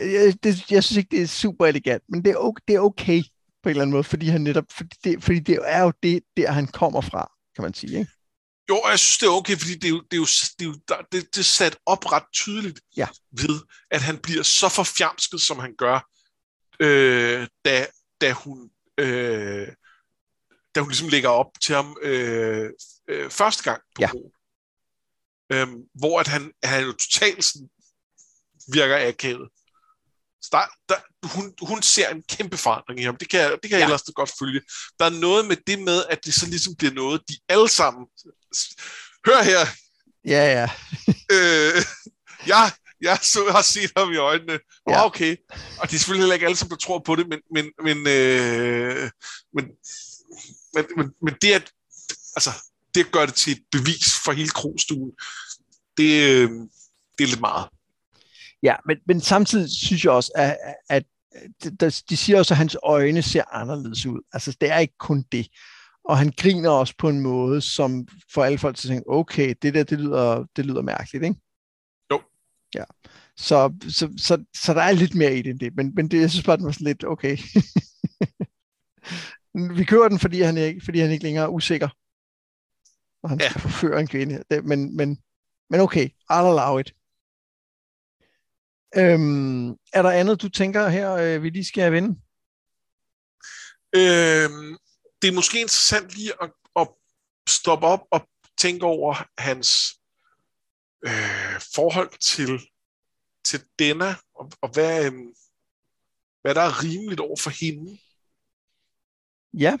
Jeg, 0.00 0.34
det, 0.42 0.70
jeg 0.70 0.84
synes 0.84 0.96
ikke, 0.96 1.16
det 1.16 1.22
er 1.22 1.26
super 1.26 1.66
elegant, 1.66 2.02
men 2.08 2.24
det 2.24 2.30
er, 2.30 2.36
okay, 2.36 2.62
det 2.68 2.74
er 2.74 2.80
okay 2.80 3.22
på 3.62 3.68
en 3.68 3.70
eller 3.70 3.82
anden 3.82 3.92
måde, 3.92 4.04
fordi 4.04 4.28
han 4.28 4.40
netop, 4.40 4.64
fordi 4.70 4.96
det, 5.04 5.24
fordi 5.24 5.40
det 5.40 5.58
er 5.62 5.82
jo 5.82 5.92
det, 6.02 6.22
der 6.36 6.50
han 6.50 6.66
kommer 6.66 7.00
fra, 7.00 7.32
kan 7.54 7.62
man 7.62 7.74
sige, 7.74 7.98
ikke? 7.98 8.10
Jo, 8.68 8.80
jeg 8.90 8.98
synes, 8.98 9.18
det 9.18 9.26
er 9.26 9.30
okay, 9.30 9.56
fordi 9.56 9.74
det 9.74 9.84
er 9.84 9.90
jo, 9.90 10.00
det 10.00 10.12
er 10.12 10.16
jo, 10.16 10.26
det 10.58 10.64
er, 10.64 10.68
jo, 10.68 11.04
det, 11.12 11.34
det 11.34 11.40
er 11.40 11.44
sat 11.44 11.76
op 11.86 12.12
ret 12.12 12.24
tydeligt 12.32 12.80
ja. 12.96 13.08
ved, 13.30 13.60
at 13.90 14.00
han 14.00 14.18
bliver 14.18 14.42
så 14.42 14.68
forfjamsket, 14.68 15.40
som 15.40 15.58
han 15.58 15.74
gør, 15.78 16.08
øh, 16.80 17.46
da, 17.64 17.86
da 18.20 18.32
hun 18.32 18.70
øh, 18.98 19.68
da 20.74 20.80
hun 20.80 20.88
ligesom 20.88 21.08
lægger 21.08 21.28
op 21.28 21.50
til 21.60 21.74
ham 21.74 21.96
øh, 22.02 22.70
øh, 23.08 23.30
første 23.30 23.62
gang 23.62 23.82
på 23.94 24.00
ja. 24.00 24.10
broen. 24.10 24.30
Øhm, 25.52 25.76
hvor 25.94 26.20
at 26.20 26.28
han, 26.28 26.52
han 26.64 26.84
jo 26.84 26.92
totalt 26.92 27.44
sådan, 27.44 27.68
virker 28.72 29.08
akavet. 29.08 29.48
Så 30.42 30.48
der, 30.52 30.62
der, 30.88 31.28
hun, 31.28 31.54
hun 31.62 31.82
ser 31.82 32.08
en 32.08 32.22
kæmpe 32.22 32.56
forandring 32.56 33.00
i 33.00 33.02
ham. 33.02 33.16
Det 33.16 33.28
kan, 33.28 33.50
det 33.50 33.62
kan 33.62 33.70
jeg 33.70 33.78
ja. 33.78 33.84
ellers 33.84 34.02
godt 34.14 34.32
følge. 34.38 34.60
Der 34.98 35.04
er 35.04 35.20
noget 35.20 35.46
med 35.46 35.56
det 35.66 35.78
med, 35.78 36.04
at 36.10 36.24
det 36.24 36.34
så 36.34 36.46
ligesom 36.46 36.74
bliver 36.76 36.92
noget, 36.92 37.22
de 37.28 37.36
alle 37.48 37.68
sammen... 37.68 38.06
Hør 39.26 39.42
her! 39.42 39.66
Ja, 40.24 40.44
ja. 40.58 40.68
øh, 41.32 41.82
jeg, 42.46 42.72
jeg 43.00 43.18
så, 43.22 43.50
har 43.50 43.62
set 43.62 43.92
ham 43.96 44.12
i 44.12 44.16
øjnene. 44.16 44.58
Ja. 44.88 45.04
okay. 45.04 45.36
Og 45.80 45.88
det 45.88 45.94
er 45.94 45.98
selvfølgelig 45.98 46.22
heller 46.22 46.34
ikke 46.34 46.46
alle, 46.46 46.56
som 46.56 46.68
der 46.68 46.76
tror 46.76 46.98
på 46.98 47.16
det, 47.16 47.28
men, 47.28 47.40
men, 47.54 47.72
men, 47.82 47.98
øh, 48.08 49.10
men, 49.54 49.64
men, 50.74 50.84
men, 50.96 51.10
men 51.22 51.34
det, 51.42 51.52
at, 51.52 51.70
altså, 52.36 52.50
det 52.94 53.12
gør 53.12 53.26
det 53.26 53.34
til 53.34 53.52
et 53.52 53.62
bevis 53.72 54.06
for 54.24 54.32
hele 54.32 54.48
krogstuen, 54.48 55.12
det, 55.96 56.30
øh, 56.30 56.50
det 57.18 57.24
er 57.24 57.28
lidt 57.28 57.40
meget. 57.40 57.68
Ja, 58.62 58.74
men, 58.86 58.96
men 59.06 59.20
samtidig 59.20 59.70
synes 59.70 60.04
jeg 60.04 60.12
også, 60.12 60.32
at, 60.34 60.56
at 60.88 61.04
de 62.08 62.16
siger 62.16 62.38
også, 62.38 62.54
at 62.54 62.58
hans 62.58 62.76
øjne 62.82 63.22
ser 63.22 63.44
anderledes 63.52 64.06
ud. 64.06 64.20
Altså, 64.32 64.56
det 64.60 64.70
er 64.70 64.78
ikke 64.78 64.98
kun 64.98 65.24
det. 65.32 65.48
Og 66.04 66.18
han 66.18 66.32
griner 66.36 66.70
også 66.70 66.94
på 66.98 67.08
en 67.08 67.20
måde, 67.20 67.60
som 67.60 68.08
får 68.34 68.44
alle 68.44 68.58
folk 68.58 68.76
til 68.76 68.88
at 68.88 68.90
tænke, 68.90 69.10
okay, 69.10 69.54
det 69.62 69.74
der, 69.74 69.82
det 69.82 70.00
lyder, 70.00 70.44
det 70.56 70.66
lyder 70.66 70.82
mærkeligt, 70.82 71.24
ikke? 71.24 71.36
Jo. 72.10 72.20
Ja. 72.74 72.84
Så, 73.36 73.72
så, 73.88 74.12
så, 74.18 74.44
så 74.56 74.74
der 74.74 74.82
er 74.82 74.92
lidt 74.92 75.14
mere 75.14 75.36
i 75.36 75.42
det 75.42 75.50
end 75.50 75.60
det, 75.60 75.76
men, 75.76 75.92
men 75.94 76.08
det, 76.08 76.20
jeg 76.20 76.30
synes 76.30 76.44
bare, 76.44 76.56
det 76.56 76.64
var 76.64 76.72
sådan 76.72 76.86
lidt, 76.86 77.04
okay. 77.04 77.38
Vi 79.78 79.84
kører 79.84 80.08
den, 80.08 80.18
fordi 80.18 80.40
han 80.40 80.56
ikke, 80.56 80.80
fordi 80.84 80.98
han 80.98 81.10
ikke 81.10 81.24
længere 81.24 81.44
er 81.44 81.48
usikker. 81.48 81.88
Og 83.24 83.30
han 83.30 83.40
ja. 83.40 83.50
skal 83.50 83.60
forføre 83.60 84.00
en 84.00 84.06
kvinde. 84.06 84.44
Det, 84.50 84.64
men, 84.64 84.96
men, 84.96 85.22
men 85.70 85.80
okay, 85.80 86.08
I'll 86.32 86.50
allow 86.52 86.78
it. 86.78 86.94
Øhm, 88.96 89.70
er 89.70 90.02
der 90.02 90.10
andet, 90.10 90.42
du 90.42 90.48
tænker 90.48 90.88
her, 90.88 91.12
øh, 91.12 91.42
vi 91.42 91.50
lige 91.50 91.64
skal 91.64 91.92
vinde? 91.92 92.08
Øhm, 93.96 94.76
det 95.22 95.28
er 95.28 95.34
måske 95.34 95.60
interessant 95.60 96.10
lige 96.10 96.32
at, 96.42 96.52
at 96.76 96.88
stoppe 97.48 97.86
op 97.86 98.00
og 98.10 98.28
tænke 98.58 98.86
over 98.86 99.14
hans 99.38 100.00
øh, 101.06 101.60
forhold 101.74 102.18
til, 102.18 102.68
til 103.44 103.64
denne, 103.78 104.16
og, 104.34 104.52
og 104.60 104.68
hvad, 104.72 105.06
øh, 105.06 105.12
hvad 106.42 106.54
der 106.54 106.60
er 106.60 106.82
rimeligt 106.84 107.20
over 107.20 107.36
for 107.36 107.50
hende. 107.50 107.98
Ja. 109.52 109.78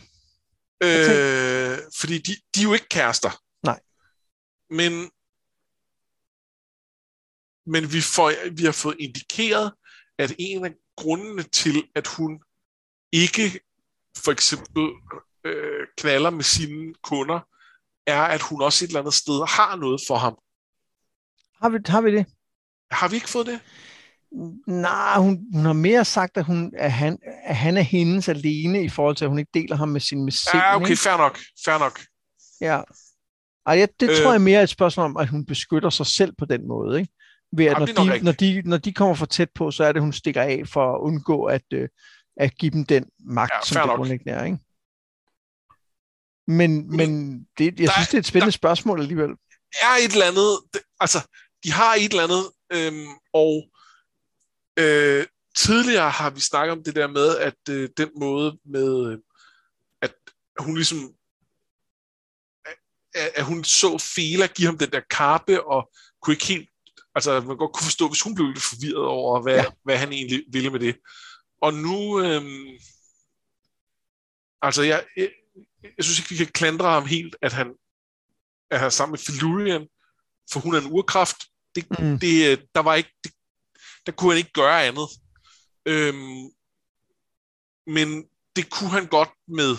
Øh, 0.84 1.78
fordi 2.00 2.18
de, 2.18 2.36
de 2.54 2.60
er 2.60 2.64
jo 2.64 2.72
ikke 2.72 2.88
kærester. 2.88 3.30
Nej. 3.62 3.80
Men, 4.70 5.10
men 7.66 7.92
vi, 7.92 8.00
får, 8.00 8.50
vi 8.50 8.64
har 8.64 8.72
fået 8.72 8.96
indikeret, 8.98 9.72
at 10.18 10.34
en 10.38 10.64
af 10.64 10.74
grundene 10.96 11.42
til, 11.42 11.88
at 11.94 12.06
hun 12.06 12.42
ikke 13.12 13.60
for 14.16 14.32
eksempel 14.32 14.90
øh, 15.44 15.86
knaller 15.96 16.30
med 16.30 16.44
sine 16.44 16.94
kunder, 17.02 17.40
er, 18.06 18.22
at 18.22 18.42
hun 18.42 18.62
også 18.62 18.84
et 18.84 18.88
eller 18.88 19.00
andet 19.00 19.14
sted 19.14 19.48
har 19.48 19.76
noget 19.76 20.00
for 20.06 20.16
ham. 20.16 20.38
Har 21.62 21.68
vi, 21.68 21.78
har 21.86 22.00
vi 22.00 22.12
det? 22.16 22.26
Har 22.90 23.08
vi 23.08 23.16
ikke 23.16 23.28
fået 23.28 23.46
det? 23.46 23.60
Nej, 24.66 25.18
hun, 25.18 25.46
hun 25.54 25.64
har 25.64 25.72
mere 25.72 26.04
sagt, 26.04 26.36
at, 26.36 26.44
hun, 26.44 26.72
at, 26.78 26.92
han, 26.92 27.18
at 27.44 27.56
han 27.56 27.76
er 27.76 27.82
hendes 27.82 28.28
alene 28.28 28.84
i 28.84 28.88
forhold 28.88 29.16
til, 29.16 29.24
at 29.24 29.28
hun 29.28 29.38
ikke 29.38 29.50
deler 29.54 29.76
ham 29.76 29.88
med 29.88 30.00
sin 30.00 30.24
musik. 30.24 30.54
Ja, 30.54 30.76
okay, 30.76 30.96
fair 30.96 31.16
nok. 31.16 31.38
Fair 31.64 31.78
nok. 31.78 32.00
Ja. 32.60 32.80
Ej, 33.66 33.74
ja, 33.74 33.86
det 34.00 34.10
øh, 34.10 34.16
tror 34.22 34.32
jeg 34.32 34.40
mere 34.40 34.58
er 34.58 34.62
et 34.62 34.68
spørgsmål 34.68 35.04
om, 35.04 35.16
at 35.16 35.28
hun 35.28 35.46
beskytter 35.46 35.90
sig 35.90 36.06
selv 36.06 36.32
på 36.38 36.44
den 36.44 36.68
måde. 36.68 37.00
Ikke? 37.00 37.12
Ved 37.56 37.66
at 37.66 37.78
når, 37.78 37.86
de, 37.86 38.24
når, 38.24 38.32
de, 38.32 38.62
når 38.64 38.76
de 38.76 38.92
kommer 38.92 39.14
for 39.14 39.26
tæt 39.26 39.48
på, 39.54 39.70
så 39.70 39.84
er 39.84 39.92
det, 39.92 40.02
hun 40.02 40.12
stikker 40.12 40.42
af 40.42 40.62
for 40.66 40.94
at 40.94 41.00
undgå 41.00 41.44
at, 41.44 41.62
øh, 41.72 41.88
at 42.36 42.56
give 42.58 42.70
dem 42.70 42.84
den 42.86 43.04
magt, 43.26 43.52
ja, 43.52 43.60
som 43.62 43.88
det 43.88 43.96
grundlæggende 43.96 44.32
er. 44.32 44.44
Ikke? 44.44 44.58
Men, 46.46 46.96
men 46.96 47.38
det, 47.58 47.64
jeg 47.64 47.86
der, 47.86 47.92
synes, 47.92 48.08
det 48.08 48.14
er 48.14 48.18
et 48.18 48.26
spændende 48.26 48.52
der, 48.52 48.56
spørgsmål 48.56 49.00
alligevel. 49.00 49.30
Er 49.82 49.94
et 50.04 50.12
eller 50.12 50.26
andet, 50.26 50.58
det, 50.72 50.80
altså, 51.00 51.18
de 51.64 51.72
har 51.72 51.94
et 51.94 52.10
eller 52.10 52.22
andet, 52.22 52.44
øhm, 52.72 53.08
og 53.32 53.52
Øh, 54.76 55.26
tidligere 55.56 56.10
har 56.10 56.30
vi 56.30 56.40
snakket 56.40 56.72
om 56.72 56.84
det 56.84 56.94
der 56.96 57.06
med, 57.06 57.36
at 57.38 57.68
øh, 57.70 57.88
den 57.96 58.10
måde 58.20 58.58
med, 58.64 59.12
øh, 59.12 59.18
at 60.02 60.14
hun 60.58 60.74
ligesom, 60.74 61.14
at, 63.14 63.30
at 63.34 63.44
hun 63.44 63.64
så 63.64 63.98
Fela 63.98 64.46
give 64.46 64.66
ham 64.66 64.78
den 64.78 64.90
der 64.90 65.00
kappe, 65.10 65.64
og 65.66 65.92
kunne 66.22 66.34
ikke 66.34 66.46
helt, 66.46 66.68
altså 67.14 67.40
man 67.40 67.56
godt 67.56 67.72
kunne 67.72 67.84
forstå, 67.84 68.08
hvis 68.08 68.22
hun 68.22 68.34
blev 68.34 68.46
lidt 68.46 68.62
forvirret 68.62 69.06
over, 69.06 69.42
hvad, 69.42 69.56
ja. 69.56 69.64
hvad 69.84 69.98
han 69.98 70.12
egentlig 70.12 70.44
ville 70.52 70.70
med 70.70 70.80
det. 70.80 70.96
Og 71.62 71.74
nu, 71.74 72.20
øh, 72.24 72.42
altså 74.62 74.82
jeg, 74.82 75.06
jeg, 75.16 75.30
jeg 75.82 76.04
synes 76.04 76.18
ikke, 76.18 76.30
vi 76.30 76.36
kan 76.36 76.46
klandre 76.46 76.90
ham 76.90 77.06
helt, 77.06 77.36
at 77.42 77.52
han 77.52 77.74
er 78.70 78.78
her 78.78 78.88
sammen 78.88 79.12
med 79.12 79.18
Felurian, 79.18 79.88
for 80.52 80.60
hun 80.60 80.74
er 80.74 80.80
en 80.80 80.92
urkraft. 80.92 81.36
Det, 81.74 81.86
mm. 81.90 82.18
det, 82.18 82.64
der 82.74 82.80
var 82.80 82.94
ikke, 82.94 83.10
det 83.24 83.32
der 84.06 84.12
kunne 84.12 84.30
han 84.30 84.38
ikke 84.38 84.52
gøre 84.52 84.86
andet. 84.86 85.08
Øhm, 85.86 86.50
men 87.86 88.24
det 88.56 88.70
kunne 88.70 88.90
han 88.90 89.06
godt 89.06 89.30
med 89.48 89.76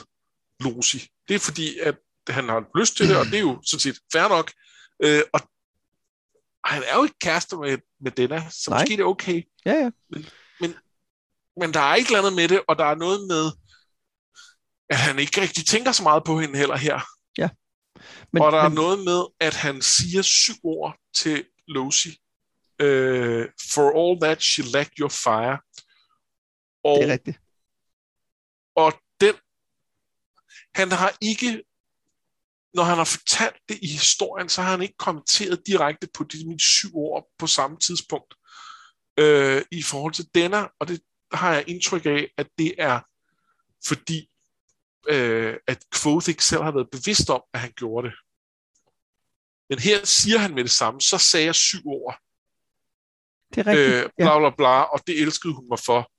Lucy. 0.60 0.98
Det 1.28 1.36
er 1.36 1.40
fordi, 1.40 1.80
at 1.80 1.98
han 2.30 2.50
har 2.50 2.80
lyst 2.80 2.98
til 2.98 3.10
det, 3.10 3.18
og 3.18 3.26
det 3.26 3.36
er 3.36 3.40
jo 3.40 3.62
sådan 3.66 3.80
set 3.80 4.00
fair 4.12 4.28
nok. 4.28 4.52
Øh, 5.04 5.22
og 5.34 5.40
han 6.66 6.84
er 6.88 6.96
jo 6.96 7.04
ikke 7.04 7.20
kærester 7.20 7.58
med, 7.58 7.78
med 8.02 8.12
Denna, 8.12 8.50
så 8.50 8.70
Nej. 8.70 8.80
måske 8.80 8.94
er 8.94 8.98
det 8.98 9.06
okay. 9.06 9.44
Ja, 9.66 9.74
ja. 9.74 9.90
Men 11.60 11.74
der 11.74 11.80
er 11.80 11.96
ikke 11.96 12.12
noget 12.12 12.34
med 12.34 12.48
det, 12.48 12.62
og 12.68 12.78
der 12.78 12.86
er 12.86 12.96
noget 12.96 13.28
med, 13.28 13.52
at 14.90 14.98
han 14.98 15.20
ikke 15.20 15.42
rigtig 15.42 15.66
tænker 15.66 15.92
så 15.92 16.04
meget 16.04 16.24
på 16.24 16.40
hende 16.40 16.58
heller 16.58 16.78
her. 16.78 17.00
Men, 18.34 18.42
og 18.42 18.52
der 18.52 18.70
men, 18.70 18.72
er 18.72 18.82
noget 18.82 19.00
med, 19.00 19.26
at 19.40 19.56
han 19.56 19.82
siger 19.82 20.22
syv 20.22 20.54
ord 20.64 20.98
til 21.16 21.46
Lucy. 21.68 22.08
Uh, 22.84 23.46
for 23.74 23.92
all 24.00 24.20
that, 24.22 24.44
she 24.44 24.64
lacked 24.64 24.98
your 25.00 25.10
fire. 25.10 25.58
Og, 26.84 26.98
det 26.98 27.10
er 27.10 27.14
rigtigt. 27.14 27.40
og 28.76 28.94
den, 29.22 29.36
han 30.76 30.92
har 30.92 31.18
ikke, 31.22 31.64
når 32.74 32.84
han 32.84 32.98
har 32.98 33.04
fortalt 33.04 33.56
det 33.70 33.80
i 33.82 33.88
historien, 33.88 34.50
så 34.50 34.62
har 34.62 34.72
han 34.72 34.82
ikke 34.82 34.98
kommenteret 34.98 35.68
direkte 35.68 36.08
på 36.14 36.24
de 36.24 36.48
mine 36.48 36.60
syv 36.60 36.96
ord 36.96 37.28
på 37.38 37.48
samme 37.48 37.78
tidspunkt 37.78 38.34
øh, 39.18 39.62
i 39.72 39.84
forhold 39.84 40.14
til 40.14 40.30
denne, 40.36 40.70
og 40.80 40.88
det 40.88 41.02
har 41.32 41.54
jeg 41.54 41.64
indtryk 41.68 42.06
af, 42.06 42.28
at 42.38 42.48
det 42.58 42.76
er 42.78 43.00
fordi, 43.88 44.30
øh, 45.10 45.58
at 45.68 45.86
Quoth 45.96 46.30
ikke 46.30 46.46
selv 46.46 46.64
har 46.64 46.72
været 46.72 46.90
bevidst 46.92 47.30
om, 47.30 47.44
at 47.54 47.60
han 47.60 47.72
gjorde 47.72 48.08
det. 48.08 48.16
Men 49.70 49.80
her 49.80 50.06
siger 50.06 50.38
han 50.38 50.56
med 50.56 50.64
det 50.64 50.72
samme, 50.72 51.02
så 51.02 51.18
sagde 51.18 51.46
jeg 51.46 51.56
syv 51.56 51.82
ord, 51.86 52.20
Det 53.54 53.58
er 53.58 53.68
rigtigt. 53.68 54.04
øh, 54.04 54.10
bla 54.18 54.40
bla 54.40 54.50
bla, 54.58 54.82
og 54.82 55.08
det 55.08 55.22
elskede 55.22 55.54
hun 55.54 55.70
mig 55.70 55.80
for. 55.80 56.12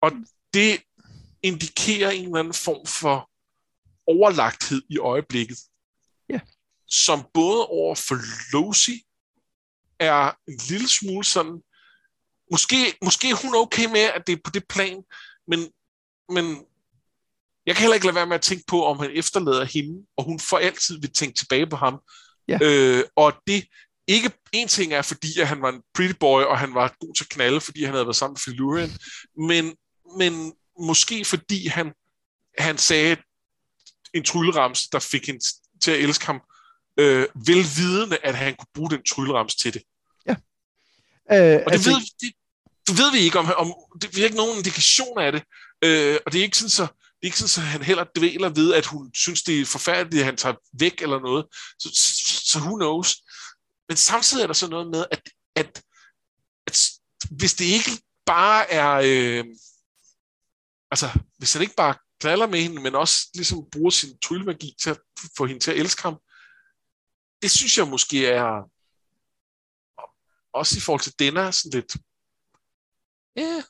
Og 0.00 0.12
det 0.54 0.82
indikerer 1.42 2.10
en 2.10 2.24
eller 2.24 2.38
anden 2.38 2.54
form 2.54 2.86
for 2.86 3.30
overlagthed 4.06 4.82
i 4.90 4.98
øjeblikket. 4.98 5.58
Ja. 6.28 6.40
Som 6.86 7.26
både 7.34 7.66
over 7.66 7.94
for 7.94 8.16
Lucy 8.52 8.90
er 9.98 10.30
en 10.48 10.58
lille 10.68 10.88
smule 10.88 11.24
sådan, 11.24 11.62
måske, 12.50 12.76
måske 13.04 13.30
er 13.30 13.42
hun 13.46 13.54
okay 13.54 13.86
med, 13.86 14.00
at 14.00 14.26
det 14.26 14.32
er 14.32 14.40
på 14.44 14.50
det 14.50 14.68
plan, 14.68 15.02
men, 15.48 15.60
men 16.28 16.66
jeg 17.66 17.74
kan 17.74 17.80
heller 17.82 17.94
ikke 17.94 18.06
lade 18.06 18.14
være 18.14 18.26
med 18.26 18.34
at 18.36 18.42
tænke 18.42 18.64
på, 18.68 18.84
om 18.84 18.98
han 18.98 19.10
efterlader 19.10 19.64
hende, 19.64 20.06
og 20.16 20.24
hun 20.24 20.40
for 20.40 20.58
altid 20.58 21.00
vil 21.00 21.12
tænke 21.12 21.36
tilbage 21.38 21.66
på 21.66 21.76
ham. 21.76 22.00
Ja. 22.48 22.58
Øh, 22.62 23.04
og 23.16 23.32
det 23.46 23.64
ikke 24.06 24.30
en 24.52 24.68
ting 24.68 24.92
er, 24.92 25.02
fordi 25.02 25.40
at 25.40 25.48
han 25.48 25.62
var 25.62 25.68
en 25.68 25.82
pretty 25.94 26.14
boy, 26.20 26.42
og 26.42 26.58
han 26.58 26.74
var 26.74 26.96
god 27.00 27.14
til 27.14 27.24
at 27.24 27.28
knalde, 27.28 27.60
fordi 27.60 27.84
han 27.84 27.94
havde 27.94 28.06
været 28.06 28.16
sammen 28.16 28.34
med 28.34 28.40
Philurian, 28.40 28.90
men, 29.38 29.76
men 30.18 30.52
måske 30.80 31.24
fordi 31.24 31.66
han, 31.66 31.92
han 32.58 32.78
sagde 32.78 33.16
en 34.14 34.24
tryllerams, 34.24 34.82
der 34.82 34.98
fik 34.98 35.26
hende 35.26 35.40
til 35.82 35.90
at 35.90 36.00
elske 36.00 36.26
ham, 36.26 36.40
øh, 36.98 37.26
velvidende, 37.46 38.18
at 38.22 38.34
han 38.34 38.54
kunne 38.56 38.68
bruge 38.74 38.90
den 38.90 39.02
tryllerams 39.02 39.54
til 39.54 39.74
det. 39.74 39.82
Øh, 41.32 41.60
Og 41.66 41.72
det, 41.72 41.72
altså, 41.72 41.90
ved, 41.90 42.00
det, 42.20 42.32
det 42.86 42.98
ved 42.98 43.12
vi 43.12 43.18
ikke, 43.18 43.38
om, 43.38 43.52
om 43.56 43.74
det, 44.00 44.16
vi 44.16 44.20
har 44.20 44.26
ikke 44.26 44.36
nogen 44.36 44.56
indikation 44.56 45.18
af 45.18 45.32
det. 45.32 45.42
Øh, 45.84 46.18
og 46.26 46.32
det 46.32 46.38
er 46.38 46.42
ikke 46.42 46.58
sådan, 46.58 46.70
så, 46.70 46.82
det 46.82 47.22
er 47.22 47.26
ikke 47.26 47.38
sådan, 47.38 47.48
så 47.48 47.60
han 47.60 47.82
heller 47.82 48.04
dvæler 48.16 48.48
ved, 48.48 48.74
at 48.74 48.86
hun 48.86 49.14
synes, 49.14 49.42
det 49.42 49.60
er 49.60 49.66
forfærdeligt, 49.66 50.20
at 50.20 50.26
han 50.26 50.36
tager 50.36 50.56
væk 50.78 51.02
eller 51.02 51.20
noget. 51.20 51.46
Så, 51.78 51.88
så, 51.94 52.50
så 52.52 52.58
who 52.58 52.76
knows? 52.76 53.16
Men 53.88 53.96
samtidig 53.96 54.42
er 54.42 54.46
der 54.46 54.54
så 54.54 54.68
noget 54.68 54.90
med, 54.90 55.04
at, 55.10 55.22
at, 55.56 55.82
at 56.66 56.78
hvis 57.30 57.54
det 57.54 57.64
ikke 57.64 58.02
bare 58.26 58.70
er... 58.70 58.92
Øh, 59.04 59.44
altså, 60.90 61.20
hvis 61.38 61.52
han 61.52 61.62
ikke 61.62 61.74
bare 61.74 61.94
knaller 62.20 62.46
med 62.46 62.62
hende, 62.62 62.82
men 62.82 62.94
også 62.94 63.16
ligesom 63.34 63.70
bruger 63.72 63.90
sin 63.90 64.18
tryllemagi 64.18 64.74
til 64.82 64.90
at 64.90 65.00
få 65.36 65.46
hende 65.46 65.60
til 65.60 65.70
at 65.70 65.76
elske 65.76 66.02
ham, 66.02 66.18
det 67.42 67.50
synes 67.50 67.78
jeg 67.78 67.88
måske 67.88 68.26
er 68.26 68.70
også 70.52 70.76
i 70.76 70.80
forhold 70.80 71.00
til 71.00 71.18
Denner 71.18 71.50
sådan 71.50 71.80
lidt 71.80 71.96
Ja. 73.36 73.62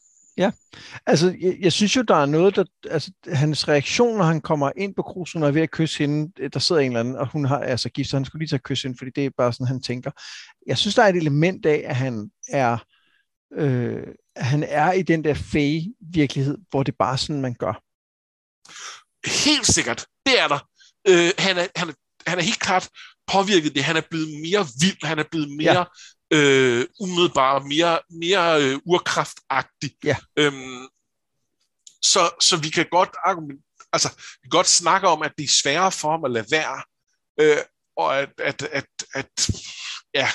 Altså, 1.07 1.37
jeg, 1.41 1.57
jeg 1.61 1.73
synes 1.73 1.97
jo, 1.97 2.03
der 2.03 2.15
er 2.15 2.27
noget, 2.27 2.57
der... 2.57 2.65
Altså, 2.91 3.11
hans 3.33 3.69
reaktion, 3.69 4.17
når 4.17 4.25
han 4.25 4.41
kommer 4.41 4.71
ind 4.77 4.95
på 4.95 5.03
cruisen 5.03 5.43
og 5.43 5.49
er 5.49 5.53
ved 5.53 5.63
at 5.63 5.71
kysse 5.71 5.99
hende, 5.99 6.49
der 6.49 6.59
sidder 6.59 6.81
en 6.81 6.91
eller 6.91 7.01
anden, 7.01 7.17
og 7.17 7.29
hun 7.33 7.45
har 7.45 7.59
altså 7.59 7.89
gift, 7.89 8.11
så 8.11 8.17
han 8.17 8.25
skulle 8.25 8.41
lige 8.41 8.49
tage 8.49 8.61
kysse 8.65 8.89
hende, 8.89 8.99
fordi 8.99 9.11
det 9.11 9.27
er 9.27 9.31
bare 9.39 9.53
sådan, 9.53 9.67
han 9.67 9.83
tænker. 9.83 10.11
Jeg 10.67 10.79
synes, 10.79 10.95
der 10.95 11.03
er 11.03 11.09
et 11.09 11.17
element 11.17 11.67
af, 11.67 11.83
at 11.85 11.97
han 11.97 12.31
er... 12.49 12.79
Øh, 13.53 14.07
han 14.37 14.63
er 14.63 14.93
i 14.93 15.03
den 15.03 15.25
der 15.25 15.35
fage 15.35 15.95
virkelighed, 16.01 16.59
hvor 16.71 16.83
det 16.83 16.95
bare 16.99 17.13
er 17.13 17.17
sådan, 17.17 17.43
man 17.43 17.55
gør. 17.55 17.83
Helt 19.47 19.67
sikkert. 19.67 20.07
Det 20.27 20.41
er 20.41 20.49
der. 20.49 20.69
Øh, 21.09 21.31
han, 21.39 21.57
er, 21.57 21.67
han, 21.77 21.89
er, 21.89 21.93
han 22.27 22.39
er 22.39 22.43
helt 22.43 22.61
klart 22.61 22.89
påvirket 23.27 23.75
det. 23.75 23.85
Han 23.85 23.97
er 23.97 24.07
blevet 24.11 24.29
mere 24.29 24.67
vild. 24.81 25.07
Han 25.07 25.19
er 25.19 25.25
blevet 25.31 25.51
mere 25.57 25.79
ja. 25.79 25.85
Øh, 26.31 26.87
umiddelbar, 27.01 27.59
mere, 27.59 27.99
mere 28.11 28.63
øh, 28.63 28.79
urkraftagtig. 28.85 29.97
Ja. 30.05 30.17
Øhm, 30.39 30.89
så, 32.03 32.31
så 32.41 32.57
vi 32.57 32.69
kan 32.69 32.87
godt 32.91 33.11
argument, 33.25 33.61
altså, 33.93 34.09
vi 34.43 34.49
kan 34.49 34.59
godt 34.59 34.69
snakke 34.69 35.09
om, 35.09 35.23
at 35.23 35.33
det 35.39 35.45
er 35.45 35.49
sværere 35.63 35.93
for 35.93 36.11
ham 36.11 36.25
at 36.25 36.31
lade 36.31 36.47
være. 36.51 36.83
Øh, 37.41 37.63
og 37.97 38.19
at, 38.19 38.31
at, 38.39 38.63
at, 38.63 38.87
at 39.15 39.51
ja, 40.15 40.29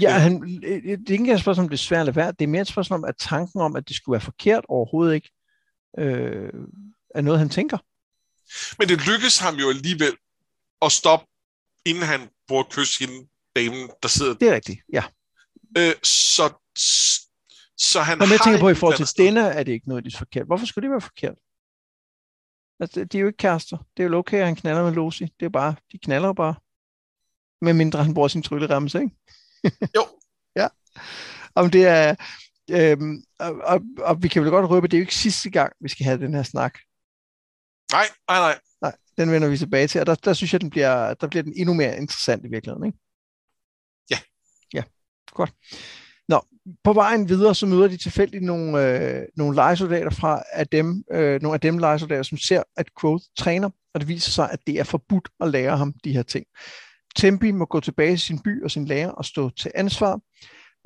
Ja, 0.00 0.10
han, 0.10 0.40
det 0.42 1.08
er 1.08 1.12
ikke 1.12 1.32
et 1.32 1.40
spørgsmål, 1.40 1.64
om 1.64 1.68
det 1.68 1.76
er 1.76 1.78
svært 1.78 2.00
at 2.00 2.06
lade 2.06 2.16
være. 2.16 2.32
Det 2.32 2.42
er 2.42 2.48
mere 2.48 2.62
et 2.62 2.68
spørgsmål 2.68 2.98
om, 2.98 3.04
at 3.04 3.14
tanken 3.18 3.60
om, 3.60 3.76
at 3.76 3.88
det 3.88 3.96
skulle 3.96 4.12
være 4.12 4.20
forkert 4.20 4.64
overhovedet 4.68 5.14
ikke, 5.14 5.30
øh, 5.98 6.52
er 7.14 7.20
noget, 7.20 7.38
han 7.38 7.48
tænker. 7.48 7.78
Men 8.78 8.88
det 8.88 9.06
lykkes 9.06 9.38
ham 9.38 9.54
jo 9.54 9.68
alligevel 9.68 10.16
at 10.82 10.92
stoppe, 10.92 11.26
inden 11.86 12.02
han 12.02 12.28
bruger 12.48 12.64
kysse 12.70 13.06
hende, 13.06 13.28
damen, 13.56 13.90
der 14.02 14.08
sidder. 14.08 14.34
Det 14.34 14.48
er 14.48 14.54
rigtigt, 14.54 14.80
ja. 14.92 15.04
Øh, 15.78 15.94
så, 16.02 16.44
så 17.76 18.00
han 18.00 18.18
Når 18.18 18.26
jeg 18.26 18.40
tænker 18.44 18.60
på, 18.60 18.68
i 18.68 18.74
forhold 18.74 19.06
til 19.06 19.24
denne, 19.24 19.40
er 19.40 19.62
det 19.62 19.72
ikke 19.72 19.88
noget, 19.88 20.04
det 20.04 20.14
er 20.14 20.18
forkert. 20.18 20.46
Hvorfor 20.46 20.66
skulle 20.66 20.82
det 20.82 20.90
være 20.90 21.00
forkert? 21.00 21.38
Altså, 22.80 23.04
de 23.04 23.18
er 23.18 23.20
jo 23.20 23.26
ikke 23.26 23.36
kærester. 23.36 23.76
Det 23.96 24.04
er 24.04 24.08
jo 24.08 24.18
okay, 24.18 24.38
at 24.38 24.46
han 24.46 24.56
knaller 24.56 24.84
med 24.84 24.92
Lucy. 24.92 25.22
Det 25.40 25.46
er 25.46 25.50
bare, 25.50 25.74
de 25.92 25.98
knaller 25.98 26.32
bare. 26.32 26.54
Med 27.62 27.72
mindre 27.72 28.04
han 28.04 28.14
bruger 28.14 28.28
sin 28.28 28.42
trylleremse, 28.42 29.00
ikke? 29.00 29.16
Jo. 29.96 30.06
ja. 30.56 30.68
Om 31.54 31.70
det 31.70 31.86
er... 31.86 32.14
Øhm, 32.70 33.24
og, 33.38 33.52
og, 33.64 33.80
og, 33.98 34.22
vi 34.22 34.28
kan 34.28 34.42
vel 34.42 34.50
godt 34.50 34.70
røbe, 34.70 34.88
det 34.88 34.96
er 34.96 34.98
jo 34.98 35.02
ikke 35.02 35.14
sidste 35.14 35.50
gang, 35.50 35.72
vi 35.80 35.88
skal 35.88 36.04
have 36.04 36.18
den 36.18 36.34
her 36.34 36.42
snak. 36.42 36.78
Nej, 37.92 38.06
nej, 38.28 38.38
nej. 38.38 38.58
Nej, 38.82 38.96
den 39.18 39.30
vender 39.30 39.48
vi 39.48 39.58
tilbage 39.58 39.88
til, 39.88 40.00
og 40.00 40.06
der, 40.06 40.14
der 40.14 40.32
synes 40.32 40.52
jeg, 40.52 40.60
den 40.60 40.70
bliver, 40.70 41.14
der 41.14 41.26
bliver 41.26 41.42
den 41.42 41.52
endnu 41.56 41.74
mere 41.74 41.96
interessant 41.96 42.44
i 42.44 42.48
virkeligheden, 42.48 42.86
ikke? 42.86 42.98
Godt. 45.34 45.52
Nå, 46.28 46.44
på 46.84 46.92
vejen 46.92 47.28
videre, 47.28 47.54
så 47.54 47.66
møder 47.66 47.88
de 47.88 47.96
tilfældigt 47.96 48.44
nogle, 48.44 48.88
øh, 48.88 49.22
nogle 49.36 49.54
legesoldater 49.54 50.10
fra 50.10 50.42
af 50.52 50.66
dem, 50.66 51.04
øh, 51.12 51.42
nogle 51.42 51.54
af 51.54 51.60
dem 51.60 51.78
legesoldater, 51.78 52.22
som 52.22 52.38
ser, 52.38 52.62
at 52.76 52.86
Quoth 53.00 53.24
træner, 53.38 53.70
og 53.94 54.00
det 54.00 54.08
viser 54.08 54.30
sig, 54.30 54.50
at 54.50 54.58
det 54.66 54.80
er 54.80 54.84
forbudt 54.84 55.28
at 55.40 55.50
lære 55.50 55.76
ham 55.76 55.94
de 56.04 56.12
her 56.12 56.22
ting. 56.22 56.46
Tempi 57.16 57.50
må 57.50 57.64
gå 57.64 57.80
tilbage 57.80 58.12
til 58.12 58.20
sin 58.20 58.38
by 58.38 58.64
og 58.64 58.70
sin 58.70 58.84
lærer 58.84 59.10
og 59.10 59.24
stå 59.24 59.50
til 59.50 59.70
ansvar, 59.74 60.20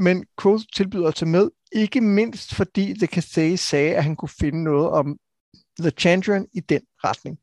men 0.03 0.25
Quoth 0.43 0.65
tilbyder 0.75 1.09
at 1.09 1.15
tage 1.15 1.29
med, 1.29 1.51
ikke 1.73 2.01
mindst 2.01 2.55
fordi 2.55 2.95
The 2.95 3.07
Cathay 3.07 3.57
sagde, 3.57 3.97
at 3.97 4.05
han 4.05 4.17
kunne 4.17 4.29
finde 4.41 4.65
noget 4.65 4.89
om 4.89 5.17
The 5.81 5.91
Chandrian 5.91 6.47
i 6.55 6.61
den 6.61 6.83
retning. 7.05 7.39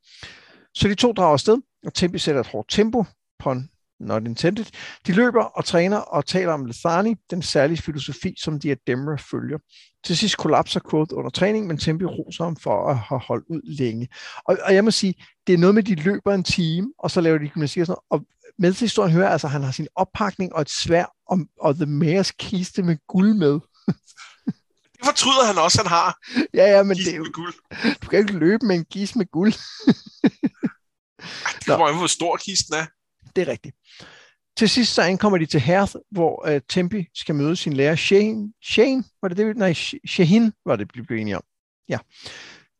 Så 0.73 0.87
de 0.87 0.95
to 0.95 1.11
drager 1.11 1.33
afsted, 1.33 1.57
og 1.85 1.93
Tempi 1.93 2.17
sætter 2.17 2.41
et 2.41 2.47
hårdt 2.47 2.69
tempo, 2.69 3.05
på 3.39 3.53
not 4.01 4.27
intended. 4.27 4.65
De 5.07 5.13
løber 5.13 5.43
og 5.43 5.65
træner 5.65 5.97
og 5.97 6.25
taler 6.25 6.53
om 6.53 6.65
Lethani, 6.65 7.15
den 7.31 7.41
særlige 7.41 7.81
filosofi, 7.81 8.35
som 8.37 8.59
de 8.59 8.71
Ademra 8.71 9.15
følger. 9.15 9.57
Til 10.05 10.17
sidst 10.17 10.37
kollapser 10.37 10.79
Quoth 10.89 11.13
under 11.13 11.29
træning, 11.29 11.67
men 11.67 11.77
Tempi 11.77 12.05
roser 12.05 12.43
ham 12.43 12.55
for 12.55 12.89
at 12.89 12.97
have 12.97 13.19
holdt 13.19 13.45
ud 13.49 13.61
længe. 13.77 14.09
Og, 14.45 14.57
og 14.63 14.73
jeg 14.73 14.83
må 14.83 14.91
sige, 14.91 15.13
det 15.47 15.53
er 15.53 15.57
noget 15.57 15.75
med, 15.75 15.83
at 15.83 15.87
de 15.87 15.95
løber 15.95 16.33
en 16.33 16.43
time, 16.43 16.93
og 16.99 17.11
så 17.11 17.21
laver 17.21 17.37
de 17.37 17.49
gymnastik 17.49 17.81
og 17.81 17.87
sådan 17.87 17.97
noget. 18.11 18.23
Og 18.23 18.27
med 18.59 18.73
til 18.73 18.85
historien 18.85 19.13
hører 19.13 19.29
altså, 19.29 19.47
at 19.47 19.51
han 19.51 19.63
har 19.63 19.71
sin 19.71 19.87
oppakning 19.95 20.53
og 20.55 20.61
et 20.61 20.69
svær 20.69 21.05
og, 21.27 21.39
og 21.59 21.75
The 21.75 21.85
Mayors 21.85 22.31
kiste 22.31 22.83
med 22.83 22.97
guld 23.07 23.33
med. 23.33 23.53
Det 24.93 25.05
fortryder 25.05 25.45
han 25.45 25.57
også, 25.57 25.77
han 25.77 25.87
har. 25.87 26.17
Ja, 26.53 26.65
ja, 26.75 26.83
men 26.83 26.97
det 26.97 27.13
er 27.13 27.15
jo, 27.15 27.25
guld. 27.33 27.53
du 28.01 28.07
kan 28.09 28.19
ikke 28.19 28.33
løbe 28.33 28.65
med 28.65 28.75
en 28.75 28.85
kiste 28.85 29.17
med 29.17 29.25
guld. 29.31 29.53
Ej, 31.19 31.51
Det 31.59 31.65
kommer 31.65 31.87
an 31.87 31.93
på, 31.93 31.97
hvor 31.97 32.07
stor 32.07 32.37
kisten 32.37 32.75
er. 32.75 32.85
Det 33.35 33.41
er 33.41 33.47
rigtigt. 33.51 33.75
Til 34.57 34.69
sidst 34.69 34.93
så 34.93 35.01
ankommer 35.01 35.37
de 35.37 35.45
til 35.45 35.59
Herth, 35.59 35.95
hvor 36.11 36.47
øh, 36.47 36.55
uh, 36.55 36.61
Tempi 36.69 37.05
skal 37.13 37.35
møde 37.35 37.55
sin 37.55 37.73
lærer 37.73 37.95
Shane. 37.95 38.53
Shane? 38.63 39.03
Var 39.21 39.27
det 39.27 39.37
det? 39.37 39.57
Nej, 39.57 39.73
Shahin 40.07 40.53
var 40.65 40.75
det, 40.75 40.87
vi 40.93 41.01
blev 41.01 41.17
enige 41.17 41.35
om. 41.35 41.43
Ja. 41.89 41.97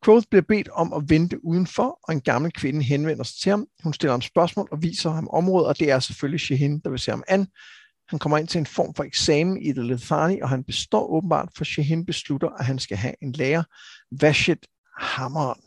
Quoth 0.04 0.26
bliver 0.30 0.42
bedt 0.42 0.68
om 0.68 0.92
at 0.92 1.02
vente 1.08 1.44
udenfor, 1.44 1.98
og 2.02 2.14
en 2.14 2.20
gammel 2.20 2.52
kvinde 2.52 2.82
henvender 2.82 3.24
sig 3.24 3.40
til 3.40 3.50
ham. 3.50 3.66
Hun 3.82 3.92
stiller 3.92 4.12
ham 4.12 4.22
spørgsmål 4.22 4.68
og 4.72 4.82
viser 4.82 5.10
ham 5.10 5.28
området, 5.28 5.68
og 5.68 5.78
det 5.78 5.90
er 5.90 5.98
selvfølgelig 5.98 6.40
Shahin, 6.40 6.80
der 6.80 6.90
vil 6.90 6.98
se 6.98 7.10
ham 7.10 7.22
an. 7.28 7.46
Han 8.08 8.18
kommer 8.18 8.38
ind 8.38 8.48
til 8.48 8.58
en 8.58 8.66
form 8.66 8.94
for 8.94 9.04
eksamen 9.04 9.62
i 9.62 9.72
The 9.72 9.82
Lethani, 9.82 10.40
og 10.40 10.48
han 10.48 10.64
består 10.64 11.06
åbenbart, 11.06 11.48
for 11.56 11.64
Shahin 11.64 12.06
beslutter, 12.06 12.48
at 12.48 12.64
han 12.64 12.78
skal 12.78 12.96
have 12.96 13.14
en 13.22 13.32
lærer. 13.32 13.62
Vashit 14.20 14.66
Hammeren. 14.98 15.60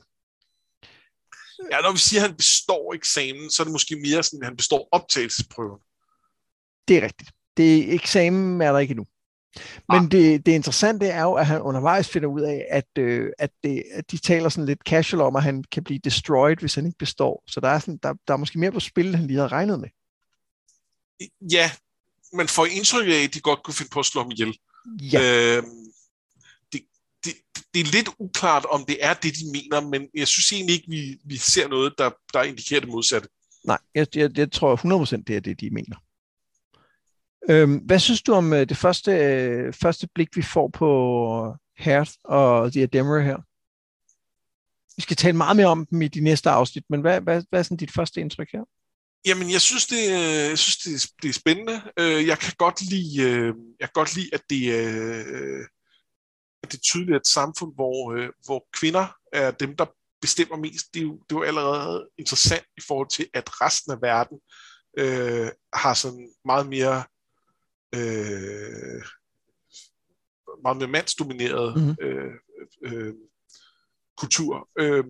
Ja, 1.72 1.82
når 1.82 1.92
vi 1.92 1.98
siger, 1.98 2.22
at 2.24 2.28
han 2.28 2.38
består 2.38 2.94
eksamen, 2.94 3.50
så 3.52 3.64
er 3.64 3.66
det 3.66 3.72
måske 3.72 3.96
mere 3.96 4.24
sådan, 4.24 4.42
at 4.42 4.48
han 4.48 4.58
består 4.58 4.90
optagelsesprøven. 4.92 5.80
Det 6.88 6.98
er 6.98 7.02
rigtigt. 7.02 7.32
Det 7.58 7.94
eksamen 7.94 8.62
er 8.62 8.72
der 8.72 8.80
ikke 8.80 8.92
endnu. 8.92 9.06
Men 9.90 10.00
Ah. 10.00 10.12
det, 10.12 10.46
det 10.46 10.52
interessante 10.52 11.08
er 11.08 11.22
jo, 11.22 11.34
at 11.34 11.46
han 11.48 11.62
undervejs 11.62 12.10
finder 12.10 12.28
ud 12.30 12.42
af, 12.42 12.66
at, 12.70 12.88
øh, 12.98 13.32
at, 13.40 13.52
det, 13.64 13.84
at 13.92 14.12
de 14.12 14.18
taler 14.18 14.50
sådan 14.50 14.66
lidt 14.66 14.80
casual 14.88 15.22
om, 15.22 15.36
at 15.36 15.44
han 15.44 15.64
kan 15.72 15.84
blive 15.84 16.00
destroyed, 16.04 16.58
hvis 16.58 16.76
han 16.76 16.86
ikke 16.86 16.98
består. 16.98 17.44
Så 17.48 17.60
der 17.60 17.70
er, 17.70 17.80
sådan, 17.80 18.00
der, 18.04 18.14
der 18.28 18.34
er 18.34 18.38
måske 18.38 18.60
mere 18.60 18.72
på 18.72 18.80
spil, 18.80 19.06
end 19.08 19.16
han 19.16 19.28
lige 19.28 19.38
havde 19.38 19.48
regnet 19.48 19.80
med. 19.80 19.90
Ja, 21.52 21.72
man 22.34 22.48
får 22.48 22.66
indtryk 22.66 23.08
af, 23.08 23.24
at 23.24 23.34
de 23.34 23.40
godt 23.40 23.64
kunne 23.64 23.74
finde 23.74 23.90
på 23.90 24.00
at 24.00 24.06
slå 24.06 24.22
ham 24.22 24.32
ihjel. 24.32 24.58
Ja, 25.02 25.58
Øh, 25.58 25.64
det, 27.76 27.88
er 27.88 27.92
lidt 27.92 28.10
uklart, 28.20 28.66
om 28.66 28.86
det 28.86 28.98
er 29.02 29.14
det, 29.14 29.34
de 29.36 29.52
mener, 29.52 29.90
men 29.90 30.08
jeg 30.14 30.28
synes 30.28 30.52
egentlig 30.52 30.76
ikke, 30.76 30.90
vi, 30.90 31.18
vi 31.26 31.38
ser 31.38 31.68
noget, 31.68 31.94
der, 31.98 32.10
der 32.34 32.44
indikerer 32.44 32.80
det 32.80 32.90
modsatte. 32.90 33.30
nej, 33.66 33.78
jeg, 33.96 34.08
jeg, 34.16 34.38
jeg 34.38 34.52
tror 34.52 35.06
100% 35.06 35.24
det 35.28 35.36
er 35.36 35.40
det, 35.40 35.62
de 35.62 35.70
mener. 35.70 35.96
Øhm, 37.50 37.76
hvad 37.76 38.00
synes 38.00 38.22
du 38.22 38.34
om 38.34 38.54
øh, 38.54 38.70
det 38.70 38.78
første, 38.78 39.12
øh, 39.12 39.74
første 39.74 40.08
blik, 40.16 40.36
vi 40.36 40.42
får 40.42 40.68
på 40.68 40.90
Hearth 41.78 42.12
og 42.24 42.72
The 42.72 42.82
Ademra 42.84 43.20
her? 43.20 43.38
Vi 44.98 45.02
skal 45.02 45.18
tale 45.18 45.38
meget 45.38 45.56
mere 45.56 45.68
om 45.68 45.86
dem 45.86 46.02
i 46.02 46.08
de 46.08 46.20
næste 46.20 46.50
afsnit, 46.50 46.84
men 46.90 47.02
hvad, 47.02 47.22
hvad, 47.22 47.44
hvad 47.50 47.60
er 47.60 47.64
sådan 47.64 47.78
dit 47.78 47.92
første 47.92 48.22
indtryk 48.22 48.52
her? 48.52 48.64
Jamen, 49.28 49.52
jeg 49.52 49.62
synes, 49.62 49.86
det, 49.88 50.04
øh, 50.06 50.50
jeg 50.50 50.58
synes, 50.58 50.78
det, 50.78 50.94
er, 50.94 51.08
det 51.22 51.30
er 51.30 51.34
spændende. 51.34 51.82
Øh, 52.00 52.28
Jeg 52.28 52.40
kan 52.40 52.54
godt 52.58 52.82
lide, 52.82 53.22
øh, 53.22 53.54
jeg 53.80 53.88
kan 53.88 53.94
godt 53.94 54.16
lide 54.16 54.30
at, 54.34 54.42
det, 54.50 54.64
øh, 54.80 55.66
at 56.66 56.72
det 56.72 56.78
er 56.78 56.82
tydeligt, 56.82 57.16
at 57.16 57.22
et 57.22 57.28
samfund, 57.28 57.76
hvor, 57.76 58.14
øh, 58.14 58.30
hvor 58.46 58.68
kvinder 58.74 59.08
er 59.34 59.52
dem, 59.52 59.76
der 59.76 59.86
bestemmer 60.22 60.58
mest, 60.58 60.94
det 60.94 61.00
er, 61.00 61.04
jo, 61.04 61.14
det 61.14 61.36
er 61.36 61.40
jo 61.40 61.44
allerede 61.44 62.10
interessant 62.18 62.66
i 62.78 62.82
forhold 62.88 63.10
til, 63.10 63.30
at 63.34 63.62
resten 63.62 63.92
af 63.92 64.02
verden 64.02 64.40
øh, 64.98 65.52
har 65.74 65.94
sådan 65.94 66.34
meget 66.46 66.68
mere 66.70 67.04
øh, 67.96 69.04
meget 70.64 70.78
mere 70.78 70.88
mandsdomineret 70.88 71.78
Mhm. 71.78 71.86
mm-hmm. 71.86 72.06
øh, 72.08 72.34
øh, 72.82 73.14
kultur. 74.18 74.70
Øh, 74.80 75.04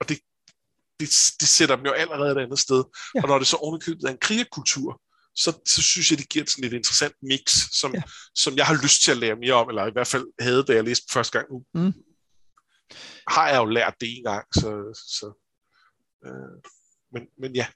og 0.00 0.08
det, 0.08 0.18
det, 1.00 1.08
det 1.40 1.48
sætter 1.48 1.76
dem 1.76 1.84
jo 1.86 1.92
allerede 1.92 2.32
et 2.32 2.44
andet 2.44 2.58
sted. 2.58 2.84
Ja. 3.14 3.22
Og 3.22 3.28
når 3.28 3.38
det 3.38 3.46
så 3.46 3.56
ovenikøbet 3.56 4.04
er 4.04 4.08
en 4.08 4.18
krigerkultur, 4.18 5.00
så, 5.36 5.52
så 5.66 5.82
synes 5.82 6.10
jeg, 6.10 6.18
det 6.18 6.28
giver 6.28 6.44
sådan 6.48 6.64
et 6.64 6.72
interessant 6.72 7.14
mix, 7.22 7.40
som, 7.80 7.92
Ja. 7.94 7.98
ja. 7.98 8.02
som 8.34 8.56
jeg 8.56 8.66
har 8.66 8.82
lyst 8.82 9.02
til 9.02 9.10
at 9.10 9.16
lære 9.16 9.36
mere 9.36 9.52
om, 9.52 9.68
eller 9.68 9.86
i 9.86 9.92
hvert 9.92 10.06
fald 10.06 10.24
havde, 10.40 10.62
da 10.64 10.74
jeg 10.74 10.84
læste 10.84 11.06
første 11.12 11.38
gang. 11.38 11.50
Nu 11.52 11.64
Mm. 11.74 11.92
har 13.28 13.48
jeg 13.48 13.58
jo 13.58 13.64
lært 13.64 13.94
det 14.00 14.16
en 14.18 14.24
gang, 14.24 14.46
så... 14.54 14.70
så 15.18 15.26
øh, 16.26 16.62
men, 17.12 17.22
men 17.38 17.54
ja, 17.54 17.66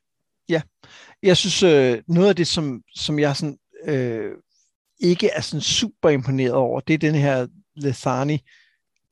Jeg 1.22 1.36
synes, 1.36 1.62
øh, 1.62 2.02
noget 2.08 2.28
af 2.28 2.36
det, 2.36 2.46
som, 2.46 2.82
som 2.96 3.18
jeg 3.18 3.36
sådan, 3.36 3.58
øh, 3.84 4.32
ikke 5.00 5.28
er 5.28 5.40
sådan 5.40 5.60
super 5.60 6.08
imponeret 6.10 6.52
over, 6.52 6.80
det 6.80 6.94
er 6.94 6.98
den 6.98 7.14
her 7.14 7.46
Lethani, 7.76 8.40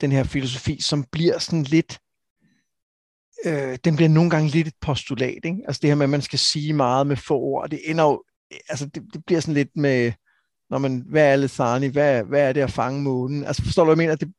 den 0.01 0.11
her 0.11 0.23
filosofi, 0.23 0.81
som 0.81 1.03
bliver 1.11 1.39
sådan 1.39 1.63
lidt, 1.63 1.99
øh, 3.45 3.77
den 3.83 3.95
bliver 3.95 4.09
nogle 4.09 4.29
gange 4.29 4.49
lidt 4.49 4.67
et 4.67 4.73
postulat, 4.81 5.45
ikke? 5.45 5.57
Altså 5.67 5.79
det 5.81 5.89
her 5.89 5.95
med, 5.95 6.03
at 6.05 6.09
man 6.09 6.21
skal 6.21 6.39
sige 6.39 6.73
meget 6.73 7.07
med 7.07 7.17
få 7.17 7.39
ord, 7.39 7.69
det 7.69 7.81
ender 7.89 8.03
jo, 8.03 8.23
altså 8.69 8.85
det, 8.85 9.03
det 9.13 9.25
bliver 9.25 9.39
sådan 9.41 9.53
lidt 9.53 9.75
med, 9.75 10.11
når 10.69 10.77
man, 10.77 11.03
hvad 11.09 11.31
er 11.31 11.35
Lethani, 11.35 11.87
hvad, 11.87 12.23
hvad 12.23 12.41
er 12.41 12.53
det 12.53 12.61
at 12.61 12.71
fange 12.71 13.01
månen? 13.01 13.45
Altså 13.45 13.63
forstår 13.63 13.83
du, 13.83 13.93
hvad 13.93 14.03
jeg 14.03 14.09
mener? 14.09 14.15
Det, 14.15 14.33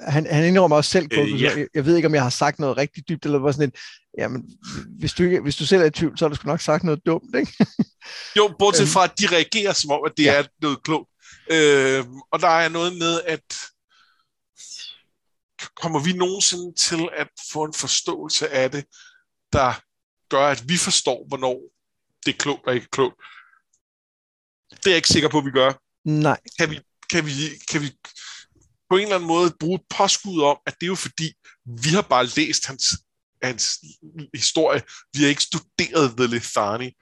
han, 0.00 0.26
han 0.26 0.44
indrømmer 0.44 0.76
også 0.76 0.90
selv, 0.90 1.08
Øh, 1.12 1.18
øh, 1.18 1.42
ja. 1.42 1.56
jeg, 1.56 1.66
jeg 1.74 1.86
ved 1.86 1.96
ikke, 1.96 2.08
om 2.08 2.14
jeg 2.14 2.22
har 2.22 2.30
sagt 2.30 2.58
noget 2.58 2.76
rigtig 2.76 3.08
dybt, 3.08 3.24
eller 3.24 3.38
var 3.38 3.52
sådan 3.52 3.68
et, 3.68 3.76
jamen, 4.18 4.44
hvis 4.98 5.12
du, 5.12 5.40
hvis 5.42 5.56
du 5.56 5.66
selv 5.66 5.82
er 5.82 5.86
i 5.86 5.90
tvivl, 5.90 6.18
så 6.18 6.24
har 6.24 6.28
du 6.28 6.34
sgu 6.34 6.46
nok 6.46 6.60
sagt 6.60 6.84
noget 6.84 7.06
dumt, 7.06 7.36
ikke? 7.36 7.52
Jo, 8.36 8.54
bortset 8.58 8.82
Øhm. 8.82 8.88
fra, 8.88 9.04
at 9.04 9.18
de 9.18 9.26
reagerer 9.26 9.72
som 9.72 9.90
om, 9.90 10.00
at 10.06 10.12
det 10.16 10.24
ja. 10.24 10.38
er 10.38 10.44
noget 10.62 10.82
klogt. 10.82 11.08
Øh, 11.50 12.04
og 12.32 12.40
der 12.40 12.48
er 12.48 12.68
noget 12.68 12.96
med, 12.98 13.20
at 13.26 13.42
kommer 15.76 16.04
vi 16.04 16.12
nogensinde 16.12 16.74
til 16.74 17.08
at 17.16 17.28
få 17.52 17.64
en 17.64 17.74
forståelse 17.74 18.48
af 18.48 18.70
det, 18.70 18.84
der 19.52 19.80
gør, 20.28 20.46
at 20.46 20.68
vi 20.68 20.76
forstår, 20.76 21.24
hvornår 21.28 21.60
det 22.26 22.34
er 22.34 22.38
klogt 22.38 22.66
og 22.66 22.74
ikke 22.74 22.90
klogt. 22.90 23.14
Det 24.78 24.86
er 24.86 24.90
jeg 24.90 24.96
ikke 24.96 25.08
sikker 25.08 25.28
på, 25.28 25.38
at 25.38 25.44
vi 25.44 25.50
gør. 25.50 25.72
Nej, 26.04 26.40
Kan 26.58 26.70
vi, 26.70 26.80
kan 27.12 27.26
vi, 27.26 27.32
kan 27.70 27.82
vi 27.82 27.90
på 28.90 28.96
en 28.96 29.02
eller 29.02 29.14
anden 29.14 29.28
måde 29.28 29.54
bruge 29.60 29.74
et 29.74 29.96
påskud 29.96 30.42
om, 30.42 30.58
at 30.66 30.74
det 30.80 30.86
er 30.86 30.86
jo 30.86 30.94
fordi, 30.94 31.32
vi 31.82 31.88
har 31.88 32.02
bare 32.02 32.26
læst 32.36 32.66
hans, 32.66 32.84
hans 33.42 33.78
historie. 34.34 34.82
Vi 35.14 35.22
har 35.22 35.28
ikke 35.28 35.42
studeret 35.42 36.16
The 36.16 36.26
Lethani. 36.26 36.92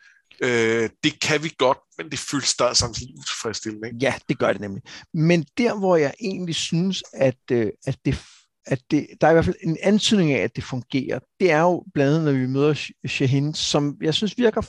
Øh, 0.40 0.90
det 1.04 1.20
kan 1.20 1.42
vi 1.42 1.54
godt, 1.58 1.78
men 1.98 2.10
det 2.10 2.18
føles 2.18 2.48
stadig 2.48 2.76
samtidig 2.76 3.14
utilfredsstillende. 3.18 3.88
Ikke? 3.88 3.98
ja, 4.00 4.14
det 4.28 4.38
gør 4.38 4.52
det 4.52 4.60
nemlig. 4.60 4.82
Men 5.14 5.46
der, 5.58 5.78
hvor 5.78 5.96
jeg 5.96 6.14
egentlig 6.20 6.54
synes, 6.54 7.02
at, 7.12 7.38
øh, 7.52 7.70
at, 7.86 7.98
det, 8.04 8.18
at 8.66 8.80
det, 8.90 9.06
der 9.20 9.26
er 9.26 9.30
i 9.30 9.34
hvert 9.34 9.44
fald 9.44 9.56
en 9.62 9.76
antydning 9.82 10.32
af, 10.32 10.38
at 10.42 10.56
det 10.56 10.64
fungerer, 10.64 11.18
det 11.40 11.50
er 11.50 11.60
jo 11.60 11.84
blandt 11.94 12.14
andet, 12.14 12.24
når 12.24 12.40
vi 12.40 12.46
møder 12.46 12.74
Sh- 12.74 13.08
Shahin, 13.08 13.54
som 13.54 13.96
jeg 14.02 14.14
synes 14.14 14.38
virker, 14.38 14.62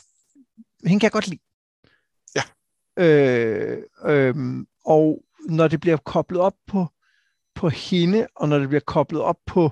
hende 0.87 0.99
kan 0.99 1.05
jeg 1.05 1.11
godt 1.11 1.27
lide. 1.27 1.41
Øh, 2.97 3.77
øh, 4.05 4.35
og 4.85 5.23
når 5.49 5.67
det 5.67 5.79
bliver 5.79 5.97
koblet 5.97 6.41
op 6.41 6.55
på, 6.67 6.85
på 7.55 7.69
hende, 7.69 8.27
og 8.35 8.49
når 8.49 8.59
det 8.59 8.67
bliver 8.67 8.81
koblet 8.85 9.21
op 9.21 9.37
på 9.45 9.71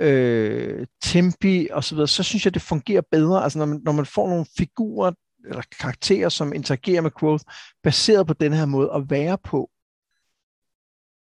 øh, 0.00 0.86
tempi 1.02 1.68
og 1.72 1.84
så 1.84 1.94
videre, 1.94 2.08
så 2.08 2.22
synes 2.22 2.44
jeg, 2.44 2.54
det 2.54 2.62
fungerer 2.62 3.02
bedre. 3.10 3.42
Altså 3.42 3.58
når 3.58 3.66
man, 3.66 3.80
når 3.84 3.92
man 3.92 4.06
får 4.06 4.28
nogle 4.28 4.46
figurer 4.58 5.12
eller 5.44 5.62
karakterer, 5.80 6.28
som 6.28 6.52
interagerer 6.52 7.00
med 7.00 7.10
Quoth, 7.20 7.44
baseret 7.82 8.26
på 8.26 8.34
den 8.34 8.52
her 8.52 8.66
måde 8.66 8.90
at 8.94 9.10
være 9.10 9.38
på, 9.38 9.70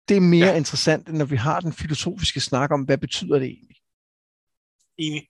det 0.10 0.18
er 0.18 0.22
mere. 0.22 0.48
Ja. 0.48 0.56
interessant, 0.56 1.10
end 1.10 1.18
når 1.18 1.26
vi 1.26 1.36
har 1.36 1.60
den 1.60 1.74
filosofiske 1.74 2.40
snak 2.40 2.72
om, 2.72 2.82
hvad 2.82 2.98
betyder 2.98 3.40
det 3.40 3.48
egentlig. 3.48 3.78
Enig. 4.98 5.28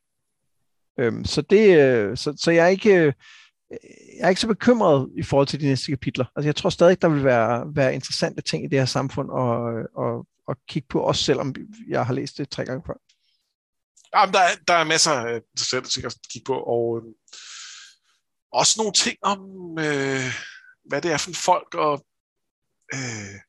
Øhm, 0.99 1.25
så, 1.25 1.41
det, 1.41 1.79
øh, 1.79 2.17
så, 2.17 2.33
så 2.37 2.51
jeg 2.51 2.65
er 2.65 2.69
ikke... 2.69 2.95
øh, 2.95 3.13
Jeg 3.69 4.25
er 4.25 4.29
ikke 4.29 4.41
så 4.41 4.47
bekymret 4.47 5.09
i 5.17 5.23
forhold 5.23 5.47
til 5.47 5.59
de 5.59 5.65
næste 5.65 5.91
kapitler. 5.91 6.25
Altså, 6.35 6.47
jeg 6.47 6.55
tror 6.55 6.69
stadig, 6.69 7.01
der 7.01 7.09
vil 7.09 7.23
være, 7.23 7.75
være 7.75 7.95
interessante 7.95 8.41
ting 8.41 8.63
i 8.63 8.67
det 8.67 8.79
her 8.79 8.85
samfund 8.85 9.29
at, 9.31 10.03
at, 10.05 10.25
at 10.49 10.55
kigge 10.67 10.87
på, 10.87 10.99
også 10.99 11.23
selvom 11.23 11.55
jeg 11.87 12.05
har 12.05 12.13
læst 12.13 12.37
det 12.37 12.49
tre 12.49 12.65
gange 12.65 12.83
før. 12.87 12.93
Jamen, 14.15 14.33
der, 14.33 14.39
er, 14.39 14.55
der 14.67 14.73
er 14.73 14.83
masser 14.83 15.11
af 15.11 15.41
interessante 15.53 15.89
ting 15.89 16.05
at 16.05 16.15
kigge 16.31 16.45
på, 16.45 16.53
og 16.53 16.97
øh, 16.97 17.13
også 18.51 18.75
nogle 18.77 18.93
ting 18.93 19.17
om, 19.21 19.39
øh, 19.79 20.33
hvad 20.85 21.01
det 21.01 21.11
er 21.11 21.17
for 21.17 21.29
en 21.29 21.35
folk, 21.35 21.75
og 21.75 22.05
øh, 22.93 23.39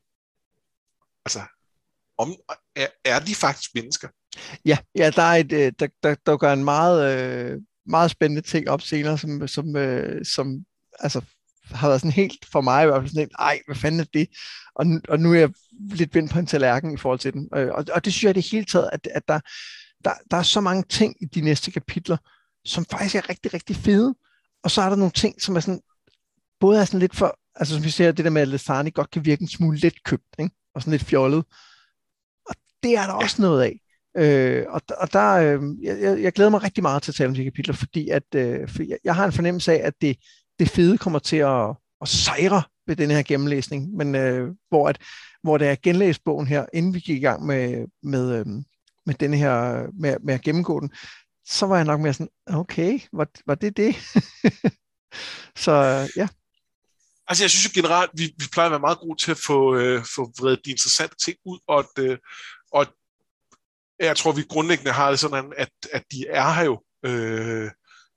altså, 1.24 1.42
om, 2.18 2.34
er, 2.76 2.86
er 3.04 3.18
de 3.18 3.34
faktisk 3.34 3.70
mennesker? 3.74 4.08
Ja, 4.64 4.78
ja 4.94 5.10
der, 5.10 5.22
er 5.22 5.36
et, 5.36 5.52
øh, 5.52 5.72
der, 5.78 5.88
der, 6.02 6.14
der 6.26 6.36
gør 6.36 6.52
en 6.52 6.64
meget, 6.64 6.98
øh, 7.14 7.60
meget 7.88 8.10
spændende 8.10 8.42
ting 8.42 8.68
op 8.68 8.82
senere, 8.82 9.18
som, 9.18 9.48
som, 9.48 9.76
øh, 9.76 10.24
som 10.24 10.58
altså, 11.00 11.20
har 11.70 11.88
været 11.88 12.00
sådan 12.00 12.12
helt, 12.12 12.46
for 12.52 12.60
mig 12.60 12.82
i 12.82 12.86
hvert 12.86 13.00
fald 13.02 13.08
sådan 13.08 13.20
helt, 13.20 13.36
ej, 13.38 13.60
hvad 13.66 13.76
fanden 13.76 14.00
er 14.00 14.04
det? 14.14 14.28
Og, 14.74 14.86
og 15.08 15.20
nu 15.20 15.32
er 15.32 15.38
jeg 15.38 15.50
lidt 15.78 16.14
vendt 16.14 16.32
på 16.32 16.38
en 16.38 16.46
tallerken 16.46 16.94
i 16.94 16.96
forhold 16.96 17.18
til 17.18 17.32
den. 17.32 17.48
Øh, 17.54 17.68
Og, 17.68 17.84
og 17.94 18.04
det 18.04 18.12
synes 18.12 18.24
jeg 18.24 18.30
i 18.30 18.40
det 18.40 18.50
hele 18.50 18.64
taget, 18.64 18.90
at, 18.92 19.08
at 19.14 19.22
der, 19.28 19.40
der, 20.04 20.10
der 20.30 20.36
er 20.36 20.42
så 20.42 20.60
mange 20.60 20.82
ting 20.82 21.16
i 21.22 21.24
de 21.24 21.40
næste 21.40 21.70
kapitler, 21.70 22.16
som 22.64 22.84
faktisk 22.84 23.14
er 23.14 23.28
rigtig, 23.28 23.54
rigtig 23.54 23.76
fede. 23.76 24.14
Og 24.64 24.70
så 24.70 24.82
er 24.82 24.88
der 24.88 24.96
nogle 24.96 25.12
ting, 25.12 25.42
som 25.42 25.56
er 25.56 25.60
sådan, 25.60 25.80
både 26.60 26.80
er 26.80 26.84
sådan 26.84 27.00
lidt 27.00 27.16
for, 27.16 27.38
altså 27.54 27.74
som 27.74 27.84
vi 27.84 27.90
ser, 27.90 28.12
det 28.12 28.24
der 28.24 28.30
med, 28.30 28.42
at 28.42 28.48
Lestani 28.48 28.90
godt 28.90 29.10
kan 29.10 29.24
virke 29.24 29.42
en 29.42 29.48
smule 29.48 29.78
let 29.78 30.04
købt, 30.04 30.34
ikke? 30.38 30.54
og 30.74 30.82
sådan 30.82 30.90
lidt 30.90 31.04
fjollet. 31.04 31.44
Og 32.46 32.54
det 32.82 32.96
er 32.96 33.06
der 33.06 33.14
ja. 33.14 33.22
også 33.22 33.42
noget 33.42 33.62
af. 33.62 33.80
Øh, 34.18 34.64
og, 34.68 34.80
og 34.98 35.12
der, 35.12 35.32
øh, 35.34 35.60
jeg, 35.82 36.00
jeg- 36.02 36.22
jeg 36.22 36.32
glæder 36.32 36.50
mig 36.50 36.62
rigtig 36.62 36.82
meget 36.82 37.02
til 37.02 37.10
at 37.10 37.14
tale 37.14 37.28
om 37.28 37.34
de 37.34 37.44
kapitler, 37.44 37.74
fordi 37.74 38.08
at, 38.08 38.22
øh, 38.34 38.68
for 38.68 38.82
jeg, 38.82 38.98
jeg 39.04 39.14
har 39.14 39.26
en 39.26 39.32
fornemmelse 39.32 39.72
af, 39.72 39.86
at 39.86 39.94
det, 40.00 40.16
det 40.58 40.68
fede 40.70 40.98
kommer 40.98 41.18
til 41.18 41.36
at, 41.36 41.68
at 42.00 42.08
sejre 42.08 42.62
ved 42.86 42.96
den 42.96 43.10
her 43.10 43.22
gennemlæsning, 43.22 43.92
men 43.96 44.14
øh, 44.14 44.54
hvor, 44.68 44.88
at, 44.88 44.98
hvor 45.42 45.58
da 45.58 45.66
jeg 45.66 45.78
genlæste 45.82 46.22
bogen 46.24 46.46
her, 46.46 46.66
inden 46.72 46.94
vi 46.94 47.00
gik 47.00 47.16
i 47.16 47.20
gang 47.20 47.46
med, 47.46 47.86
med, 48.02 48.38
øh, 48.38 48.46
med, 49.06 49.14
den 49.14 49.34
her, 49.34 49.82
med, 50.00 50.16
med 50.24 50.34
at 50.34 50.42
gennemgå 50.42 50.80
den, 50.80 50.90
så 51.46 51.66
var 51.66 51.76
jeg 51.76 51.84
nok 51.84 52.00
mere 52.00 52.12
sådan, 52.12 52.28
okay, 52.46 53.00
var, 53.12 53.26
var 53.46 53.54
det 53.54 53.76
det? 53.76 53.94
så 55.64 55.72
ja, 56.16 56.28
Altså, 57.30 57.44
jeg 57.44 57.50
synes 57.50 57.64
jo 57.76 57.82
generelt, 57.82 58.10
vi, 58.14 58.24
vi 58.38 58.44
plejer 58.52 58.66
at 58.66 58.70
være 58.70 58.80
meget 58.80 58.98
gode 58.98 59.22
til 59.22 59.30
at 59.30 59.38
få, 59.46 59.74
øh, 59.76 60.04
få 60.14 60.32
vredet 60.40 60.60
de 60.64 60.70
interessante 60.70 61.16
ting 61.24 61.36
ud, 61.46 61.58
og, 61.68 61.78
at, 61.78 62.04
øh, 62.04 62.18
og 62.72 62.80
at 62.80 62.88
jeg 64.00 64.16
tror, 64.16 64.32
vi 64.32 64.42
grundlæggende 64.48 64.92
har 64.92 65.10
det 65.10 65.18
sådan, 65.20 65.52
at, 65.56 65.70
at 65.92 66.04
de 66.12 66.26
er 66.28 66.52
her 66.52 66.64
jo. 66.64 66.82
Øh, 67.04 67.70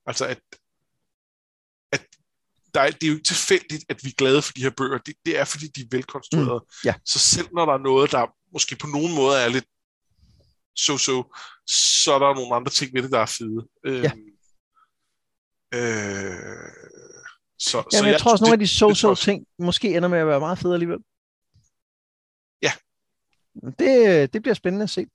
altså, 0.06 0.26
at, 0.26 0.40
at 1.92 2.02
der 2.74 2.82
er, 2.82 2.92
det 2.92 3.04
er 3.04 3.08
jo 3.08 3.14
ikke 3.14 3.28
tilfældigt, 3.28 3.86
at 3.90 4.04
vi 4.04 4.10
er 4.10 4.14
glade 4.18 4.42
for 4.42 4.54
de 4.54 4.62
her 4.62 4.70
bøger. 4.70 4.98
Det, 4.98 5.16
det 5.26 5.40
er, 5.40 5.46
fordi 5.46 5.68
de 5.68 5.82
er 5.82 5.88
velkonstruerede. 5.92 6.60
Mm, 6.68 6.86
ja. 6.86 6.94
Så 7.06 7.20
selv 7.20 7.48
når 7.54 7.66
der 7.66 7.74
er 7.74 7.78
noget, 7.78 8.12
der 8.12 8.28
måske 8.54 8.76
på 8.76 8.88
nogen 8.88 9.16
måde 9.16 9.38
er 9.38 9.50
lidt 9.50 9.66
so-so, 10.80 11.18
så 12.04 12.14
er 12.14 12.20
der 12.20 12.36
nogle 12.36 12.56
andre 12.56 12.72
ting 12.72 12.94
ved 12.96 13.04
det, 13.04 13.12
der 13.12 13.20
er 13.20 13.26
fede. 13.26 13.68
Øh, 13.86 14.04
Ja. 14.04 14.12
øh, 15.74 16.72
Så, 17.60 17.78
Jamen, 17.78 17.92
så 17.92 17.98
jeg, 18.06 18.12
jeg 18.12 18.20
tror 18.20 18.32
også, 18.32 18.44
nogle 18.44 18.54
af 18.54 18.60
de 18.60 18.66
so-so 18.80 19.16
ting 19.16 19.46
måske 19.60 19.96
ender 19.98 20.10
med 20.10 20.20
at 20.20 20.28
være 20.28 20.40
meget 20.40 20.60
fede 20.60 20.74
alligevel. 20.74 21.00
Ja. 22.62 22.72
Det, 23.80 24.34
det 24.34 24.42
bliver 24.42 24.56
spændende 24.56 24.84
at 24.84 24.90
se. 24.90 25.06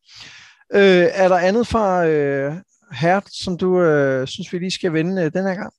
Øh, 0.75 1.09
er 1.13 1.29
der 1.29 1.37
andet 1.37 1.67
fra 1.67 2.07
øh, 2.07 2.55
Hert, 2.93 3.29
som 3.33 3.59
du 3.59 3.81
øh, 3.81 4.27
synes, 4.27 4.53
vi 4.53 4.59
lige 4.59 4.71
skal 4.71 4.93
vende 4.93 5.23
øh, 5.23 5.33
den 5.33 5.45
her 5.45 5.55
gang? 5.55 5.73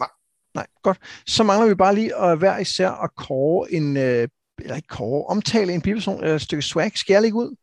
Nej. 0.00 0.08
Nej, 0.54 0.66
godt. 0.82 0.98
Så 1.26 1.42
mangler 1.42 1.68
vi 1.68 1.74
bare 1.74 1.94
lige 1.94 2.16
at 2.16 2.38
hver 2.38 2.58
især 2.58 2.90
at 2.90 3.14
kåre 3.16 3.72
en, 3.72 3.96
øh, 3.96 4.28
eller 4.58 4.76
ikke 4.76 4.88
kåre, 4.88 5.26
omtale 5.26 5.72
en 5.72 5.82
biperson 5.82 6.22
eller 6.22 6.34
et 6.34 6.42
stykke 6.42 6.62
swag. 6.62 6.92
Skal 6.98 7.12
jeg 7.12 7.22
lægge 7.22 7.36
ud? 7.36 7.56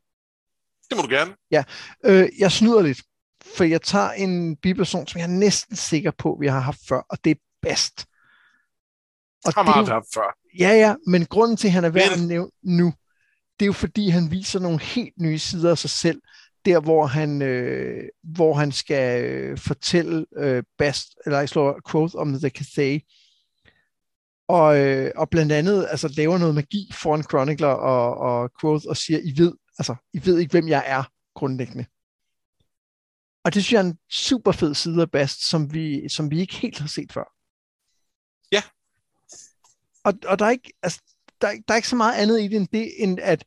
Det 0.90 0.98
må 0.98 1.02
du 1.02 1.10
gerne. 1.10 1.36
Ja, 1.52 1.64
øh, 2.04 2.30
jeg 2.40 2.52
snyder 2.52 2.82
lidt, 2.82 3.02
for 3.58 3.64
jeg 3.64 3.82
tager 3.82 4.12
en 4.12 4.56
biperson, 4.56 5.08
som 5.08 5.20
jeg 5.20 5.26
er 5.26 5.30
næsten 5.30 5.76
sikker 5.76 6.12
på, 6.12 6.38
vi 6.40 6.48
har 6.48 6.60
haft 6.60 6.80
før, 6.88 7.02
og 7.10 7.18
det 7.24 7.32
er 7.32 7.36
bedst. 7.62 8.06
Og 9.46 9.54
har 9.54 9.64
man 9.64 9.88
haft 9.88 10.08
før. 10.14 10.38
Ja, 10.60 10.70
ja, 10.70 10.96
men 11.08 11.26
grunden 11.26 11.58
til, 11.58 11.68
at 11.68 11.74
han 11.74 11.84
er 11.84 11.90
værd 11.90 12.12
at 12.12 12.22
nævne 12.28 12.52
nu, 12.64 12.94
det 13.60 13.66
er 13.66 13.68
jo 13.68 13.74
fordi, 13.74 14.10
han 14.10 14.32
viser 14.32 14.60
nogle 14.60 14.80
helt 14.80 15.14
nye 15.22 15.40
sider 15.40 15.72
af 15.72 15.78
sig 15.78 15.90
selv, 15.90 16.22
der 16.66 16.80
hvor 16.80 17.06
han, 17.06 17.42
øh, 17.42 18.04
hvor 18.24 18.54
han 18.54 18.72
skal 18.72 19.24
øh, 19.24 19.58
fortælle 19.58 20.26
øh, 20.38 20.64
Bast, 20.78 21.08
eller 21.26 21.40
jeg 21.40 21.50
slår 21.50 21.80
quote 21.92 22.16
om 22.16 22.40
The 22.40 22.50
Cathay, 22.50 23.00
og, 24.48 24.80
øh, 24.80 25.12
og 25.16 25.30
blandt 25.30 25.52
andet 25.52 25.88
altså, 25.90 26.14
laver 26.18 26.38
noget 26.38 26.56
magi 26.56 26.92
foran 26.94 27.24
Chronicler 27.24 27.68
og, 27.68 28.18
og 28.18 28.52
Quoth 28.62 28.86
og 28.88 28.98
siger, 28.98 29.20
I 29.20 29.34
ved, 29.38 29.54
altså, 29.80 29.96
I 30.14 30.26
ved 30.26 30.40
ikke, 30.40 30.52
hvem 30.52 30.68
jeg 30.68 30.84
er 30.86 31.04
grundlæggende. 31.36 31.86
Og 33.44 33.54
det 33.54 33.64
synes 33.64 33.74
jeg 33.74 33.80
er 33.80 33.92
en 33.92 33.98
super 34.12 34.52
fed 34.52 34.74
side 34.74 35.02
af 35.02 35.12
Bast, 35.12 35.50
som 35.50 35.74
vi, 35.74 36.10
som 36.10 36.32
vi 36.32 36.40
ikke 36.40 36.56
helt 36.56 36.80
har 36.80 36.88
set 36.88 37.12
før. 37.12 37.24
Ja. 38.52 38.62
Og, 40.04 40.14
og 40.26 40.40
der, 40.40 40.46
er 40.46 40.50
ikke, 40.50 40.74
altså, 40.84 41.02
der, 41.42 41.52
der 41.68 41.74
er 41.74 41.76
ikke 41.76 41.88
så 41.88 41.96
meget 41.96 42.16
andet 42.16 42.42
i 42.42 42.48
det 42.48 42.56
end 42.56 42.68
det, 42.72 42.92
end 42.98 43.20
at, 43.22 43.46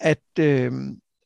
at, 0.00 0.22
øh, 0.38 0.72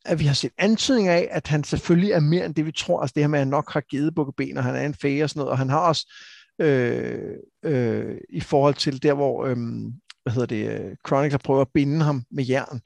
at 0.05 0.19
vi 0.19 0.25
har 0.25 0.35
set 0.35 0.53
antydning 0.59 1.09
af, 1.09 1.29
at 1.31 1.47
han 1.47 1.65
selvfølgelig 1.65 2.11
er 2.11 2.21
mere 2.21 2.47
end 2.47 2.55
det, 2.55 2.67
vi 2.67 2.73
tror. 2.73 3.01
Altså 3.01 3.13
det 3.15 3.23
her 3.23 3.29
med, 3.29 3.39
at 3.39 3.41
han 3.41 3.49
nok 3.49 3.73
har 3.73 3.81
givet 3.81 4.15
bukke 4.15 4.33
ben, 4.37 4.57
og 4.57 4.65
han 4.65 4.77
er 4.77 4.87
en 4.87 4.95
fæge 4.95 5.25
og 5.25 5.31
sådan 5.31 5.41
noget, 5.41 5.51
og 5.51 5.59
han 5.59 5.69
har 5.69 5.79
også 5.79 6.13
øh, 6.61 7.37
øh, 7.65 8.19
i 8.31 8.41
forhold 8.41 8.75
til 8.75 9.03
der, 9.03 9.15
hvor 9.15 9.45
øh, 9.45 9.57
hvad 10.23 10.33
hedder 10.33 10.47
det, 10.47 10.97
Chronicler 11.07 11.39
prøver 11.39 11.61
at 11.61 11.73
binde 11.75 12.05
ham 12.05 12.25
med 12.31 12.45
jern. 12.45 12.81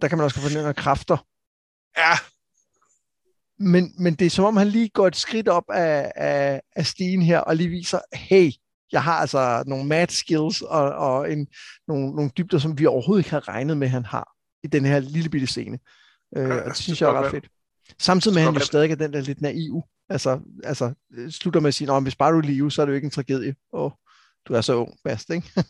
Der 0.00 0.08
kan 0.08 0.18
man 0.18 0.24
også 0.24 0.40
få 0.40 0.54
nogle 0.54 0.74
kræfter. 0.74 1.26
Ja. 1.96 2.12
Men, 3.58 3.94
men 3.98 4.14
det 4.14 4.26
er 4.26 4.30
som 4.30 4.44
om, 4.44 4.56
han 4.56 4.68
lige 4.68 4.88
går 4.88 5.06
et 5.06 5.16
skridt 5.16 5.48
op 5.48 5.64
af, 5.70 6.12
af, 6.16 6.62
af 6.76 6.86
stigen 6.86 7.22
her, 7.22 7.38
og 7.38 7.56
lige 7.56 7.68
viser, 7.68 8.00
hey, 8.12 8.50
jeg 8.92 9.02
har 9.02 9.14
altså 9.14 9.64
nogle 9.66 9.86
mad 9.86 10.08
skills 10.08 10.62
og, 10.62 10.82
og 10.82 11.32
en, 11.32 11.48
nogle, 11.88 12.14
nogle 12.14 12.30
dybder, 12.38 12.58
som 12.58 12.78
vi 12.78 12.86
overhovedet 12.86 13.20
ikke 13.20 13.30
har 13.30 13.48
regnet 13.48 13.76
med, 13.76 13.88
han 13.88 14.04
har 14.04 14.32
i 14.62 14.66
den 14.66 14.84
her 14.84 14.98
lille 14.98 15.30
bitte 15.30 15.46
scene. 15.46 15.78
Øh, 16.36 16.48
ja, 16.48 16.60
og 16.60 16.68
det 16.68 16.76
synes 16.76 17.00
jeg 17.00 17.08
er 17.08 17.22
ret 17.22 17.30
fedt. 17.30 17.48
Samtidig 17.98 18.34
med, 18.34 18.42
at 18.42 18.46
han 18.46 18.54
jo 18.54 18.60
stadig 18.60 18.90
er 18.90 18.96
den 18.96 19.12
der 19.12 19.20
lidt 19.20 19.40
naiv. 19.40 19.82
Altså, 20.08 20.40
altså 20.64 20.94
slutter 21.30 21.60
med 21.60 21.68
at 21.68 21.74
sige, 21.74 21.92
at 21.92 22.02
hvis 22.02 22.16
bare 22.16 22.32
du 22.32 22.38
er 22.38 22.42
live, 22.42 22.70
så 22.70 22.82
er 22.82 22.86
det 22.86 22.90
jo 22.92 22.94
ikke 22.94 23.04
en 23.04 23.10
tragedie. 23.10 23.54
Og 23.72 23.98
du 24.48 24.54
er 24.54 24.60
så 24.60 24.74
ung, 24.74 24.98
fast, 25.06 25.30
ikke? 25.30 25.52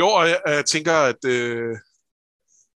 jo, 0.00 0.06
og 0.08 0.28
jeg, 0.28 0.40
jeg 0.46 0.64
tænker, 0.66 0.92
at 0.92 1.24
øh, 1.26 1.76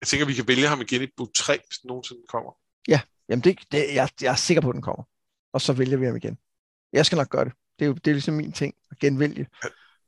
jeg 0.01 0.07
tænker, 0.07 0.25
at 0.25 0.29
vi 0.29 0.35
kan 0.35 0.49
vælge 0.49 0.69
ham 0.69 0.81
igen 0.81 1.03
i 1.03 1.07
book 1.17 1.29
3, 1.37 1.59
hvis 1.69 1.79
den 1.79 1.89
nogensinde 1.89 2.21
kommer. 2.29 2.53
Ja, 2.89 3.01
jamen 3.29 3.45
det, 3.45 3.59
det, 3.73 3.95
jeg, 3.95 4.09
jeg 4.21 4.33
er 4.33 4.37
sikker 4.37 4.61
på, 4.61 4.69
at 4.69 4.75
den 4.75 4.83
kommer. 4.83 5.05
Og 5.53 5.61
så 5.61 5.73
vælger 5.73 5.97
vi 5.97 6.07
ham 6.07 6.17
igen. 6.17 6.39
Jeg 6.93 7.07
skal 7.07 7.17
nok 7.17 7.29
gøre 7.29 7.45
det. 7.45 7.53
Det 7.83 7.87
er 7.87 7.91
jo 7.91 7.95
det 7.95 8.11
er 8.11 8.15
ligesom 8.15 8.35
min 8.35 8.53
ting, 8.53 8.75
at 8.91 8.99
genvælge. 8.99 9.47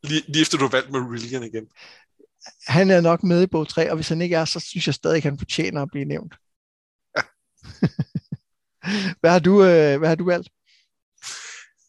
Lige, 0.02 0.22
lige 0.28 0.42
efter 0.42 0.58
du 0.58 0.64
har 0.64 0.70
valgt 0.70 0.90
Marillion 0.90 1.42
igen. 1.42 1.66
Han 2.66 2.90
er 2.90 3.00
nok 3.00 3.22
med 3.22 3.42
i 3.42 3.46
bog 3.46 3.68
3, 3.68 3.90
og 3.90 3.96
hvis 3.96 4.08
han 4.08 4.22
ikke 4.22 4.36
er, 4.36 4.44
så 4.44 4.60
synes 4.60 4.86
jeg 4.86 4.94
stadig, 4.94 5.16
at 5.16 5.22
han 5.22 5.38
fortjener 5.38 5.82
at 5.82 5.90
blive 5.90 6.04
nævnt. 6.04 6.34
Ja. 7.16 7.22
hvad, 9.20 9.30
har 9.30 9.38
du, 9.38 9.64
øh, 9.64 9.98
hvad 9.98 10.08
har 10.08 10.14
du 10.14 10.24
valgt? 10.24 10.48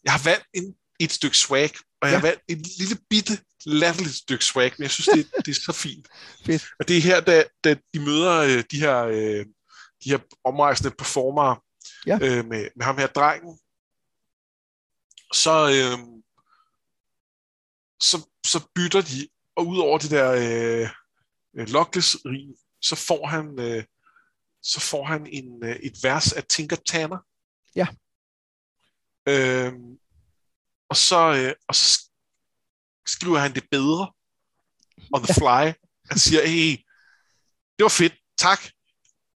Jeg 0.03 0.13
har 0.13 0.23
valgt 0.23 0.45
en, 0.53 0.75
et 0.99 1.11
stykke 1.11 1.37
swag, 1.37 1.71
og 2.01 2.09
jeg 2.09 2.13
ja. 2.13 2.19
har 2.19 2.27
valgt 2.27 2.41
et 2.47 2.77
lille 2.79 2.97
bitte 3.09 3.37
latterligt 3.65 4.15
stykke 4.15 4.45
swag, 4.45 4.71
men 4.77 4.83
jeg 4.83 4.91
synes, 4.91 5.07
det, 5.07 5.45
det 5.45 5.51
er 5.51 5.61
så 5.65 5.71
fint. 5.71 6.07
Fedt. 6.45 6.65
Og 6.79 6.87
det 6.87 6.97
er 6.97 7.01
her, 7.01 7.19
da, 7.19 7.43
da 7.63 7.75
de 7.93 7.99
møder 7.99 8.37
øh, 8.37 8.63
de 8.71 8.79
her, 8.79 9.03
øh, 9.03 9.45
de 10.03 10.09
her 10.09 10.19
omrejsende 10.43 10.91
performere 10.91 11.57
ja. 12.07 12.15
øh, 12.21 12.45
med, 12.45 12.67
med 12.75 12.85
ham 12.85 12.97
her 12.97 13.07
drengen, 13.07 13.59
så, 15.35 15.69
øh, 15.75 15.99
så, 17.99 18.27
så 18.45 18.67
bytter 18.75 19.01
de, 19.01 19.27
og 19.55 19.67
ud 19.67 19.77
over 19.77 19.97
det 19.97 20.11
der 20.11 20.31
øh, 20.31 20.89
øh 21.57 21.67
lockless 21.67 22.17
så 22.81 22.95
får 22.95 23.27
han 23.27 23.59
øh, 23.59 23.83
så 24.65 24.79
får 24.79 25.05
han 25.05 25.27
en, 25.27 25.63
øh, 25.63 25.75
et 25.75 26.03
vers 26.03 26.33
af 26.33 26.43
Tinker 26.43 26.75
Tanner. 26.75 27.17
Ja. 27.75 27.87
Øh, 29.27 29.73
og, 30.89 30.97
så, 30.97 31.33
øh, 31.33 31.53
og 31.67 31.75
så 31.75 32.09
skriver 33.07 33.39
han 33.39 33.55
det 33.55 33.63
bedre 33.71 34.11
on 35.13 35.23
the 35.23 35.33
fly. 35.33 35.73
Han 36.09 36.19
siger, 36.19 36.47
hey, 36.47 36.77
det 37.77 37.83
var 37.83 37.89
fedt, 37.89 38.13
tak. 38.37 38.59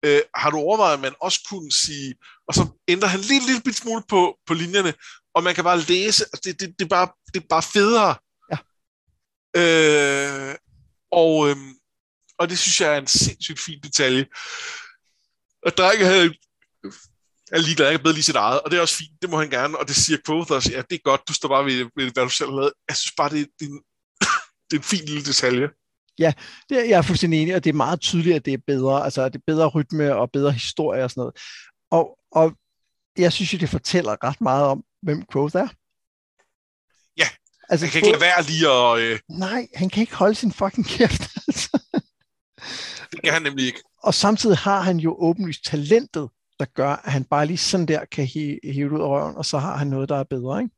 Øh, 0.04 0.22
har 0.36 0.50
du 0.50 0.58
overvejet, 0.58 0.94
at 0.94 1.00
man 1.00 1.16
også 1.22 1.40
kunne 1.50 1.72
sige, 1.72 2.16
og 2.48 2.54
så 2.54 2.68
ændrer 2.88 3.08
han 3.08 3.20
lige 3.20 3.42
en 3.42 3.46
lille, 3.46 3.64
lille 3.64 3.78
smule 3.78 4.04
på, 4.10 4.38
på 4.46 4.54
linjerne, 4.54 4.94
og 5.36 5.44
man 5.44 5.56
kan 5.56 5.64
bare 5.64 5.80
læse, 5.80 6.26
altså 6.26 6.42
det, 6.44 6.60
det, 6.60 6.80
det, 6.80 6.86
er, 6.86 6.90
bare, 6.90 7.08
det 7.34 7.44
er 7.44 7.48
bare 7.50 7.64
federe. 7.64 8.16
Ja. 8.52 8.58
Øh, 9.60 10.56
og, 11.12 11.50
øhm, 11.50 11.74
og 12.40 12.50
det 12.50 12.60
synes 12.60 12.82
jeg 12.82 12.94
er 12.94 12.98
en 12.98 13.08
sindssygt 13.08 13.60
fin 13.60 13.80
detalje. 13.84 14.26
Og 15.66 15.72
drengen 15.78 16.06
havde 16.06 16.34
er 17.52 17.60
ligeglad, 17.60 17.88
jeg 17.88 17.96
kan 17.96 18.04
bedre 18.04 18.14
lige 18.14 18.24
sit 18.24 18.36
eget, 18.36 18.62
og 18.62 18.72
det 18.72 18.78
er 18.78 18.82
også 18.82 18.96
fint, 18.96 19.22
det 19.22 19.30
må 19.30 19.38
han 19.40 19.50
gerne, 19.50 19.80
og 19.80 19.88
det 19.88 19.96
siger 19.96 20.18
Quoth 20.26 20.52
også, 20.52 20.72
ja, 20.72 20.82
det 20.90 20.96
er 20.96 21.04
godt, 21.04 21.22
du 21.28 21.34
står 21.34 21.50
bare 21.50 21.66
ved, 21.66 21.90
ved 21.96 22.12
hvad 22.14 22.24
du 22.24 22.30
selv 22.30 22.50
har 22.50 22.56
lavet. 22.56 22.74
Jeg 22.90 22.96
synes 22.96 23.14
bare, 23.18 23.30
det, 23.30 23.48
det, 23.60 23.66
er 23.66 23.72
en, 23.72 23.82
det 24.70 24.76
er 24.76 24.80
en 24.80 24.84
fin 24.84 25.06
lille 25.06 25.24
detalje. 25.24 25.70
Ja, 26.20 26.34
det 26.70 26.80
er, 26.80 26.84
jeg 26.84 26.98
er 26.98 27.02
fuldstændig 27.02 27.42
enig, 27.42 27.56
og 27.56 27.64
det 27.64 27.70
er 27.70 27.84
meget 27.86 28.02
tydeligt, 28.02 28.36
at 28.36 28.46
det 28.46 28.54
er 28.54 28.58
bedre, 28.68 29.04
altså 29.04 29.30
det 29.30 29.36
er 29.36 29.44
bedre 29.48 29.68
rytme 29.68 30.16
og 30.16 30.32
bedre 30.32 30.52
historie 30.52 31.04
og 31.04 31.10
sådan 31.10 31.22
noget. 31.22 31.36
Og, 31.92 32.20
og 32.32 32.56
jeg 33.20 33.34
synes 33.34 33.54
jo, 33.54 33.58
det 33.58 33.70
fortæller 33.70 34.24
ret 34.24 34.42
meget 34.42 34.66
om, 34.66 34.84
hvem 35.02 35.26
Quoth 35.32 35.56
er. 35.56 35.68
Ja, 37.18 37.28
altså, 37.70 37.86
han 37.86 37.92
kan 37.92 38.00
ikke 38.00 38.12
lade 38.12 38.22
være 38.22 38.44
lige 38.44 38.70
at... 38.70 39.00
Øh... 39.00 39.20
Nej, 39.30 39.68
han 39.76 39.90
kan 39.90 40.02
ikke 40.02 40.16
holde 40.16 40.36
sin 40.36 40.52
fucking 40.52 40.88
kæft. 40.88 41.22
Altså. 41.48 41.80
Det 43.12 43.24
kan 43.24 43.34
han 43.34 43.42
nemlig 43.42 43.66
ikke. 43.66 43.84
Og 44.04 44.14
samtidig 44.14 44.58
har 44.58 44.82
han 44.82 44.98
jo 44.98 45.16
åbenlyst 45.20 45.66
talentet, 45.66 46.30
der 46.60 46.66
gør, 46.66 46.90
at 46.90 47.12
han 47.12 47.24
bare 47.24 47.46
lige 47.46 47.58
sådan 47.58 47.86
der 47.86 48.06
kan 48.06 48.26
hive, 48.26 48.60
hive 48.64 48.92
ud 48.92 49.02
af 49.02 49.06
røven, 49.06 49.36
og 49.36 49.46
så 49.46 49.58
har 49.58 49.78
han 49.78 49.88
noget, 49.88 50.10
der 50.10 50.18
er 50.20 50.24
bedre, 50.24 50.62
ikke? 50.62 50.76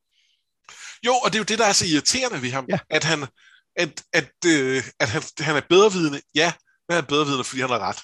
Jo, 1.06 1.14
og 1.14 1.28
det 1.32 1.36
er 1.36 1.40
jo 1.40 1.44
det, 1.44 1.60
der 1.60 1.66
er 1.66 1.74
så 1.74 1.86
irriterende 1.86 2.42
ved 2.42 2.52
ham, 2.52 2.66
ja. 2.70 2.80
at 2.90 3.04
han, 3.04 3.20
at, 3.76 4.04
at, 4.14 4.32
øh, 4.46 4.84
at 5.00 5.10
han, 5.10 5.22
han 5.40 5.56
er 5.56 5.62
bedrevidende. 5.70 6.22
Ja, 6.36 6.54
men 6.88 6.96
han 6.96 7.04
er 7.04 7.08
bedrevidende, 7.08 7.44
fordi 7.44 7.62
han 7.62 7.70
har 7.70 7.80
ret. 7.80 8.00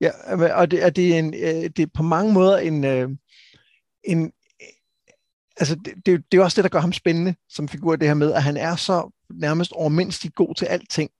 Ja. 0.00 0.10
Og 0.56 0.70
det, 0.70 0.84
og 0.84 0.96
det, 0.96 1.14
er, 1.14 1.18
en, 1.18 1.34
øh, 1.34 1.70
det 1.76 1.78
er 1.78 1.86
på 1.94 2.02
mange 2.02 2.32
måder 2.32 2.58
en, 2.58 2.84
øh, 2.84 3.08
en 4.04 4.32
altså 5.56 5.74
det, 5.74 6.06
det, 6.06 6.32
det 6.32 6.38
er 6.38 6.44
også 6.44 6.56
det, 6.56 6.64
der 6.64 6.70
gør 6.70 6.80
ham 6.80 6.92
spændende 6.92 7.34
som 7.48 7.68
figur, 7.68 7.96
det 7.96 8.08
her 8.08 8.14
med, 8.14 8.32
at 8.32 8.42
han 8.42 8.56
er 8.56 8.76
så 8.76 9.10
nærmest 9.30 9.72
overmindst 9.72 10.26
god 10.34 10.54
til 10.54 10.66
alting. 10.66 11.10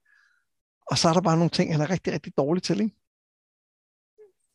Og 0.91 0.97
så 0.97 1.09
er 1.09 1.13
der 1.13 1.21
bare 1.21 1.37
nogle 1.37 1.49
ting, 1.49 1.73
han 1.73 1.81
er 1.81 1.89
rigtig, 1.89 2.13
rigtig 2.13 2.33
dårlig 2.37 2.63
til, 2.63 2.81
ikke? 2.81 2.95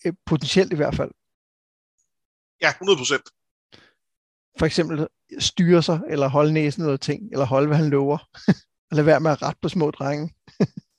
Øh, 0.07 0.13
potentielt 0.27 0.73
i 0.73 0.77
hvert 0.77 0.95
fald. 0.95 1.11
Ja, 2.63 2.69
100 2.71 2.99
procent. 2.99 3.23
For 4.59 4.67
eksempel 4.67 5.09
styre 5.39 5.83
sig, 5.83 6.01
eller 6.09 6.29
holde 6.29 6.53
næsen 6.53 6.83
noget 6.85 7.01
ting, 7.01 7.33
eller 7.33 7.47
holde, 7.47 7.67
hvad 7.67 7.77
han 7.77 7.91
lover. 7.91 8.19
eller 8.91 9.03
være 9.03 9.21
med 9.21 9.31
at 9.31 9.43
rette 9.43 9.59
på 9.63 9.69
små 9.69 9.91
drenge. 9.91 10.35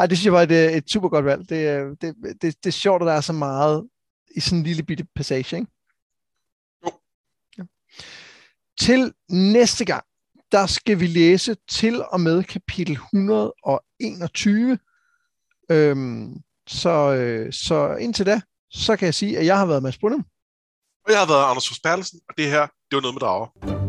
Ej, 0.00 0.06
det 0.06 0.18
synes 0.18 0.24
jeg 0.24 0.32
var 0.32 0.42
et, 0.42 0.76
et 0.76 0.90
super 0.90 1.08
godt 1.08 1.24
valg. 1.24 1.48
Det, 1.48 1.70
øh, 1.70 1.96
det, 2.00 2.14
det, 2.42 2.42
det 2.42 2.66
er 2.66 2.70
sjovt, 2.70 3.02
at 3.02 3.06
der 3.06 3.12
er 3.12 3.20
så 3.20 3.32
meget 3.32 3.88
i 4.36 4.40
sådan 4.40 4.58
en 4.58 4.64
lille 4.64 4.82
bitte 4.82 5.06
passage, 5.16 5.56
ikke? 5.56 5.70
Jo. 6.86 6.92
Ja. 7.58 7.62
Til 8.80 9.12
næste 9.30 9.84
gang, 9.84 10.04
der 10.52 10.66
skal 10.66 11.00
vi 11.00 11.06
læse 11.06 11.56
til 11.70 12.04
og 12.04 12.20
med 12.20 12.44
kapitel 12.44 12.92
121. 12.92 14.78
Øhm, 15.70 16.42
så, 16.66 17.14
øh, 17.14 17.52
så 17.52 17.94
indtil 17.94 18.26
da, 18.26 18.40
så 18.70 18.96
kan 18.96 19.06
jeg 19.06 19.14
sige, 19.14 19.38
at 19.38 19.46
jeg 19.46 19.58
har 19.58 19.66
været 19.66 19.82
Mads 19.82 19.98
Brunham. 19.98 20.24
Og 21.06 21.10
jeg 21.12 21.18
har 21.18 21.26
været 21.26 21.50
Anders 21.50 21.68
Hus 21.68 21.80
og 22.28 22.36
det 22.36 22.46
her, 22.46 22.66
det 22.90 22.96
var 22.96 23.00
noget 23.00 23.14
med 23.14 23.20
drager. 23.20 23.79